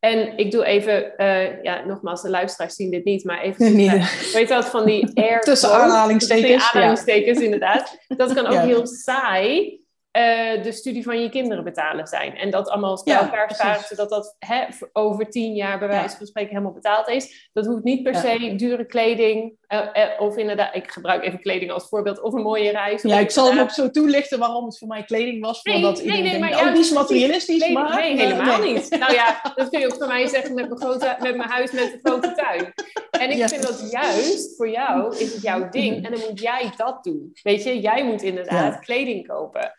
en 0.00 0.36
ik 0.36 0.50
doe 0.50 0.64
even, 0.64 1.12
uh, 1.16 1.62
ja, 1.62 1.84
nogmaals, 1.84 2.22
de 2.22 2.30
luisteraars 2.30 2.74
zien 2.74 2.90
dit 2.90 3.04
niet, 3.04 3.24
maar 3.24 3.40
even, 3.40 3.72
nee, 3.76 3.90
weet 4.32 4.48
je 4.48 4.54
wat, 4.54 4.64
van 4.64 4.84
die 4.84 5.10
air 5.24 5.40
Tussen 5.40 5.70
aanhalingstekens. 5.70 6.72
aanhalingstekens, 6.72 7.38
inderdaad. 7.40 7.98
Dat 8.08 8.32
kan 8.32 8.46
ook 8.46 8.62
heel 8.62 8.86
saai 8.86 9.80
uh, 10.12 10.62
de 10.62 10.72
studie 10.72 11.02
van 11.02 11.22
je 11.22 11.28
kinderen 11.28 11.64
betalen 11.64 12.06
zijn. 12.06 12.36
En 12.36 12.50
dat 12.50 12.68
allemaal 12.68 13.02
bij 13.04 13.14
elkaar 13.14 13.54
sparen, 13.54 13.84
zodat 13.84 14.08
dat 14.08 14.36
hè, 14.38 14.64
over 14.92 15.30
tien 15.30 15.54
jaar 15.54 15.78
bij 15.78 15.88
wijze 15.88 16.16
van 16.16 16.26
spreken 16.26 16.50
helemaal 16.50 16.72
betaald 16.72 17.08
is. 17.08 17.50
Dat 17.52 17.66
hoeft 17.66 17.84
niet 17.84 18.02
per 18.02 18.14
se 18.14 18.54
dure 18.56 18.84
kleding, 18.84 19.56
uh, 19.68 19.78
uh, 19.78 20.20
of 20.20 20.36
inderdaad, 20.36 20.74
ik 20.74 20.90
gebruik 20.90 21.24
even 21.24 21.40
kleding 21.40 21.70
als 21.70 21.88
voorbeeld, 21.88 22.20
of 22.20 22.32
een 22.32 22.42
mooie 22.42 22.70
reis. 22.70 23.02
Ja, 23.02 23.18
ik 23.18 23.30
zal 23.30 23.50
hem 23.50 23.58
ook 23.58 23.70
zo 23.70 23.90
toelichten 23.90 24.38
waarom 24.38 24.64
het 24.64 24.78
voor 24.78 24.88
mij 24.88 25.04
kleding 25.04 25.44
was. 25.44 25.62
Nee, 25.62 25.76
iedereen 25.76 26.06
nee, 26.06 26.22
nee, 26.22 26.30
denkt, 26.30 26.54
maar, 26.54 26.66
oh, 26.66 26.72
die 26.72 26.80
is 26.80 26.92
materialistisch, 26.92 27.60
nee, 27.60 27.72
maar... 27.72 28.00
Nee, 28.00 28.16
helemaal 28.16 28.62
niet. 28.62 28.98
Nou 28.98 29.12
ja, 29.12 29.40
dat 29.54 29.68
kun 29.68 29.80
je 29.80 29.86
ook 29.86 29.94
voor 29.94 30.06
mij 30.06 30.26
zeggen 30.26 30.54
met 30.54 30.68
mijn, 30.68 30.80
grote, 30.80 31.16
met 31.20 31.36
mijn 31.36 31.48
huis 31.48 31.72
met 31.72 31.92
een 31.92 32.00
grote 32.02 32.32
tuin. 32.32 32.72
En 33.10 33.30
ik 33.30 33.48
vind 33.48 33.62
dat 33.62 33.90
juist, 33.90 34.56
voor 34.56 34.70
jou 34.70 35.16
is 35.16 35.32
het 35.32 35.42
jouw 35.42 35.68
ding. 35.68 35.96
Mhm. 35.96 36.04
En 36.04 36.10
dan 36.12 36.20
moet 36.28 36.40
jij 36.40 36.72
dat 36.76 37.04
doen. 37.04 37.30
Weet 37.42 37.62
je, 37.62 37.80
jij 37.80 38.04
moet 38.04 38.22
inderdaad 38.22 38.78
kleding 38.78 39.26
kopen. 39.26 39.72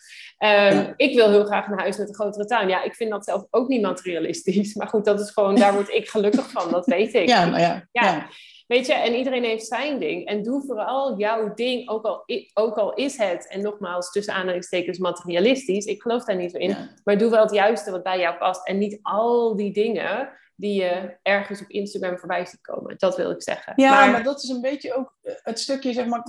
Um, 0.43 0.93
Ik 0.95 1.15
wil 1.15 1.29
heel 1.29 1.45
graag 1.45 1.67
een 1.67 1.79
huis 1.79 1.97
met 1.97 2.07
een 2.07 2.15
grotere 2.15 2.45
tuin. 2.45 2.69
Ja, 2.69 2.83
ik 2.83 2.95
vind 2.95 3.09
dat 3.11 3.23
zelf 3.23 3.45
ook 3.49 3.67
niet 3.67 3.81
materialistisch. 3.81 4.73
Maar 4.77 4.87
goed, 4.87 5.05
dat 5.05 5.19
is 5.19 5.31
gewoon, 5.31 5.55
daar 5.55 5.73
word 5.73 5.89
ik 5.89 6.09
gelukkig 6.09 6.51
van, 6.51 6.71
dat 6.71 6.85
weet 6.85 7.13
ik. 7.13 7.27
Ja, 7.27 7.45
maar 7.45 7.59
ja. 7.59 7.87
ja. 7.91 8.27
Weet 8.67 8.85
je, 8.85 8.93
en 8.93 9.13
iedereen 9.13 9.43
heeft 9.43 9.65
zijn 9.65 9.99
ding. 9.99 10.25
En 10.27 10.43
doe 10.43 10.63
vooral 10.65 11.17
jouw 11.17 11.53
ding, 11.53 11.89
ook 11.89 12.05
al, 12.05 12.23
ook 12.53 12.75
al 12.75 12.93
is 12.93 13.17
het, 13.17 13.47
en 13.47 13.61
nogmaals 13.61 14.11
tussen 14.11 14.33
aanhalingstekens 14.33 14.97
materialistisch, 14.97 15.85
ik 15.85 16.01
geloof 16.01 16.23
daar 16.23 16.35
niet 16.35 16.51
zo 16.51 16.57
in, 16.57 16.77
maar 17.03 17.17
doe 17.17 17.29
wel 17.29 17.43
het 17.43 17.53
juiste 17.53 17.91
wat 17.91 18.03
bij 18.03 18.19
jou 18.19 18.37
past. 18.37 18.67
En 18.67 18.77
niet 18.77 18.99
al 19.01 19.55
die 19.55 19.73
dingen 19.73 20.29
die 20.61 20.81
je 20.81 21.17
ergens 21.21 21.61
op 21.61 21.69
Instagram 21.69 22.17
voorbij 22.17 22.45
ziet 22.45 22.61
komen. 22.61 22.95
Dat 22.97 23.15
wil 23.15 23.31
ik 23.31 23.43
zeggen. 23.43 23.73
Ja, 23.75 24.05
maar, 24.05 24.23
dat 24.23 24.43
is 24.43 24.49
een 24.49 24.61
beetje 24.61 24.95
ook 24.95 25.15
eh, 25.21 25.33
het 25.37 25.59
stukje, 25.59 25.93
zeg 25.93 26.05
maar, 26.05 26.23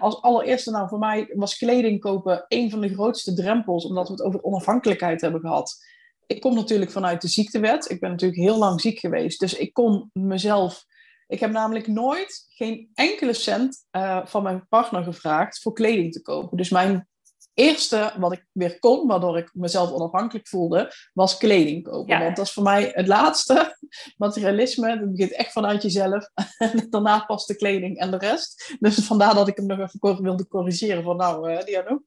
als 0.00 0.22
allereerste 0.22 0.70
nou 0.70 0.88
voor 0.88 0.98
mij 0.98 1.30
was 1.34 1.56
kleding 1.56 2.00
kopen 2.00 2.44
een 2.48 2.70
van 2.70 2.80
de 2.80 2.94
grootste 2.94 3.34
drempels, 3.34 3.86
omdat 3.86 4.06
we 4.06 4.12
het 4.12 4.22
over 4.22 4.42
onafhankelijkheid 4.42 5.20
hebben 5.20 5.40
gehad. 5.40 5.84
Ik 6.26 6.40
kom 6.40 6.54
natuurlijk 6.54 6.90
vanuit 6.90 7.20
de 7.20 7.28
ziektewet. 7.28 7.90
Ik 7.90 8.00
ben 8.00 8.10
natuurlijk 8.10 8.40
heel 8.40 8.58
lang 8.58 8.80
ziek 8.80 8.98
geweest, 8.98 9.40
dus 9.40 9.54
ik 9.54 9.72
kon 9.72 10.10
mezelf... 10.12 10.84
Ik 11.26 11.40
heb 11.40 11.50
namelijk 11.50 11.86
nooit 11.86 12.46
geen 12.48 12.90
enkele 12.94 13.32
cent 13.32 13.86
uh, 13.92 14.26
van 14.26 14.42
mijn 14.42 14.66
partner 14.68 15.02
gevraagd 15.02 15.60
voor 15.60 15.72
kleding 15.72 16.12
te 16.12 16.22
kopen. 16.22 16.56
Dus 16.56 16.70
mijn 16.70 17.08
eerste 17.56 18.12
wat 18.18 18.32
ik 18.32 18.46
weer 18.52 18.78
kon, 18.78 19.06
waardoor 19.06 19.38
ik 19.38 19.50
mezelf 19.54 19.90
onafhankelijk 19.92 20.48
voelde, 20.48 20.92
was 21.12 21.36
kleding 21.36 21.84
kopen. 21.84 22.18
Want 22.18 22.36
dat 22.36 22.46
is 22.46 22.52
voor 22.52 22.62
mij 22.62 22.90
het 22.94 23.06
laatste. 23.06 23.76
Materialisme, 24.16 24.98
dat 24.98 25.10
begint 25.10 25.32
echt 25.32 25.52
vanuit 25.52 25.82
jezelf. 25.82 26.28
En 26.58 26.86
daarna 26.90 27.18
past 27.18 27.48
de 27.48 27.56
kleding 27.56 27.98
en 27.98 28.10
de 28.10 28.18
rest. 28.18 28.76
Dus 28.80 29.06
vandaar 29.06 29.34
dat 29.34 29.48
ik 29.48 29.56
hem 29.56 29.66
nog 29.66 29.78
even 29.78 30.22
wilde 30.22 30.46
corrigeren 30.48 31.02
van 31.02 31.16
nou, 31.16 31.52
uh, 31.52 31.64
Diano. 31.64 32.02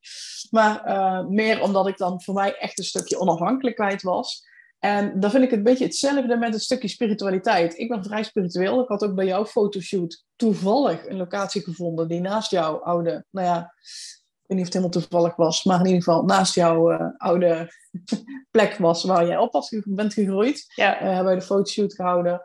Maar 0.49 0.87
uh, 0.87 1.27
meer 1.27 1.61
omdat 1.61 1.87
ik 1.87 1.97
dan 1.97 2.21
voor 2.21 2.33
mij 2.33 2.57
echt 2.57 2.77
een 2.77 2.83
stukje 2.83 3.19
onafhankelijkheid 3.19 4.01
was. 4.01 4.47
En 4.79 5.19
dan 5.19 5.31
vind 5.31 5.43
ik 5.43 5.49
het 5.49 5.59
een 5.59 5.65
beetje 5.65 5.85
hetzelfde 5.85 6.37
met 6.37 6.53
een 6.53 6.59
stukje 6.59 6.87
spiritualiteit. 6.87 7.77
Ik 7.77 7.89
ben 7.89 8.03
vrij 8.03 8.23
spiritueel. 8.23 8.81
Ik 8.81 8.87
had 8.87 9.03
ook 9.03 9.15
bij 9.15 9.25
jouw 9.25 9.45
fotoshoot 9.45 10.23
toevallig 10.35 11.07
een 11.07 11.17
locatie 11.17 11.63
gevonden 11.63 12.07
die 12.07 12.21
naast 12.21 12.51
jouw 12.51 12.77
oude, 12.77 13.25
nou 13.29 13.47
ja, 13.47 13.73
weet 14.49 14.57
niet 14.57 14.67
of 14.67 14.73
het 14.73 14.73
helemaal 14.73 14.89
toevallig 14.89 15.35
was, 15.35 15.63
maar 15.63 15.79
in 15.79 15.85
ieder 15.85 16.03
geval 16.03 16.23
naast 16.23 16.55
jouw 16.55 16.91
uh, 16.91 17.07
oude 17.17 17.73
plek 18.51 18.77
was 18.77 19.03
waar 19.03 19.27
jij 19.27 19.37
op 19.37 19.51
was, 19.53 19.75
bent 19.85 20.13
gegroeid. 20.13 20.73
Ja. 20.75 21.01
Uh, 21.01 21.13
hebben 21.13 21.33
we 21.33 21.39
de 21.39 21.45
fotoshoot 21.45 21.93
gehouden. 21.93 22.41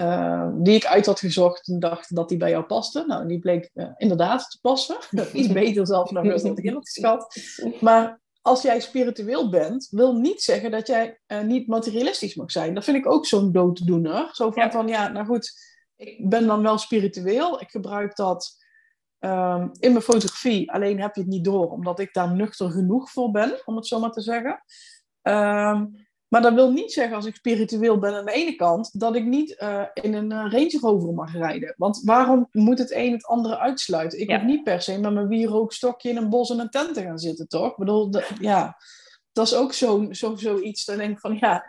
Uh, 0.00 0.48
die 0.54 0.74
ik 0.74 0.86
uit 0.86 1.06
had 1.06 1.18
gezocht 1.18 1.68
en 1.68 1.78
dacht 1.78 2.14
dat 2.14 2.28
die 2.28 2.38
bij 2.38 2.50
jou 2.50 2.64
paste. 2.64 3.04
Nou, 3.06 3.28
die 3.28 3.38
bleek 3.38 3.70
inderdaad 3.96 4.50
te 4.50 4.58
passen. 4.60 4.96
Iets 5.32 5.52
beter 5.52 5.86
zelfs 5.86 6.10
nog 6.10 6.42
dan 6.42 6.56
ik 6.56 6.64
in 6.64 6.72
had 6.72 6.88
geschat. 6.88 7.36
Maar 7.80 8.20
als 8.42 8.62
jij 8.62 8.80
spiritueel 8.80 9.50
bent, 9.50 9.88
wil 9.90 10.14
niet 10.14 10.42
zeggen 10.42 10.70
dat 10.70 10.86
jij 10.86 11.20
niet 11.44 11.66
materialistisch 11.66 12.34
mag 12.34 12.50
zijn. 12.50 12.74
Dat 12.74 12.84
vind 12.84 12.96
ik 12.96 13.10
ook 13.10 13.26
zo'n 13.26 13.52
dooddoener. 13.52 14.28
Zo 14.32 14.50
van, 14.50 14.62
ja. 14.62 14.70
van, 14.70 14.88
ja, 14.88 15.08
nou 15.08 15.26
goed, 15.26 15.52
ik 15.96 16.28
ben 16.28 16.46
dan 16.46 16.62
wel 16.62 16.78
spiritueel. 16.78 17.60
Ik 17.60 17.70
gebruik 17.70 18.16
dat 18.16 18.56
um, 19.18 19.70
in 19.78 19.90
mijn 19.92 20.02
fotografie. 20.02 20.72
Alleen 20.72 21.00
heb 21.00 21.14
je 21.14 21.20
het 21.20 21.30
niet 21.30 21.44
door, 21.44 21.70
omdat 21.70 21.98
ik 21.98 22.12
daar 22.12 22.34
nuchter 22.34 22.70
genoeg 22.70 23.10
voor 23.10 23.30
ben, 23.30 23.62
om 23.64 23.76
het 23.76 23.86
zo 23.86 24.00
maar 24.00 24.12
te 24.12 24.20
zeggen. 24.20 24.62
Um, 25.22 26.06
maar 26.32 26.42
dat 26.42 26.54
wil 26.54 26.70
niet 26.70 26.92
zeggen, 26.92 27.16
als 27.16 27.26
ik 27.26 27.34
spiritueel 27.34 27.98
ben 27.98 28.14
aan 28.14 28.24
de 28.24 28.32
ene 28.32 28.54
kant, 28.54 29.00
dat 29.00 29.14
ik 29.14 29.24
niet 29.24 29.56
uh, 29.62 29.82
in 29.94 30.14
een 30.14 30.30
uh, 30.30 30.38
Range 30.50 30.78
Rover 30.80 31.14
mag 31.14 31.32
rijden. 31.32 31.74
Want 31.76 32.00
waarom 32.04 32.48
moet 32.52 32.78
het 32.78 32.92
een 32.92 33.12
het 33.12 33.26
andere 33.26 33.58
uitsluiten? 33.58 34.20
Ik 34.20 34.30
ja. 34.30 34.36
hoef 34.36 34.46
niet 34.46 34.62
per 34.62 34.82
se 34.82 34.98
met 34.98 35.12
mijn 35.12 35.28
wierookstokje 35.28 36.08
in 36.08 36.16
een 36.16 36.28
bos 36.28 36.50
in 36.50 36.58
een 36.58 36.70
tent 36.70 36.94
te 36.94 37.02
gaan 37.02 37.18
zitten, 37.18 37.48
toch? 37.48 37.70
Ik 37.70 37.76
bedoel, 37.76 38.10
de, 38.10 38.26
ja, 38.40 38.76
dat 39.32 39.46
is 39.46 39.54
ook 39.54 39.72
zo'n 39.72 40.14
zo, 40.14 40.36
zoiets. 40.36 40.84
Dan 40.84 40.96
denk 40.96 41.10
ik 41.10 41.20
van, 41.20 41.36
ja, 41.40 41.64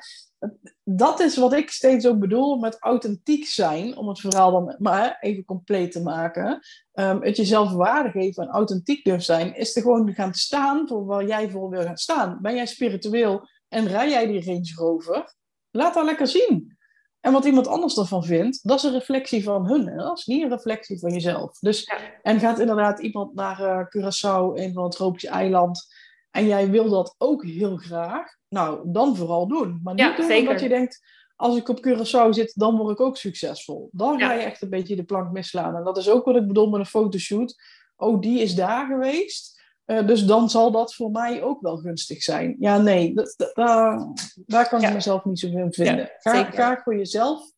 dat 0.83 1.19
is 1.19 1.37
wat 1.37 1.53
ik 1.53 1.69
steeds 1.69 2.07
ook 2.07 2.19
bedoel 2.19 2.57
met 2.57 2.77
authentiek 2.79 3.45
zijn, 3.45 3.97
om 3.97 4.07
het 4.07 4.19
verhaal 4.19 4.51
dan 4.51 4.75
maar 4.79 5.17
even 5.19 5.45
compleet 5.45 5.91
te 5.91 6.01
maken. 6.01 6.59
Um, 6.93 7.23
het 7.23 7.37
jezelf 7.37 7.71
waarde 7.71 8.09
geven 8.09 8.43
en 8.43 8.49
authentiek 8.49 9.03
durven 9.03 9.23
zijn, 9.23 9.55
is 9.55 9.75
er 9.75 9.81
gewoon 9.81 10.13
gaan 10.13 10.33
staan 10.33 10.87
voor 10.87 11.05
waar 11.05 11.25
jij 11.25 11.49
voor 11.49 11.69
wil 11.69 11.83
gaan 11.83 11.97
staan. 11.97 12.39
Ben 12.41 12.55
jij 12.55 12.65
spiritueel 12.65 13.47
en 13.73 13.87
rij 13.87 14.09
jij 14.09 14.27
die 14.27 14.45
Range 14.45 14.71
Rover? 14.75 15.35
Laat 15.71 15.93
dat 15.93 16.05
lekker 16.05 16.27
zien. 16.27 16.77
En 17.19 17.31
wat 17.31 17.45
iemand 17.45 17.67
anders 17.67 17.97
ervan 17.97 18.23
vindt, 18.23 18.59
dat 18.67 18.77
is 18.77 18.83
een 18.83 18.91
reflectie 18.91 19.43
van 19.43 19.67
hun. 19.67 19.87
Hè? 19.87 19.95
Dat 19.95 20.17
is 20.17 20.25
niet 20.25 20.43
een 20.43 20.49
reflectie 20.49 20.99
van 20.99 21.11
jezelf. 21.11 21.59
Dus, 21.59 21.91
En 22.21 22.39
gaat 22.39 22.59
inderdaad 22.59 22.99
iemand 22.99 23.33
naar 23.33 23.59
uh, 23.59 23.79
Curaçao, 23.85 24.59
een 24.59 24.73
van 24.73 24.83
het 24.83 24.91
tropische 24.91 25.27
eiland, 25.29 25.87
en 26.31 26.45
jij 26.45 26.69
wil 26.69 26.89
dat 26.89 27.15
ook 27.17 27.43
heel 27.43 27.77
graag, 27.77 28.35
nou, 28.49 28.91
dan 28.91 29.15
vooral 29.15 29.47
doen. 29.47 29.79
Maar 29.83 29.93
niet 29.93 30.17
doen 30.17 30.37
omdat 30.37 30.59
je 30.59 30.69
denkt, 30.69 30.99
als 31.35 31.57
ik 31.57 31.69
op 31.69 31.87
Curaçao 31.87 32.29
zit, 32.29 32.51
dan 32.55 32.77
word 32.77 32.91
ik 32.91 32.99
ook 32.99 33.17
succesvol. 33.17 33.89
Dan 33.91 34.19
ga 34.19 34.33
je 34.33 34.41
echt 34.41 34.61
een 34.61 34.69
beetje 34.69 34.95
de 34.95 35.03
plank 35.03 35.31
misslaan. 35.31 35.75
En 35.75 35.83
dat 35.83 35.97
is 35.97 36.09
ook 36.09 36.25
wat 36.25 36.35
ik 36.35 36.47
bedoel 36.47 36.69
met 36.69 36.79
een 36.79 36.85
fotoshoot. 36.85 37.55
Oh, 37.95 38.21
die 38.21 38.39
is 38.39 38.55
daar 38.55 38.85
geweest. 38.85 39.62
Uh, 39.85 40.07
dus 40.07 40.25
dan 40.25 40.49
zal 40.49 40.71
dat 40.71 40.95
voor 40.95 41.11
mij 41.11 41.43
ook 41.43 41.61
wel 41.61 41.77
gunstig 41.77 42.23
zijn. 42.23 42.55
Ja, 42.59 42.77
nee, 42.77 43.13
dat, 43.13 43.51
daar, 43.53 44.07
daar 44.35 44.69
kan 44.69 44.83
ik 44.83 44.93
mezelf 44.93 45.25
niet 45.25 45.39
zo 45.39 45.47
in 45.47 45.73
vinden. 45.73 46.11
ga, 46.17 46.43
ga 46.43 46.81
voor 46.83 46.95
jezelf 46.95 47.51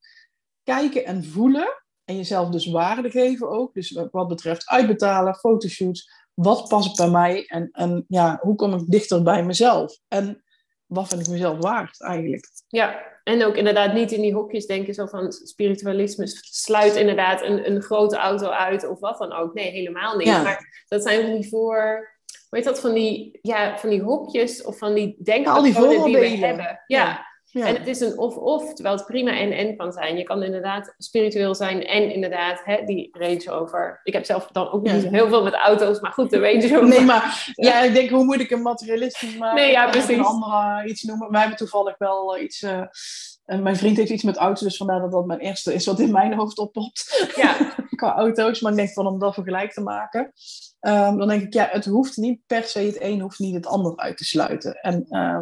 kijken 0.64 1.06
en 1.06 1.24
voelen. 1.24 1.84
En 2.06 2.16
jezelf 2.16 2.50
dus 2.50 2.66
waarde 2.66 3.10
geven 3.10 3.50
ook. 3.50 3.74
Dus 3.74 4.00
wat 4.12 4.28
betreft 4.28 4.68
uitbetalen, 4.68 5.36
fotoshoots. 5.36 6.10
Wat 6.34 6.68
past 6.68 6.98
bij 6.98 7.10
mij? 7.10 7.46
En, 7.46 7.70
en 7.72 8.06
ja, 8.08 8.40
hoe 8.42 8.56
kom 8.56 8.74
ik 8.74 8.92
dichter 8.92 9.24
bij 9.24 9.44
mezelf? 9.44 10.00
En 10.08 10.44
wat 10.86 11.08
vind 11.08 11.22
ik 11.22 11.28
mezelf 11.28 11.58
waard 11.58 12.02
eigenlijk? 12.02 12.50
Ja, 12.68 13.02
en 13.24 13.46
ook 13.46 13.56
inderdaad 13.56 13.94
niet 13.94 14.12
in 14.12 14.22
die 14.22 14.34
hokjes 14.34 14.66
denken 14.66 14.94
zo 14.94 15.06
van 15.06 15.32
spiritualisme 15.32 16.28
sluit 16.42 16.96
inderdaad 16.96 17.42
een, 17.42 17.72
een 17.72 17.82
grote 17.82 18.18
auto 18.18 18.48
uit 18.48 18.88
of 18.88 19.00
wat 19.00 19.18
dan 19.18 19.34
ook. 19.34 19.54
Nee, 19.54 19.72
helemaal 19.72 20.18
niet. 20.18 20.28
Maar 20.28 20.86
dat 20.88 21.04
zijn 21.04 21.22
van 21.22 21.32
die 21.32 21.50
voor, 21.50 22.15
heet 22.50 22.64
dat, 22.64 22.80
van 22.80 22.94
die, 22.94 23.40
ja, 23.42 23.78
van 23.78 23.90
die 23.90 24.02
hokjes 24.02 24.64
of 24.64 24.78
van 24.78 24.94
die 24.94 25.16
denkpatronen 25.24 26.06
die 26.06 26.18
we 26.18 26.28
hebben. 26.28 26.84
ja. 26.88 27.26
En 27.64 27.76
het 27.76 27.88
is 27.88 28.00
een 28.00 28.18
of-of, 28.18 28.74
terwijl 28.74 28.96
het 28.96 29.06
prima 29.06 29.32
en-en 29.32 29.78
kan 29.78 29.92
zijn. 29.92 30.18
Je 30.18 30.24
kan 30.24 30.44
inderdaad 30.44 30.94
spiritueel 30.98 31.56
zijn 31.56 31.86
en 31.86 32.14
inderdaad 32.14 32.62
hè, 32.64 32.84
die 32.86 33.10
range 33.12 33.52
over. 33.52 34.00
Ik 34.04 34.14
heb 34.14 34.26
zelf 34.26 34.48
dan 34.52 34.72
ook 34.72 34.82
niet 34.82 35.10
heel 35.10 35.28
veel 35.28 35.44
met 35.44 35.54
auto's, 35.54 36.00
maar 36.00 36.12
goed, 36.12 36.30
de 36.30 36.40
range 36.40 36.66
over. 36.66 36.88
Nee, 36.88 37.02
maar 37.02 37.46
ja, 37.54 37.82
ik 37.82 37.94
denk, 37.94 38.10
hoe 38.10 38.24
moet 38.24 38.40
ik 38.40 38.52
een 38.52 38.62
materialistisch 38.62 39.38
maken? 39.38 39.64
Nee, 39.64 39.72
ja, 39.72 39.90
precies. 39.90 40.18
Een 40.18 40.24
andere 40.24 40.88
iets 40.88 41.04
noemen. 41.04 41.32
Wij 41.32 41.40
hebben 41.40 41.58
toevallig 41.58 41.98
wel 41.98 42.36
eh, 42.36 42.44
iets... 42.44 42.62
Uh, 42.62 42.82
mijn 43.46 43.76
vriend 43.76 43.98
heeft 43.98 44.12
iets 44.12 44.24
met 44.24 44.36
auto's, 44.36 44.62
dus 44.62 44.78
vandaar 44.78 45.00
dat 45.00 45.12
dat 45.12 45.26
mijn 45.26 45.40
eerste 45.40 45.74
is 45.74 45.86
wat 45.86 46.00
in 46.00 46.12
mijn 46.12 46.34
hoofd 46.34 46.58
oppopt. 46.58 47.32
Ja. 47.36 47.76
Qua 47.96 48.16
auto's, 48.16 48.62
maar 48.62 48.72
ik 48.72 48.78
denk 48.78 48.90
van 48.90 49.08
om 49.08 49.20
dat 49.20 49.34
vergelijk 49.34 49.72
te 49.72 49.82
maken. 49.82 50.32
Um, 50.80 51.18
dan 51.18 51.28
denk 51.28 51.42
ik, 51.42 51.54
ja, 51.54 51.68
het 51.72 51.86
hoeft 51.86 52.18
niet 52.18 52.42
per 52.46 52.64
se 52.64 52.80
het 52.80 53.02
een 53.02 53.22
hoeft 53.22 53.40
niet 53.40 53.56
het 53.56 53.66
ander 53.66 53.98
uit 53.98 54.18
te 54.18 54.26
sluiten. 54.26 54.74
En 54.74 55.06
uh, 55.10 55.42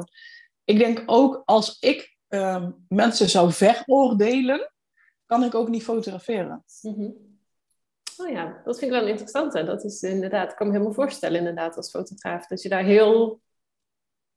ik 0.64 0.78
denk 0.78 1.04
ook 1.06 1.42
als 1.46 1.78
ik 1.80 2.18
ehm, 2.28 2.72
mensen 2.88 3.30
zou 3.30 3.52
veroordelen, 3.52 4.72
kan 5.26 5.44
ik 5.44 5.56
ook 5.56 5.70
niet 5.70 5.84
fotograferen. 5.84 6.64
Mhm. 6.82 7.10
Oh 8.18 8.30
ja, 8.30 8.62
dat 8.64 8.80
vind 8.80 8.92
ik 8.92 9.00
wel 9.00 9.08
interessant. 9.08 9.54
Hè? 9.54 9.66
Dat 9.66 9.84
is 9.84 10.02
inderdaad, 10.02 10.52
ik 10.52 10.56
kan 10.56 10.68
me 10.68 10.74
helemaal 10.74 10.94
voorstellen 10.94 11.38
inderdaad 11.38 11.78
als 11.78 11.90
fotograaf, 11.90 12.48
dat 12.48 12.62
je 12.62 12.70
daar 12.70 12.84
heel 12.84 13.42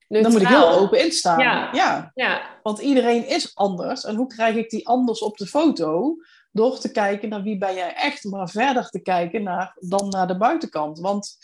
Dan 0.09 0.33
moet 0.33 0.41
ik 0.41 0.49
heel 0.49 0.71
open 0.71 1.05
in 1.05 1.13
staan. 1.13 1.39
Ja. 1.39 1.71
ja. 1.73 2.11
ja. 2.15 2.59
Want 2.63 2.79
iedereen 2.79 3.29
is 3.29 3.55
anders. 3.55 4.05
En 4.05 4.15
hoe 4.15 4.27
krijg 4.27 4.57
ik 4.57 4.71
die 4.71 4.89
anders 4.89 5.21
op 5.21 5.37
de 5.37 5.47
foto? 5.47 6.17
Door 6.53 6.79
te 6.79 6.93
kijken 6.93 7.29
naar 7.29 7.43
wie 7.43 7.59
ben 7.59 7.75
jij 7.75 7.95
echt, 7.95 8.25
maar 8.25 8.49
verder 8.49 8.89
te 8.89 9.01
kijken 9.01 9.43
naar, 9.43 9.77
dan 9.81 10.09
naar 10.09 10.27
de 10.27 10.37
buitenkant. 10.37 10.99
Want 10.99 11.37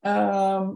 uh, 0.00 0.68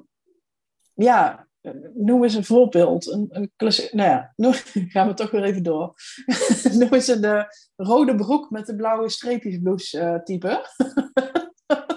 ja, 0.94 1.48
noem 1.94 2.22
eens 2.22 2.34
een 2.34 2.44
voorbeeld. 2.44 3.06
Een, 3.06 3.28
een 3.30 3.50
nou 3.90 4.08
ja, 4.08 4.32
noem, 4.36 4.52
gaan 4.88 5.08
we 5.08 5.14
toch 5.14 5.30
weer 5.30 5.44
even 5.44 5.62
door. 5.62 5.94
noem 6.78 6.94
eens 6.94 7.08
een 7.08 7.20
de 7.20 7.46
rode 7.76 8.14
broek 8.14 8.50
met 8.50 8.66
de 8.66 8.76
blauwe 8.76 9.08
streepjes 9.08 9.58
blouse 9.62 9.98
uh, 9.98 10.22
type. 10.22 10.66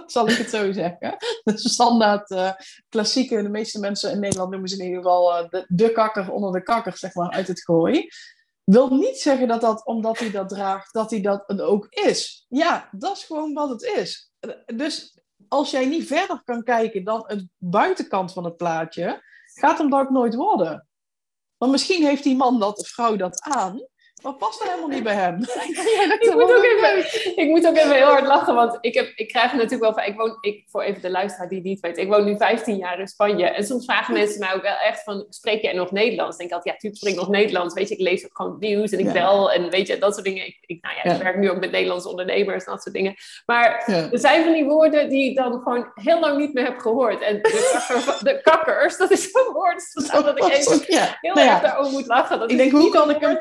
Zal 0.11 0.29
ik 0.29 0.37
het 0.37 0.49
zo 0.49 0.71
zeggen. 0.71 1.17
De 1.43 1.57
standaard 1.57 2.31
uh, 2.31 2.51
klassieke, 2.89 3.41
de 3.41 3.49
meeste 3.49 3.79
mensen 3.79 4.11
in 4.11 4.19
Nederland 4.19 4.49
noemen 4.49 4.69
ze 4.69 4.77
in 4.77 4.85
ieder 4.85 5.01
geval 5.01 5.43
uh, 5.43 5.49
de, 5.49 5.65
de 5.67 5.91
kakker 5.91 6.31
onder 6.31 6.51
de 6.51 6.63
kakker, 6.63 6.97
zeg 6.97 7.13
maar, 7.13 7.29
uit 7.29 7.47
het 7.47 7.63
gooi. 7.63 8.07
Wil 8.63 8.89
niet 8.89 9.17
zeggen 9.17 9.47
dat 9.47 9.61
dat, 9.61 9.85
omdat 9.85 10.19
hij 10.19 10.31
dat 10.31 10.49
draagt, 10.49 10.93
dat 10.93 11.11
hij 11.11 11.21
dat 11.21 11.61
ook 11.61 11.87
is. 11.89 12.45
Ja, 12.49 12.89
dat 12.91 13.17
is 13.17 13.23
gewoon 13.23 13.53
wat 13.53 13.69
het 13.69 13.83
is. 13.83 14.31
Dus 14.75 15.19
als 15.47 15.71
jij 15.71 15.85
niet 15.85 16.07
verder 16.07 16.41
kan 16.43 16.63
kijken 16.63 17.03
dan 17.03 17.23
het 17.27 17.47
buitenkant 17.57 18.33
van 18.33 18.43
het 18.43 18.55
plaatje, 18.55 19.21
gaat 19.53 19.77
hem 19.77 19.89
dat 19.89 20.09
nooit 20.09 20.35
worden. 20.35 20.87
Want 21.57 21.71
misschien 21.71 22.05
heeft 22.05 22.23
die 22.23 22.35
man 22.35 22.59
dat, 22.59 22.79
of 22.79 22.87
vrouw 22.87 23.15
dat 23.15 23.41
aan, 23.41 23.87
maar 24.23 24.33
past 24.33 24.61
er 24.61 24.67
helemaal 24.67 24.89
niet 24.89 25.03
bij 25.03 25.13
hem. 25.13 25.35
ik, 26.19 26.33
moet 26.33 26.55
ook 26.55 26.63
even, 26.63 26.97
ik 27.35 27.47
moet 27.47 27.67
ook 27.67 27.75
even 27.75 27.95
heel 27.95 28.05
hard 28.05 28.27
lachen, 28.27 28.55
want 28.55 28.77
ik, 28.81 28.93
heb, 28.93 29.11
ik 29.15 29.27
krijg 29.27 29.53
natuurlijk 29.53 29.81
wel 29.81 29.93
van, 29.93 30.03
ik 30.03 30.15
woon, 30.15 30.37
ik, 30.41 30.63
voor 30.69 30.81
even 30.81 31.01
de 31.01 31.09
luisteraar 31.09 31.49
die 31.49 31.61
niet 31.61 31.79
weet, 31.79 31.97
ik 31.97 32.07
woon 32.07 32.25
nu 32.25 32.37
15 32.37 32.77
jaar 32.77 32.99
in 32.99 33.07
Spanje. 33.07 33.45
En 33.45 33.65
soms 33.65 33.85
vragen 33.85 34.13
mensen 34.19 34.39
mij 34.39 34.53
ook 34.53 34.61
wel 34.61 34.75
echt 34.75 35.03
van, 35.03 35.25
spreek 35.29 35.61
jij 35.61 35.73
nog 35.73 35.91
Nederlands? 35.91 36.37
denk 36.37 36.49
ik 36.49 36.55
altijd, 36.55 36.73
ja, 36.73 36.79
tuurlijk 36.79 37.01
spreek 37.01 37.13
ik 37.13 37.19
nog 37.19 37.29
Nederlands. 37.29 37.73
Weet 37.73 37.87
je, 37.87 37.95
ik 37.95 38.01
lees 38.01 38.25
ook 38.25 38.35
gewoon 38.35 38.55
nieuws 38.59 38.91
en 38.91 38.99
ik 38.99 39.13
bel 39.13 39.51
en 39.51 39.69
weet 39.69 39.87
je, 39.87 39.97
dat 39.97 40.13
soort 40.13 40.25
dingen. 40.25 40.45
Ik, 40.45 40.57
ik 40.61 40.81
nou 40.81 40.95
ja, 40.95 41.13
ik 41.15 41.21
werk 41.21 41.37
nu 41.37 41.49
ook 41.49 41.59
met 41.59 41.71
Nederlandse 41.71 42.09
ondernemers 42.09 42.63
en 42.63 42.71
dat 42.71 42.83
soort 42.83 42.95
dingen. 42.95 43.15
Maar 43.45 43.83
er 44.11 44.19
zijn 44.19 44.43
van 44.43 44.53
die 44.53 44.65
woorden 44.65 45.09
die 45.09 45.29
ik 45.29 45.35
dan 45.35 45.61
gewoon 45.61 45.91
heel 45.93 46.19
lang 46.19 46.37
niet 46.37 46.53
meer 46.53 46.65
heb 46.65 46.77
gehoord. 46.77 47.21
En 47.21 47.41
de, 47.41 48.19
de 48.23 48.41
kakkers, 48.41 48.97
dat 48.97 49.11
is 49.11 49.31
zo'n 49.31 49.53
woord 49.53 49.83
dat 50.11 50.37
ik 50.37 50.43
even 50.43 50.81
heel 51.21 51.33
nou 51.33 51.47
erg 51.47 51.61
daarover 51.61 51.91
moet 51.91 52.07
lachen. 52.07 52.39
Dat 52.39 52.51
ik 52.51 52.57
denk, 52.57 52.71
hoe 52.71 52.89
kan 52.89 53.09
ik 53.09 53.21
hem 53.21 53.37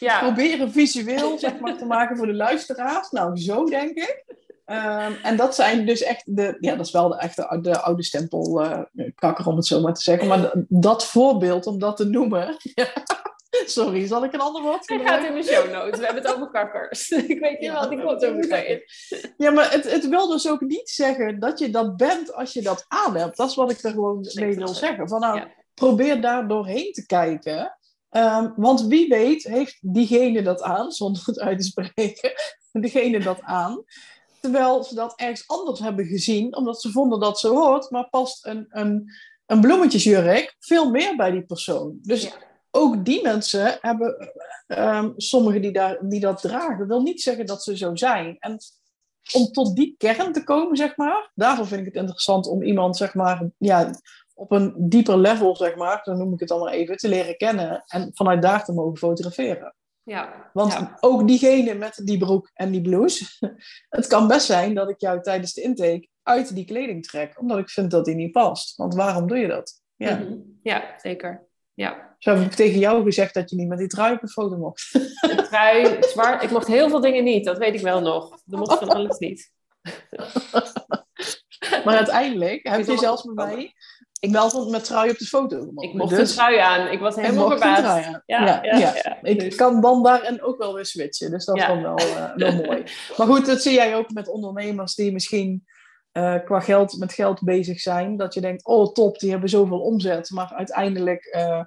ja. 0.00 0.18
proberen 0.18 0.72
visueel 0.72 1.38
zeg 1.38 1.58
maar, 1.58 1.78
te 1.78 1.86
maken 1.86 2.16
voor 2.16 2.26
de 2.26 2.34
luisteraars. 2.34 3.10
Nou, 3.10 3.36
zo 3.36 3.64
denk 3.64 3.96
ik. 3.96 4.24
Um, 4.66 5.16
en 5.22 5.36
dat 5.36 5.54
zijn 5.54 5.86
dus 5.86 6.02
echt 6.02 6.36
de, 6.36 6.56
ja, 6.60 6.76
dat 6.76 6.86
is 6.86 6.92
wel 6.92 7.08
de 7.08 7.18
echte 7.18 7.58
de 7.62 7.80
oude 7.80 8.02
stempel 8.02 8.64
uh, 8.64 8.80
kakker 9.14 9.46
om 9.46 9.56
het 9.56 9.66
zo 9.66 9.80
maar 9.80 9.94
te 9.94 10.00
zeggen. 10.00 10.28
Maar 10.28 10.52
dat 10.68 11.06
voorbeeld, 11.06 11.66
om 11.66 11.78
dat 11.78 11.96
te 11.96 12.04
noemen. 12.08 12.56
Sorry, 13.66 14.06
zal 14.06 14.24
ik 14.24 14.32
een 14.32 14.40
ander 14.40 14.62
woord 14.62 14.88
Hij 14.88 14.98
gaat 14.98 15.24
in 15.24 15.34
de 15.34 15.42
show 15.42 15.72
notes. 15.72 15.98
We 15.98 16.04
hebben 16.04 16.22
het 16.22 16.34
over 16.34 16.50
kakkers. 16.50 17.10
ik 17.28 17.40
weet 17.40 17.60
niet 17.60 17.72
wat 17.72 17.90
ik 17.90 17.98
komt 17.98 18.24
over 18.24 18.68
in. 18.68 18.82
Ja, 19.36 19.50
maar 19.50 19.72
het, 19.72 19.90
het 19.90 20.08
wil 20.08 20.28
dus 20.28 20.48
ook 20.48 20.60
niet 20.60 20.90
zeggen 20.90 21.40
dat 21.40 21.58
je 21.58 21.70
dat 21.70 21.96
bent 21.96 22.34
als 22.34 22.52
je 22.52 22.62
dat 22.62 22.84
aan 22.88 23.16
hebt. 23.16 23.36
Dat 23.36 23.50
is 23.50 23.54
wat 23.54 23.70
ik 23.70 23.82
er 23.82 23.90
gewoon 23.90 24.26
mee 24.34 24.56
wil 24.56 24.68
zeggen. 24.68 25.08
Van 25.08 25.20
nou, 25.20 25.42
probeer 25.74 26.20
daar 26.20 26.48
doorheen 26.48 26.92
te 26.92 27.06
kijken. 27.06 27.78
Um, 28.16 28.52
want 28.56 28.86
wie 28.86 29.08
weet 29.08 29.42
heeft 29.42 29.78
diegene 29.80 30.42
dat 30.42 30.62
aan, 30.62 30.92
zonder 30.92 31.22
het 31.26 31.40
uit 31.40 31.58
te 31.58 31.64
spreken, 31.64 32.32
diegene 32.82 33.18
dat 33.20 33.40
aan. 33.40 33.84
Terwijl 34.40 34.84
ze 34.84 34.94
dat 34.94 35.12
ergens 35.16 35.48
anders 35.48 35.80
hebben 35.80 36.06
gezien, 36.06 36.56
omdat 36.56 36.80
ze 36.80 36.90
vonden 36.90 37.20
dat 37.20 37.38
ze 37.38 37.48
hoort, 37.48 37.90
maar 37.90 38.08
past 38.08 38.46
een, 38.46 38.66
een, 38.68 39.12
een 39.46 39.60
bloemetjesjurk 39.60 40.56
veel 40.58 40.90
meer 40.90 41.16
bij 41.16 41.30
die 41.30 41.44
persoon. 41.44 41.98
Dus 42.02 42.32
ook 42.70 43.04
die 43.04 43.22
mensen 43.22 43.78
hebben, 43.80 44.32
um, 44.66 45.12
sommigen 45.16 45.62
die, 45.62 45.72
daar, 45.72 45.98
die 46.00 46.20
dat 46.20 46.40
dragen, 46.40 46.78
dat 46.78 46.86
wil 46.86 47.02
niet 47.02 47.22
zeggen 47.22 47.46
dat 47.46 47.62
ze 47.62 47.76
zo 47.76 47.96
zijn. 47.96 48.36
En 48.38 48.58
om 49.32 49.46
tot 49.52 49.76
die 49.76 49.94
kern 49.98 50.32
te 50.32 50.44
komen, 50.44 50.76
zeg 50.76 50.96
maar, 50.96 51.30
daarvoor 51.34 51.66
vind 51.66 51.80
ik 51.80 51.86
het 51.86 51.96
interessant 51.96 52.46
om 52.46 52.62
iemand, 52.62 52.96
zeg 52.96 53.14
maar, 53.14 53.50
ja, 53.58 53.90
op 54.36 54.52
een 54.52 54.74
dieper 54.76 55.18
level, 55.18 55.56
zeg 55.56 55.76
maar, 55.76 56.00
dan 56.02 56.18
noem 56.18 56.32
ik 56.32 56.40
het 56.40 56.50
allemaal 56.50 56.72
even, 56.72 56.96
te 56.96 57.08
leren 57.08 57.36
kennen 57.36 57.82
en 57.86 58.10
vanuit 58.14 58.42
daar 58.42 58.64
te 58.64 58.72
mogen 58.72 58.96
fotograferen. 58.96 59.74
Ja, 60.02 60.50
Want 60.52 60.78
ook 61.00 61.28
diegene 61.28 61.74
met 61.74 62.00
die 62.04 62.18
broek 62.18 62.50
en 62.54 62.70
die 62.70 62.80
blouse, 62.80 63.26
het 63.88 64.06
kan 64.06 64.28
best 64.28 64.46
zijn 64.46 64.74
dat 64.74 64.88
ik 64.88 65.00
jou 65.00 65.22
tijdens 65.22 65.52
de 65.52 65.62
intake 65.62 66.08
uit 66.22 66.54
die 66.54 66.64
kleding 66.64 67.06
trek, 67.06 67.40
omdat 67.40 67.58
ik 67.58 67.70
vind 67.70 67.90
dat 67.90 68.04
die 68.04 68.14
niet 68.14 68.32
past. 68.32 68.76
Want 68.76 68.94
waarom 68.94 69.26
doe 69.26 69.38
je 69.38 69.46
dat? 69.46 69.80
Ja, 69.96 70.16
mhm. 70.16 70.34
ja 70.62 70.94
zeker. 71.02 71.48
Ja. 71.74 72.14
Zo 72.18 72.34
heb 72.34 72.46
ik 72.46 72.52
tegen 72.52 72.78
jou 72.78 73.04
gezegd 73.04 73.34
dat 73.34 73.50
je 73.50 73.56
niet 73.56 73.68
met 73.68 73.78
die 73.78 73.88
trui 73.88 74.14
op 74.14 74.22
een 74.22 74.28
foto 74.28 74.56
mocht. 74.56 74.92
De 74.92 75.46
trui, 75.48 75.96
zwart. 76.02 76.42
Ik 76.42 76.50
mocht 76.50 76.66
heel 76.66 76.88
veel 76.88 77.00
dingen 77.00 77.24
niet, 77.24 77.44
dat 77.44 77.58
weet 77.58 77.74
ik 77.74 77.80
wel 77.80 78.00
nog. 78.00 78.40
Dat 78.44 78.58
mocht 78.58 78.78
van 78.78 78.88
alles 78.88 79.18
niet. 79.18 79.50
Maar 81.84 81.96
uiteindelijk 81.96 82.66
heb 82.68 82.86
je 82.86 82.98
zelfs 82.98 83.24
met 83.24 83.34
mij 83.34 83.74
ik 84.26 84.52
wel 84.52 84.70
met 84.70 84.84
trui 84.84 85.10
op 85.10 85.18
de 85.18 85.24
foto. 85.24 85.70
Ik 85.76 85.94
mocht 85.94 86.16
dus, 86.16 86.30
een 86.30 86.36
trui 86.36 86.58
aan. 86.58 86.88
Ik 86.88 86.98
was 86.98 87.16
helemaal 87.16 87.50
verbaasd. 87.50 87.82
Ja, 87.82 88.22
ja, 88.26 88.60
ja, 88.62 89.22
Ik 89.22 89.40
dus- 89.40 89.54
kan 89.54 89.80
dan 89.80 90.02
daar 90.02 90.22
en 90.22 90.42
ook 90.42 90.58
wel 90.58 90.74
weer 90.74 90.86
switchen. 90.86 91.30
Dus 91.30 91.44
dat 91.44 91.56
is 91.56 91.66
dan 91.66 91.82
wel, 91.82 92.00
uh, 92.00 92.34
wel 92.34 92.52
mooi. 92.64 92.84
Maar 93.16 93.26
goed, 93.26 93.46
dat 93.46 93.62
zie 93.62 93.72
jij 93.72 93.96
ook 93.96 94.12
met 94.12 94.28
ondernemers 94.28 94.94
die 94.94 95.12
misschien 95.12 95.64
uh, 96.12 96.34
qua 96.44 96.60
geld, 96.60 96.98
met 96.98 97.12
geld 97.12 97.42
bezig 97.42 97.80
zijn. 97.80 98.16
Dat 98.16 98.34
je 98.34 98.40
denkt, 98.40 98.64
oh 98.64 98.92
top, 98.92 99.18
die 99.18 99.30
hebben 99.30 99.48
zoveel 99.48 99.80
omzet. 99.80 100.30
Maar 100.30 100.52
uiteindelijk 100.52 101.34
uh, 101.36 101.60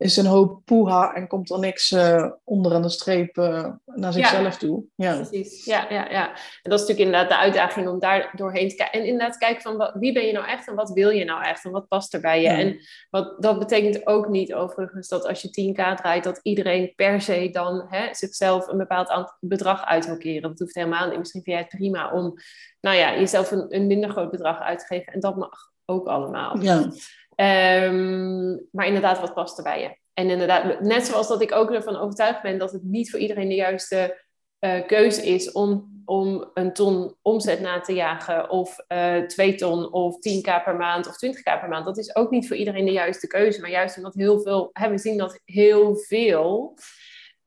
is 0.00 0.16
een 0.16 0.26
hoop 0.26 0.60
poeha 0.64 1.14
en 1.14 1.26
komt 1.26 1.50
er 1.50 1.58
niks 1.58 1.90
uh, 1.90 2.30
onder 2.44 2.74
aan 2.74 2.82
de 2.82 2.88
streep 2.88 3.36
uh, 3.36 3.66
naar 3.84 4.12
zichzelf 4.12 4.56
toe. 4.56 4.84
Ja, 4.94 5.14
precies. 5.14 5.64
Ja, 5.64 5.86
ja, 5.90 6.10
ja. 6.10 6.28
En 6.28 6.70
dat 6.70 6.80
is 6.80 6.86
natuurlijk 6.86 6.98
inderdaad 6.98 7.28
de 7.28 7.36
uitdaging 7.36 7.88
om 7.88 7.98
daar 7.98 8.32
doorheen 8.36 8.68
te 8.68 8.74
kijken. 8.74 9.00
En 9.00 9.06
inderdaad 9.06 9.36
kijken 9.36 9.62
van 9.62 9.76
wat, 9.76 9.94
wie 9.94 10.12
ben 10.12 10.26
je 10.26 10.32
nou 10.32 10.46
echt 10.46 10.68
en 10.68 10.74
wat 10.74 10.90
wil 10.90 11.10
je 11.10 11.24
nou 11.24 11.44
echt 11.44 11.64
en 11.64 11.70
wat 11.70 11.88
past 11.88 12.14
er 12.14 12.20
bij 12.20 12.42
je. 12.42 12.48
En 12.48 12.78
wat, 13.10 13.42
dat 13.42 13.58
betekent 13.58 14.06
ook 14.06 14.28
niet 14.28 14.54
overigens 14.54 15.08
dat 15.08 15.26
als 15.26 15.42
je 15.42 15.72
10k 15.74 15.94
draait, 15.96 16.24
dat 16.24 16.40
iedereen 16.42 16.92
per 16.96 17.20
se 17.20 17.48
dan 17.52 17.86
hè, 17.88 18.14
zichzelf 18.14 18.68
een 18.68 18.78
bepaald 18.78 19.36
bedrag 19.40 19.84
uit 19.84 20.06
wil 20.06 20.16
keren. 20.16 20.42
Dat 20.42 20.58
hoeft 20.58 20.74
helemaal 20.74 21.08
niet. 21.08 21.18
Misschien 21.18 21.42
vind 21.42 21.56
jij 21.56 21.66
het 21.68 21.76
prima 21.76 22.12
om 22.12 22.34
nou 22.80 22.96
ja, 22.96 23.14
jezelf 23.14 23.50
een, 23.50 23.66
een 23.68 23.86
minder 23.86 24.10
groot 24.10 24.30
bedrag 24.30 24.60
uit 24.60 24.78
te 24.78 24.86
geven. 24.86 25.12
En 25.12 25.20
dat 25.20 25.36
mag 25.36 25.70
ook 25.84 26.06
allemaal. 26.06 26.60
Ja. 26.60 26.90
Ehm, 27.40 28.56
maar 28.70 28.86
inderdaad, 28.86 29.20
wat 29.20 29.34
past 29.34 29.58
er 29.58 29.64
bij 29.64 29.80
je? 29.80 29.96
En 30.12 30.30
inderdaad, 30.30 30.80
net 30.80 31.06
zoals 31.06 31.28
dat 31.28 31.42
ik 31.42 31.52
ook 31.52 31.70
ervan 31.70 31.96
overtuigd 31.96 32.42
ben 32.42 32.58
dat 32.58 32.72
het 32.72 32.82
niet 32.82 33.10
voor 33.10 33.18
iedereen 33.18 33.48
de 33.48 33.54
juiste 33.54 34.24
uh, 34.60 34.86
keuze 34.86 35.26
is 35.26 35.52
om, 35.52 36.02
om 36.04 36.50
een 36.54 36.72
ton 36.72 37.14
omzet 37.22 37.60
na 37.60 37.80
te 37.80 37.92
jagen, 37.92 38.50
of 38.50 38.76
uh, 38.88 39.16
twee 39.16 39.54
ton, 39.54 39.92
of 39.92 40.16
10k 40.16 40.64
per 40.64 40.76
maand, 40.76 41.06
of 41.06 41.14
20k 41.14 41.42
per 41.42 41.68
maand. 41.68 41.84
Dat 41.84 41.98
is 41.98 42.16
ook 42.16 42.30
niet 42.30 42.48
voor 42.48 42.56
iedereen 42.56 42.84
de 42.84 42.92
juiste 42.92 43.26
keuze. 43.26 43.60
Maar 43.60 43.70
juist 43.70 43.96
omdat 43.96 44.14
heel 44.14 44.40
veel, 44.40 44.70
hebben 44.72 44.96
we 44.96 45.02
zien 45.02 45.18
dat 45.18 45.40
heel 45.44 45.96
veel 45.96 46.78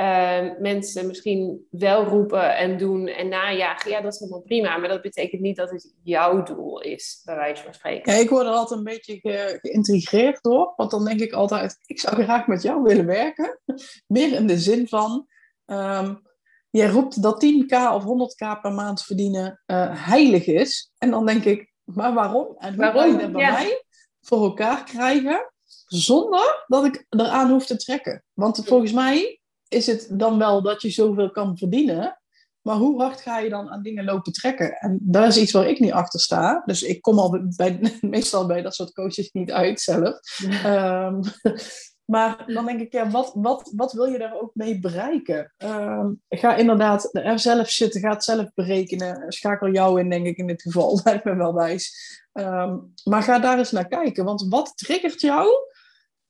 uh, 0.03 0.59
mensen 0.59 1.07
misschien 1.07 1.67
wel 1.69 2.03
roepen 2.03 2.55
en 2.55 2.77
doen 2.77 3.07
en 3.07 3.27
najagen, 3.27 3.91
ja, 3.91 4.01
dat 4.01 4.13
is 4.13 4.19
helemaal 4.19 4.41
prima. 4.41 4.77
Maar 4.77 4.89
dat 4.89 5.01
betekent 5.01 5.41
niet 5.41 5.55
dat 5.55 5.69
het 5.69 5.93
jouw 6.03 6.43
doel 6.43 6.81
is, 6.81 7.21
bij 7.25 7.35
wijze 7.35 7.63
van 7.63 7.73
spreken. 7.73 8.13
Ja, 8.13 8.19
ik 8.19 8.29
word 8.29 8.45
er 8.45 8.51
altijd 8.51 8.79
een 8.79 8.85
beetje 8.85 9.19
ge 9.19 9.57
geïntrigeerd 9.61 10.41
door. 10.41 10.73
Want 10.75 10.91
dan 10.91 11.05
denk 11.05 11.19
ik 11.19 11.31
altijd, 11.31 11.77
ik 11.85 11.99
zou 11.99 12.23
graag 12.23 12.47
met 12.47 12.61
jou 12.61 12.83
willen 12.83 13.05
werken. 13.05 13.59
Meer 14.07 14.33
in 14.33 14.47
de 14.47 14.57
zin 14.57 14.87
van, 14.87 15.27
um, 15.65 16.21
jij 16.69 16.89
roept 16.89 17.21
dat 17.21 17.45
10k 17.45 17.75
of 17.93 18.03
100k 18.03 18.61
per 18.61 18.73
maand 18.73 19.03
verdienen 19.03 19.61
uh, 19.67 20.07
heilig 20.07 20.45
is. 20.45 20.91
En 20.97 21.11
dan 21.11 21.25
denk 21.25 21.43
ik, 21.43 21.73
maar 21.83 22.13
waarom? 22.13 22.55
En 22.57 22.73
hoe 22.73 22.77
waarom? 22.77 23.01
kan 23.01 23.11
je 23.11 23.17
dat 23.17 23.31
bij 23.31 23.51
mij 23.51 23.83
voor 24.21 24.43
elkaar 24.43 24.83
krijgen? 24.83 25.51
Zonder 25.85 26.63
dat 26.67 26.85
ik 26.85 27.05
eraan 27.09 27.49
hoef 27.49 27.65
te 27.65 27.75
trekken. 27.75 28.23
Want 28.33 28.61
volgens 28.65 28.91
mij 28.91 29.41
is 29.73 29.87
het 29.87 30.07
dan 30.11 30.37
wel 30.37 30.61
dat 30.61 30.81
je 30.81 30.89
zoveel 30.89 31.31
kan 31.31 31.57
verdienen. 31.57 32.17
Maar 32.63 32.75
hoe 32.75 33.01
hard 33.01 33.21
ga 33.21 33.39
je 33.39 33.49
dan 33.49 33.69
aan 33.69 33.81
dingen 33.81 34.03
lopen 34.03 34.31
trekken? 34.31 34.77
En 34.77 34.99
daar 35.01 35.27
is 35.27 35.37
iets 35.37 35.51
waar 35.51 35.67
ik 35.67 35.79
niet 35.79 35.91
achter 35.91 36.19
sta. 36.19 36.63
Dus 36.65 36.83
ik 36.83 37.01
kom 37.01 37.19
al 37.19 37.39
bij, 37.55 37.79
meestal 38.01 38.45
bij 38.45 38.61
dat 38.61 38.75
soort 38.75 38.93
coaches 38.93 39.31
niet 39.31 39.51
uit 39.51 39.81
zelf. 39.81 40.19
Ehm, 40.63 41.21
maar 42.13 42.43
dan 42.47 42.65
denk 42.65 42.79
ik, 42.79 42.91
ja, 42.91 43.09
wat, 43.09 43.31
wat, 43.35 43.71
wat 43.75 43.93
wil 43.93 44.05
je 44.05 44.17
daar 44.17 44.39
ook 44.41 44.51
mee 44.53 44.79
bereiken? 44.79 45.53
Um, 45.57 46.21
ga 46.29 46.55
inderdaad 46.55 47.09
er 47.11 47.39
zelf 47.39 47.69
zitten, 47.69 48.01
ga 48.01 48.09
het 48.09 48.23
zelf 48.23 48.53
berekenen. 48.53 49.31
Schakel 49.31 49.71
jou 49.71 49.99
in, 49.99 50.09
denk 50.09 50.25
ik 50.25 50.37
in 50.37 50.47
dit 50.47 50.61
geval. 50.61 50.99
Lijkt 51.03 51.23
me 51.23 51.35
wel 51.35 51.53
wijs. 51.53 51.91
Ehm, 52.31 52.77
maar 53.03 53.23
ga 53.23 53.39
daar 53.39 53.57
eens 53.57 53.71
naar 53.71 53.87
kijken. 53.87 54.25
Want 54.25 54.45
wat 54.49 54.77
triggert 54.77 55.21
jou 55.21 55.47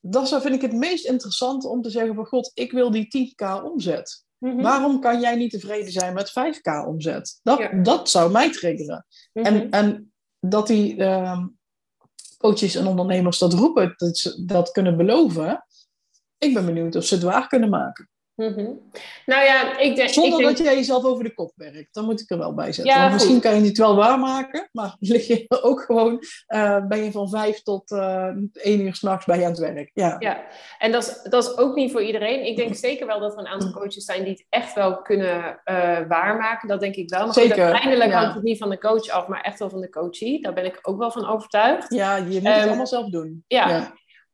dat 0.06 0.30
vind 0.30 0.56
ik 0.56 0.62
het 0.62 0.74
meest 0.74 1.06
interessant 1.06 1.66
om 1.66 1.82
te 1.82 1.89
zeggen 1.89 2.16
van 2.16 2.26
god, 2.26 2.51
ik 2.54 2.72
wil 2.72 2.91
die 2.91 3.36
10k 3.36 3.64
omzet. 3.64 4.26
Mhm. 4.38 4.62
Waarom 4.62 4.99
kan 4.99 5.20
jij 5.20 5.36
niet 5.36 5.51
tevreden 5.51 5.91
zijn 5.91 6.14
met 6.14 6.30
5k 6.30 6.88
omzet? 6.88 7.39
Dat, 7.43 7.70
dat 7.82 8.10
zou 8.10 8.32
mij 8.32 8.51
triggeren. 8.51 9.06
Mhm. 9.34 9.45
en, 9.45 9.70
en 9.70 10.14
dat 10.39 10.68
die 10.68 10.95
uh, 10.95 11.45
coaches 12.38 12.76
en 12.76 12.88
ondernemers 12.88 13.38
dat 13.38 13.54
roepen, 13.54 13.93
dat 13.97 14.18
ze 14.18 14.45
dat 14.45 14.72
kunnen 14.72 14.97
beloven. 14.97 15.66
Ik 16.38 16.54
ben 16.54 16.66
benieuwd 16.66 16.95
of 16.95 17.06
ze 17.06 17.14
het 17.14 17.24
waar 17.24 17.47
kunnen 17.47 17.70
maken. 17.70 18.10
Mm 18.36 18.91
Nou 19.25 19.43
ja, 19.43 19.77
ik 19.77 19.95
denk... 19.95 20.09
Zonder 20.09 20.39
ik 20.39 20.45
dat 20.45 20.57
jij 20.57 20.75
jezelf 20.75 21.03
over 21.03 21.23
de 21.23 21.34
kop 21.34 21.51
werkt. 21.55 21.93
Dan 21.93 22.05
moet 22.05 22.21
ik 22.21 22.29
er 22.31 22.38
wel 22.38 22.53
bij 22.53 22.71
zetten. 22.71 22.93
Ja, 22.93 23.09
misschien 23.09 23.39
kan 23.39 23.55
je 23.55 23.67
het 23.67 23.77
wel 23.77 23.95
waarmaken. 23.95 24.69
Maar 24.71 24.95
lig 24.99 25.27
je 25.27 25.45
ook 25.47 25.81
gewoon... 25.81 26.23
Uh, 26.47 26.88
ben 26.88 27.03
je 27.03 27.11
van 27.11 27.29
vijf 27.29 27.61
tot 27.61 27.91
uh, 27.91 28.27
één 28.53 28.81
uur 28.81 28.95
s'nachts 28.95 29.25
bij 29.25 29.38
je 29.38 29.43
aan 29.43 29.51
het 29.51 29.59
werk. 29.59 29.91
Ja, 29.93 30.15
ja. 30.19 30.43
en 30.77 30.91
dat 30.91 31.03
is, 31.03 31.29
dat 31.29 31.43
is 31.43 31.57
ook 31.57 31.75
niet 31.75 31.91
voor 31.91 32.03
iedereen. 32.03 32.45
Ik 32.45 32.55
denk 32.55 32.75
zeker 32.75 33.07
wel 33.07 33.19
dat 33.19 33.34
er 33.34 33.39
een 33.39 33.47
aantal 33.47 33.71
coaches 33.71 34.05
zijn... 34.05 34.23
die 34.23 34.31
het 34.31 34.45
echt 34.49 34.73
wel 34.73 35.01
kunnen 35.01 35.59
uh, 35.65 35.99
waarmaken. 36.07 36.67
Dat 36.67 36.79
denk 36.79 36.95
ik 36.95 37.09
wel. 37.09 37.25
Maar 37.25 37.34
zeker. 37.34 37.63
uiteindelijk 37.63 38.11
ja. 38.11 38.19
hangt 38.19 38.36
het 38.36 38.43
niet 38.43 38.57
van 38.57 38.69
de 38.69 38.79
coach 38.79 39.09
af... 39.09 39.27
maar 39.27 39.41
echt 39.41 39.59
wel 39.59 39.69
van 39.69 39.81
de 39.81 39.89
coachie. 39.89 40.41
Daar 40.41 40.53
ben 40.53 40.65
ik 40.65 40.79
ook 40.81 40.97
wel 40.97 41.11
van 41.11 41.27
overtuigd. 41.27 41.93
Ja, 41.93 42.15
je 42.15 42.23
moet 42.23 42.34
het 42.34 42.45
ehm, 42.45 42.67
allemaal 42.67 42.88
zelf 42.88 43.09
doen. 43.09 43.43
ja. 43.47 43.93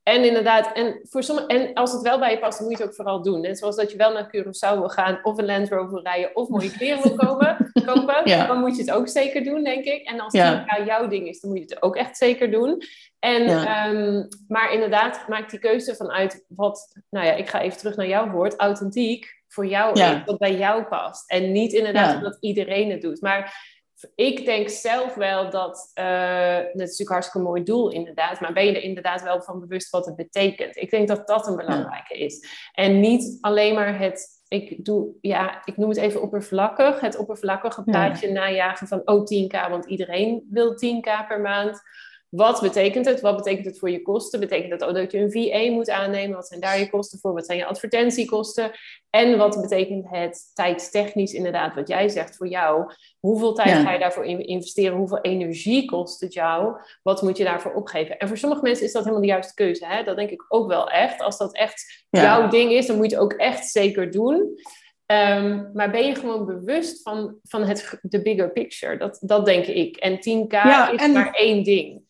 En 0.09 0.23
inderdaad, 0.23 0.73
en, 0.73 0.99
voor 1.03 1.23
sommige, 1.23 1.47
en 1.47 1.73
als 1.73 1.91
het 1.91 2.01
wel 2.01 2.19
bij 2.19 2.31
je 2.31 2.39
past, 2.39 2.57
dan 2.57 2.67
moet 2.67 2.77
je 2.77 2.83
het 2.83 2.91
ook 2.91 2.97
vooral 2.97 3.23
doen. 3.23 3.41
Net 3.41 3.57
zoals 3.57 3.75
dat 3.75 3.91
je 3.91 3.97
wel 3.97 4.13
naar 4.13 4.35
Curaçao 4.35 4.77
wil 4.77 4.89
gaan, 4.89 5.19
of 5.23 5.37
een 5.37 5.45
Land 5.45 5.69
Rover 5.69 6.01
rijden, 6.01 6.35
of 6.35 6.49
mooie 6.49 6.71
kleren 6.71 7.03
wil 7.03 7.15
komen, 7.15 7.71
kopen, 7.85 8.25
dan 8.47 8.59
moet 8.59 8.75
je 8.75 8.81
het 8.81 8.91
ook 8.91 9.07
zeker 9.07 9.43
doen, 9.43 9.63
denk 9.63 9.85
ik. 9.85 10.07
En 10.07 10.19
als 10.19 10.33
ja. 10.33 10.63
het 10.65 10.85
jouw 10.85 11.07
ding 11.07 11.27
is, 11.27 11.39
dan 11.39 11.49
moet 11.49 11.59
je 11.59 11.65
het 11.65 11.81
ook 11.81 11.95
echt 11.95 12.17
zeker 12.17 12.51
doen. 12.51 12.81
En, 13.19 13.47
ehm, 13.47 14.23
maar 14.47 14.73
inderdaad, 14.73 15.27
maak 15.27 15.49
die 15.49 15.59
keuze 15.59 15.95
vanuit 15.95 16.45
wat, 16.47 16.95
nou 17.09 17.25
ja, 17.25 17.33
ik 17.33 17.49
ga 17.49 17.61
even 17.61 17.77
terug 17.77 17.95
naar 17.95 18.07
jouw 18.07 18.29
woord, 18.29 18.55
authentiek 18.55 19.37
voor 19.47 19.65
jou 19.65 20.21
wat 20.25 20.37
bij 20.37 20.55
jou 20.55 20.83
past. 20.83 21.29
En 21.29 21.51
niet 21.51 21.73
inderdaad 21.73 22.15
omdat 22.15 22.37
iedereen 22.39 22.91
het 22.91 23.01
doet. 23.01 23.21
Maar 23.21 23.77
ik 24.15 24.45
denk 24.45 24.69
zelf 24.69 25.15
wel 25.15 25.49
dat, 25.49 25.91
uh, 25.99 26.55
dat 26.55 26.65
is 26.65 26.73
natuurlijk 26.73 26.99
een 26.99 27.15
hartstikke 27.15 27.47
mooi 27.47 27.63
doel 27.63 27.91
inderdaad, 27.91 28.39
maar 28.39 28.53
ben 28.53 28.65
je 28.65 28.75
er 28.75 28.83
inderdaad 28.83 29.21
wel 29.21 29.41
van 29.41 29.59
bewust 29.59 29.89
wat 29.89 30.05
het 30.05 30.15
betekent? 30.15 30.75
Ik 30.75 30.89
denk 30.89 31.07
dat 31.07 31.27
dat 31.27 31.47
een 31.47 31.55
belangrijke 31.55 32.17
is. 32.17 32.47
En 32.73 32.99
niet 32.99 33.37
alleen 33.41 33.73
maar 33.73 33.99
het, 33.99 34.27
ik 34.47 34.85
doe, 34.85 35.07
ja, 35.21 35.61
ik 35.65 35.77
noem 35.77 35.89
het 35.89 35.97
even 35.97 36.21
oppervlakkig, 36.21 36.99
het 36.99 37.17
oppervlakkige 37.17 37.83
plaatje 37.83 38.27
ja. 38.27 38.33
najagen 38.33 38.87
van, 38.87 39.01
oh 39.05 39.21
10k, 39.21 39.69
want 39.69 39.85
iedereen 39.85 40.47
wil 40.49 40.73
10k 40.73 41.27
per 41.27 41.41
maand. 41.41 41.81
Wat 42.29 42.61
betekent 42.61 43.05
het? 43.05 43.21
Wat 43.21 43.35
betekent 43.35 43.65
het 43.65 43.79
voor 43.79 43.89
je 43.89 44.01
kosten? 44.01 44.39
Betekent 44.39 44.71
het 44.71 44.83
ook 44.83 44.95
dat 44.95 45.11
je 45.11 45.17
een 45.17 45.31
VA 45.31 45.71
moet 45.71 45.89
aannemen? 45.89 46.35
Wat 46.35 46.47
zijn 46.47 46.59
daar 46.59 46.79
je 46.79 46.89
kosten 46.89 47.19
voor? 47.19 47.33
Wat 47.33 47.45
zijn 47.45 47.57
je 47.57 47.65
advertentiekosten? 47.65 48.71
En 49.09 49.37
wat 49.37 49.61
betekent 49.61 50.09
het 50.09 50.51
tijdstechnisch 50.53 51.33
inderdaad, 51.33 51.75
wat 51.75 51.87
jij 51.87 52.09
zegt 52.09 52.35
voor 52.35 52.47
jou? 52.47 52.93
Hoeveel 53.19 53.53
tijd 53.53 53.77
ga 53.77 53.93
je 53.93 53.99
daarvoor 53.99 54.25
investeren? 54.25 54.97
Hoeveel 54.97 55.21
energie 55.21 55.85
kost 55.85 56.21
het 56.21 56.33
jou? 56.33 56.81
Wat 57.03 57.21
moet 57.21 57.37
je 57.37 57.43
daarvoor 57.43 57.73
opgeven? 57.73 58.17
En 58.17 58.27
voor 58.27 58.37
sommige 58.37 58.61
mensen 58.61 58.85
is 58.85 58.91
dat 58.91 59.01
helemaal 59.01 59.23
de 59.23 59.31
juiste 59.31 59.53
keuze. 59.53 59.85
Hè? 59.85 60.03
Dat 60.03 60.15
denk 60.15 60.29
ik 60.29 60.45
ook 60.47 60.67
wel 60.67 60.89
echt. 60.89 61.21
Als 61.21 61.37
dat 61.37 61.55
echt 61.55 62.05
jouw 62.09 62.47
ding 62.49 62.71
is, 62.71 62.87
dan 62.87 62.95
moet 62.95 63.09
je 63.09 63.15
het 63.15 63.23
ook 63.23 63.33
echt 63.33 63.69
zeker 63.69 64.11
doen. 64.11 64.57
Ehm, 65.05 65.63
maar 65.73 65.91
ben 65.91 66.05
je 66.05 66.15
gewoon 66.15 66.45
bewust 66.45 67.01
van, 67.01 67.35
van 67.43 67.63
het, 67.63 67.99
de 68.01 68.21
bigger 68.21 68.51
picture? 68.51 68.97
Dat, 68.97 69.17
dat 69.21 69.45
denk 69.45 69.65
ik. 69.65 69.95
En 69.95 70.17
10k 70.17 70.53
is 70.93 71.07
maar 71.07 71.31
één 71.31 71.63
ding. 71.63 72.03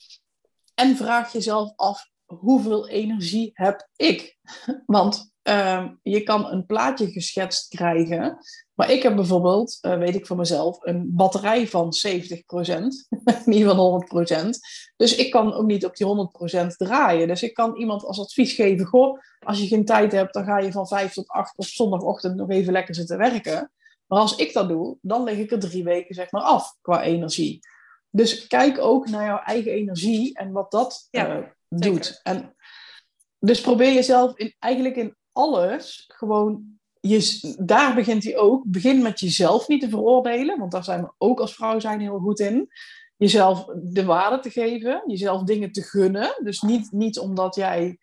En 0.80 0.96
vraag 0.96 1.32
jezelf 1.32 1.74
af, 1.76 2.10
hoeveel 2.26 2.88
energie 2.88 3.52
heb 3.54 3.88
ik? 3.96 4.38
Want 4.86 5.32
ehm, 5.42 5.94
je 6.02 6.24
kan 6.24 6.52
een 6.52 6.66
plaatje 6.66 7.12
geschetst 7.12 7.68
krijgen. 7.68 8.38
Maar 8.74 8.92
ik 8.92 9.04
heb 9.04 9.16
bijvoorbeeld, 9.16 9.78
uh, 9.82 9.98
weet 9.98 10.16
ik 10.16 10.26
van 10.26 10.38
mezelf, 10.38 10.78
een 10.82 11.16
batterij 11.16 11.68
van 11.68 11.94
70%. 12.08 13.08
niet 13.46 13.64
van 13.66 13.78
100%. 13.78 14.60
Dus 14.96 15.16
ik 15.16 15.32
kan 15.32 15.54
ook 15.54 15.66
niet 15.66 15.86
op 15.86 15.96
die 15.96 16.08
100% 16.64 16.68
draaien. 16.78 17.28
Dus 17.28 17.44
ik 17.44 17.54
kan 17.54 17.76
iemand 17.76 18.04
als 18.04 18.20
advies 18.20 18.54
geven, 18.54 18.86
goh, 18.86 19.20
als 19.40 19.60
je 19.60 19.68
geen 19.68 19.86
tijd 19.86 20.12
hebt, 20.12 20.34
dan 20.34 20.44
ga 20.44 20.60
je 20.60 20.72
van 20.72 20.88
5 20.88 21.14
tot 21.14 21.28
8 21.28 21.58
op 21.58 21.66
zondagochtend 21.66 22.36
nog 22.36 22.50
even 22.50 22.74
lekker 22.74 22.96
zitten 22.96 23.18
werken. 23.18 23.72
Maar 24.06 24.20
als 24.20 24.36
ik 24.36 24.54
dat 24.54 24.70
doe, 24.70 24.98
dan 25.02 25.24
leg 25.24 25.38
ik 25.38 25.52
er 25.52 25.60
drie 25.60 25.84
weken 25.84 26.16
zeg 26.16 26.32
maar 26.32 26.42
af 26.42 26.76
qua 26.82 27.04
energie. 27.04 27.60
Dus 28.10 28.48
kijk 28.48 28.78
ook 28.80 29.10
naar 29.10 29.26
jouw 29.26 29.40
eigen 29.40 29.72
energie 29.72 30.38
en 30.38 30.52
wat 30.52 30.72
dat 30.72 31.08
ja, 31.12 31.38
uh, 31.38 31.46
doet. 31.68 32.20
En 32.24 32.56
dus 33.40 33.62
probeer 33.62 33.94
jezelf 33.94 34.38
in, 34.38 34.56
eigenlijk 34.60 34.96
in 34.96 35.16
alles 35.32 36.06
gewoon. 36.08 36.78
Je, 37.02 37.56
daar 37.60 37.96
begint 37.96 38.24
hij 38.24 38.38
ook. 38.38 38.64
Begin 38.66 39.02
met 39.02 39.20
jezelf 39.20 39.68
niet 39.68 39.82
te 39.82 39.90
veroordelen, 39.90 40.60
want 40.60 40.72
daar 40.72 40.84
zijn 40.84 41.02
we 41.02 41.14
ook 41.18 41.40
als 41.40 41.56
vrouw 41.56 41.80
zijn 41.80 42.00
heel 42.00 42.20
goed 42.20 42.40
in. 42.40 42.70
Jezelf 43.18 43.66
de 43.84 44.06
waarde 44.06 44.40
te 44.40 44.50
geven, 44.50 45.04
jezelf 45.06 45.44
dingen 45.44 45.72
te 45.72 45.82
gunnen. 45.82 46.40
Dus 46.44 46.62
niet, 46.62 46.92
niet 46.92 47.20
omdat 47.20 47.56
jij 47.56 48.00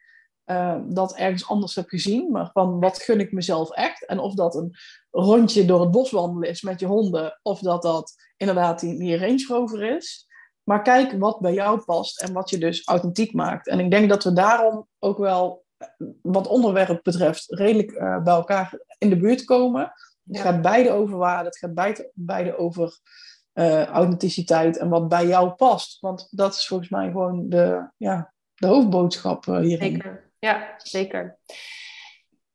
uh, 0.47 0.77
dat 0.89 1.17
ergens 1.17 1.49
anders 1.49 1.75
hebt 1.75 1.89
gezien, 1.89 2.31
maar 2.31 2.51
van 2.53 2.81
wat 2.81 2.99
gun 2.99 3.21
ik 3.21 3.33
mezelf 3.33 3.71
echt. 3.71 4.07
En 4.07 4.19
of 4.19 4.35
dat 4.35 4.55
een 4.55 4.77
rondje 5.11 5.65
door 5.65 5.81
het 5.81 5.91
bos 5.91 6.11
wandelen 6.11 6.49
is 6.49 6.63
met 6.63 6.81
je 6.81 6.87
honden, 6.87 7.41
of 7.43 7.61
dat 7.61 7.83
dat 7.83 8.15
inderdaad 8.37 8.81
die, 8.81 8.99
die 8.99 9.19
Range 9.19 9.45
Rover 9.49 9.97
is. 9.97 10.27
Maar 10.63 10.83
kijk 10.83 11.13
wat 11.19 11.41
bij 11.41 11.55
jou 11.55 11.85
past 11.85 12.23
en 12.23 12.33
wat 12.33 12.51
je 12.51 12.59
dus 12.59 12.87
authentiek 12.87 13.33
maakt. 13.33 13.69
En 13.69 13.81
ik 13.81 13.91
denk 13.91 14.09
dat 14.09 14.25
we 14.25 14.33
daarom 14.33 14.87
ook 14.99 15.19
wel, 15.19 15.65
wat 16.23 16.47
onderwerp 16.47 17.03
betreft, 17.03 17.45
redelijk 17.49 17.91
uh, 17.91 18.23
bij 18.23 18.35
elkaar 18.35 18.79
in 18.99 19.09
de 19.09 19.17
buurt 19.17 19.45
komen. 19.45 19.93
Het 20.27 20.41
gaat 20.41 20.63
beide 20.63 20.91
over 20.91 21.17
waarde, 21.17 21.45
het 21.45 21.59
gaat 21.59 21.75
beide, 21.75 22.11
beide 22.15 22.57
over 22.57 22.99
uh, 23.55 23.85
authenticiteit 23.85 24.79
en 24.79 24.89
wat 24.89 25.09
bij 25.09 25.27
jou 25.27 25.51
past. 25.51 26.01
Want 26.01 26.29
dat 26.31 26.55
is 26.55 26.67
volgens 26.67 26.89
mij 26.89 27.11
gewoon 27.11 27.49
de, 27.49 27.91
ja, 27.97 28.33
de 28.55 28.67
hoofdboodschap 28.67 29.45
hierin. 29.45 29.93
Zeker. 29.93 30.26
Ja, 30.47 30.75
zeker. 30.77 31.39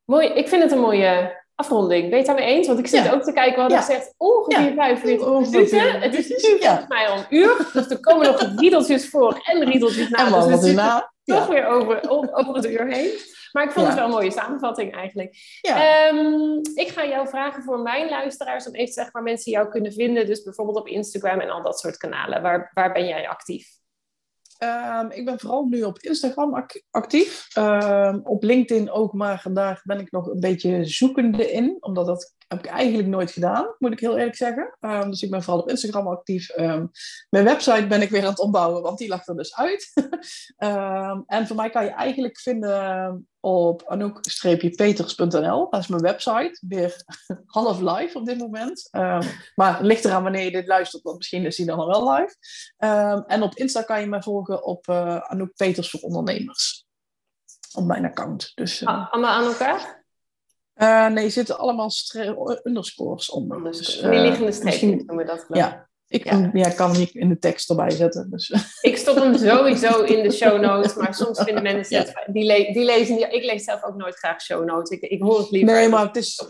Mooi. 0.05 0.27
Ik 0.27 0.47
vind 0.47 0.63
het 0.63 0.72
een 0.72 0.80
mooie 0.80 1.39
afronding. 1.55 2.01
Ben 2.01 2.09
je 2.09 2.15
het 2.15 2.26
daarmee 2.26 2.45
eens? 2.45 2.68
Want 2.68 2.80
ik 2.80 2.88
zit 2.88 3.13
ook 3.13 3.23
te 3.23 3.34
kijken, 3.34 3.55
we 3.55 3.61
hadden 3.61 3.77
ja. 3.77 3.84
gezegd 3.84 4.13
ongeveer 4.18 4.69
ja. 4.69 4.73
45 4.73 5.27
minuten. 5.27 6.01
Het 6.01 6.13
is 6.13 6.27
nu 6.27 6.59
volgens 6.59 6.88
mij 6.88 7.07
al 7.07 7.18
een 7.18 7.26
uur. 7.30 7.69
Dus 7.73 7.89
er 7.89 7.99
komen 7.99 8.26
nog 8.26 8.53
riedeltjes 8.55 9.09
voor 9.09 9.41
en 9.43 9.65
riedeltjes 9.65 10.09
na. 10.09 10.18
En 10.18 10.49
dus 10.49 10.73
we 10.73 11.09
toch 11.23 11.47
weer 11.47 11.65
over, 11.65 12.09
over 12.09 12.55
het 12.55 12.65
uur 12.65 12.88
heen. 12.88 13.09
Maar 13.51 13.63
ik 13.63 13.72
vond 13.72 13.88
het 13.88 13.95
wel 13.95 14.05
een 14.05 14.11
mooie 14.11 14.31
samenvatting 14.31 14.95
eigenlijk. 14.95 15.35
Um, 16.11 16.61
ik 16.73 16.88
ga 16.88 17.05
jou 17.05 17.27
vragen 17.27 17.63
voor 17.63 17.80
mijn 17.80 18.09
luisteraars 18.09 18.68
om 18.68 18.73
even 18.73 18.85
te 18.85 18.91
zeggen 18.91 19.13
waar 19.13 19.23
mensen 19.23 19.51
jou 19.51 19.69
kunnen 19.69 19.93
vinden. 19.93 20.26
Dus 20.26 20.43
bijvoorbeeld 20.43 20.77
op 20.77 20.88
Instagram 20.88 21.39
en 21.39 21.49
al 21.49 21.63
dat 21.63 21.80
soort 21.80 21.97
kanalen. 21.97 22.41
Waar, 22.41 22.72
waar 22.73 22.91
ben 22.91 23.07
jij 23.07 23.30
actief? 23.30 23.80
Um, 24.63 25.11
ik 25.11 25.25
ben 25.25 25.39
vooral 25.39 25.65
nu 25.65 25.83
op 25.83 25.99
Instagram 25.99 26.65
actief. 26.91 27.47
Um, 27.57 28.21
op 28.23 28.43
LinkedIn 28.43 28.91
ook, 28.91 29.13
maar 29.13 29.43
daar 29.53 29.81
ben 29.83 29.99
ik 29.99 30.11
nog 30.11 30.27
een 30.27 30.39
beetje 30.39 30.85
zoekende 30.85 31.51
in. 31.51 31.77
Omdat 31.79 32.05
dat 32.05 32.35
heb 32.47 32.59
ik 32.59 32.65
eigenlijk 32.65 33.07
nooit 33.07 33.31
gedaan, 33.31 33.75
moet 33.77 33.91
ik 33.91 33.99
heel 33.99 34.17
eerlijk 34.17 34.35
zeggen. 34.35 34.77
Um, 34.79 35.09
dus 35.09 35.21
ik 35.21 35.29
ben 35.29 35.43
vooral 35.43 35.61
op 35.61 35.69
Instagram 35.69 36.07
actief. 36.07 36.55
mijn 37.29 37.45
website 37.45 37.88
ben 37.88 38.01
ik 38.01 38.09
weer 38.09 38.23
aan 38.23 38.29
het 38.29 38.39
opbouwen, 38.39 38.81
want 38.81 38.97
die 38.97 39.07
lag 39.07 39.27
er 39.27 39.35
dus 39.35 39.55
uit. 39.55 39.91
en 41.38 41.47
voor 41.47 41.55
mij 41.55 41.69
kan 41.69 41.83
je 41.83 41.91
eigenlijk 41.91 42.39
vinden 42.39 43.27
op 43.41 43.84
anouk-peters.nl. 43.85 45.69
Dat 45.69 45.80
is 45.80 45.88
mijn 45.88 46.01
website. 46.01 46.57
Weer 46.68 47.03
half 47.45 47.80
live 47.80 48.18
op 48.18 48.26
dit 48.26 48.38
moment. 48.38 48.89
Um, 48.91 49.22
maar 49.55 49.84
ligt 49.84 50.05
eraan 50.05 50.23
wanneer 50.23 50.43
je 50.43 50.51
dit 50.51 50.68
luistert, 50.68 51.03
want 51.03 51.18
misschien 51.18 51.45
is 51.45 51.55
die 51.55 51.65
dan 51.65 51.80
al 51.80 51.88
wel 51.88 52.13
live. 52.13 52.35
Um, 52.77 53.23
en 53.27 53.41
op 53.41 53.55
Insta 53.55 53.81
kan 53.81 53.99
je 53.99 54.07
me 54.07 54.23
volgen 54.23 54.63
op 54.63 54.88
uh, 54.88 55.18
Anouk 55.18 55.55
Peters 55.55 55.89
voor 55.89 55.99
ondernemers. 55.99 56.85
Op 57.73 57.85
mijn 57.85 58.05
account. 58.05 58.51
Dus, 58.55 58.81
uh, 58.81 59.11
allemaal 59.11 59.31
aan 59.31 59.45
elkaar? 59.45 60.03
Uh, 60.76 61.07
nee, 61.07 61.30
zitten 61.30 61.57
allemaal 61.57 61.89
underscores 62.63 63.30
onder. 63.30 63.63
Dus, 63.63 63.77
dus 63.77 63.99
die 63.99 64.09
liggende 64.09 64.51
streepjes 64.51 64.81
noemen 64.81 65.18
we 65.18 65.26
dat 65.26 65.45
Ja, 65.47 65.89
ik 66.11 66.23
ja. 66.23 66.49
ja. 66.53 66.69
kan 66.69 66.89
hem 66.89 66.99
niet 66.99 67.15
in 67.15 67.29
de 67.29 67.39
tekst 67.39 67.69
erbij 67.69 67.89
zetten. 67.89 68.29
Dus. 68.29 68.53
Ik 68.81 68.97
stop 68.97 69.15
hem 69.15 69.38
sowieso 69.38 70.01
in 70.01 70.23
de 70.23 70.31
show 70.31 70.61
notes, 70.61 70.95
maar 70.95 71.15
soms 71.15 71.43
vinden 71.43 71.63
mensen 71.63 71.97
het, 71.97 72.13
die, 72.25 72.43
le 72.43 72.69
die 72.73 72.85
lezen, 72.85 73.15
die, 73.15 73.27
ik 73.27 73.43
lees 73.43 73.63
zelf 73.63 73.83
ook 73.83 73.95
nooit 73.95 74.15
graag 74.15 74.41
show 74.41 74.65
notes. 74.65 74.89
Ik, 74.89 75.01
ik 75.01 75.21
hoor 75.21 75.38
het 75.38 75.51
liever. 75.51 75.73
Nee, 75.73 75.89
maar 75.89 76.05
het 76.05 76.15
is, 76.15 76.45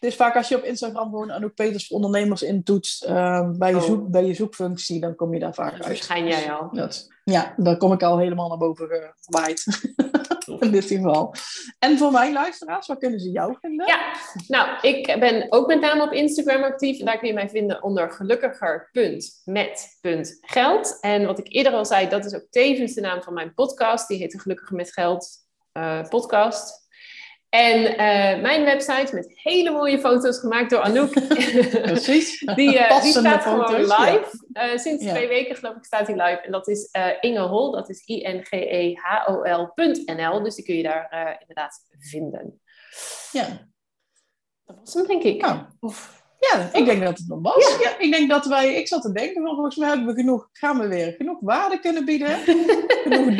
het 0.00 0.10
is 0.10 0.16
vaak 0.16 0.36
als 0.36 0.48
je 0.48 0.56
op 0.56 0.64
Instagram 0.64 1.10
gewoon 1.10 1.32
Anouk 1.32 1.54
Peters 1.54 1.86
voor 1.86 1.96
ondernemers 1.96 2.42
intoetst 2.42 3.06
uh, 3.06 3.50
bij, 3.50 3.70
je 3.70 3.76
oh. 3.76 3.82
zoek, 3.82 4.10
bij 4.10 4.24
je 4.24 4.34
zoekfunctie, 4.34 5.00
dan 5.00 5.14
kom 5.14 5.34
je 5.34 5.40
daar 5.40 5.54
vaak 5.54 5.72
uit. 5.72 5.84
Verschijn 5.84 6.26
jij 6.26 6.52
al. 6.52 6.68
Dat, 6.72 7.08
ja, 7.24 7.54
daar 7.56 7.76
kom 7.76 7.92
ik 7.92 8.02
al 8.02 8.18
helemaal 8.18 8.48
naar 8.48 8.58
boven 8.58 9.14
gewaaid. 9.20 9.66
in 10.58 10.70
dit 10.70 10.84
geval. 10.84 11.34
En 11.78 11.98
voor 11.98 12.12
mijn 12.12 12.32
luisteraars, 12.32 12.86
waar 12.86 12.96
kunnen 12.96 13.20
ze 13.20 13.30
jou 13.30 13.56
vinden? 13.60 13.86
Ja, 13.86 14.14
nou, 14.48 14.78
ik 14.80 15.16
ben 15.20 15.52
ook 15.52 15.66
met 15.66 15.80
name 15.80 16.02
op 16.02 16.12
Instagram 16.12 16.62
actief. 16.62 16.98
En 16.98 17.04
daar 17.04 17.18
kun 17.18 17.28
je 17.28 17.34
mij 17.34 17.48
vinden 17.48 17.82
onder 17.82 18.10
gelukkiger.met.geld. 18.10 20.98
En 21.00 21.26
wat 21.26 21.38
ik 21.38 21.52
eerder 21.52 21.72
al 21.72 21.86
zei, 21.86 22.08
dat 22.08 22.24
is 22.24 22.34
ook 22.34 22.46
tevens 22.50 22.94
de 22.94 23.00
naam 23.00 23.22
van 23.22 23.34
mijn 23.34 23.54
podcast. 23.54 24.08
Die 24.08 24.18
heet 24.18 24.32
de 24.32 24.38
Gelukkiger 24.38 24.76
met 24.76 24.92
Geld 24.92 25.28
uh, 25.72 26.08
podcast. 26.08 26.88
En 27.50 27.82
uh, 27.82 27.96
mijn 28.42 28.64
website 28.64 29.14
met 29.14 29.30
hele 29.34 29.70
mooie 29.70 29.98
foto's 29.98 30.38
gemaakt 30.38 30.70
door 30.70 30.80
Anouk. 30.80 31.12
Precies. 31.82 32.38
die, 32.38 32.74
uh, 32.74 33.02
die 33.02 33.12
staat 33.12 33.42
foto's, 33.42 33.66
gewoon 33.66 33.80
live. 33.80 34.44
Ja. 34.52 34.72
Uh, 34.72 34.78
sinds 34.78 35.04
ja. 35.04 35.10
twee 35.10 35.28
weken 35.28 35.56
geloof 35.56 35.76
ik 35.76 35.84
staat 35.84 36.06
die 36.06 36.16
live. 36.16 36.40
En 36.40 36.52
dat 36.52 36.68
is 36.68 36.88
Inge 37.20 37.40
Hol. 37.40 37.70
Dat 37.70 37.88
is 37.88 38.06
I-N-G-E-H-O-L.nl. 38.06 39.52
Dus 40.42 40.54
die 40.54 40.64
kun 40.64 40.76
je 40.76 40.82
daar 40.82 41.36
inderdaad 41.40 41.86
vinden. 41.98 42.60
Ja. 43.32 43.68
Dat 44.64 44.76
was 44.84 44.94
hem 44.94 45.06
denk 45.06 45.22
ik. 45.22 45.40
Nou, 45.40 45.58
ja, 46.40 46.70
ik 46.72 46.84
denk 46.84 47.02
dat 47.02 47.18
het 47.18 47.28
nog 47.28 47.38
was. 47.42 47.78
Ja. 47.82 47.98
ik 47.98 48.12
denk 48.12 48.30
dat 48.30 48.46
wij, 48.46 48.74
ik 48.74 48.88
zat 48.88 49.02
te 49.02 49.12
denken, 49.12 49.42
volgens 49.42 49.76
mij 49.76 49.88
hebben 49.88 50.06
we 50.06 50.14
genoeg, 50.14 50.48
gaan 50.52 50.78
we 50.78 50.88
weer, 50.88 51.14
genoeg 51.18 51.38
waarde 51.40 51.80
kunnen 51.80 52.04
bieden. 52.04 52.38
genoeg 53.04 53.36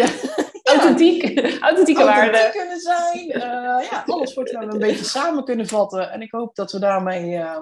authentiek, 0.71 1.39
authentieke 1.61 2.05
waarde. 2.05 2.51
kunnen 2.53 2.81
zijn. 2.81 3.27
Uh, 3.27 3.89
ja, 3.91 4.05
alles 4.07 4.35
wordt 4.35 4.51
we 4.51 4.63
een 4.63 4.79
beetje 4.79 5.05
samen 5.05 5.45
kunnen 5.45 5.67
vatten. 5.67 6.11
En 6.11 6.23
ik 6.23 6.33
hoop 6.33 6.55
dat 6.55 6.73
we 6.73 6.79
daarmee 6.79 7.31
uh, 7.31 7.59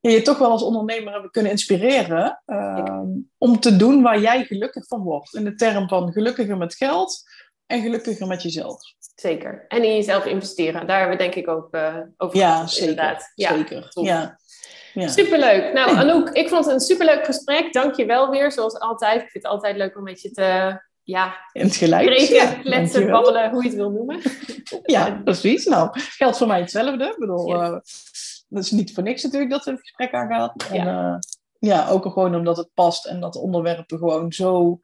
je 0.00 0.22
toch 0.22 0.38
wel 0.38 0.50
als 0.50 0.62
ondernemer 0.62 1.12
hebben 1.12 1.30
kunnen 1.30 1.52
inspireren. 1.52 2.42
Uh, 2.46 3.00
om 3.38 3.60
te 3.60 3.76
doen 3.76 4.02
waar 4.02 4.20
jij 4.20 4.44
gelukkig 4.44 4.86
van 4.86 5.02
wordt. 5.02 5.34
In 5.34 5.44
de 5.44 5.54
term 5.54 5.88
van 5.88 6.12
gelukkiger 6.12 6.56
met 6.56 6.74
geld 6.74 7.22
en 7.66 7.82
gelukkiger 7.82 8.26
met 8.26 8.42
jezelf. 8.42 8.80
Zeker. 9.14 9.64
En 9.68 9.84
in 9.84 9.94
jezelf 9.94 10.24
investeren. 10.24 10.86
Daar 10.86 10.98
hebben 10.98 11.16
we 11.16 11.22
denk 11.22 11.34
ik 11.34 11.48
ook 11.48 11.68
over 12.16 12.38
ja, 12.38 12.66
zeker, 12.66 12.88
inderdaad. 12.88 13.32
Ja, 13.34 13.56
zeker. 13.56 13.90
Ja. 13.90 14.38
Ja. 14.94 15.08
Superleuk. 15.08 15.72
Nou, 15.72 15.96
Anouk, 15.96 16.30
ik 16.30 16.48
vond 16.48 16.64
het 16.64 16.74
een 16.74 16.80
superleuk 16.80 17.24
gesprek. 17.24 17.72
Dank 17.72 17.94
je 17.94 18.04
wel 18.04 18.30
weer, 18.30 18.52
zoals 18.52 18.78
altijd. 18.78 19.22
Ik 19.22 19.30
vind 19.30 19.44
het 19.44 19.52
altijd 19.52 19.76
leuk 19.76 19.96
om 19.96 20.02
met 20.02 20.20
je 20.20 20.30
te 20.30 20.80
ja, 21.04 21.48
in 21.52 21.64
het 21.64 21.76
gelijk. 21.76 22.12
Spreken, 22.12 22.34
ja, 22.34 22.54
kletsen, 22.54 23.10
babbelen, 23.10 23.50
hoe 23.50 23.62
je 23.62 23.68
het 23.68 23.76
wil 23.76 23.90
noemen. 23.90 24.20
ja, 24.96 25.20
precies. 25.24 25.64
Nou, 25.64 25.90
geldt 25.92 26.36
voor 26.36 26.46
mij 26.46 26.60
hetzelfde. 26.60 27.04
Ik 27.04 27.18
bedoel, 27.18 27.48
yes. 27.48 27.56
uh, 27.56 27.70
dat 28.48 28.62
is 28.62 28.70
niet 28.70 28.94
voor 28.94 29.02
niks 29.02 29.22
natuurlijk 29.22 29.50
dat 29.50 29.64
het 29.64 29.80
gesprek 29.80 30.12
aangaan. 30.12 30.52
Ja. 30.72 30.76
En 30.76 30.86
uh, 30.86 31.16
ja, 31.70 31.88
ook 31.88 32.02
gewoon 32.02 32.34
omdat 32.34 32.56
het 32.56 32.70
past 32.74 33.06
en 33.06 33.20
dat 33.20 33.32
de 33.32 33.38
onderwerpen 33.38 33.98
gewoon 33.98 34.32
zo 34.32 34.80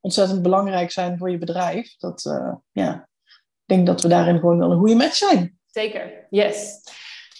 ontzettend 0.00 0.42
belangrijk 0.42 0.90
zijn 0.90 1.18
voor 1.18 1.30
je 1.30 1.38
bedrijf. 1.38 1.96
Dat, 1.96 2.24
uh, 2.24 2.54
ja, 2.72 3.08
ik 3.22 3.64
denk 3.66 3.86
dat 3.86 4.02
we 4.02 4.08
daarin 4.08 4.38
gewoon 4.38 4.58
wel 4.58 4.70
een 4.70 4.78
goede 4.78 4.94
match 4.94 5.14
zijn. 5.14 5.58
Zeker, 5.66 6.26
yes. 6.30 6.80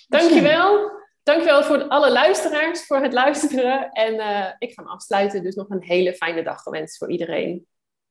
Dankjewel. 0.08 0.98
Dankjewel 1.22 1.62
voor 1.62 1.88
alle 1.88 2.12
luisteraars 2.12 2.86
voor 2.86 3.02
het 3.02 3.12
luisteren. 3.12 3.90
En 3.90 4.14
ik 4.58 4.72
ga 4.72 4.82
hem 4.82 4.92
afsluiten. 4.92 5.42
Dus 5.42 5.54
nog 5.54 5.68
een 5.68 5.82
hele 5.82 6.14
fijne 6.14 6.42
dag 6.42 6.62
gewenst 6.62 6.98
voor 6.98 7.10
iedereen 7.10 7.66